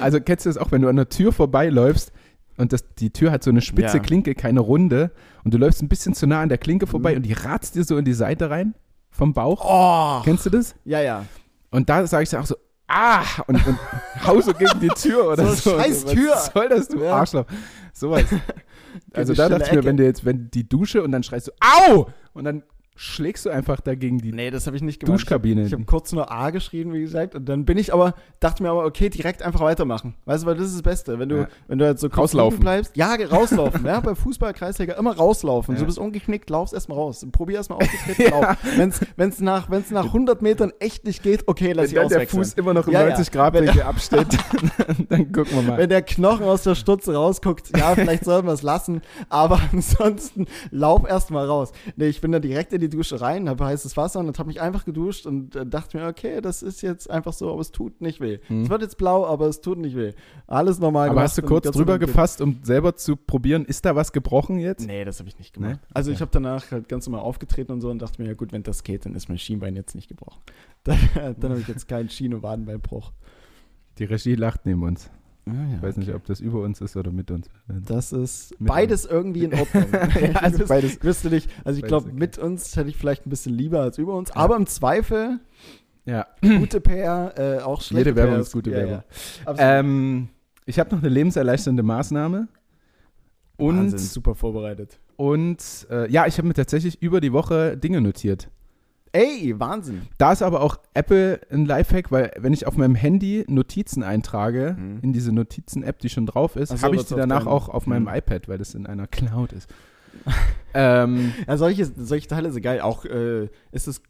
also 0.00 0.20
kennst 0.20 0.46
du 0.46 0.50
das 0.50 0.58
auch, 0.58 0.70
wenn 0.72 0.82
du 0.82 0.88
an 0.88 0.96
der 0.96 1.08
Tür 1.08 1.32
vorbeiläufst 1.32 2.12
und 2.56 2.72
das, 2.72 2.84
die 2.98 3.10
Tür 3.10 3.30
hat 3.30 3.42
so 3.44 3.50
eine 3.50 3.60
spitze 3.60 3.98
Ja. 3.98 4.02
Klinke, 4.02 4.34
keine 4.34 4.60
runde 4.60 5.12
und 5.44 5.54
du 5.54 5.58
läufst 5.58 5.82
ein 5.82 5.88
bisschen 5.88 6.14
zu 6.14 6.26
nah 6.26 6.40
an 6.40 6.48
der 6.48 6.58
Klinke 6.58 6.86
vorbei 6.86 7.12
Mhm. 7.12 7.16
und 7.18 7.22
die 7.24 7.32
ratzt 7.32 7.74
dir 7.74 7.84
so 7.84 7.96
in 7.96 8.04
die 8.04 8.12
Seite 8.14 8.50
rein 8.50 8.74
vom 9.10 9.32
Bauch. 9.32 9.64
oh, 9.64 10.22
Kennst 10.24 10.46
du 10.46 10.50
das? 10.50 10.74
ja, 10.84 11.00
ja. 11.00 11.24
Und 11.70 11.88
da 11.90 12.06
sage 12.06 12.22
ich 12.22 12.30
dann 12.30 12.42
auch 12.42 12.46
so, 12.46 12.56
ah, 12.88 13.22
und, 13.46 13.64
und 13.66 13.78
hau 14.26 14.40
so 14.40 14.52
gegen 14.54 14.80
die 14.80 14.88
Tür 14.88 15.32
oder 15.32 15.46
So, 15.46 15.70
so. 15.72 15.78
scheiß 15.78 16.04
Was 16.06 16.12
Tür. 16.12 16.36
soll 16.54 16.68
das, 16.68 16.88
du 16.88 16.98
Ja. 17.02 17.14
Arschloch? 17.16 17.44
Sowas. 17.92 18.24
Also 19.12 19.34
da 19.34 19.48
dachte 19.50 19.64
ich 19.66 19.72
mir, 19.72 19.84
wenn 19.84 19.96
du 19.98 20.04
jetzt, 20.04 20.24
wenn 20.24 20.50
die 20.50 20.66
Dusche 20.68 21.02
und 21.02 21.12
dann 21.12 21.22
schreist 21.22 21.48
du, 21.48 21.52
au! 21.60 22.08
Und 22.32 22.44
dann 22.44 22.62
schlägst 23.00 23.46
du 23.46 23.50
einfach 23.50 23.80
dagegen 23.80 24.18
die 24.18 24.32
Nee, 24.32 24.50
das 24.50 24.66
habe 24.66 24.76
ich 24.76 24.82
nicht 24.82 24.98
gemacht. 25.00 25.14
Duschkabine. 25.20 25.62
Ich 25.64 25.72
habe 25.72 25.84
kurz 25.84 26.12
nur 26.12 26.32
A 26.32 26.50
geschrien, 26.50 26.92
wie 26.92 27.00
gesagt, 27.00 27.36
und 27.36 27.48
dann 27.48 27.64
bin 27.64 27.78
ich 27.78 27.94
aber, 27.94 28.14
dachte 28.40 28.62
mir 28.62 28.70
aber, 28.70 28.84
okay, 28.84 29.08
direkt 29.08 29.42
einfach 29.42 29.60
weitermachen. 29.60 30.14
Weißt 30.24 30.42
du, 30.42 30.48
weil 30.48 30.56
das 30.56 30.66
ist 30.66 30.74
das 30.74 30.82
Beste. 30.82 31.18
Wenn 31.20 31.28
du, 31.28 31.36
Ja. 31.42 31.48
wenn 31.68 31.78
du 31.78 31.84
jetzt 31.86 32.00
so 32.00 32.08
kurz 32.08 32.18
Rauslaufen. 32.34 32.58
bleibst, 32.60 32.96
ja, 32.96 33.14
rauslaufen, 33.14 33.86
ja, 33.86 34.00
bei 34.08 34.16
Fußball, 34.16 34.52
Kreisliga, 34.52 34.94
immer 34.94 35.16
rauslaufen. 35.16 35.74
Ja. 35.76 35.80
Du 35.80 35.86
bist 35.86 35.98
umgeknickt, 35.98 36.50
laufst 36.50 36.74
erstmal 36.74 36.98
raus. 36.98 37.24
Probier 37.30 37.58
erstmal 37.58 37.78
aufgetreten, 37.82 38.30
lauf. 38.32 38.56
Wenn's, 38.76 39.00
wenn's 39.16 39.40
nach, 39.40 39.70
wenn's 39.70 39.90
nach 39.92 40.06
100 40.06 40.42
Metern 40.42 40.72
echt 40.80 41.04
nicht 41.04 41.22
geht, 41.22 41.46
okay, 41.46 41.72
lass 41.72 41.84
wenn 41.84 41.84
ich 41.86 41.94
dann 41.94 42.08
der 42.08 42.16
auswechseln. 42.18 42.42
Fuß 42.44 42.52
immer 42.54 42.74
noch 42.74 42.86
im 42.88 42.92
Ja, 42.94 43.02
ja. 43.02 43.08
90 43.10 43.30
Grad 43.30 43.54
Wenn- 43.54 43.66
Winkel 43.66 43.82
absteht, 43.82 44.26
dann 45.08 45.30
gucken 45.32 45.52
wir 45.54 45.62
mal. 45.62 45.78
Wenn 45.78 45.88
der 45.88 46.02
Knochen 46.02 46.44
aus 46.46 46.64
der 46.64 46.74
Stutze 46.74 47.14
rausguckt, 47.14 47.76
ja, 47.78 47.94
vielleicht 47.94 48.24
sollten 48.24 48.48
wir 48.48 48.54
es 48.54 48.62
lassen, 48.62 49.02
aber 49.28 49.60
ansonsten 49.72 50.46
lauf 50.72 51.06
erstmal 51.08 51.46
raus. 51.46 51.70
Nee, 51.96 52.06
ich 52.08 52.20
bin 52.20 52.32
da 52.32 52.40
direkt 52.40 52.72
in 52.72 52.80
die 52.80 52.87
Dusche 52.90 53.20
rein, 53.20 53.48
habe 53.48 53.64
heißes 53.64 53.96
Wasser 53.96 54.20
und 54.20 54.38
habe 54.38 54.48
mich 54.48 54.60
einfach 54.60 54.84
geduscht 54.84 55.26
und 55.26 55.56
äh, 55.56 55.66
dachte 55.66 55.96
mir, 55.96 56.06
okay, 56.06 56.40
das 56.40 56.62
ist 56.62 56.82
jetzt 56.82 57.10
einfach 57.10 57.32
so, 57.32 57.50
aber 57.50 57.60
es 57.60 57.72
tut 57.72 58.00
nicht 58.00 58.20
weh. 58.20 58.38
Es 58.48 58.70
wird 58.70 58.82
jetzt 58.82 58.98
blau, 58.98 59.26
aber 59.26 59.46
es 59.46 59.60
tut 59.60 59.78
nicht 59.78 59.96
weh. 59.96 60.12
Alles 60.46 60.78
normal 60.78 61.08
Hm. 61.08 61.12
Aber 61.12 61.22
hast 61.22 61.38
du 61.38 61.42
kurz 61.42 61.70
drüber 61.70 61.98
gefasst, 61.98 62.40
um 62.40 62.60
selber 62.62 62.96
zu 62.96 63.16
probieren, 63.16 63.64
ist 63.64 63.84
da 63.84 63.96
was 63.96 64.12
gebrochen 64.12 64.58
jetzt? 64.58 64.86
Nee, 64.86 65.04
das 65.04 65.18
habe 65.18 65.28
ich 65.28 65.38
nicht 65.38 65.54
gemacht. 65.54 65.80
Nee? 65.82 65.88
Also 65.94 66.10
ich 66.10 66.20
habe 66.20 66.30
danach 66.32 66.70
halt 66.70 66.88
ganz 66.88 67.06
normal 67.06 67.22
aufgetreten 67.24 67.72
und 67.72 67.80
so 67.80 67.90
und 67.90 68.00
dachte 68.00 68.20
mir, 68.22 68.28
ja 68.28 68.34
gut, 68.34 68.52
wenn 68.52 68.62
das 68.62 68.82
geht, 68.82 69.04
dann 69.04 69.14
ist 69.14 69.28
mein 69.28 69.38
Schienbein 69.38 69.76
jetzt 69.76 69.94
nicht 69.94 70.08
gebrochen. 70.08 70.40
Dann, 70.84 70.98
dann 71.38 71.50
habe 71.50 71.60
ich 71.60 71.68
jetzt 71.68 71.86
keinen 71.88 72.08
Schien- 72.08 72.32
und 72.32 72.42
Wadenbeinbruch. 72.42 73.12
Die 73.98 74.04
Regie 74.04 74.36
lacht 74.36 74.64
neben 74.64 74.84
uns. 74.84 75.10
Ah, 75.50 75.68
ja, 75.70 75.76
Ich 75.76 75.82
weiß 75.82 75.96
nicht, 75.96 76.12
ob 76.14 76.24
das 76.26 76.40
über 76.40 76.62
uns 76.62 76.80
ist 76.80 76.96
oder 76.96 77.10
mit 77.10 77.30
uns. 77.30 77.48
Das 77.66 78.12
ist 78.12 78.58
Mit 78.60 78.68
beides 78.68 79.04
irgendwie 79.06 79.44
in 79.44 79.54
Ordnung. 79.54 79.86
Ja, 80.20 80.30
also 80.40 80.66
beides- 80.66 81.02
wüsste- 81.02 81.30
nicht, 81.30 81.48
also 81.64 81.78
ich 81.80 81.84
glaube, 81.86 82.06
okay. 82.08 82.16
mit 82.18 82.38
uns 82.38 82.76
hätte 82.76 82.88
ich 82.90 82.96
vielleicht 82.96 83.26
ein 83.26 83.30
bisschen 83.30 83.54
lieber 83.54 83.80
als 83.80 83.98
über 83.98 84.14
uns, 84.16 84.30
aber 84.32 84.56
im 84.56 84.66
Zweifel 84.66 85.40
Ja. 86.04 86.26
gute 86.40 86.80
PR, 86.80 87.34
äh, 87.38 87.60
auch 87.62 87.80
schlechte 87.82 88.10
Jede 88.10 88.16
Werbung 88.16 88.34
PR 88.34 88.40
ist 88.42 88.52
gute 88.52 88.70
ja, 88.70 88.76
Werbung. 88.76 89.02
Ja. 89.46 89.54
Ähm, 89.80 90.28
ich 90.66 90.78
habe 90.78 90.90
noch 90.94 90.98
eine 91.02 91.08
lebenserleichternde 91.08 91.82
Maßnahme. 91.82 92.48
Und, 93.56 93.76
Wahnsinn, 93.76 93.98
super 93.98 94.34
vorbereitet. 94.36 95.00
und 95.16 95.86
äh, 95.90 96.08
ja, 96.12 96.26
ich 96.28 96.38
habe 96.38 96.46
mir 96.46 96.54
tatsächlich 96.54 97.02
über 97.02 97.20
die 97.20 97.32
Woche 97.32 97.76
Dinge 97.76 98.00
notiert. 98.00 98.48
Ey, 99.12 99.54
Wahnsinn. 99.58 100.02
Da 100.18 100.32
ist 100.32 100.42
aber 100.42 100.60
auch 100.60 100.78
Apple 100.94 101.40
ein 101.50 101.64
Lifehack, 101.66 102.10
weil 102.12 102.32
wenn 102.38 102.52
ich 102.52 102.66
auf 102.66 102.76
meinem 102.76 102.94
Handy 102.94 103.44
Notizen 103.48 104.02
eintrage, 104.02 104.76
Mhm. 104.78 104.98
in 105.02 105.12
diese 105.12 105.32
Notizen-App, 105.32 105.98
die 106.00 106.08
schon 106.08 106.26
drauf 106.26 106.56
ist, 106.56 106.70
so, 106.70 106.82
habe 106.82 106.96
ich 106.96 107.04
die 107.04 107.14
danach 107.14 107.40
deinem- 107.44 107.48
auch 107.48 107.68
auf 107.68 107.86
meinem 107.86 108.04
Mhm. 108.04 108.14
iPad, 108.14 108.48
weil 108.48 108.58
das 108.58 108.74
in 108.74 108.86
einer 108.86 109.06
Cloud 109.06 109.52
ist. 109.52 109.68
ähm, 110.74 111.32
Ja, 111.46 111.56
solche, 111.56 111.86
solche 111.86 112.28
Teile 112.28 112.50
sind 112.52 112.62
geil. 112.62 112.80
Auch 112.80 113.04
äh, 113.04 113.48
ist 113.72 113.88
es 113.88 114.02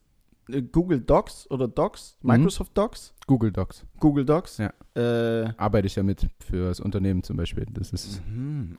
Google 0.72 1.00
Docs 1.00 1.50
oder 1.50 1.68
Docs, 1.68 2.18
Mhm. 2.22 2.30
Microsoft 2.30 2.76
Docs, 2.76 3.14
Google 3.26 3.52
Docs. 3.52 3.84
Google 4.00 4.24
Docs. 4.24 4.58
Ja. 4.58 4.72
Äh, 4.94 5.52
Arbeite 5.56 5.86
ich 5.86 5.94
ja 5.96 6.02
mit 6.02 6.26
für 6.40 6.68
das 6.68 6.80
Unternehmen 6.80 7.22
zum 7.22 7.36
Beispiel. 7.36 7.66
Das 7.70 7.92
ist 7.92 8.22
mhm. 8.26 8.78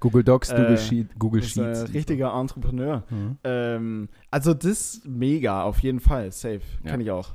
Google 0.00 0.24
Docs, 0.24 0.50
Google, 0.50 0.74
Äh, 0.74 0.78
Sheet, 0.78 1.18
Google 1.18 1.42
ist 1.42 1.58
ein 1.58 1.74
Sheets. 1.74 1.92
richtiger 1.94 2.32
Entrepreneur. 2.34 3.04
Mhm. 3.10 3.38
Ähm, 3.44 4.08
also 4.30 4.54
das 4.54 5.02
mega, 5.04 5.62
auf 5.62 5.80
jeden 5.80 6.00
Fall. 6.00 6.32
Safe. 6.32 6.60
Ja. 6.84 6.90
Kann 6.90 7.00
ich 7.00 7.10
auch. 7.10 7.30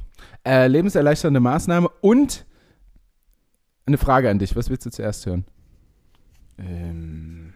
Äh, 0.46 0.68
lebenserleichternde 0.68 1.40
Maßnahme 1.40 1.88
und 2.02 2.46
eine 3.86 3.98
Frage 3.98 4.30
an 4.30 4.40
dich. 4.40 4.56
Was 4.56 4.70
willst 4.70 4.86
du 4.86 4.90
zuerst 4.90 5.26
hören? 5.28 5.46
Ähm, 6.58 7.54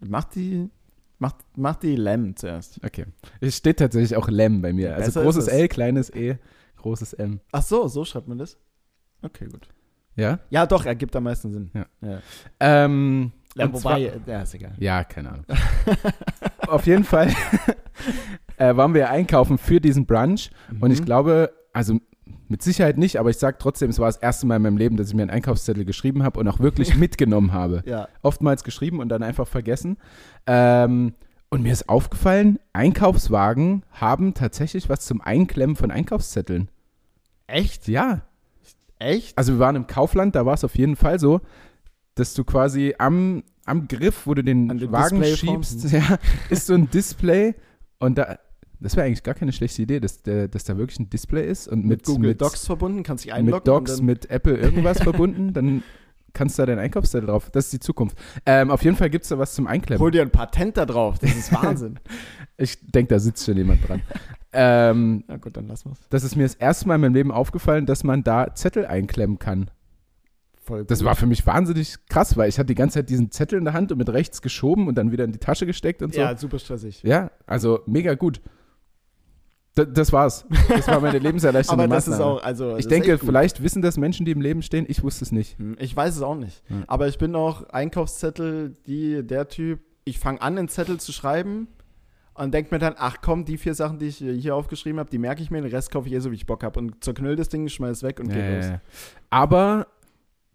macht 0.00 0.34
die, 0.34 0.70
macht, 1.18 1.36
macht 1.56 1.82
die 1.82 1.96
Lem 1.96 2.36
zuerst. 2.36 2.80
Okay. 2.84 3.06
Es 3.40 3.56
steht 3.56 3.78
tatsächlich 3.78 4.16
auch 4.16 4.28
Lem 4.28 4.62
bei 4.62 4.72
mir. 4.72 4.94
Also 4.94 5.06
Besser 5.06 5.22
großes. 5.22 5.48
L, 5.48 5.68
kleines 5.68 6.10
E, 6.14 6.36
großes 6.76 7.12
M. 7.14 7.40
Ach 7.52 7.62
so, 7.62 7.88
so 7.88 8.04
schreibt 8.04 8.28
man 8.28 8.38
das? 8.38 8.56
Okay, 9.22 9.46
gut. 9.46 9.68
Ja? 10.16 10.40
Ja, 10.50 10.66
doch, 10.66 10.84
ergibt 10.86 11.14
am 11.16 11.24
meisten 11.24 11.52
Sinn. 11.52 11.70
Ja. 11.74 11.86
ja. 12.00 12.18
Ähm, 12.60 13.32
ja 13.56 13.66
wobei, 13.68 13.80
zwar- 13.80 13.98
ja, 13.98 14.42
ist 14.42 14.54
egal. 14.54 14.72
Ja, 14.78 15.04
keine 15.04 15.30
Ahnung. 15.30 15.44
Auf 16.66 16.86
jeden 16.86 17.04
Fall 17.04 17.32
äh, 18.56 18.76
waren 18.76 18.94
wir 18.94 19.10
einkaufen 19.10 19.58
für 19.58 19.80
diesen 19.80 20.06
Brunch 20.06 20.50
und 20.80 20.90
ich 20.90 21.00
Mhm. 21.00 21.04
glaube, 21.04 21.52
also 21.72 21.98
mit 22.48 22.62
Sicherheit 22.62 22.98
nicht, 22.98 23.18
aber 23.18 23.30
ich 23.30 23.36
sage 23.36 23.56
trotzdem, 23.58 23.90
es 23.90 23.98
war 23.98 24.06
das 24.06 24.16
erste 24.16 24.46
Mal 24.46 24.56
in 24.56 24.62
meinem 24.62 24.76
Leben, 24.76 24.96
dass 24.96 25.08
ich 25.08 25.14
mir 25.14 25.22
einen 25.22 25.30
Einkaufszettel 25.30 25.84
geschrieben 25.84 26.22
habe 26.22 26.40
und 26.40 26.48
auch 26.48 26.60
wirklich 26.60 26.94
mitgenommen 26.96 27.52
habe. 27.52 27.82
Ja. 27.86 28.08
Oftmals 28.22 28.64
geschrieben 28.64 29.00
und 29.00 29.08
dann 29.08 29.22
einfach 29.22 29.46
vergessen. 29.46 29.98
Ähm, 30.46 31.14
und 31.50 31.62
mir 31.62 31.72
ist 31.72 31.88
aufgefallen, 31.88 32.58
Einkaufswagen 32.72 33.84
haben 33.92 34.34
tatsächlich 34.34 34.88
was 34.88 35.00
zum 35.00 35.20
Einklemmen 35.20 35.76
von 35.76 35.90
Einkaufszetteln. 35.90 36.68
Echt? 37.46 37.88
Ja, 37.88 38.22
Echt? 38.98 39.36
also 39.38 39.54
wir 39.54 39.58
waren 39.58 39.76
im 39.76 39.86
Kaufland, 39.86 40.34
da 40.34 40.44
war 40.44 40.54
es 40.54 40.64
auf 40.64 40.76
jeden 40.76 40.96
Fall 40.96 41.18
so, 41.18 41.40
dass 42.14 42.34
du 42.34 42.44
quasi 42.44 42.94
am, 42.98 43.44
am 43.64 43.88
Griff, 43.88 44.26
wo 44.26 44.34
du 44.34 44.42
den 44.42 44.68
Wagen 44.92 45.20
Display 45.20 45.36
schiebst, 45.36 45.84
ja, 45.92 46.18
ist 46.50 46.66
so 46.66 46.74
ein 46.74 46.90
Display 46.90 47.54
und 47.98 48.18
da, 48.18 48.38
das 48.80 48.96
wäre 48.96 49.06
eigentlich 49.06 49.22
gar 49.22 49.34
keine 49.34 49.52
schlechte 49.52 49.82
Idee, 49.82 50.00
dass, 50.00 50.22
der, 50.22 50.48
dass 50.48 50.64
da 50.64 50.76
wirklich 50.78 50.98
ein 51.00 51.10
Display 51.10 51.48
ist 51.48 51.68
und 51.68 51.80
mit, 51.80 51.88
mit 51.88 52.04
Google 52.04 52.30
mit, 52.30 52.40
Docs 52.40 52.66
verbunden, 52.66 53.02
kannst 53.02 53.24
dich 53.24 53.32
einloggen. 53.32 53.58
mit 53.58 53.66
Docs, 53.68 54.02
mit 54.02 54.30
Apple 54.30 54.56
irgendwas 54.56 54.98
verbunden, 55.02 55.52
dann 55.52 55.82
kannst 56.32 56.58
du 56.58 56.62
da 56.62 56.66
deinen 56.66 56.78
Einkaufszettel 56.78 57.26
drauf. 57.26 57.50
Das 57.50 57.64
ist 57.66 57.72
die 57.72 57.80
Zukunft. 57.80 58.16
Ähm, 58.46 58.70
auf 58.70 58.84
jeden 58.84 58.96
Fall 58.96 59.10
gibt 59.10 59.24
es 59.24 59.30
da 59.30 59.38
was 59.38 59.54
zum 59.54 59.66
Einklemmen. 59.66 60.00
Hol 60.00 60.10
dir 60.10 60.22
ein 60.22 60.30
Patent 60.30 60.76
da 60.76 60.86
drauf. 60.86 61.18
Das 61.18 61.34
ist 61.34 61.52
Wahnsinn. 61.62 61.98
Ich 62.56 62.78
denke, 62.90 63.14
da 63.14 63.18
sitzt 63.18 63.44
schon 63.44 63.56
jemand 63.56 63.88
dran. 63.88 64.02
ähm, 64.52 65.24
Na 65.26 65.36
gut, 65.38 65.56
dann 65.56 65.66
lassen 65.66 65.90
wir's. 65.90 65.98
das 66.10 66.24
ist 66.24 66.36
mir 66.36 66.44
das 66.44 66.54
erste 66.54 66.86
Mal 66.86 66.96
in 66.96 67.00
meinem 67.00 67.14
Leben 67.14 67.32
aufgefallen, 67.32 67.86
dass 67.86 68.04
man 68.04 68.22
da 68.22 68.54
Zettel 68.54 68.86
einklemmen 68.86 69.38
kann. 69.38 69.70
Voll 70.62 70.84
Das 70.84 71.02
war 71.04 71.16
für 71.16 71.26
mich 71.26 71.46
wahnsinnig 71.46 71.96
krass, 72.08 72.36
weil 72.36 72.48
ich 72.48 72.58
hatte 72.58 72.66
die 72.66 72.74
ganze 72.74 72.94
Zeit 73.00 73.08
diesen 73.10 73.30
Zettel 73.30 73.58
in 73.58 73.64
der 73.64 73.72
Hand 73.72 73.90
und 73.90 73.98
mit 73.98 74.10
rechts 74.10 74.42
geschoben 74.42 74.86
und 74.86 74.96
dann 74.96 75.10
wieder 75.10 75.24
in 75.24 75.32
die 75.32 75.38
Tasche 75.38 75.66
gesteckt 75.66 76.02
und 76.02 76.14
so. 76.14 76.20
Ja, 76.20 76.36
super 76.36 76.58
stressig. 76.58 77.02
Ja, 77.02 77.30
also 77.46 77.80
mega 77.86 78.14
gut. 78.14 78.40
Das 79.86 80.12
war's. 80.12 80.44
Das 80.68 80.86
war 80.88 81.00
meine 81.00 81.18
lebenserleichternde 81.18 81.84
Aber 81.84 81.94
das 81.94 82.04
ist 82.08 82.12
Maßnahme. 82.18 82.32
auch, 82.32 82.42
also. 82.42 82.72
ich 82.74 82.80
ist 82.80 82.90
denke, 82.90 83.18
vielleicht 83.18 83.62
wissen 83.62 83.82
das 83.82 83.96
Menschen, 83.96 84.26
die 84.26 84.32
im 84.32 84.40
Leben 84.40 84.62
stehen. 84.62 84.84
Ich 84.88 85.02
wusste 85.02 85.24
es 85.24 85.32
nicht. 85.32 85.58
Hm, 85.58 85.76
Ich 85.78 85.94
weiß 85.96 86.16
es 86.16 86.22
auch 86.22 86.34
nicht. 86.36 86.62
Ja. 86.68 86.76
Aber 86.86 87.08
ich 87.08 87.18
bin 87.18 87.34
auch 87.34 87.64
Einkaufszettel, 87.70 88.74
die, 88.86 89.26
der 89.26 89.48
Typ, 89.48 89.80
ich 90.04 90.18
fange 90.18 90.40
an, 90.42 90.58
einen 90.58 90.68
Zettel 90.68 90.98
zu 91.00 91.12
schreiben 91.12 91.68
und 92.34 92.54
denke 92.54 92.74
mir 92.74 92.78
dann, 92.78 92.94
ach 92.96 93.16
komm, 93.22 93.44
die 93.44 93.58
vier 93.58 93.74
Sachen, 93.74 93.98
die 93.98 94.06
ich 94.06 94.16
hier 94.18 94.54
aufgeschrieben 94.54 94.98
habe, 95.00 95.10
die 95.10 95.18
merke 95.18 95.42
ich 95.42 95.50
mir, 95.50 95.60
den 95.60 95.70
Rest 95.70 95.90
kaufe 95.90 96.08
ich 96.08 96.14
eh 96.14 96.20
so, 96.20 96.30
wie 96.30 96.36
ich 96.36 96.46
Bock 96.46 96.62
habe. 96.62 96.78
Und 96.78 97.02
zerknüll 97.04 97.36
das 97.36 97.48
Ding, 97.48 97.68
schmeiß 97.68 97.98
es 97.98 98.02
weg 98.02 98.20
und 98.20 98.28
geht 98.28 98.56
los. 98.56 98.66
Äh, 98.66 98.78
aber 99.30 99.86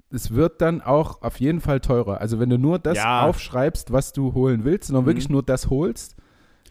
es 0.10 0.32
wird 0.34 0.62
dann 0.62 0.82
auch 0.82 1.22
auf 1.22 1.40
jeden 1.40 1.60
Fall 1.60 1.80
teurer. 1.80 2.22
Also 2.22 2.40
wenn 2.40 2.50
du 2.50 2.58
nur 2.58 2.80
das 2.80 2.98
Ja. 2.98 3.26
aufschreibst, 3.26 3.92
was 3.92 4.14
du 4.14 4.34
holen 4.34 4.64
willst, 4.64 4.88
sondern 4.88 5.04
Mhm. 5.04 5.08
wirklich 5.08 5.30
nur 5.30 5.44
das 5.44 5.70
holst, 5.70 6.16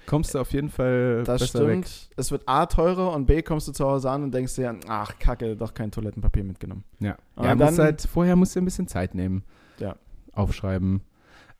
kommst 0.07 0.35
du 0.35 0.39
auf 0.41 0.53
jeden 0.53 0.69
Fall 0.69 1.23
Das 1.25 1.41
besser 1.41 1.65
stimmt. 1.65 1.85
weg. 1.87 2.09
Es 2.17 2.31
wird 2.31 2.43
A 2.47 2.67
teurer 2.67 3.13
und 3.13 3.27
B 3.27 3.43
kommst 3.43 3.69
du 3.69 3.73
zu 3.73 3.85
Hause 3.87 4.11
an 4.11 4.23
und 4.25 4.33
denkst 4.35 4.55
dir, 4.57 4.75
ach 4.89 5.19
kacke, 5.19 5.57
doch 5.57 5.75
kein 5.75 5.91
Toilettenpapier 5.91 6.45
mitgenommen. 6.45 6.85
Ja. 7.01 7.17
Und 7.37 7.45
ja 7.45 7.55
dann- 7.55 7.79
halt, 7.79 8.03
vorher 8.03 8.37
musst 8.37 8.55
du 8.57 8.61
ein 8.61 8.65
bisschen 8.65 8.89
Zeit 8.89 9.15
nehmen. 9.15 9.43
Ja. 9.79 9.97
Aufschreiben. 10.33 11.03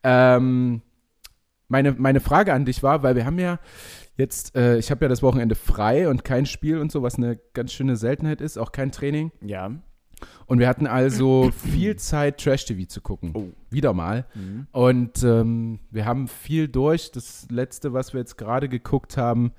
Ähm, 0.03 0.81
meine, 1.67 1.93
meine 1.93 2.19
Frage 2.19 2.53
an 2.53 2.65
dich 2.65 2.83
war, 2.83 3.03
weil 3.03 3.15
wir 3.15 3.25
haben 3.25 3.39
ja 3.39 3.59
jetzt, 4.17 4.55
äh, 4.55 4.77
ich 4.77 4.91
habe 4.91 5.05
ja 5.05 5.09
das 5.09 5.23
Wochenende 5.23 5.55
frei 5.55 6.07
und 6.09 6.23
kein 6.23 6.45
Spiel 6.45 6.77
und 6.79 6.91
so, 6.91 7.01
was 7.01 7.15
eine 7.15 7.39
ganz 7.53 7.71
schöne 7.73 7.95
Seltenheit 7.95 8.41
ist, 8.41 8.57
auch 8.57 8.71
kein 8.71 8.91
Training. 8.91 9.31
Ja. 9.41 9.71
Und 10.45 10.59
wir 10.59 10.67
hatten 10.67 10.87
also 10.87 11.51
viel 11.51 11.95
Zeit, 11.95 12.39
Trash-TV 12.39 12.87
zu 12.87 13.01
gucken. 13.01 13.31
Oh. 13.33 13.47
Wieder 13.69 13.93
mal. 13.93 14.25
Mhm. 14.35 14.67
Und 14.71 15.23
ähm, 15.23 15.79
wir 15.91 16.05
haben 16.05 16.27
viel 16.27 16.67
durch. 16.67 17.11
Das 17.11 17.47
letzte, 17.49 17.93
was 17.93 18.13
wir 18.13 18.19
jetzt 18.19 18.37
gerade 18.37 18.69
geguckt 18.69 19.17
haben, 19.17 19.51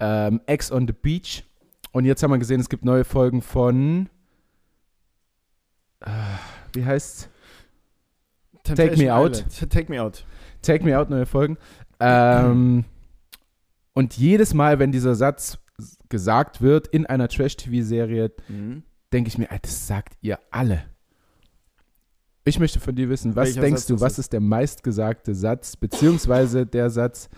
ähm, 0.00 0.40
Ex 0.46 0.70
on 0.72 0.86
the 0.86 0.92
Beach. 0.92 1.44
Und 1.92 2.04
jetzt 2.04 2.22
haben 2.22 2.30
wir 2.30 2.38
gesehen, 2.38 2.60
es 2.60 2.68
gibt 2.68 2.84
neue 2.84 3.04
Folgen 3.04 3.42
von. 3.42 4.08
Äh, 6.00 6.10
wie 6.74 6.84
heißt 6.84 7.28
Temptation 8.64 9.04
Me 9.06 9.14
Out. 9.14 9.44
Take 9.70 9.90
Me 9.92 10.02
Out. 10.02 10.24
Take 10.62 10.84
Me 10.84 10.98
Out, 10.98 11.10
neue 11.10 11.26
Folgen. 11.26 11.58
Ähm, 12.00 12.84
und 13.92 14.16
jedes 14.16 14.54
Mal, 14.54 14.78
wenn 14.78 14.92
dieser 14.92 15.14
Satz 15.14 15.58
gesagt 16.08 16.60
wird 16.60 16.86
in 16.88 17.06
einer 17.06 17.28
Trash-TV-Serie, 17.28 18.32
Mhm. 18.48 18.82
Denke 19.12 19.28
ich 19.28 19.38
mir, 19.38 19.48
das 19.62 19.86
sagt 19.86 20.16
ihr 20.20 20.38
alle. 20.50 20.84
Ich 22.44 22.58
möchte 22.58 22.80
von 22.80 22.94
dir 22.94 23.08
wissen, 23.08 23.36
was 23.36 23.48
Welcher 23.48 23.60
denkst 23.60 23.82
Satz 23.82 23.88
du, 23.88 24.00
was 24.00 24.12
ist? 24.14 24.18
ist 24.18 24.32
der 24.32 24.40
meistgesagte 24.40 25.34
Satz, 25.34 25.76
beziehungsweise 25.76 26.66
der 26.66 26.90
Satz, 26.90 27.28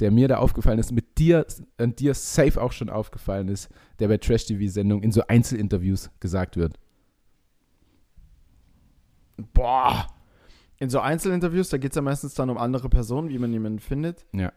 der 0.00 0.10
mir 0.10 0.26
da 0.26 0.38
aufgefallen 0.38 0.78
ist, 0.78 0.90
mit 0.90 1.18
dir 1.18 1.46
und 1.78 2.00
dir 2.00 2.14
safe 2.14 2.60
auch 2.60 2.72
schon 2.72 2.88
aufgefallen 2.88 3.48
ist, 3.48 3.68
der 3.98 4.08
bei 4.08 4.16
Trash-TV-Sendungen 4.16 5.04
in 5.04 5.12
so 5.12 5.22
Einzelinterviews 5.26 6.10
gesagt 6.18 6.56
wird. 6.56 6.78
Boah. 9.52 10.06
In 10.78 10.88
so 10.88 10.98
Einzelinterviews, 10.98 11.68
da 11.68 11.78
geht 11.78 11.92
es 11.92 11.96
ja 11.96 12.02
meistens 12.02 12.34
dann 12.34 12.50
um 12.50 12.58
andere 12.58 12.88
Personen, 12.88 13.28
wie 13.28 13.38
man 13.38 13.52
jemanden 13.52 13.78
findet. 13.80 14.24
Ja. 14.32 14.52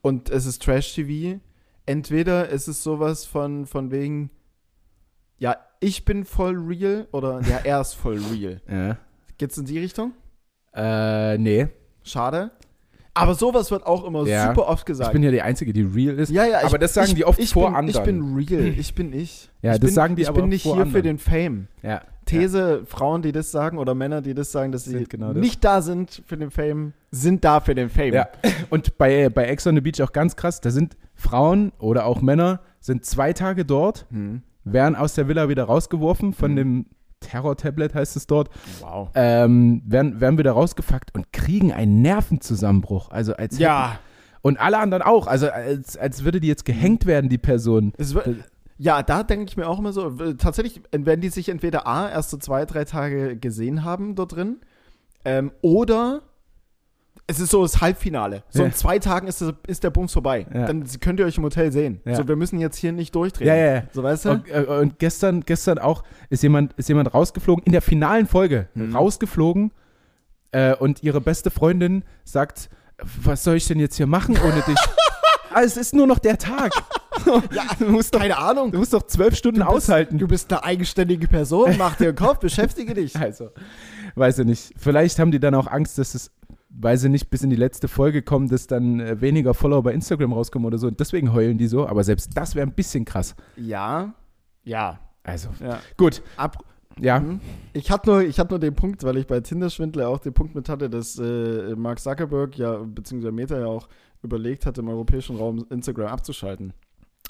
Und 0.00 0.30
es 0.30 0.46
ist 0.46 0.62
Trash-TV. 0.62 1.40
Entweder 1.88 2.48
ist 2.48 2.68
es 2.68 2.82
sowas 2.82 3.24
von, 3.24 3.66
von 3.66 3.90
wegen, 3.90 4.30
ja, 5.38 5.56
ich 5.80 6.04
bin 6.04 6.24
voll 6.24 6.56
real 6.56 7.06
oder 7.12 7.40
ja, 7.42 7.58
er 7.64 7.80
ist 7.80 7.94
voll 7.94 8.20
real. 8.32 8.60
Ja. 8.70 8.96
Geht's 9.38 9.56
in 9.56 9.64
die 9.66 9.78
Richtung? 9.78 10.12
Äh, 10.74 11.38
nee. 11.38 11.68
Schade. 12.02 12.50
Aber 13.14 13.34
sowas 13.34 13.70
wird 13.70 13.84
auch 13.86 14.04
immer 14.04 14.26
Ja. 14.26 14.48
super 14.48 14.68
oft 14.68 14.80
Ich 14.82 14.84
gesagt. 14.86 15.12
bin 15.12 15.22
ja 15.22 15.30
die 15.30 15.42
Einzige, 15.42 15.72
die 15.72 15.82
real 15.82 16.18
ist. 16.18 16.30
ja, 16.30 16.44
ja, 16.44 16.58
aber 16.58 16.74
ich, 16.74 16.80
das 16.80 16.94
sagen 16.94 17.08
ich, 17.08 17.14
die 17.14 17.24
oft 17.24 17.38
ich 17.40 17.52
vor 17.52 17.68
bin, 17.68 17.76
anderen. 17.76 17.98
Ich 18.00 18.04
bin 18.04 18.34
real, 18.58 18.78
ich 18.78 18.94
bin 18.94 19.12
ich. 19.12 19.50
Ja, 19.62 19.72
ich 19.74 19.80
das 19.80 19.88
bin, 19.88 19.94
sagen 19.94 20.16
die 20.16 20.22
ich 20.22 20.28
aber 20.28 20.40
bin 20.42 20.50
nicht 20.50 20.62
hier 20.62 20.74
für 20.74 20.80
anderen. 20.82 21.02
den 21.02 21.18
Fame. 21.18 21.68
Ja. 21.82 22.02
These, 22.26 22.82
Frauen, 22.84 23.22
die 23.22 23.32
das 23.32 23.50
sagen 23.50 23.78
oder 23.78 23.94
Männer, 23.94 24.20
die 24.20 24.34
das 24.34 24.52
sagen, 24.52 24.70
dass 24.70 24.84
sie 24.84 25.04
genau 25.04 25.32
das. 25.32 25.40
nicht 25.40 25.64
da 25.64 25.80
sind 25.80 26.22
für 26.26 26.36
den 26.36 26.50
Fame, 26.50 26.92
sind 27.10 27.44
da 27.44 27.60
für 27.60 27.74
den 27.74 27.88
Fame. 27.88 28.14
Ja, 28.14 28.28
und 28.70 28.98
bei, 28.98 29.28
bei 29.28 29.46
Ex 29.46 29.66
on 29.66 29.74
the 29.74 29.80
Beach 29.80 30.00
auch 30.02 30.12
ganz 30.12 30.36
krass, 30.36 30.60
da 30.60 30.70
sind 30.70 30.96
Frauen 31.14 31.72
oder 31.78 32.04
auch 32.06 32.20
Männer, 32.20 32.60
sind 32.80 33.04
zwei 33.04 33.32
Tage 33.32 33.64
dort, 33.64 34.06
Hm. 34.10 34.42
werden 34.64 34.94
aus 34.96 35.14
der 35.14 35.26
Villa 35.28 35.48
wieder 35.48 35.64
rausgeworfen, 35.64 36.32
von 36.34 36.52
Mhm. 36.52 36.56
dem 36.56 36.86
Terror-Tablet 37.20 37.94
heißt 37.94 38.14
es 38.16 38.26
dort, 38.26 38.50
Wow. 38.80 39.10
ähm, 39.14 39.82
werden, 39.86 40.20
werden 40.20 40.38
wieder 40.38 40.52
rausgefuckt 40.52 41.14
und 41.14 41.32
kriegen 41.32 41.72
einen 41.72 42.00
Nervenzusammenbruch. 42.02 43.10
Also 43.10 43.34
als 43.34 43.58
Ja, 43.58 43.98
Und 44.40 44.60
alle 44.60 44.78
anderen 44.78 45.02
auch, 45.02 45.26
also 45.26 45.48
als, 45.50 45.96
als 45.96 46.22
würde 46.24 46.38
die 46.38 46.46
jetzt 46.46 46.64
gehängt 46.64 47.06
werden, 47.06 47.28
die 47.28 47.38
Person. 47.38 47.92
es 47.98 48.14
ja, 48.80 49.02
da 49.02 49.24
denke 49.24 49.46
ich 49.48 49.56
mir 49.56 49.66
auch 49.66 49.80
immer 49.80 49.92
so, 49.92 50.10
tatsächlich, 50.34 50.80
wenn 50.92 51.20
die 51.20 51.30
sich 51.30 51.48
entweder 51.48 51.88
A, 51.88 52.08
erst 52.08 52.30
so 52.30 52.36
zwei, 52.36 52.64
drei 52.64 52.84
Tage 52.84 53.36
gesehen 53.36 53.82
haben 53.82 54.14
dort 54.14 54.36
drin, 54.36 54.58
ähm, 55.24 55.50
oder 55.62 56.22
es 57.30 57.38
ist 57.40 57.50
so 57.50 57.62
das 57.62 57.80
Halbfinale. 57.80 58.42
So 58.48 58.62
in 58.64 58.70
Ja. 58.70 58.74
zwei 58.74 58.98
Tagen 58.98 59.28
ist, 59.28 59.40
das, 59.42 59.52
ist 59.66 59.84
der 59.84 59.90
Bums 59.90 60.12
vorbei. 60.14 60.46
Ja. 60.52 60.66
Dann 60.66 60.84
könnt 61.00 61.20
ihr 61.20 61.26
euch 61.26 61.36
im 61.36 61.44
Hotel 61.44 61.70
sehen. 61.70 62.00
Ja. 62.04 62.14
So, 62.16 62.26
wir 62.26 62.36
müssen 62.36 62.58
jetzt 62.58 62.76
hier 62.78 62.90
nicht 62.92 63.14
durchdrehen. 63.14 63.46
Ja, 63.48 63.54
ja, 63.54 63.74
ja. 63.76 63.82
So, 63.92 64.02
weißt 64.02 64.24
du? 64.24 64.30
Und, 64.30 64.48
äh, 64.50 64.64
und 64.64 64.98
gestern, 64.98 65.42
gestern 65.42 65.78
auch 65.78 66.02
ist 66.30 66.42
jemand, 66.42 66.72
ist 66.74 66.88
jemand 66.88 67.12
rausgeflogen, 67.12 67.64
in 67.64 67.72
der 67.72 67.82
finalen 67.82 68.26
Folge 68.26 68.68
Mhm. 68.74 68.96
rausgeflogen 68.96 69.72
äh, 70.52 70.74
und 70.74 71.02
ihre 71.02 71.20
beste 71.20 71.50
Freundin 71.50 72.02
sagt, 72.24 72.70
was 73.22 73.44
soll 73.44 73.56
ich 73.56 73.66
denn 73.66 73.78
jetzt 73.78 73.96
hier 73.96 74.06
machen 74.06 74.36
ohne 74.42 74.62
dich? 74.62 74.78
ah, 75.52 75.60
es 75.62 75.76
ist 75.76 75.94
nur 75.94 76.06
noch 76.06 76.18
der 76.18 76.38
Tag. 76.38 76.72
Ja, 77.50 77.64
du, 77.78 77.86
musst 77.86 78.14
doch, 78.14 78.20
keine 78.20 78.38
Ahnung. 78.38 78.70
du 78.70 78.78
musst 78.78 78.92
doch 78.94 79.02
zwölf 79.02 79.34
Stunden 79.34 79.58
bist, 79.58 79.68
aushalten. 79.68 80.18
Du 80.18 80.28
bist 80.28 80.52
eine 80.52 80.62
eigenständige 80.62 81.26
Person, 81.26 81.74
mach 81.76 81.96
dir 81.96 82.08
einen 82.08 82.16
Kopf, 82.16 82.38
beschäftige 82.40 82.94
dich. 82.94 83.16
Also, 83.16 83.50
weiß 84.14 84.38
ich 84.38 84.46
nicht. 84.46 84.72
Vielleicht 84.76 85.18
haben 85.18 85.32
die 85.32 85.40
dann 85.40 85.56
auch 85.56 85.66
Angst, 85.66 85.98
dass 85.98 86.14
es, 86.14 86.30
weil 86.70 86.96
sie 86.98 87.08
nicht 87.08 87.30
bis 87.30 87.42
in 87.42 87.50
die 87.50 87.56
letzte 87.56 87.88
Folge 87.88 88.22
kommen, 88.22 88.48
dass 88.48 88.66
dann 88.66 89.00
äh, 89.00 89.20
weniger 89.20 89.54
Follower 89.54 89.82
bei 89.82 89.92
Instagram 89.92 90.32
rauskommen 90.32 90.66
oder 90.66 90.78
so. 90.78 90.86
Und 90.86 91.00
deswegen 91.00 91.32
heulen 91.32 91.58
die 91.58 91.66
so. 91.66 91.86
Aber 91.86 92.04
selbst 92.04 92.36
das 92.36 92.54
wäre 92.54 92.66
ein 92.66 92.74
bisschen 92.74 93.04
krass. 93.04 93.34
Ja, 93.56 94.12
ja, 94.64 94.98
Also, 95.24 95.48
ja. 95.60 95.80
gut. 95.96 96.22
Ab, 96.36 96.58
Ja. 97.00 97.20
Mhm. 97.20 97.40
Ich 97.72 97.90
hatte 97.90 98.10
nur, 98.10 98.20
ich 98.22 98.38
hatte 98.38 98.50
nur 98.50 98.58
den 98.58 98.74
Punkt, 98.74 99.02
weil 99.04 99.16
ich 99.16 99.26
bei 99.26 99.40
Tinder-Schwindler 99.40 100.08
auch 100.08 100.18
den 100.18 100.34
Punkt 100.34 100.54
mit 100.54 100.68
hatte, 100.68 100.90
dass 100.90 101.18
äh, 101.18 101.74
Mark 101.76 102.00
Zuckerberg 102.00 102.56
ja, 102.58 102.76
beziehungsweise 102.78 103.32
Meta 103.32 103.58
ja 103.58 103.66
auch 103.66 103.88
überlegt 104.22 104.66
hat, 104.66 104.76
im 104.78 104.88
europäischen 104.88 105.36
Raum 105.36 105.64
Instagram 105.70 106.08
abzuschalten. 106.08 106.72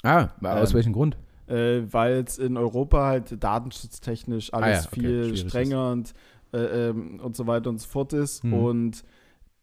Ah, 0.03 0.29
aus 0.41 0.71
Ähm, 0.71 0.75
welchem 0.75 0.93
Grund? 0.93 1.17
Äh, 1.47 1.81
weil 1.91 2.23
es 2.27 2.37
in 2.39 2.57
Europa 2.57 3.05
halt 3.05 3.41
datenschutztechnisch 3.43 4.53
alles 4.53 4.65
Ah 4.67 4.71
ja, 4.71 4.79
okay, 4.79 4.89
viel 4.99 5.01
schwierig 5.23 5.33
ist. 5.33 5.49
strenger 5.49 5.91
und, 5.91 6.13
äh, 6.53 6.89
ähm, 6.89 7.19
und 7.21 7.35
so 7.35 7.47
weiter 7.47 7.69
und 7.69 7.79
so 7.79 7.87
fort 7.87 8.13
ist. 8.13 8.43
Mhm. 8.43 8.53
Und 8.53 9.03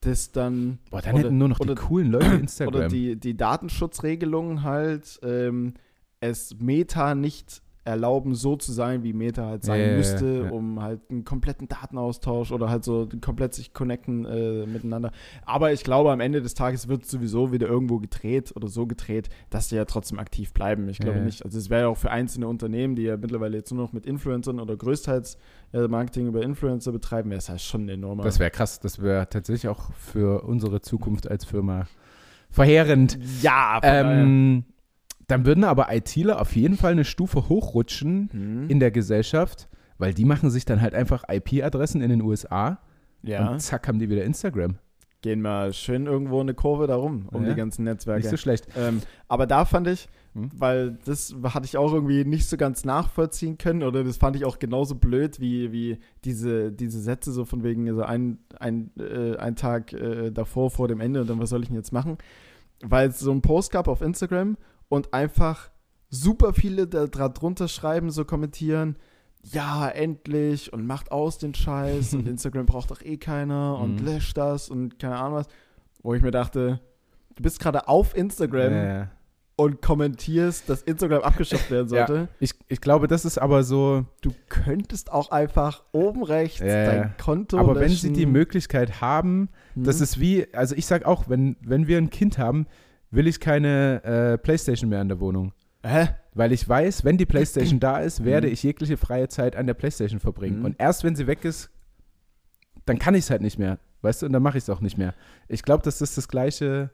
das 0.07 0.33
dann. 0.33 0.79
Boah, 0.91 1.03
dann 1.03 1.15
oder- 1.15 1.25
hätten 1.25 1.39
nur 1.39 1.49
noch 1.49 1.59
die 1.59 1.65
oder- 1.71 1.75
coolen 1.75 2.11
Leute 2.11 2.27
Instagram. 2.41 2.75
Oder 2.75 2.89
die, 2.89 3.17
die 3.17 3.37
Datenschutzregelungen 3.37 4.63
halt 4.63 5.19
ähm, 5.23 5.75
es 6.21 6.57
Meta 6.59 7.15
nicht 7.15 7.63
erlauben, 7.87 8.35
so 8.35 8.57
zu 8.57 8.73
sein, 8.73 9.05
wie 9.05 9.13
Meta 9.13 9.47
halt 9.47 9.65
sein 9.65 9.81
Ja, 9.81 9.87
ja, 9.87 9.91
ja, 9.93 9.97
müsste, 9.97 10.43
ja. 10.45 10.51
um 10.51 10.83
halt 10.83 11.01
einen 11.11 11.25
kompletten 11.25 11.69
Datenaustausch 11.69 12.53
oder 12.53 12.69
halt 12.69 12.85
so 12.85 13.09
komplett 13.21 13.55
sich 13.55 13.73
connecten 13.73 14.25
äh, 14.25 14.67
miteinander. 14.67 15.13
Aber 15.45 15.73
ich 15.73 15.85
glaube, 15.85 16.11
am 16.11 16.21
Ende 16.21 16.43
des 16.43 16.55
Tages 16.55 16.89
wird 16.89 17.07
sowieso 17.07 17.53
wieder 17.53 17.69
irgendwo 17.69 17.99
gedreht 17.99 18.53
oder 18.57 18.69
so 18.69 18.87
gedreht, 18.87 19.29
dass 19.51 19.69
die 19.69 19.77
ja 19.77 19.85
trotzdem 19.85 20.19
aktiv 20.19 20.53
bleiben. 20.53 20.89
Ich 20.89 20.99
glaube 20.99 21.21
nicht. 21.21 21.45
Also 21.45 21.59
es 21.59 21.71
wäre 21.71 21.83
ja 21.83 21.89
auch 21.89 21.97
für 21.97 22.11
einzelne 22.11 22.49
Unternehmen, 22.49 22.97
die 22.97 23.03
ja 23.03 23.17
mittlerweile 23.17 23.57
jetzt 23.57 23.73
nur 23.73 23.83
noch 23.83 23.93
mit 23.93 24.05
Influencern 24.05 24.61
oder 24.61 24.77
größtenteils 24.77 25.39
äh, 25.73 25.89
Marketing 25.89 26.27
über 26.27 26.43
Influencer 26.43 26.93
betreiben, 26.93 27.31
wäre 27.31 27.39
es 27.39 27.49
halt 27.49 27.61
schon 27.61 27.89
enorm. 27.89 28.19
das 28.19 28.39
wäre 28.39 28.51
krass. 28.51 28.81
Das 28.81 29.01
wäre 29.01 29.29
tatsächlich 29.29 29.69
auch 29.69 29.93
für 29.93 30.43
unsere 30.43 30.81
Zukunft 30.81 31.31
als 31.31 31.45
Firma 31.45 31.87
verheerend. 32.51 33.19
ja, 33.43 33.79
daher. 33.81 34.23
Ähm, 34.23 34.65
dann 35.29 35.45
würden 35.47 35.65
aber 35.65 35.93
ITler 35.93 36.41
auf 36.41 36.55
jeden 36.55 36.77
Fall 36.77 36.93
eine 36.93 37.05
Stufe 37.05 37.49
hochrutschen 37.49 38.29
Hm. 38.33 38.71
in 38.71 38.81
der 38.81 38.91
Gesellschaft, 38.91 39.69
weil 39.99 40.15
die 40.15 40.25
machen 40.25 40.51
sich 40.51 40.65
dann 40.65 40.81
halt 40.81 40.95
einfach 40.95 41.25
IP-Adressen 41.29 42.01
in 42.01 42.11
den 42.11 42.23
USA 42.23 42.79
ja. 43.23 43.51
und 43.51 43.61
zack 43.61 43.89
haben 43.89 43.99
die 43.99 44.09
wieder 44.11 44.25
Instagram. 44.25 44.77
gehen 45.23 45.41
mal 45.43 45.73
schön 45.73 46.07
irgendwo 46.07 46.41
eine 46.41 46.55
Kurve 46.55 46.87
darum, 46.87 47.27
um 47.33 47.43
Ja. 47.43 47.49
die 47.51 47.55
ganzen 47.57 47.85
Netzwerke. 47.85 48.21
Nicht 48.21 48.31
so 48.31 48.37
schlecht. 48.37 48.69
ähm, 48.77 49.01
aber 49.27 49.47
da 49.47 49.65
fand 49.65 49.89
ich, 49.89 50.09
Hm? 50.35 50.51
weil 50.55 50.99
das 51.07 51.35
hatte 51.43 51.65
ich 51.65 51.77
auch 51.79 51.93
irgendwie 51.93 52.25
nicht 52.25 52.47
so 52.47 52.57
ganz 52.57 52.85
nachvollziehen 52.85 53.57
können 53.59 53.83
oder 53.83 54.05
das 54.05 54.19
fand 54.19 54.37
ich 54.37 54.45
auch 54.45 54.59
genauso 54.61 54.95
blöd 54.95 55.41
wie, 55.41 55.73
wie 55.73 55.99
diese, 56.25 56.71
diese 56.71 57.01
Sätze 57.01 57.33
so 57.33 57.45
von 57.47 57.65
wegen, 57.65 57.89
also 57.89 58.03
ein, 58.03 58.39
ein, 58.61 58.91
äh, 59.01 59.37
ein 59.39 59.57
Tag 59.57 59.93
äh, 59.95 60.31
davor, 60.31 60.71
vor 60.71 60.87
dem 60.87 61.01
Ende 61.01 61.23
und 61.23 61.31
dann 61.31 61.41
was 61.41 61.49
soll 61.51 61.63
ich 61.63 61.69
denn 61.69 61.77
jetzt 61.77 61.93
machen? 61.93 62.19
Weil 62.85 63.09
es 63.09 63.19
so 63.19 63.31
einen 63.33 63.41
Post 63.43 63.73
gab 63.73 63.89
auf 63.89 64.03
Instagram 64.03 64.59
und 64.89 65.13
einfach 65.15 65.71
super 66.09 66.53
viele 66.55 66.87
da 66.87 67.07
drunter 67.07 67.69
schreiben, 67.69 68.11
so 68.11 68.25
kommentieren, 68.25 68.97
ja, 69.43 69.89
endlich 69.89 70.73
und 70.73 70.87
macht 70.87 71.13
aus 71.13 71.39
den 71.39 71.55
Scheiß 71.55 72.15
und 72.15 72.27
Instagram 72.29 72.67
braucht 72.67 72.91
doch 72.91 73.03
eh 73.03 73.17
keiner 73.17 73.79
und 73.79 74.01
Mhm. 74.01 74.07
löscht 74.07 74.37
das 74.37 74.69
und 74.69 74.99
keine 74.99 75.17
Ahnung 75.17 75.35
was. 75.39 75.47
Wo 76.03 76.15
ich 76.15 76.23
mir 76.23 76.31
dachte, 76.31 76.81
du 77.35 77.43
bist 77.43 77.61
gerade 77.61 77.89
auf 77.89 78.17
Instagram 78.17 78.73
Äh, 78.73 79.07
und 79.59 79.81
kommentierst, 79.81 80.69
dass 80.69 80.83
Instagram 80.83 81.23
abgeschafft 81.23 81.71
werden 81.71 81.89
Ja. 81.95 82.07
sollte. 82.07 82.29
ich, 82.41 82.53
ich 82.69 82.81
glaube, 82.81 83.09
das 83.09 83.25
ist 83.25 83.39
aber 83.39 83.63
so, 83.65 84.05
Du 84.21 84.33
könntest 84.49 85.11
auch 85.13 85.31
einfach 85.31 85.83
oben 85.93 86.23
rechts 86.25 86.61
Ja, 86.61 86.67
ja. 86.67 86.85
dein 86.87 87.17
Konto 87.17 87.59
aber 87.59 87.75
wenn 87.77 87.83
löschen. 87.83 87.97
sie 87.97 88.13
die 88.13 88.27
Möglichkeit 88.27 89.01
haben, 89.01 89.49
Hm? 89.75 89.85
das 89.85 90.01
ist 90.01 90.21
wie, 90.21 90.53
also 90.55 90.75
ich 90.75 90.87
sag 90.87 91.05
auch, 91.07 91.29
wenn, 91.29 91.57
wenn 91.63 91.87
wir 91.87 91.99
ein 91.99 92.11
Kind 92.11 92.37
haben, 92.39 92.67
will 93.17 93.27
ich 93.27 93.41
keine 93.41 94.05
äh, 94.05 94.39
Playstation 94.39 94.89
mehr 94.91 95.03
in 95.03 95.09
der 95.09 95.19
Wohnung. 95.21 95.53
Hä? 95.85 96.09
Weil 96.35 96.53
ich 96.53 96.69
weiß, 96.69 97.05
wenn 97.05 97.17
die 97.17 97.27
Playstation 97.27 97.81
da 97.89 97.99
ist, 97.99 98.25
werde 98.25 98.47
Mhm. 98.47 98.53
ich 98.53 98.63
jegliche 98.63 98.97
freie 98.97 99.29
Zeit 99.29 99.57
an 99.57 99.67
der 99.67 99.75
Playstation 99.75 100.21
verbringen. 100.21 100.61
Mhm. 100.61 100.65
Und 100.67 100.77
erst 100.79 101.03
wenn 101.03 101.17
sie 101.17 101.27
weg 101.27 101.45
ist, 101.45 101.71
dann 102.85 102.99
kann 102.99 103.15
ich 103.15 103.21
es 103.25 103.31
halt 103.31 103.43
nicht 103.43 103.59
mehr. 103.59 103.79
weißt 104.03 104.23
du, 104.23 104.27
und 104.27 104.33
dann 104.33 104.43
mache 104.43 104.59
ich 104.59 104.65
es 104.65 104.71
auch 104.71 104.81
nicht 104.81 104.99
mehr. 104.99 105.15
Ich 105.49 105.63
glaube, 105.63 105.83
dass 105.83 105.99
das 105.99 106.15
das 106.15 106.29
gleiche 106.29 106.91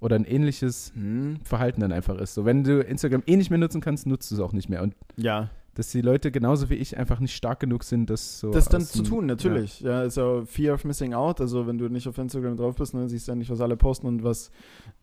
oder 0.00 0.16
ein 0.16 0.24
ähnliches 0.24 0.90
Hm. 0.94 1.38
Verhalten 1.44 1.80
dann 1.82 1.92
einfach 1.92 2.16
ist. 2.18 2.34
So, 2.34 2.44
wenn 2.44 2.64
du 2.64 2.80
Instagram 2.80 3.22
eh 3.26 3.36
nicht 3.36 3.50
mehr 3.50 3.58
nutzen 3.58 3.80
kannst, 3.80 4.06
nutzt 4.06 4.30
du 4.30 4.34
es 4.36 4.40
auch 4.40 4.52
nicht 4.52 4.68
mehr. 4.68 4.82
Und 4.82 4.94
Ja, 5.16 5.50
dass 5.78 5.90
die 5.92 6.00
Leute 6.00 6.32
genauso 6.32 6.70
wie 6.70 6.74
ich 6.74 6.98
einfach 6.98 7.20
nicht 7.20 7.36
stark 7.36 7.60
genug 7.60 7.84
sind, 7.84 8.10
das 8.10 8.40
so. 8.40 8.50
das 8.50 8.68
dann 8.68 8.80
zu 8.80 9.04
tun, 9.04 9.26
natürlich. 9.26 9.78
Ja, 9.78 10.02
ist 10.02 10.16
ja 10.16 10.44
Fear 10.44 10.74
of 10.74 10.84
Missing 10.84 11.14
Out. 11.14 11.40
Also, 11.40 11.68
wenn 11.68 11.78
du 11.78 11.88
nicht 11.88 12.08
auf 12.08 12.18
Instagram 12.18 12.56
drauf 12.56 12.74
bist, 12.74 12.94
dann 12.94 13.08
siehst 13.08 13.28
du 13.28 13.32
ja 13.32 13.36
nicht, 13.36 13.48
was 13.48 13.60
alle 13.60 13.76
posten 13.76 14.08
und 14.08 14.24
was 14.24 14.50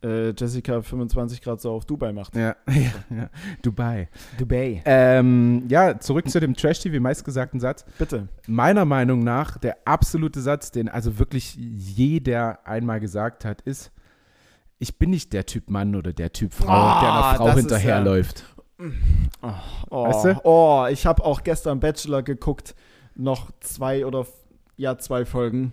äh, 0.04 0.34
Jessica 0.36 0.82
25 0.82 1.40
Grad 1.40 1.62
so 1.62 1.70
auf 1.70 1.86
Dubai 1.86 2.12
macht. 2.12 2.36
Ja, 2.36 2.56
ja, 2.68 2.92
ja. 3.08 3.30
Dubai. 3.62 4.10
Dubai. 4.36 4.82
Ähm, 4.84 5.64
ja, 5.70 5.98
zurück 5.98 6.28
zu 6.28 6.40
dem 6.40 6.54
Trash-TV 6.54 7.00
meistgesagten 7.00 7.58
Satz. 7.58 7.86
Bitte. 7.98 8.28
Meiner 8.46 8.84
Meinung 8.84 9.20
nach 9.20 9.56
der 9.56 9.78
absolute 9.86 10.42
Satz, 10.42 10.72
den 10.72 10.90
also 10.90 11.18
wirklich 11.18 11.56
jeder 11.56 12.66
einmal 12.66 13.00
gesagt 13.00 13.46
hat, 13.46 13.62
ist: 13.62 13.92
Ich 14.78 14.98
bin 14.98 15.08
nicht 15.08 15.32
der 15.32 15.46
Typ 15.46 15.70
Mann 15.70 15.94
oder 15.96 16.12
der 16.12 16.34
Typ 16.34 16.52
Frau, 16.52 16.70
Ah, 16.70 17.00
der 17.00 17.12
einer 17.14 17.36
Frau 17.38 17.46
das 17.46 17.54
ist 17.54 17.60
hinterherläuft. 17.62 18.44
Oh, 18.78 19.48
oh, 19.90 20.04
Weißt 20.04 20.24
du? 20.24 20.40
oh 20.44 20.86
ich 20.90 21.06
habe 21.06 21.24
auch 21.24 21.42
gestern 21.42 21.80
Bachelor 21.80 22.22
geguckt, 22.22 22.74
noch 23.14 23.50
zwei 23.60 24.04
oder 24.04 24.26
ja, 24.76 24.98
zwei 24.98 25.24
Folgen. 25.24 25.72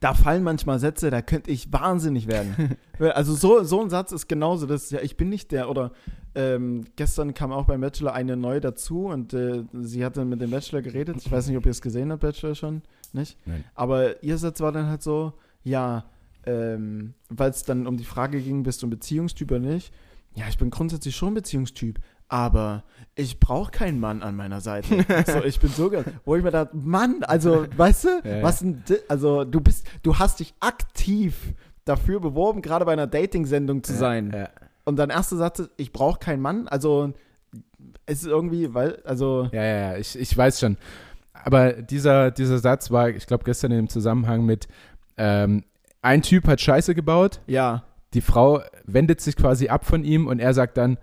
Da 0.00 0.14
fallen 0.14 0.42
manchmal 0.42 0.78
Sätze, 0.78 1.10
da 1.10 1.22
könnte 1.22 1.50
ich 1.50 1.72
wahnsinnig 1.72 2.28
werden. 2.28 2.76
also 2.98 3.34
so, 3.34 3.62
so 3.64 3.80
ein 3.80 3.90
Satz 3.90 4.12
ist 4.12 4.28
genauso, 4.28 4.66
das 4.66 4.90
ja, 4.90 5.00
ich 5.00 5.16
bin 5.16 5.28
nicht 5.28 5.50
der, 5.50 5.68
oder 5.68 5.92
ähm, 6.34 6.84
gestern 6.96 7.34
kam 7.34 7.52
auch 7.52 7.64
beim 7.64 7.80
Bachelor 7.80 8.14
eine 8.14 8.36
neue 8.36 8.60
dazu 8.60 9.06
und 9.06 9.34
äh, 9.34 9.64
sie 9.72 10.04
hatte 10.04 10.24
mit 10.24 10.40
dem 10.40 10.50
Bachelor 10.50 10.82
geredet. 10.82 11.16
Ich 11.18 11.30
weiß 11.30 11.48
nicht, 11.48 11.56
ob 11.56 11.66
ihr 11.66 11.72
es 11.72 11.82
gesehen 11.82 12.12
habt, 12.12 12.22
Bachelor 12.22 12.54
schon, 12.54 12.82
nicht? 13.12 13.36
Nein. 13.44 13.64
Aber 13.74 14.22
ihr 14.22 14.38
Satz 14.38 14.60
war 14.60 14.72
dann 14.72 14.86
halt 14.86 15.02
so, 15.02 15.32
ja, 15.64 16.04
ähm, 16.46 17.14
weil 17.28 17.50
es 17.50 17.64
dann 17.64 17.86
um 17.86 17.96
die 17.96 18.04
Frage 18.04 18.40
ging, 18.40 18.62
bist 18.62 18.82
du 18.82 18.86
ein 18.86 18.90
Beziehungstyp 18.90 19.50
oder 19.50 19.60
nicht? 19.60 19.92
Ja, 20.38 20.44
ich 20.48 20.58
bin 20.58 20.70
grundsätzlich 20.70 21.16
schon 21.16 21.34
Beziehungstyp, 21.34 21.98
aber 22.28 22.84
ich 23.14 23.40
brauche 23.40 23.70
keinen 23.70 23.98
Mann 23.98 24.22
an 24.22 24.36
meiner 24.36 24.60
Seite. 24.60 25.04
so, 25.26 25.42
ich 25.44 25.58
bin 25.58 25.70
so, 25.70 25.90
ge- 25.90 26.04
wo 26.24 26.36
ich 26.36 26.42
mir 26.42 26.50
dachte, 26.50 26.76
Mann, 26.76 27.22
also, 27.24 27.66
weißt 27.76 28.04
du, 28.04 28.08
Ja, 28.24 28.36
ja. 28.36 28.42
was 28.42 28.60
ein, 28.62 28.84
Di- 28.88 28.98
also 29.08 29.44
du 29.44 29.60
bist, 29.60 29.86
du 30.02 30.18
hast 30.18 30.40
dich 30.40 30.54
aktiv 30.60 31.54
dafür 31.84 32.20
beworben, 32.20 32.62
gerade 32.62 32.84
bei 32.84 32.92
einer 32.92 33.06
Dating-Sendung 33.06 33.82
zu 33.82 33.94
sein. 33.94 34.30
Ja, 34.34 34.48
Und 34.84 34.96
dein 34.96 35.10
erster 35.10 35.36
Satz 35.36 35.58
ist, 35.60 35.70
ich 35.76 35.92
brauche 35.92 36.18
keinen 36.18 36.40
Mann, 36.42 36.68
also 36.68 37.12
es 38.06 38.20
ist 38.22 38.26
irgendwie, 38.28 38.74
weil, 38.74 39.00
also, 39.04 39.48
ja, 39.52 39.62
ja, 39.64 39.76
ja 39.92 39.96
ich, 39.96 40.18
ich 40.18 40.36
weiß 40.36 40.60
schon. 40.60 40.76
Aber 41.32 41.72
dieser, 41.72 42.30
dieser 42.30 42.58
Satz 42.58 42.90
war, 42.90 43.08
ich 43.10 43.26
glaube, 43.26 43.44
gestern 43.44 43.70
im 43.72 43.88
Zusammenhang 43.88 44.44
mit: 44.44 44.66
ähm, 45.16 45.64
Ein 46.02 46.22
Typ 46.22 46.46
hat 46.48 46.60
Scheiße 46.60 46.94
gebaut, 46.94 47.40
ja, 47.46 47.84
die 48.14 48.20
Frau 48.20 48.62
wendet 48.84 49.20
sich 49.20 49.36
quasi 49.36 49.68
ab 49.68 49.84
von 49.84 50.04
ihm 50.04 50.26
und 50.26 50.38
er 50.38 50.54
sagt 50.54 50.76
dann: 50.76 50.98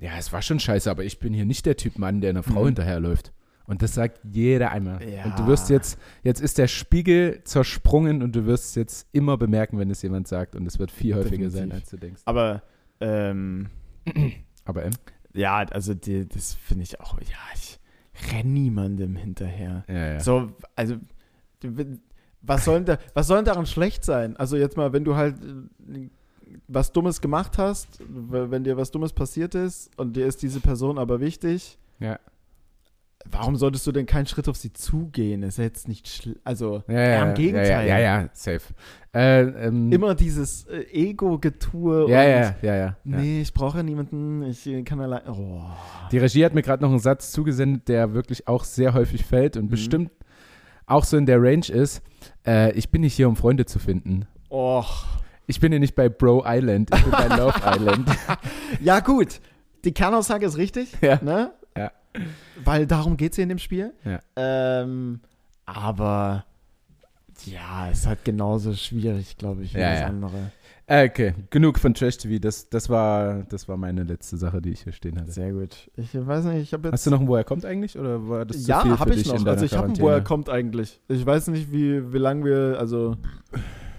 Ja, 0.00 0.12
es 0.18 0.32
war 0.32 0.42
schon 0.42 0.60
scheiße, 0.60 0.90
aber 0.90 1.04
ich 1.04 1.18
bin 1.18 1.32
hier 1.34 1.44
nicht 1.44 1.66
der 1.66 1.76
Typ 1.76 1.98
Mann, 1.98 2.20
der 2.20 2.30
einer 2.30 2.42
Frau 2.42 2.60
Mhm. 2.62 2.66
hinterherläuft. 2.66 3.32
Und 3.66 3.82
das 3.82 3.92
sagt 3.92 4.20
jeder 4.24 4.70
einmal. 4.70 5.06
Ja. 5.06 5.24
Und 5.24 5.38
du 5.38 5.46
wirst 5.46 5.68
jetzt, 5.68 5.98
jetzt 6.22 6.40
ist 6.40 6.56
der 6.56 6.68
Spiegel 6.68 7.42
zersprungen 7.44 8.22
und 8.22 8.34
du 8.34 8.46
wirst 8.46 8.70
es 8.70 8.74
jetzt 8.76 9.08
immer 9.12 9.36
bemerken, 9.36 9.78
wenn 9.78 9.90
es 9.90 10.00
jemand 10.00 10.26
sagt. 10.26 10.56
Und 10.56 10.64
es 10.66 10.78
wird 10.78 10.90
viel 10.90 11.14
häufiger 11.14 11.50
sein, 11.50 11.68
Definitiv. 11.68 11.74
als 11.82 11.90
du 11.90 11.96
denkst. 11.98 12.22
aber, 12.24 12.62
ähm, 13.00 13.68
Aber 14.64 14.84
M? 14.84 14.92
Ja, 15.34 15.58
also 15.58 15.92
die, 15.92 16.26
das 16.26 16.54
finde 16.54 16.84
ich 16.84 16.98
auch, 17.00 17.20
ja, 17.20 17.36
ich 17.54 17.78
renn 18.32 18.54
niemandem 18.54 19.16
hinterher. 19.16 19.84
Ja, 19.86 20.12
ja. 20.14 20.20
So, 20.20 20.50
also, 20.74 20.96
was 22.40 22.64
soll, 22.64 22.76
denn 22.82 22.96
da, 22.96 22.98
was 23.14 23.26
soll 23.26 23.36
denn 23.38 23.44
daran 23.44 23.66
schlecht 23.66 24.02
sein? 24.04 24.36
Also 24.36 24.56
jetzt 24.56 24.76
mal, 24.78 24.92
wenn 24.94 25.04
du 25.04 25.14
halt 25.16 25.36
äh, 25.42 26.08
was 26.66 26.92
Dummes 26.92 27.20
gemacht 27.20 27.58
hast, 27.58 28.00
wenn 28.08 28.64
dir 28.64 28.76
was 28.76 28.90
Dummes 28.90 29.12
passiert 29.12 29.54
ist 29.54 29.90
und 29.98 30.16
dir 30.16 30.26
ist 30.26 30.42
diese 30.42 30.60
Person 30.60 30.98
aber 30.98 31.20
wichtig, 31.20 31.78
ja. 32.00 32.18
warum 33.30 33.56
solltest 33.56 33.86
du 33.86 33.92
denn 33.92 34.06
keinen 34.06 34.26
Schritt 34.26 34.48
auf 34.48 34.56
sie 34.56 34.72
zugehen? 34.72 35.42
Ist 35.42 35.58
ja 35.58 35.64
jetzt 35.64 35.88
nicht, 35.88 36.08
schl 36.08 36.36
also, 36.44 36.82
Ja, 36.88 37.00
ja, 37.00 37.28
im 37.28 37.34
Gegenteil. 37.34 37.88
Ja, 37.88 37.98
ja, 37.98 37.98
ja 38.22 38.28
safe. 38.32 38.60
Äh, 39.14 39.40
ähm, 39.66 39.90
Immer 39.90 40.14
dieses 40.14 40.64
äh, 40.66 40.84
Ego-Getue 40.92 42.08
Ja, 42.10 42.22
ja, 42.22 42.54
ja, 42.62 42.76
ja. 42.76 42.96
nee, 43.04 43.40
ich 43.40 43.52
brauche 43.54 43.82
niemanden, 43.82 44.42
ich 44.42 44.66
äh, 44.66 44.82
kann 44.82 45.00
allein, 45.00 45.22
oh. 45.28 45.62
Die 46.12 46.18
Regie 46.18 46.44
hat 46.44 46.54
mir 46.54 46.62
gerade 46.62 46.82
noch 46.82 46.90
einen 46.90 47.00
Satz 47.00 47.32
zugesendet, 47.32 47.88
der 47.88 48.12
wirklich 48.14 48.46
auch 48.48 48.64
sehr 48.64 48.94
häufig 48.94 49.24
fällt 49.24 49.56
und 49.56 49.64
Mhm. 49.64 49.70
bestimmt 49.70 50.10
auch 50.86 51.04
so 51.04 51.16
in 51.16 51.26
der 51.26 51.42
Range 51.42 51.66
ist. 51.68 52.02
Äh, 52.46 52.72
ich 52.72 52.90
bin 52.90 53.02
nicht 53.02 53.14
hier, 53.14 53.28
um 53.28 53.36
Freunde 53.36 53.66
zu 53.66 53.78
finden. 53.78 54.26
Oh. 54.50 54.84
Ich 55.48 55.60
bin 55.60 55.72
hier 55.72 55.80
nicht 55.80 55.94
bei 55.94 56.10
Bro 56.10 56.44
Island, 56.46 56.90
ich 56.94 57.02
bin 57.02 57.10
bei 57.10 57.26
Love 57.36 57.58
Island. 57.64 58.10
Ja, 58.82 59.00
gut. 59.00 59.40
Die 59.82 59.92
Kernaussage 59.92 60.44
ist 60.44 60.58
richtig. 60.58 60.92
Ja. 61.00 61.18
Ne? 61.22 61.52
Ja. 61.74 61.90
Weil 62.64 62.86
darum 62.86 63.16
geht 63.16 63.32
es 63.32 63.36
hier 63.36 63.44
in 63.44 63.48
dem 63.48 63.58
Spiel. 63.58 63.94
Ja. 64.04 64.20
Ähm, 64.36 65.20
aber 65.64 66.44
ja, 67.46 67.88
es 67.90 68.00
ist 68.00 68.06
halt 68.06 68.24
genauso 68.26 68.74
schwierig, 68.74 69.38
glaube 69.38 69.62
ich, 69.62 69.74
wie 69.74 69.78
Ja, 69.78 69.90
das 69.92 70.00
ja. 70.00 70.06
andere. 70.08 70.52
Äh, 70.86 71.08
okay, 71.08 71.34
genug 71.48 71.78
von 71.78 71.94
Trash 71.94 72.18
TV. 72.18 72.38
Das, 72.38 72.68
das, 72.68 72.90
war, 72.90 73.42
das 73.44 73.68
war 73.68 73.78
meine 73.78 74.02
letzte 74.02 74.36
Sache, 74.36 74.60
die 74.60 74.70
ich 74.70 74.82
hier 74.82 74.92
stehen 74.92 75.18
hatte. 75.18 75.32
Sehr 75.32 75.52
gut. 75.52 75.90
Ich 75.96 76.14
weiß 76.14 76.44
nicht, 76.44 76.62
ich 76.62 76.72
habe 76.74 76.88
jetzt. 76.88 76.92
Hast 76.92 77.06
du 77.06 77.10
noch 77.10 77.20
einen, 77.20 77.28
wo 77.28 77.36
er 77.36 77.44
kommt 77.44 77.64
eigentlich? 77.64 77.98
Oder 77.98 78.28
war 78.28 78.44
das 78.44 78.62
zu 78.64 78.68
ja, 78.68 78.98
habe 78.98 79.14
ich 79.14 79.26
noch. 79.26 79.46
Also 79.46 79.64
ich 79.64 79.72
habe 79.72 79.84
einen, 79.84 79.94
Quarantäne? 79.94 80.06
wo 80.06 80.10
er 80.10 80.20
kommt 80.20 80.50
eigentlich. 80.50 81.00
Ich 81.08 81.24
weiß 81.24 81.48
nicht, 81.48 81.72
wie, 81.72 82.12
wie 82.12 82.18
lange 82.18 82.44
wir, 82.44 82.76
also 82.78 83.16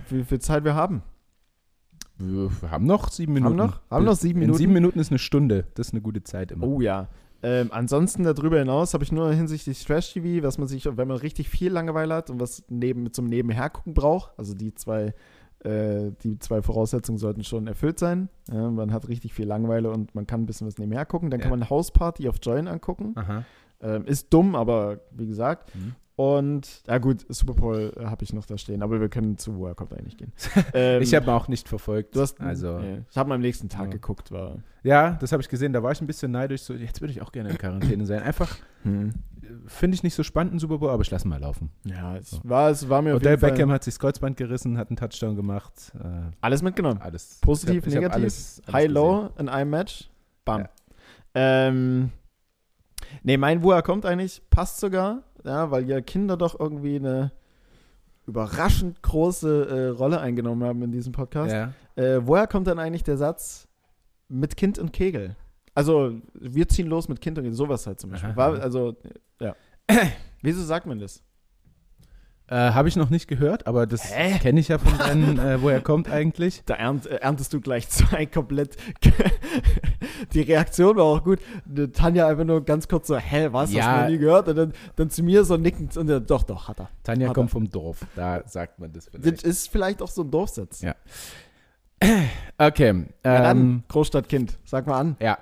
wie 0.10 0.24
viel 0.24 0.40
Zeit 0.40 0.64
wir 0.64 0.76
haben. 0.76 1.02
Wir 2.20 2.72
haben 2.72 2.86
noch 2.86 3.10
sieben 3.10 3.34
Minuten. 3.34 3.60
Haben 3.62 3.68
noch? 3.70 3.82
Haben 3.90 4.06
noch 4.06 4.16
sieben 4.16 4.36
In 4.40 4.48
Minuten? 4.48 4.58
sieben 4.58 4.74
Minuten 4.74 5.00
ist 5.00 5.12
eine 5.12 5.20
Stunde. 5.20 5.66
Das 5.76 5.88
ist 5.88 5.94
eine 5.94 6.02
gute 6.02 6.24
Zeit 6.24 6.52
immer. 6.52 6.68
Oh 6.68 6.82
ja. 6.82 7.08
Ähm, 7.42 7.70
ansonsten 7.72 8.24
darüber 8.24 8.60
hinaus 8.60 8.94
habe 8.94 9.04
ich 9.06 9.14
nur 9.14 9.32
hinsichtlich 9.32 9.84
Trash-TV, 9.86 10.44
was 10.46 10.58
man 10.58 10.68
sich, 10.68 10.86
wenn 10.86 11.08
man 11.08 11.16
richtig 11.18 11.48
viel 11.50 11.72
Langeweile 11.72 12.16
hat 12.16 12.30
und 12.30 12.42
was 12.42 12.64
neben, 12.68 13.14
zum 13.14 13.26
Nebenhergucken 13.28 13.94
braucht, 13.94 14.38
also 14.38 14.54
die 14.54 14.76
zwei, 14.76 15.14
äh, 15.64 16.12
die 16.22 16.38
zwei 16.40 16.62
Voraussetzungen 16.62 17.18
sollten 17.18 17.46
schon 17.46 17.68
erfüllt 17.68 17.98
sein. 17.98 18.28
Ja, 18.52 18.70
man 18.70 18.92
hat 18.92 19.08
richtig 19.08 19.34
viel 19.34 19.48
Langeweile 19.48 19.90
und 19.90 20.14
man 20.16 20.28
kann 20.28 20.42
ein 20.42 20.46
bisschen 20.48 20.68
was 20.68 20.78
nebenher 20.78 21.06
gucken. 21.06 21.30
Dann 21.30 21.40
kann 21.40 21.52
Ja. 21.52 21.56
man 21.58 21.70
House 21.70 21.92
Party 21.92 22.28
auf 22.28 22.36
Join 22.42 22.68
angucken. 22.68 23.16
Ähm, 23.82 24.04
ist 24.06 24.34
dumm, 24.34 24.56
aber 24.56 25.00
wie 25.12 25.26
gesagt. 25.28 25.74
Mhm. 25.74 25.96
Und, 26.20 26.82
ja 26.86 26.98
gut, 26.98 27.26
Super 27.30 27.54
Bowl 27.54 27.94
äh, 27.96 28.04
habe 28.08 28.26
ich 28.26 28.34
noch 28.34 28.46
da 28.46 28.58
stehen, 28.58 28.84
aber 28.84 29.00
wir 29.00 29.08
können 29.08 29.38
zu 29.38 29.58
World 29.58 29.78
Cup 29.78 29.94
eigentlich 29.94 30.18
gehen. 30.18 30.34
Ähm, 30.74 31.02
Ich 31.02 31.16
habe 31.16 31.32
auch 31.32 31.48
nicht 31.48 31.70
verfolgt. 31.70 32.14
Du 32.14 32.20
hast, 32.20 32.42
also, 32.42 32.78
nee, 32.80 33.04
ich 33.10 33.18
habe 33.18 33.34
am 33.34 33.40
nächsten 33.40 33.70
Tag 33.70 33.86
Ja. 33.86 33.92
geguckt, 33.92 34.30
war. 34.30 34.58
ja, 34.84 35.12
das 35.22 35.32
habe 35.32 35.42
ich 35.42 35.48
gesehen. 35.48 35.72
Da 35.72 35.82
war 35.82 35.94
ich 35.94 36.02
ein 36.02 36.08
bisschen 36.08 36.32
neidisch. 36.32 36.64
So, 36.64 36.74
jetzt 36.74 37.00
würde 37.00 37.14
ich 37.14 37.22
auch 37.22 37.32
gerne 37.32 37.52
in 37.52 37.58
Quarantäne 37.58 38.06
sein. 38.06 38.22
Einfach 38.22 38.54
Hm. 38.84 39.12
äh, 39.42 39.46
finde 39.68 39.96
ich 39.96 40.04
nicht 40.04 40.14
so 40.14 40.24
spannend, 40.24 40.54
ein 40.56 40.60
Super 40.60 40.80
Bowl, 40.80 40.90
aber 40.90 41.04
ich 41.04 41.10
lasse 41.10 41.26
mal 41.26 41.40
laufen. 41.40 41.70
Ja, 41.86 42.18
es 42.18 42.32
So. 42.32 42.42
war, 42.44 42.70
es 42.70 42.90
war 42.90 43.02
mir 43.02 43.12
auf 43.12 43.22
Odell 43.22 43.32
jeden 43.32 43.40
Fall 43.40 43.52
Beckham 43.52 43.72
hat 43.72 43.86
sich 43.86 43.94
das 43.94 44.00
Kreuzband 44.00 44.36
gerissen, 44.36 44.78
hat 44.78 44.90
einen 44.90 44.98
Touchdown 44.98 45.38
gemacht. 45.38 45.94
Äh, 46.04 46.32
alles 46.42 46.62
mitgenommen. 46.62 47.00
alles. 47.02 47.40
Positiv, 47.40 47.76
ich 47.76 47.82
hab, 47.84 47.88
ich 47.88 47.94
negativ, 47.96 48.16
alles, 48.16 48.62
alles 48.66 48.74
High, 48.76 48.92
Low 48.92 49.30
in 49.38 49.48
einem 49.48 49.70
Match. 49.70 50.10
Bam. 50.44 50.66
Ähm, 51.34 52.12
nee, 53.24 53.38
mein 53.38 53.64
Wo 53.64 53.72
er 53.72 53.82
kommt 53.84 54.06
eigentlich 54.06 54.42
passt 54.50 54.82
sogar, 54.82 55.24
ja, 55.44 55.72
weil 55.72 55.88
ja 55.90 56.02
Kinder 56.02 56.38
doch 56.38 56.60
irgendwie 56.60 56.96
eine 56.96 57.32
überraschend 58.28 59.02
große 59.02 59.68
äh, 59.68 59.88
Rolle 59.90 60.20
eingenommen 60.20 60.64
haben 60.64 60.82
in 60.84 60.92
diesem 60.92 61.12
Podcast. 61.12 61.54
Ja. 61.54 61.74
Äh, 61.96 62.26
woher 62.26 62.48
kommt 62.48 62.68
dann 62.68 62.80
eigentlich 62.80 63.04
der 63.04 63.18
Satz 63.18 63.68
mit 64.28 64.56
Kind 64.56 64.78
und 64.80 64.94
Kegel? 64.94 65.36
Also, 65.74 66.14
wir 66.34 66.68
ziehen 66.68 66.88
los 66.88 67.10
mit 67.10 67.22
Kind 67.22 67.38
und 67.38 67.44
Kegel, 67.44 67.58
sowas 67.58 67.88
halt 67.88 68.00
zum 68.00 68.12
Beispiel. 68.12 68.36
War, 68.36 68.62
also, 68.62 68.96
ja. 69.40 69.56
Wieso 70.42 70.64
sagt 70.64 70.86
man 70.86 71.00
das? 71.00 71.24
Äh, 72.52 72.56
habe 72.72 72.88
ich 72.88 72.96
noch 72.96 73.12
nicht 73.12 73.28
gehört, 73.28 73.68
aber 73.68 73.86
das 73.86 74.12
kenne 74.42 74.60
ich 74.60 74.70
ja 74.70 74.80
von 74.80 74.98
deinen, 74.98 75.38
äh, 75.38 75.62
wo 75.62 75.70
er 75.70 75.82
kommt 75.82 76.10
eigentlich. 76.10 76.64
Da 76.66 76.74
ernt, 76.74 77.06
äh, 77.06 77.18
erntest 77.18 77.54
du 77.54 77.62
gleich 77.62 77.88
zwei 77.90 78.26
komplett. 78.26 78.76
Die 80.34 80.42
Reaktion 80.42 80.98
war 80.98 81.04
auch 81.04 81.24
gut. 81.24 81.40
Tanja 81.94 82.28
einfach 82.28 82.46
nur 82.46 82.66
ganz 82.66 82.88
kurz 82.88 83.08
so, 83.08 83.18
hä, 83.18 83.50
was? 83.52 83.72
Ja. 83.72 83.84
Hast 83.86 83.98
du 83.98 84.02
noch 84.04 84.10
nie 84.10 84.18
gehört? 84.18 84.48
Und 84.48 84.56
dann, 84.56 84.74
dann 84.96 85.10
zu 85.12 85.22
mir 85.24 85.44
so 85.44 85.58
nickend 85.58 85.96
und 85.96 86.08
dann, 86.08 86.26
doch, 86.26 86.42
doch, 86.44 86.68
hat 86.68 86.80
er. 86.80 86.90
Tanja 87.04 87.28
Hat 87.30 87.36
kommt 87.36 87.50
er. 87.50 87.54
vom 87.54 87.70
Dorf, 87.70 88.00
da 88.16 88.42
sagt 88.48 88.80
man 88.80 88.92
das 88.94 89.06
Das 89.06 89.22
vielleicht. 89.22 89.44
ist 89.44 89.70
vielleicht 89.72 90.02
auch 90.02 90.08
so 90.10 90.24
ein 90.24 90.32
Dorfsitz. 90.32 90.82
Ja. 90.82 90.96
Okay, 92.58 93.06
Ja, 93.26 93.42
dann, 93.44 93.58
ähm, 93.58 93.84
Großstadtkind, 93.88 94.58
sag 94.66 94.88
mal 94.88 95.00
an. 95.00 95.16
ja. 95.20 95.38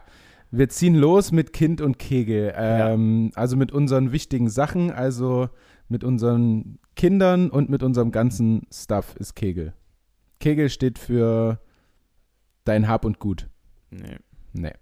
Wir 0.49 0.69
ziehen 0.69 0.95
los 0.95 1.33
mit 1.33 1.51
Kind 1.51 1.81
und 1.81 1.99
Kegel. 1.99 2.53
Ähm, 2.55 3.31
Also 3.35 3.57
mit 3.57 3.71
unseren 3.73 4.13
wichtigen 4.13 4.49
Sachen, 4.49 4.91
also 4.91 5.49
mit 5.89 6.05
unseren 6.05 6.79
Kindern 6.97 7.49
und 7.49 7.69
mit 7.69 7.81
unserem 7.83 8.11
ganzen 8.11 8.67
Stuff 8.73 9.15
ist 9.15 9.35
Kegel. 9.35 9.73
Kegel 10.41 10.69
steht 10.69 10.99
für 10.99 11.61
dein 12.65 12.89
Hab 12.89 13.05
und 13.05 13.19
Gut. 13.19 13.47
Nee. 13.89 14.17
Nee. 14.51 14.73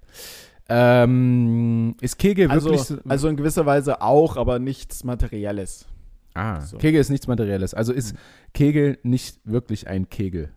Ähm, 0.68 1.96
ist 2.02 2.18
Kegel 2.18 2.50
Also, 2.50 2.70
wirklich 2.70 2.88
so, 2.88 2.98
also 3.08 3.28
in 3.28 3.36
gewisser 3.38 3.68
Weise 3.68 4.02
auch, 4.02 4.36
aber 4.38 4.58
nichts 4.58 5.04
Materielles. 5.04 5.86
Ah, 6.34 6.60
So. 6.62 6.78
Kegel 6.78 7.00
ist 7.00 7.10
nichts 7.10 7.28
Materielles. 7.28 7.74
Also 7.76 7.94
ist 7.94 8.14
Mhm. 8.14 8.18
Kegel 8.54 8.98
nicht 9.04 9.40
wirklich 9.44 9.88
ein 9.88 10.10
Kegel. 10.10 10.50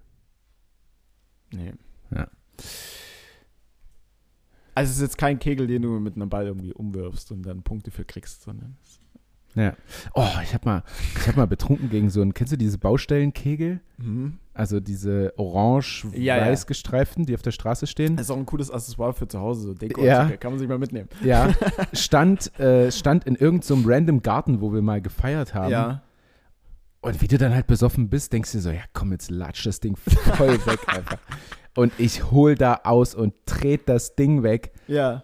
Nee. 1.52 1.72
Ja. 2.10 2.28
Also 4.74 4.90
es 4.90 4.96
ist 4.96 5.02
jetzt 5.02 5.18
kein 5.18 5.38
Kegel, 5.38 5.66
den 5.66 5.82
du 5.82 5.98
mit 5.98 6.14
einem 6.16 6.28
Ball 6.28 6.46
irgendwie 6.46 6.72
umwirfst 6.72 7.30
und 7.32 7.42
dann 7.42 7.62
Punkte 7.62 7.90
für 7.90 8.04
kriegst, 8.04 8.42
sondern 8.42 8.76
es- 8.82 9.00
Ja. 9.58 9.74
Oh, 10.14 10.28
ich 10.42 10.54
habe 10.54 10.64
mal, 10.68 10.82
ich 11.16 11.26
hab 11.26 11.36
mal 11.36 11.46
betrunken 11.46 11.90
gegen 11.90 12.10
so 12.10 12.22
einen, 12.22 12.32
kennst 12.32 12.52
du 12.52 12.56
diese 12.56 12.78
Baustellenkegel? 12.78 13.80
Also 14.54 14.78
diese 14.78 15.32
orange-weiß 15.36 16.14
Ja, 16.16 16.54
gestreiften, 16.54 17.26
die 17.26 17.34
auf 17.34 17.42
der 17.42 17.50
Straße 17.50 17.88
stehen. 17.88 18.16
Das 18.16 18.26
ist 18.26 18.30
auch 18.30 18.36
ein 18.36 18.46
cooles 18.46 18.70
Accessoire 18.70 19.12
für 19.12 19.26
zu 19.26 19.40
Hause, 19.40 19.62
so 19.62 19.74
Deko. 19.74 20.04
Ja. 20.04 20.28
Kann 20.36 20.52
man 20.52 20.60
sich 20.60 20.68
mal 20.68 20.78
mitnehmen. 20.78 21.08
Ja, 21.24 21.52
stand, 21.92 22.58
äh, 22.60 22.92
stand 22.92 23.24
in 23.24 23.34
irgendeinem 23.34 23.84
random 23.84 24.22
Garten, 24.22 24.60
wo 24.60 24.72
wir 24.72 24.82
mal 24.82 25.00
gefeiert 25.00 25.54
haben. 25.54 25.72
Ja. 25.72 26.02
Und 27.00 27.20
wie 27.20 27.28
du 27.28 27.38
dann 27.38 27.54
halt 27.54 27.66
besoffen 27.66 28.08
bist, 28.08 28.32
denkst 28.32 28.52
du 28.52 28.60
so, 28.60 28.70
ja 28.70 28.82
komm, 28.92 29.12
jetzt 29.12 29.30
latsch 29.30 29.66
das 29.66 29.80
Ding 29.80 29.96
voll 29.96 30.54
weg 30.66 30.80
einfach. 30.86 31.18
Und 31.76 31.92
ich 31.98 32.30
hol 32.30 32.54
da 32.56 32.80
aus 32.84 33.14
und 33.14 33.34
tret 33.46 33.88
das 33.88 34.16
Ding 34.16 34.42
weg. 34.42 34.72
Ja. 34.88 35.22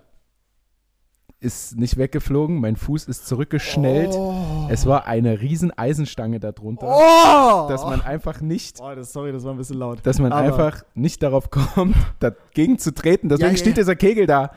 Ist 1.44 1.76
nicht 1.76 1.98
weggeflogen, 1.98 2.58
mein 2.60 2.74
Fuß 2.76 3.04
ist 3.04 3.26
zurückgeschnellt. 3.26 4.12
Oh. 4.14 4.66
Es 4.70 4.86
war 4.86 5.06
eine 5.06 5.42
riesen 5.42 5.70
Eisenstange 5.76 6.40
darunter, 6.40 6.86
Oh! 6.88 7.68
dass 7.68 7.84
man 7.84 8.00
einfach 8.00 8.40
nicht, 8.40 8.78
Oh, 8.80 8.94
das, 8.94 9.12
sorry, 9.12 9.30
das 9.30 9.44
war 9.44 9.52
ein 9.52 9.58
bisschen 9.58 9.76
laut. 9.78 9.98
dass 10.04 10.18
man 10.20 10.32
Aber- 10.32 10.42
einfach 10.46 10.84
nicht 10.94 11.22
darauf 11.22 11.50
kommt, 11.50 11.94
dagegen 12.20 12.78
zu 12.78 12.94
treten. 12.94 13.28
Deswegen 13.28 13.48
Ja, 13.48 13.52
ja, 13.52 13.56
steht 13.58 13.76
ja. 13.76 13.82
dieser 13.82 13.94
Kegel 13.96 14.26
da. 14.26 14.52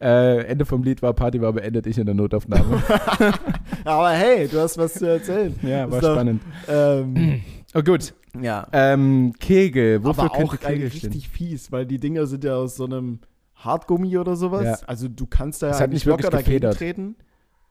Äh, 0.00 0.44
Ende 0.46 0.64
vom 0.64 0.84
Lied 0.84 1.02
war 1.02 1.12
Party 1.12 1.40
war 1.42 1.52
beendet, 1.52 1.88
ich 1.88 1.98
in 1.98 2.06
der 2.06 2.14
Notaufnahme. 2.14 2.80
Aber 3.84 4.10
hey, 4.10 4.46
du 4.46 4.60
hast 4.60 4.78
was 4.78 4.94
zu 4.94 5.06
erzählen. 5.08 5.58
ja, 5.62 5.90
war 5.90 5.98
Ist 5.98 6.04
doch- 6.04 6.14
spannend. 6.14 6.42
Ähm, 6.68 7.42
Oh 7.74 7.82
gut, 7.82 8.14
ja. 8.40 8.66
ähm, 8.72 9.34
Kegel, 9.40 10.02
wofür 10.02 10.24
Aber 10.24 10.32
auch 10.36 10.50
könnte 10.56 10.66
Kegel 10.68 10.90
stehen? 10.90 11.10
richtig 11.10 11.28
fies, 11.28 11.70
weil 11.70 11.84
die 11.84 11.98
Dinger 11.98 12.26
sind 12.26 12.44
ja 12.44 12.54
aus 12.54 12.76
so 12.76 12.84
einem 12.86 13.18
Hartgummi 13.58 14.16
oder 14.18 14.36
sowas. 14.36 14.64
Ja. 14.64 14.78
Also 14.86 15.08
du 15.08 15.26
kannst 15.26 15.62
da 15.62 15.68
ja 15.70 15.76
eigentlich 15.76 15.90
nicht 15.90 16.06
wirklich 16.06 16.24
locker 16.24 16.36
dagegen 16.36 16.70
treten. 16.72 17.16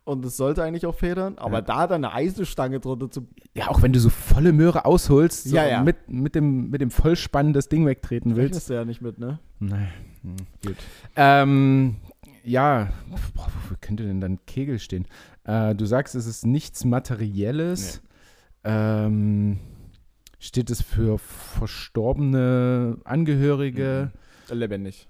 Und 0.04 0.24
es 0.24 0.38
sollte 0.38 0.64
eigentlich 0.64 0.86
auch 0.86 0.96
federn, 0.96 1.38
aber 1.38 1.56
Ja. 1.58 1.62
da 1.62 1.86
dann 1.88 2.06
eine 2.06 2.14
Eisenstange 2.14 2.80
drunter 2.80 3.12
zu. 3.12 3.28
Ja, 3.54 3.68
auch 3.68 3.82
wenn 3.82 3.92
du 3.92 4.00
so 4.00 4.10
volle 4.10 4.54
Möhre 4.54 4.86
ausholst, 4.86 5.44
so 5.44 5.56
Ja, 5.56 5.68
ja. 5.68 5.84
Mit, 5.84 6.10
mit, 6.10 6.34
dem, 6.34 6.70
mit 6.70 6.80
dem 6.80 6.92
Vollspann 6.92 7.52
das 7.52 7.68
Ding 7.68 7.86
wegtreten 7.86 8.38
willst. 8.38 8.52
Rechnest 8.52 8.70
du 8.70 8.74
ja 8.76 8.86
nicht 8.86 9.02
mit, 9.02 9.20
ne? 9.20 9.40
Nein, 9.60 9.90
hm, 10.22 10.36
gut. 10.66 10.78
Ähm, 11.18 11.98
ja, 12.46 12.88
boah, 13.36 13.48
wofür 13.54 13.76
könnte 13.82 14.04
denn 14.06 14.22
dann 14.22 14.40
Kegel 14.46 14.80
stehen? 14.80 15.08
Äh, 15.44 15.76
du 15.76 15.86
sagst, 15.86 16.16
es 16.16 16.26
ist 16.26 16.46
nichts 16.46 16.86
Materielles. 16.86 18.02
Ähm, 18.64 19.60
steht 20.40 20.70
es 20.70 20.82
für 20.82 21.18
verstorbene 21.18 22.98
Angehörige? 23.04 24.12
Lebendig. 24.50 25.10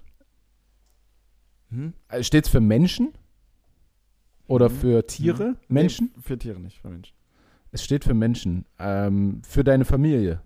Hm? 1.70 1.92
Äh, 2.08 2.22
Steht 2.22 2.46
es 2.46 2.50
für 2.50 2.60
Menschen? 2.60 3.12
Oder 4.46 4.68
Mhm. 4.70 4.74
für 4.74 5.06
Tiere? 5.06 5.48
Mhm. 5.50 5.56
Menschen? 5.68 6.10
Nee, 6.16 6.22
für 6.22 6.38
Tiere 6.38 6.58
nicht, 6.60 6.78
für 6.80 6.88
Menschen. 6.88 7.14
Es 7.70 7.84
steht 7.84 8.04
für 8.04 8.14
Menschen. 8.14 8.64
Ähm, 8.78 9.42
für 9.44 9.62
deine 9.64 9.84
Familie. 9.84 10.40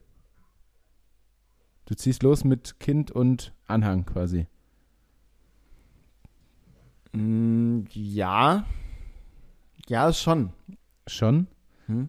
Du 1.87 1.95
ziehst 1.95 2.23
los 2.23 2.43
mit 2.45 2.81
Kind 2.81 3.11
und 3.13 3.53
Anhang 3.67 4.05
quasi. 4.07 4.47
Mm, 7.13 7.83
ja. 7.93 8.65
Ja, 9.89 10.13
schon. 10.13 10.53
Schon? 11.07 11.47
Hm? 11.87 12.09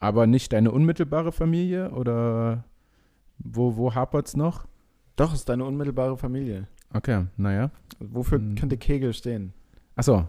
Aber 0.00 0.26
nicht 0.26 0.52
deine 0.52 0.70
unmittelbare 0.70 1.32
Familie? 1.32 1.90
Oder 1.90 2.64
wo, 3.38 3.76
wo 3.76 3.94
hapert 3.94 4.28
es 4.28 4.36
noch? 4.36 4.66
Doch, 5.16 5.34
ist 5.34 5.48
deine 5.48 5.64
unmittelbare 5.64 6.16
Familie. 6.16 6.68
Okay, 6.92 7.26
naja. 7.36 7.70
Wofür 7.98 8.38
Hm. 8.38 8.54
könnte 8.54 8.76
Kegel 8.78 9.12
stehen? 9.12 9.52
Achso. 9.96 10.28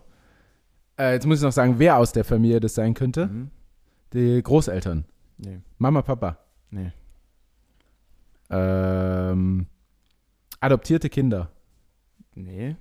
Äh, 0.98 1.14
jetzt 1.14 1.26
muss 1.26 1.38
ich 1.40 1.44
noch 1.44 1.52
sagen, 1.52 1.80
wer 1.80 1.98
aus 1.98 2.12
der 2.12 2.26
Familie 2.26 2.60
das 2.60 2.76
sein 2.76 2.94
könnte. 2.94 3.28
Mhm. 3.28 3.50
Die 4.14 4.42
Großeltern. 4.44 5.06
Nee. 5.38 5.60
Mama, 5.78 6.02
Papa. 6.02 6.38
Nee. 6.72 6.92
Ähm, 8.50 9.68
adoptierte 10.60 11.10
Kinder. 11.10 11.52
Nee. 12.36 12.76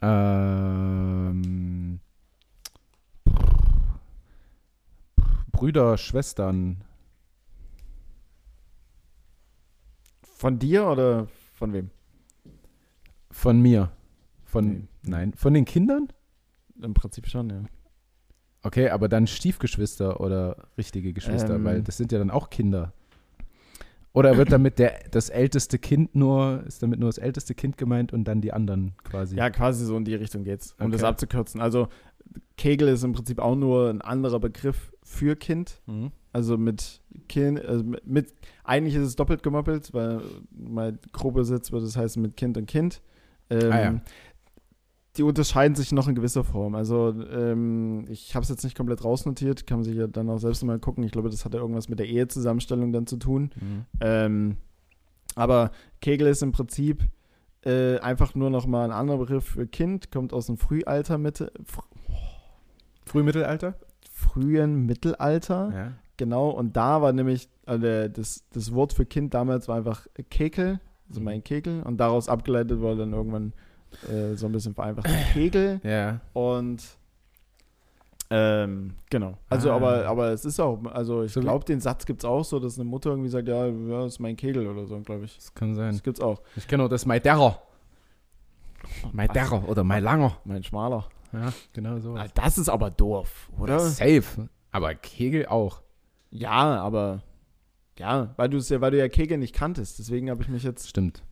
Ähm, 0.00 2.00
Brüder, 5.52 5.98
Schwestern. 5.98 6.82
Von 10.36 10.58
dir 10.58 10.86
oder 10.86 11.28
von 11.54 11.72
wem? 11.72 11.90
Von 13.32 13.60
mir. 13.60 13.90
Von, 14.44 14.68
Nee. 14.68 14.82
nein, 15.02 15.32
von 15.34 15.54
den 15.54 15.64
Kindern? 15.64 16.08
Im 16.80 16.94
Prinzip 16.94 17.26
schon, 17.26 17.50
ja. 17.50 17.64
Okay, 18.62 18.90
aber 18.90 19.08
dann 19.08 19.26
Stiefgeschwister 19.26 20.20
oder 20.20 20.68
richtige 20.78 21.12
Geschwister, 21.12 21.56
Ähm. 21.56 21.64
weil 21.64 21.82
das 21.82 21.96
sind 21.96 22.12
ja 22.12 22.18
dann 22.18 22.30
auch 22.30 22.50
Kinder. 22.50 22.92
Oder 24.12 24.36
wird 24.36 24.52
damit 24.52 24.78
der, 24.78 25.00
das 25.10 25.30
älteste 25.30 25.78
Kind 25.78 26.14
nur, 26.14 26.62
ist 26.66 26.82
damit 26.82 27.00
nur 27.00 27.08
das 27.08 27.16
älteste 27.16 27.54
Kind 27.54 27.78
gemeint 27.78 28.12
und 28.12 28.24
dann 28.24 28.42
die 28.42 28.52
anderen 28.52 28.92
quasi? 29.04 29.36
Ja, 29.36 29.48
quasi 29.48 29.86
so 29.86 29.96
in 29.96 30.04
die 30.04 30.14
Richtung 30.14 30.44
geht's, 30.44 30.74
um 30.78 30.90
das 30.92 31.00
Okay. 31.00 31.08
abzukürzen. 31.08 31.60
Also 31.62 31.88
Kegel 32.58 32.88
ist 32.88 33.04
im 33.04 33.12
Prinzip 33.14 33.38
auch 33.38 33.56
nur 33.56 33.88
ein 33.88 34.02
anderer 34.02 34.38
Begriff 34.38 34.92
für 35.02 35.34
Kind. 35.34 35.80
Mhm. 35.86 36.12
Also 36.30 36.58
mit 36.58 37.00
Kind, 37.28 37.64
also 37.64 37.84
mit, 37.84 38.06
mit 38.06 38.34
eigentlich 38.64 38.94
ist 38.94 39.02
es 39.04 39.16
doppelt 39.16 39.42
gemoppelt, 39.42 39.94
weil 39.94 40.20
mal 40.50 40.98
grob 41.12 41.34
übersetzt 41.36 41.72
wird, 41.72 41.82
das 41.82 41.96
heißt 41.96 42.18
mit 42.18 42.36
Kind 42.36 42.58
und 42.58 42.66
Kind. 42.66 43.00
Ähm, 43.52 43.72
Ah, 43.72 43.80
ja. 43.80 44.00
Die 45.18 45.22
unterscheiden 45.24 45.74
sich 45.74 45.92
noch 45.92 46.08
in 46.08 46.14
gewisser 46.14 46.42
Form. 46.42 46.74
Also 46.74 47.10
ähm, 47.30 48.06
ich 48.08 48.34
habe 48.34 48.44
es 48.44 48.48
jetzt 48.48 48.64
nicht 48.64 48.74
komplett 48.76 49.04
rausnotiert, 49.04 49.66
kann 49.66 49.78
man 49.80 49.84
sich 49.84 49.94
ja 49.96 50.06
dann 50.06 50.30
auch 50.30 50.38
selbst 50.38 50.64
mal 50.64 50.78
gucken. 50.78 51.04
Ich 51.04 51.12
glaube, 51.12 51.28
das 51.28 51.44
hat 51.44 51.52
ja 51.52 51.60
irgendwas 51.60 51.90
mit 51.90 51.98
der 51.98 52.06
Ehezusammenstellung 52.08 52.92
dann 52.92 53.06
zu 53.06 53.18
tun. 53.18 53.50
Mhm. 53.60 53.84
Ähm, 54.00 54.56
aber 55.34 55.70
Kegel 56.00 56.28
ist 56.28 56.42
im 56.42 56.52
Prinzip 56.52 57.02
äh, 57.64 57.98
einfach 57.98 58.34
nur 58.34 58.48
noch 58.48 58.66
mal 58.66 58.84
ein 58.86 58.90
anderer 58.90 59.18
Begriff 59.18 59.44
für 59.44 59.66
Kind, 59.66 60.10
kommt 60.10 60.32
aus 60.32 60.46
dem 60.46 60.56
Frühalter, 60.56 61.18
Mitte, 61.18 61.52
fr 61.64 61.82
Frühmittelalter? 63.04 63.74
frühen 64.14 64.86
Mittelalter, 64.86 65.72
Ja. 65.74 65.92
genau. 66.16 66.50
Und 66.50 66.76
da 66.76 67.02
war 67.02 67.12
nämlich, 67.12 67.48
der- 67.66 68.08
das, 68.08 68.44
das 68.50 68.72
Wort 68.72 68.92
für 68.92 69.04
Kind 69.04 69.34
damals 69.34 69.68
war 69.68 69.76
einfach 69.76 70.06
Kekel, 70.30 70.80
also 71.12 71.20
mein 71.20 71.44
Kekel. 71.44 71.82
Und 71.82 71.98
daraus 71.98 72.28
abgeleitet 72.28 72.80
war 72.82 72.94
dann 72.96 73.12
irgendwann 73.12 73.52
äh, 74.10 74.34
so 74.34 74.46
ein 74.46 74.52
bisschen 74.52 74.74
vereinfacht 74.74 75.06
Kegel. 75.32 75.80
Ja. 75.84 76.20
Und 76.32 76.82
ähm, 78.30 78.94
genau. 79.10 79.36
Also, 79.50 79.70
Ah. 79.70 79.76
aber, 79.76 80.06
aber 80.06 80.28
es 80.30 80.44
ist 80.46 80.58
auch, 80.58 80.82
also 80.86 81.22
ich 81.22 81.32
So 81.32 81.40
glaube, 81.40 81.66
den 81.66 81.80
Satz 81.80 82.06
gibt 82.06 82.22
es 82.22 82.24
auch 82.24 82.44
so, 82.44 82.58
dass 82.58 82.78
eine 82.78 82.88
Mutter 82.88 83.10
irgendwie 83.10 83.28
sagt, 83.28 83.46
ja, 83.46 83.66
ja, 83.66 84.04
das 84.04 84.14
ist 84.14 84.18
mein 84.20 84.36
Kegel 84.36 84.66
oder 84.66 84.86
so, 84.86 84.98
glaube 85.00 85.26
ich. 85.26 85.36
Das 85.36 85.52
kann 85.54 85.74
sein. 85.74 85.92
Das 85.92 86.02
gibt's 86.02 86.20
auch. 86.20 86.40
Ich 86.56 86.66
kenne 86.66 86.84
auch 86.84 86.88
das 86.88 87.04
Maiderrer. 87.04 87.60
Maiderrer 89.12 89.68
oder 89.68 89.84
Mailanger. 89.84 90.36
Mein 90.44 90.62
Schmaler. 90.62 91.04
Ja, 91.32 91.52
genau 91.72 91.98
so. 91.98 92.14
Ah, 92.14 92.26
Das 92.34 92.58
ist 92.58 92.68
aber 92.68 92.90
doof, 92.90 93.50
oder? 93.58 93.78
Safe. 93.80 94.48
Aber 94.70 94.94
Kegel 94.94 95.46
auch. 95.46 95.82
Ja, 96.30 96.80
aber 96.82 97.22
ja, 97.98 98.32
weil 98.36 98.48
du 98.48 98.56
es 98.58 98.68
ja, 98.68 98.80
weil 98.80 98.90
du 98.92 98.98
ja 98.98 99.08
Kegel 99.08 99.38
nicht 99.38 99.54
kanntest. 99.54 99.98
Deswegen 99.98 100.30
habe 100.30 100.42
ich 100.42 100.48
mich 100.48 100.62
jetzt 100.62 100.88
Stimmt. 100.88 101.22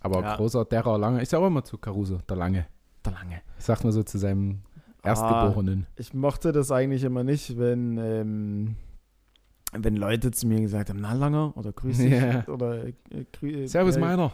Aber 0.00 0.20
Ja. 0.22 0.36
großer 0.36 0.64
Derer 0.64 0.98
Lange. 0.98 1.22
Ich 1.22 1.28
sage 1.28 1.42
auch 1.42 1.46
immer 1.48 1.64
zu 1.64 1.78
Caruso, 1.78 2.18
der 2.28 2.36
Lange. 2.36 2.66
da 3.02 3.10
lange. 3.10 3.40
Sagt 3.58 3.82
man 3.84 3.92
so 3.92 4.02
zu 4.02 4.18
seinem 4.18 4.60
Ah. 5.02 5.08
Erstgeborenen. 5.10 5.86
Ich 5.96 6.12
mochte 6.14 6.50
das 6.52 6.70
eigentlich 6.72 7.04
immer 7.04 7.22
nicht, 7.24 7.56
wenn 7.58 7.96
ähm, 7.98 8.76
wenn 9.72 9.96
Leute 9.96 10.30
zu 10.32 10.46
mir 10.46 10.60
gesagt 10.60 10.90
haben, 10.90 11.00
na 11.00 11.12
langer 11.12 11.56
oder 11.56 11.72
grüß 11.72 11.98
dich 11.98 12.10
Ja. 12.12 12.46
oder 12.48 12.84
äh, 12.86 12.92
grü 13.32 13.62
äh, 13.64 13.66
Servus 13.68 13.96
äh, 13.96 14.00
meiner. 14.00 14.32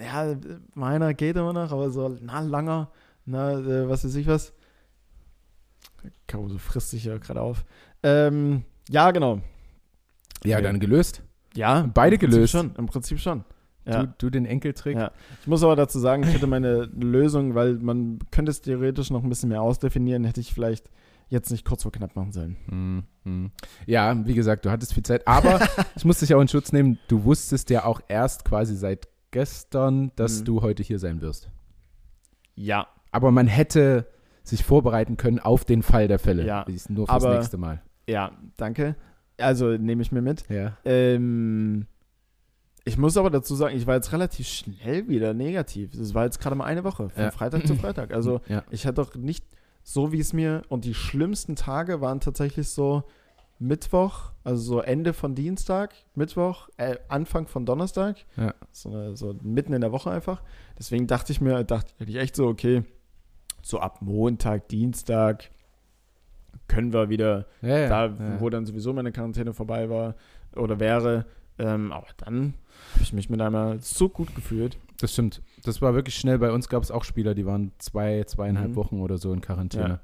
Ja, 0.00 0.34
meiner 0.74 1.12
geht 1.14 1.36
immer 1.36 1.52
noch, 1.52 1.70
aber 1.72 1.90
so 1.90 2.16
na 2.20 2.40
langer, 2.40 2.90
na 3.26 3.52
äh, 3.58 3.88
was 3.88 4.04
weiß 4.04 4.14
ich 4.14 4.26
was. 4.26 4.52
Caruso 6.26 6.58
frisst 6.58 6.90
sich 6.90 7.04
ja 7.04 7.18
gerade 7.18 7.40
auf. 7.40 7.64
Ähm, 8.02 8.64
ja, 8.88 9.10
genau. 9.10 9.40
Ja, 10.44 10.56
Okay. 10.58 10.64
dann 10.64 10.80
gelöst. 10.80 11.22
Ja, 11.54 11.88
Beide 11.92 12.18
gelöst. 12.18 12.52
Schon, 12.52 12.74
Im 12.76 12.86
Prinzip 12.86 13.18
schon. 13.20 13.44
Ja. 13.84 14.04
Du, 14.04 14.14
du 14.18 14.30
den 14.30 14.46
Enkeltrick. 14.46 14.96
Ja. 14.96 15.10
Ich 15.40 15.46
muss 15.48 15.62
aber 15.64 15.74
dazu 15.76 15.98
sagen, 15.98 16.22
ich 16.22 16.32
hätte 16.32 16.46
meine 16.46 16.84
Lösung, 16.94 17.54
weil 17.54 17.74
man 17.74 18.20
könnte 18.30 18.50
es 18.50 18.60
theoretisch 18.60 19.10
noch 19.10 19.22
ein 19.22 19.28
bisschen 19.28 19.48
mehr 19.48 19.60
ausdefinieren, 19.60 20.24
hätte 20.24 20.40
ich 20.40 20.54
vielleicht 20.54 20.88
jetzt 21.28 21.50
nicht 21.50 21.64
kurz 21.64 21.82
vor 21.82 21.90
knapp 21.92 22.14
machen 22.14 22.30
sollen. 22.32 22.56
Mhm, 22.66 23.02
mhm. 23.24 23.50
Ja, 23.86 24.14
wie 24.26 24.34
gesagt, 24.34 24.64
du 24.64 24.70
hattest 24.70 24.94
viel 24.94 25.02
Zeit. 25.02 25.26
Aber 25.26 25.60
ich 25.96 26.04
muss 26.04 26.20
dich 26.20 26.32
auch 26.34 26.40
in 26.40 26.48
Schutz 26.48 26.72
nehmen. 26.72 26.98
Du 27.08 27.24
wusstest 27.24 27.70
ja 27.70 27.84
auch 27.84 28.00
erst 28.08 28.44
quasi 28.44 28.76
seit 28.76 29.08
gestern, 29.30 30.12
dass 30.16 30.40
Mhm. 30.40 30.44
du 30.44 30.62
heute 30.62 30.82
hier 30.82 30.98
sein 30.98 31.20
wirst. 31.20 31.48
Ja. 32.54 32.86
Aber 33.10 33.30
man 33.30 33.46
hätte 33.46 34.06
sich 34.44 34.64
vorbereiten 34.64 35.16
können 35.16 35.38
auf 35.38 35.64
den 35.64 35.82
Fall 35.82 36.08
der 36.08 36.18
Fälle. 36.18 36.46
Ja, 36.46 36.64
nur 36.88 37.06
fürs 37.06 37.24
aber- 37.24 37.34
nächste 37.34 37.56
Mal. 37.58 37.82
Ja, 38.08 38.32
danke. 38.56 38.96
Also 39.42 39.76
nehme 39.76 40.02
ich 40.02 40.12
mir 40.12 40.22
mit. 40.22 40.48
Ja. 40.48 40.76
Ähm, 40.84 41.86
ich 42.84 42.98
muss 42.98 43.16
aber 43.16 43.30
dazu 43.30 43.54
sagen, 43.54 43.76
ich 43.76 43.86
war 43.86 43.94
jetzt 43.94 44.12
relativ 44.12 44.48
schnell 44.48 45.08
wieder 45.08 45.34
negativ. 45.34 45.96
Das 45.96 46.14
war 46.14 46.24
jetzt 46.24 46.40
gerade 46.40 46.56
mal 46.56 46.64
eine 46.64 46.84
Woche, 46.84 47.08
von 47.10 47.22
Ja. 47.24 47.30
Freitag 47.30 47.66
zu 47.66 47.74
Freitag. 47.76 48.10
Also 48.14 48.40
ja. 48.48 48.64
ich 48.70 48.86
hatte 48.86 48.96
doch 49.02 49.14
nicht 49.14 49.44
so, 49.84 50.12
wie 50.12 50.20
es 50.20 50.32
mir, 50.32 50.62
und 50.68 50.84
die 50.84 50.94
schlimmsten 50.94 51.56
Tage 51.56 52.00
waren 52.00 52.20
tatsächlich 52.20 52.68
so 52.68 53.04
Mittwoch, 53.58 54.32
also 54.42 54.62
so 54.62 54.80
Ende 54.80 55.12
von 55.12 55.34
Dienstag, 55.34 55.94
Mittwoch, 56.14 56.68
äh, 56.76 56.96
Anfang 57.08 57.46
von 57.46 57.64
Donnerstag. 57.64 58.16
Ja. 58.36 58.54
So, 58.72 59.14
so 59.14 59.36
mitten 59.42 59.72
in 59.72 59.80
der 59.80 59.92
Woche 59.92 60.10
einfach. 60.10 60.42
Deswegen 60.78 61.06
dachte 61.06 61.32
ich 61.32 61.40
mir, 61.40 61.62
dachte 61.62 61.92
ich 62.04 62.16
echt 62.16 62.34
so, 62.34 62.46
okay, 62.48 62.82
so 63.62 63.78
ab 63.78 64.02
Montag, 64.02 64.68
Dienstag 64.68 65.50
können 66.72 66.92
wir 66.92 67.08
wieder 67.08 67.46
Ja, 67.60 67.78
ja, 67.78 67.88
da, 67.88 68.40
wo 68.40 68.48
dann 68.50 68.66
sowieso 68.66 68.92
meine 68.92 69.12
Quarantäne 69.12 69.52
vorbei 69.52 69.88
war 69.90 70.14
oder 70.56 70.80
wäre. 70.80 71.24
Ähm, 71.58 71.92
aber 71.92 72.06
dann 72.16 72.54
habe 72.94 73.02
ich 73.02 73.12
mich 73.12 73.28
mit 73.30 73.40
einmal 73.40 73.78
so 73.80 74.08
gut 74.08 74.34
gefühlt. 74.34 74.78
Das 75.00 75.12
stimmt. 75.12 75.42
Das 75.64 75.82
war 75.82 75.94
wirklich 75.94 76.14
schnell. 76.14 76.38
Bei 76.38 76.50
uns 76.52 76.68
gab 76.68 76.82
es 76.82 76.90
auch 76.90 77.04
Spieler, 77.04 77.34
die 77.34 77.44
waren 77.46 77.72
zwei, 77.78 78.24
zweieinhalb 78.24 78.70
Mhm. 78.70 78.76
Wochen 78.76 79.00
oder 79.00 79.18
so 79.18 79.32
in 79.32 79.40
Quarantäne. 79.40 80.00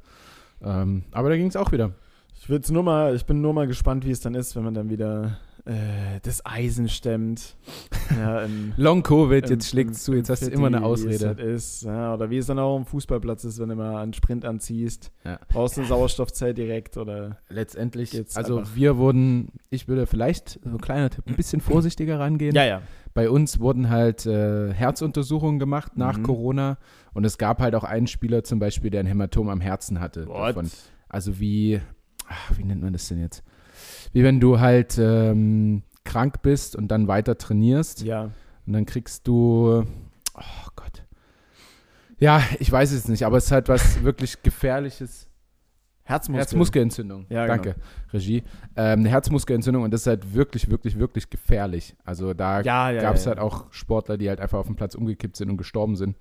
Ähm, 0.63 1.05
aber 1.13 1.31
da 1.31 1.37
ging 1.37 1.47
es 1.47 1.57
auch 1.57 1.73
wieder. 1.73 1.93
Ich 2.41 2.49
nur 2.71 2.83
mal, 2.83 3.15
ich 3.15 3.25
bin 3.27 3.41
nur 3.41 3.53
mal 3.53 3.67
gespannt, 3.67 4.05
wie 4.05 4.11
es 4.11 4.21
dann 4.21 4.35
ist, 4.35 4.55
wenn 4.57 4.63
man 4.65 4.75
dann 4.75 4.91
wieder 4.91 5.39
äh, 5.69 6.19
das 6.23 6.45
Eisen 6.47 6.89
stemmt. 6.89 7.57
Ja, 8.17 8.47
Long 8.77 9.03
Covid, 9.03 9.45
im- 9.45 9.51
jetzt 9.53 9.69
schlägt 9.69 9.91
im- 9.91 9.95
zu, 9.95 10.15
jetzt 10.15 10.31
hast 10.31 10.43
du 10.47 10.51
immer 10.51 10.69
eine 10.69 10.79
Wie 10.79 10.81
es 10.81 10.85
Ausrede. 10.85 11.27
halt 11.29 11.41
ist, 11.41 11.83
ja, 11.83 12.15
oder 12.15 12.31
wie 12.31 12.39
es 12.39 12.47
dann 12.47 12.59
auch 12.59 12.77
am 12.77 12.87
Fußballplatz 12.87 13.45
ist, 13.45 13.59
wenn 13.61 13.69
du 13.69 13.77
mal 13.77 14.03
einen 14.03 14.13
Sprint 14.15 14.45
anziehst. 14.45 15.13
Ja. 15.25 15.39
Brauchst 15.49 15.77
du 15.77 15.83
ein 15.83 15.87
Sauerstoffzelt 15.87 16.57
direkt 16.59 16.97
oder 16.97 17.39
Letztendlich, 17.49 18.19
also 18.35 18.63
wir 18.75 18.97
wurden, 18.97 19.53
ich 19.71 19.89
würde 19.89 20.07
vielleicht, 20.07 20.59
so 20.65 20.71
ein 20.71 20.79
kleiner 20.81 21.11
Tipp, 21.11 21.25
ein 21.27 21.37
bisschen 21.37 21.61
vorsichtiger 21.61 22.19
rangehen. 22.19 22.55
Ja, 22.55 22.65
ja. 22.65 22.83
Bei 23.15 23.29
uns 23.31 23.61
wurden 23.61 23.91
halt 23.91 24.27
äh, 24.27 24.73
Herzuntersuchungen 24.73 25.59
gemacht 25.59 25.97
nach 25.97 26.19
Mhm. 26.19 26.23
Corona 26.23 26.79
und 27.15 27.25
es 27.25 27.37
gab 27.37 27.61
halt 27.61 27.75
auch 27.75 27.85
einen 27.85 28.07
Spieler 28.07 28.45
zum 28.45 28.59
Beispiel, 28.59 28.91
der 28.91 29.01
ein 29.01 29.07
Hämatom 29.07 29.49
am 29.49 29.61
Herzen 29.61 30.01
hatte. 30.01 30.27
Also 31.09 31.41
wie, 31.41 31.81
ach, 32.29 32.57
wie 32.57 32.65
nennt 32.65 32.83
man 32.83 32.93
das 32.93 33.09
denn 33.09 33.19
jetzt? 33.21 33.43
Wie 34.13 34.23
wenn 34.25 34.41
du 34.41 34.61
halt 34.61 34.99
ähm, 34.99 35.83
krank 36.05 36.43
bist 36.43 36.77
und 36.77 36.89
dann 36.89 37.09
weiter 37.09 37.37
trainierst 37.39 38.03
Ja. 38.03 38.31
und 38.67 38.73
dann 38.73 38.87
kriegst 38.87 39.27
du, 39.29 39.85
oh 40.35 40.69
Gott. 40.77 41.05
Ja, 42.19 42.43
ich 42.59 42.71
weiß 42.73 42.93
es 42.93 43.07
nicht, 43.09 43.25
aber 43.25 43.37
es 43.37 43.47
ist 43.47 43.53
halt 43.53 43.69
was 43.69 44.03
wirklich 44.03 44.43
Gefährliches. 44.43 45.27
Herzmuskel. 46.05 46.39
Herzmuskelentzündung. 46.41 47.27
Ja, 47.29 47.43
genau. 47.45 47.63
Danke, 47.63 47.75
Regie. 48.15 48.43
Ähm, 48.77 49.01
eine 49.01 49.11
Herzmuskelentzündung 49.11 49.83
und 49.83 49.91
das 49.93 50.01
ist 50.03 50.07
halt 50.07 50.33
wirklich, 50.35 50.71
wirklich, 50.71 50.99
wirklich 50.99 51.29
gefährlich. 51.29 51.95
Also 52.03 52.33
da 52.33 52.63
Ja, 52.63 52.91
ja. 52.91 53.03
gab 53.03 53.17
es 53.17 53.27
halt 53.27 53.39
auch 53.39 53.67
Sportler, 53.73 54.17
die 54.17 54.31
halt 54.31 54.41
einfach 54.41 54.59
auf 54.59 54.67
dem 54.67 54.75
Platz 54.77 54.95
umgekippt 54.95 55.37
sind 55.37 55.51
und 55.51 55.59
gestorben 55.59 55.97
sind. 55.97 56.17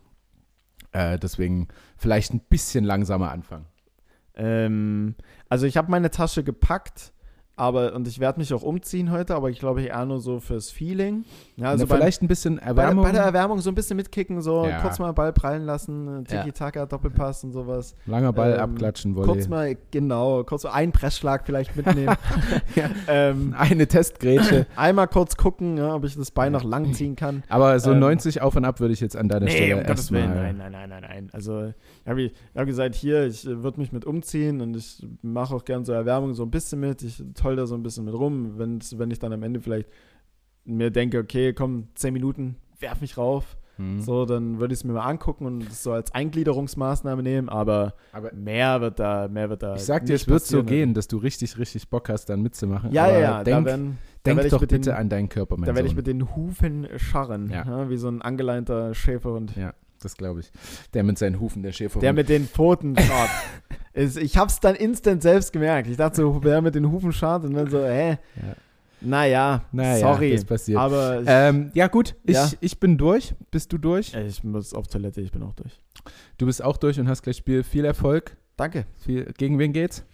Äh, 0.92 1.18
deswegen 1.18 1.70
vielleicht 1.96 2.34
ein 2.34 2.42
bisschen 2.50 2.84
langsamer 2.84 3.32
anfangen. 3.32 3.66
Ähm, 4.36 5.16
also 5.48 5.66
ich 5.66 5.78
habe 5.78 5.90
meine 5.90 6.12
Tasche 6.12 6.44
gepackt, 6.44 7.14
aber 7.58 7.93
und 7.93 8.08
ich 8.08 8.20
werde 8.20 8.39
mich 8.39 8.53
auch 8.53 8.62
umziehen 8.62 9.12
heute, 9.12 9.36
aber 9.36 9.49
ich 9.49 9.60
glaube 9.60 9.82
eher 9.82 10.05
nur 10.05 10.20
so 10.22 10.39
fürs 10.39 10.70
Feeling. 10.72 11.26
Ja, 11.58 11.70
also 11.70 11.84
Na, 11.84 11.89
beim, 11.89 11.97
vielleicht 11.99 12.22
ein 12.22 12.28
bisschen 12.28 12.58
bei, 12.58 12.62
Erwärmung. 12.68 13.03
bei 13.03 13.12
der 13.12 13.24
Erwärmung 13.24 13.60
so 13.60 13.70
ein 13.72 13.76
bisschen 13.76 13.97
mitkicken, 13.97 14.41
so 14.41 14.66
Ja. 14.66 14.80
kurz 14.82 14.99
mal 14.99 15.12
Ball 15.12 15.34
prallen 15.34 15.66
lassen, 15.66 16.24
Ja. 16.30 16.43
Tiki-Taka, 16.43 16.86
Doppelpass 16.86 17.43
und 17.43 17.51
sowas. 17.51 17.95
langer 18.05 18.32
Ball 18.32 18.53
ähm, 18.53 18.60
abklatschen, 18.60 19.16
Volley. 19.16 19.28
Kurz 19.28 19.47
mal, 19.47 19.76
genau, 19.91 20.43
kurz 20.43 20.62
so 20.62 20.70
einen 20.70 20.91
Pressschlag 20.91 21.45
vielleicht 21.45 21.76
mitnehmen. 21.76 22.16
Ja. 22.76 22.89
ähm, 23.08 23.55
Eine 23.58 23.88
Testgrätsche. 23.88 24.68
einmal 24.76 25.08
kurz 25.08 25.36
gucken, 25.36 25.78
ja, 25.78 25.95
ob 25.95 26.03
ich 26.05 26.16
das 26.16 26.30
Bein 26.32 26.51
noch 26.51 26.64
lang 26.64 26.93
ziehen 26.93 27.16
kann. 27.16 27.43
Aber 27.49 27.80
so 27.80 27.91
Ähm, 27.91 27.99
90 27.99 28.41
auf 28.41 28.55
und 28.55 28.66
ab 28.66 28.80
würde 28.80 28.93
ich 28.93 28.99
jetzt 29.01 29.18
an 29.18 29.28
deiner 29.30 29.45
Nee, 29.45 29.51
Stelle 29.51 29.78
um 29.78 29.84
erstmal. 29.84 30.28
nein, 30.28 30.58
nein, 30.58 30.72
nein, 30.72 30.89
nein, 30.89 31.01
nein. 31.01 31.30
Also, 31.34 31.74
ich 32.16 32.32
habe 32.32 32.32
hab 32.55 32.66
gesagt, 32.66 32.95
hier, 32.95 33.26
ich 33.26 33.45
äh, 33.45 33.64
würde 33.64 33.80
mich 33.80 33.91
mit 33.91 34.05
umziehen 34.05 34.62
und 34.62 34.76
ich 34.76 35.05
mache 35.22 35.53
auch 35.53 35.66
gern 35.66 35.84
so 35.86 35.91
Erwärmung 35.91 36.34
so 36.34 36.43
ein 36.43 36.51
bisschen 36.51 36.80
mit. 36.80 37.03
Ich 37.03 37.24
toll 37.34 37.55
da 37.55 37.66
so 37.66 37.76
ein 37.76 37.84
bisschen 37.84 38.05
mit 38.05 38.14
rum, 38.14 38.58
wenn's, 38.58 38.97
wenn 38.97 39.12
ich 39.12 39.20
dann 39.20 39.34
am 39.34 39.43
Ende 39.43 39.60
vielleicht 39.60 39.89
mir 40.66 40.91
denke, 40.91 41.20
okay, 41.20 41.53
komm, 41.53 41.88
10 41.95 42.14
Minuten, 42.14 42.58
werf 42.80 43.01
mich 43.01 43.18
rauf. 43.18 43.58
Hm. 43.78 44.01
So, 44.01 44.26
dann 44.26 44.60
würde 44.60 44.74
ich 44.74 44.80
es 44.80 44.84
mir 44.84 44.93
mal 44.93 45.05
angucken 45.05 45.45
und 45.45 45.62
es 45.70 45.84
so 45.84 45.91
als 45.91 46.12
Eingliederungsmaßnahme 46.14 47.22
nehmen, 47.22 47.47
aber 47.47 47.93
Aber 48.12 48.34
mehr 48.34 48.82
wird 48.82 48.99
da, 48.99 49.28
mehr 49.28 49.49
wird 49.49 49.62
da. 49.62 49.76
ich 49.76 49.84
sag 49.84 50.05
dir, 50.05 50.16
es 50.16 50.28
wird 50.28 50.43
so 50.43 50.64
gehen, 50.64 50.93
dass 50.95 51.08
du 51.08 51.18
richtig, 51.18 51.58
richtig 51.60 51.88
Bock 51.89 52.10
hast, 52.10 52.26
dann 52.26 52.41
mitzumachen. 52.41 52.91
Ja, 52.91 53.03
Aber 53.03 53.14
ja, 53.14 53.20
ja. 53.20 53.43
Denk, 53.43 53.66
werden, 53.66 53.97
denk 54.26 54.41
ich 54.43 54.49
doch 54.49 54.62
bitte 54.62 54.80
den, 54.80 54.93
an 54.93 55.10
deinen 55.10 55.30
Körper, 55.30 55.58
mein 55.58 55.68
Da 55.68 55.76
werde 55.76 55.88
ich 55.88 55.95
mit 55.95 56.08
den 56.08 56.36
Hufen 56.36 56.88
scharren, 56.97 57.49
Ja. 57.51 57.66
ja, 57.66 57.89
wie 57.89 57.97
so 57.97 58.08
ein 58.08 58.22
angeleinter 58.24 58.95
Schäferhund. 58.95 59.55
Ja, 59.55 59.74
das 60.00 60.16
glaube 60.16 60.41
ich. 60.41 60.52
Der 60.93 61.04
mit 61.04 61.18
seinen 61.18 61.39
Hufen, 61.39 61.64
der 61.64 61.72
Schäfer. 61.72 62.00
Der 62.00 62.14
mit 62.14 62.30
den 62.30 62.48
Pfoten 62.48 62.95
schaut. 62.98 63.30
Ich 64.22 64.38
hab's 64.38 64.60
dann 64.60 64.76
instant 64.76 65.24
selbst 65.24 65.52
gemerkt. 65.52 65.89
Ich 65.89 65.98
dachte 65.98 66.18
so, 66.18 66.43
wer 66.43 66.62
mit 66.62 66.76
den 66.76 66.91
Hufen 66.91 67.12
schaut 67.12 67.43
und 67.45 67.56
dann 67.56 67.68
so, 67.68 67.84
hä? 67.84 68.20
Ja. 68.36 68.56
Naja, 69.02 69.66
naja, 69.72 69.98
sorry. 70.14 70.36
das 70.36 70.45
passiert. 70.45 70.78
Aber 70.78 71.22
ich, 71.22 71.28
Ähm, 71.28 71.72
ja, 71.74 71.88
gut, 71.88 72.14
ich, 72.24 72.36
Ja. 72.36 72.48
ich 72.62 72.80
bin 72.80 73.00
durch. 73.00 73.34
Bist 73.50 73.74
du 73.74 73.80
durch? 73.80 74.14
ich 74.14 74.43
muss 74.43 74.76
auf 74.76 74.86
Toilette, 74.88 75.22
ich 75.22 75.32
bin 75.32 75.41
auch 75.41 75.56
durch. 75.56 75.80
Du 76.38 76.45
bist 76.45 76.64
auch 76.64 76.78
durch 76.78 77.00
und 77.00 77.10
hast 77.10 77.24
gleich 77.24 77.38
Spiel. 77.38 77.64
Viel 77.64 77.86
Erfolg. 77.86 78.38
Danke. 78.56 78.86
Viel, 79.04 79.26
gegen 79.36 79.58
wen 79.58 79.74
geht's? 79.74 80.06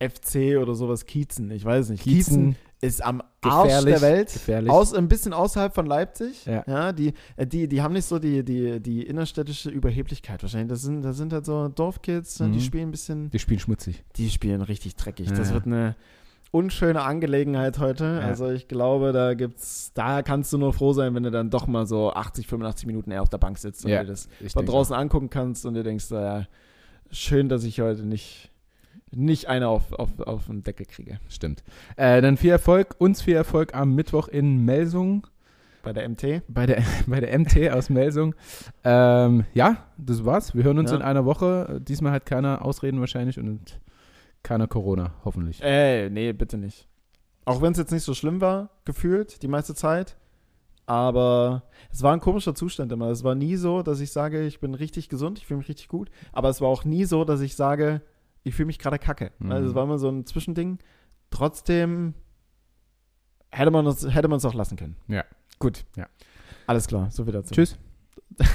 FC 0.00 0.56
oder 0.60 0.74
sowas, 0.74 1.04
Kiezen, 1.06 1.50
ich 1.52 1.64
weiß 1.64 1.90
nicht. 1.90 2.02
Kiezen, 2.02 2.54
Gießen. 2.54 2.56
Ist 2.82 3.04
am 3.04 3.22
Arsch 3.42 3.84
der 3.84 4.00
Welt. 4.00 4.32
gefährlich. 4.32 4.70
Aus, 4.70 4.94
ein 4.94 5.06
bisschen 5.08 5.32
außerhalb 5.34 5.74
von 5.74 5.84
Leipzig. 5.86 6.46
Ja. 6.46 6.92
die, 6.92 7.12
äh, 7.36 7.46
die, 7.46 7.68
die 7.68 7.82
haben 7.82 7.92
nicht 7.92 8.06
so 8.06 8.18
die, 8.18 8.42
die, 8.44 8.80
die 8.80 9.02
innerstädtische 9.02 9.68
Überheblichkeit 9.70 10.42
wahrscheinlich. 10.42 10.70
Das 10.70 10.82
sind, 10.82 11.02
das 11.02 11.16
sind 11.18 11.32
halt 11.32 11.44
so 11.44 11.68
Dorfkids, 11.68 12.40
Mhm. 12.40 12.52
die 12.52 12.60
spielen 12.62 12.88
ein 12.88 12.90
bisschen, 12.90 13.32
Wir 13.32 13.40
spielen 13.40 13.60
schmutzig. 13.60 14.02
die 14.16 14.30
spielen 14.30 14.62
richtig 14.62 14.96
dreckig. 14.96 15.28
Ja, 15.28 15.36
Das 15.36 15.48
ja. 15.48 15.54
wird 15.54 15.66
eine 15.66 15.94
unschöne 16.52 17.02
Angelegenheit 17.02 17.78
heute. 17.78 18.04
Ja. 18.22 18.26
Also 18.26 18.50
ich 18.50 18.66
glaube, 18.66 19.12
da 19.12 19.34
gibt's, 19.34 19.92
da 19.94 20.22
kannst 20.22 20.52
du 20.52 20.58
nur 20.58 20.72
froh 20.72 20.92
sein, 20.92 21.14
wenn 21.14 21.22
du 21.22 21.30
dann 21.30 21.48
doch 21.50 21.66
mal 21.66 21.86
so 21.86 22.12
80, 22.12 22.46
85 22.48 22.86
Minuten 22.86 23.10
eher 23.10 23.22
auf 23.22 23.28
der 23.28 23.38
Bank 23.38 23.58
sitzt 23.58 23.84
und 23.84 23.90
Ja, 23.90 24.00
dir 24.02 24.08
das 24.08 24.28
von 24.52 24.66
draußen 24.66 24.94
angucken 24.94 25.30
kannst 25.30 25.64
und 25.66 25.74
dir 25.74 25.84
denkst, 25.84 26.10
ja, 26.10 26.46
schön, 27.12 27.48
dass 27.48 27.62
ich 27.64 27.80
heute 27.80 28.02
nicht, 28.04 28.49
nicht 29.12 29.48
eine 29.48 29.68
auf, 29.68 29.92
auf, 29.92 30.18
auf 30.20 30.46
den 30.46 30.62
Deckel 30.62 30.86
kriege. 30.86 31.18
Stimmt. 31.28 31.62
Äh, 31.96 32.20
dann 32.22 32.36
viel 32.36 32.50
Erfolg. 32.50 32.94
Uns 32.98 33.22
viel 33.22 33.34
Erfolg 33.34 33.74
am 33.74 33.94
Mittwoch 33.94 34.28
in 34.28 34.64
Melsung. 34.64 35.26
Bei 35.82 35.92
der 35.92 36.08
MT. 36.08 36.42
Bei 36.48 36.66
der, 36.66 36.82
bei 37.06 37.20
der 37.20 37.38
MT 37.38 37.70
aus 37.70 37.90
Melsung. 37.90 38.34
Ähm, 38.84 39.44
ja, 39.54 39.78
das 39.96 40.24
war's. 40.24 40.54
Wir 40.54 40.64
hören 40.64 40.78
uns 40.78 40.90
Ja. 40.90 40.96
in 40.98 41.02
einer 41.02 41.24
Woche. 41.24 41.80
Diesmal 41.82 42.12
hat 42.12 42.26
keiner 42.26 42.64
Ausreden 42.64 43.00
wahrscheinlich 43.00 43.38
und 43.38 43.80
keiner 44.42 44.66
Corona, 44.68 45.12
hoffentlich. 45.24 45.62
Ey, 45.62 46.08
nee, 46.10 46.32
bitte 46.32 46.56
nicht. 46.58 46.86
Auch 47.44 47.62
wenn 47.62 47.72
es 47.72 47.78
jetzt 47.78 47.92
nicht 47.92 48.04
so 48.04 48.14
schlimm 48.14 48.40
war, 48.40 48.70
gefühlt, 48.84 49.42
die 49.42 49.48
meiste 49.48 49.74
Zeit. 49.74 50.16
Aber 50.86 51.62
es 51.92 52.02
war 52.02 52.12
ein 52.12 52.20
komischer 52.20 52.54
Zustand 52.54 52.90
immer. 52.92 53.08
Es 53.10 53.22
war 53.22 53.34
nie 53.34 53.56
so, 53.56 53.82
dass 53.82 54.00
ich 54.00 54.12
sage, 54.12 54.44
ich 54.46 54.60
bin 54.60 54.74
richtig 54.74 55.08
gesund, 55.08 55.38
ich 55.38 55.46
fühle 55.46 55.58
mich 55.58 55.68
richtig 55.68 55.88
gut. 55.88 56.10
Aber 56.32 56.48
es 56.48 56.60
war 56.60 56.68
auch 56.68 56.84
nie 56.84 57.04
so, 57.04 57.24
dass 57.24 57.40
ich 57.40 57.54
sage, 57.54 58.02
ich 58.42 58.54
fühle 58.54 58.66
mich 58.66 58.78
gerade 58.78 58.98
kacke. 58.98 59.32
Mhm. 59.38 59.52
Also 59.52 59.68
es 59.68 59.74
war 59.74 59.84
immer 59.84 59.98
so 59.98 60.08
ein 60.08 60.26
Zwischending. 60.26 60.78
Trotzdem 61.30 62.14
hätte 63.50 63.70
man 63.70 63.86
es 63.86 64.06
hätte 64.12 64.28
man's 64.28 64.44
auch 64.44 64.54
lassen 64.54 64.76
können. 64.76 64.96
Ja. 65.08 65.24
Gut. 65.58 65.84
Ja. 65.96 66.06
Alles 66.66 66.86
klar, 66.86 67.10
so 67.10 67.24
viel 67.24 67.32
dazu. 67.32 67.54
Tschüss. 67.54 67.78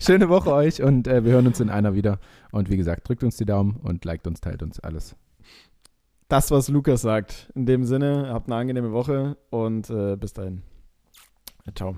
Schöne 0.00 0.28
Woche 0.28 0.52
euch 0.52 0.82
und 0.82 1.06
äh, 1.06 1.24
wir 1.24 1.32
hören 1.32 1.46
uns 1.46 1.60
in 1.60 1.70
einer 1.70 1.94
wieder. 1.94 2.18
Und 2.52 2.70
wie 2.70 2.76
gesagt, 2.76 3.08
drückt 3.08 3.22
uns 3.24 3.36
die 3.36 3.44
Daumen 3.44 3.76
und 3.76 4.04
liked 4.04 4.26
uns, 4.26 4.40
teilt 4.40 4.62
uns 4.62 4.80
alles. 4.80 5.16
Das, 6.28 6.50
was 6.50 6.68
Lukas 6.68 7.02
sagt. 7.02 7.50
In 7.54 7.66
dem 7.66 7.84
Sinne, 7.84 8.28
habt 8.30 8.48
eine 8.48 8.56
angenehme 8.56 8.92
Woche 8.92 9.36
und 9.50 9.88
äh, 9.90 10.16
bis 10.16 10.34
dahin. 10.34 10.62
Ciao. 11.74 11.96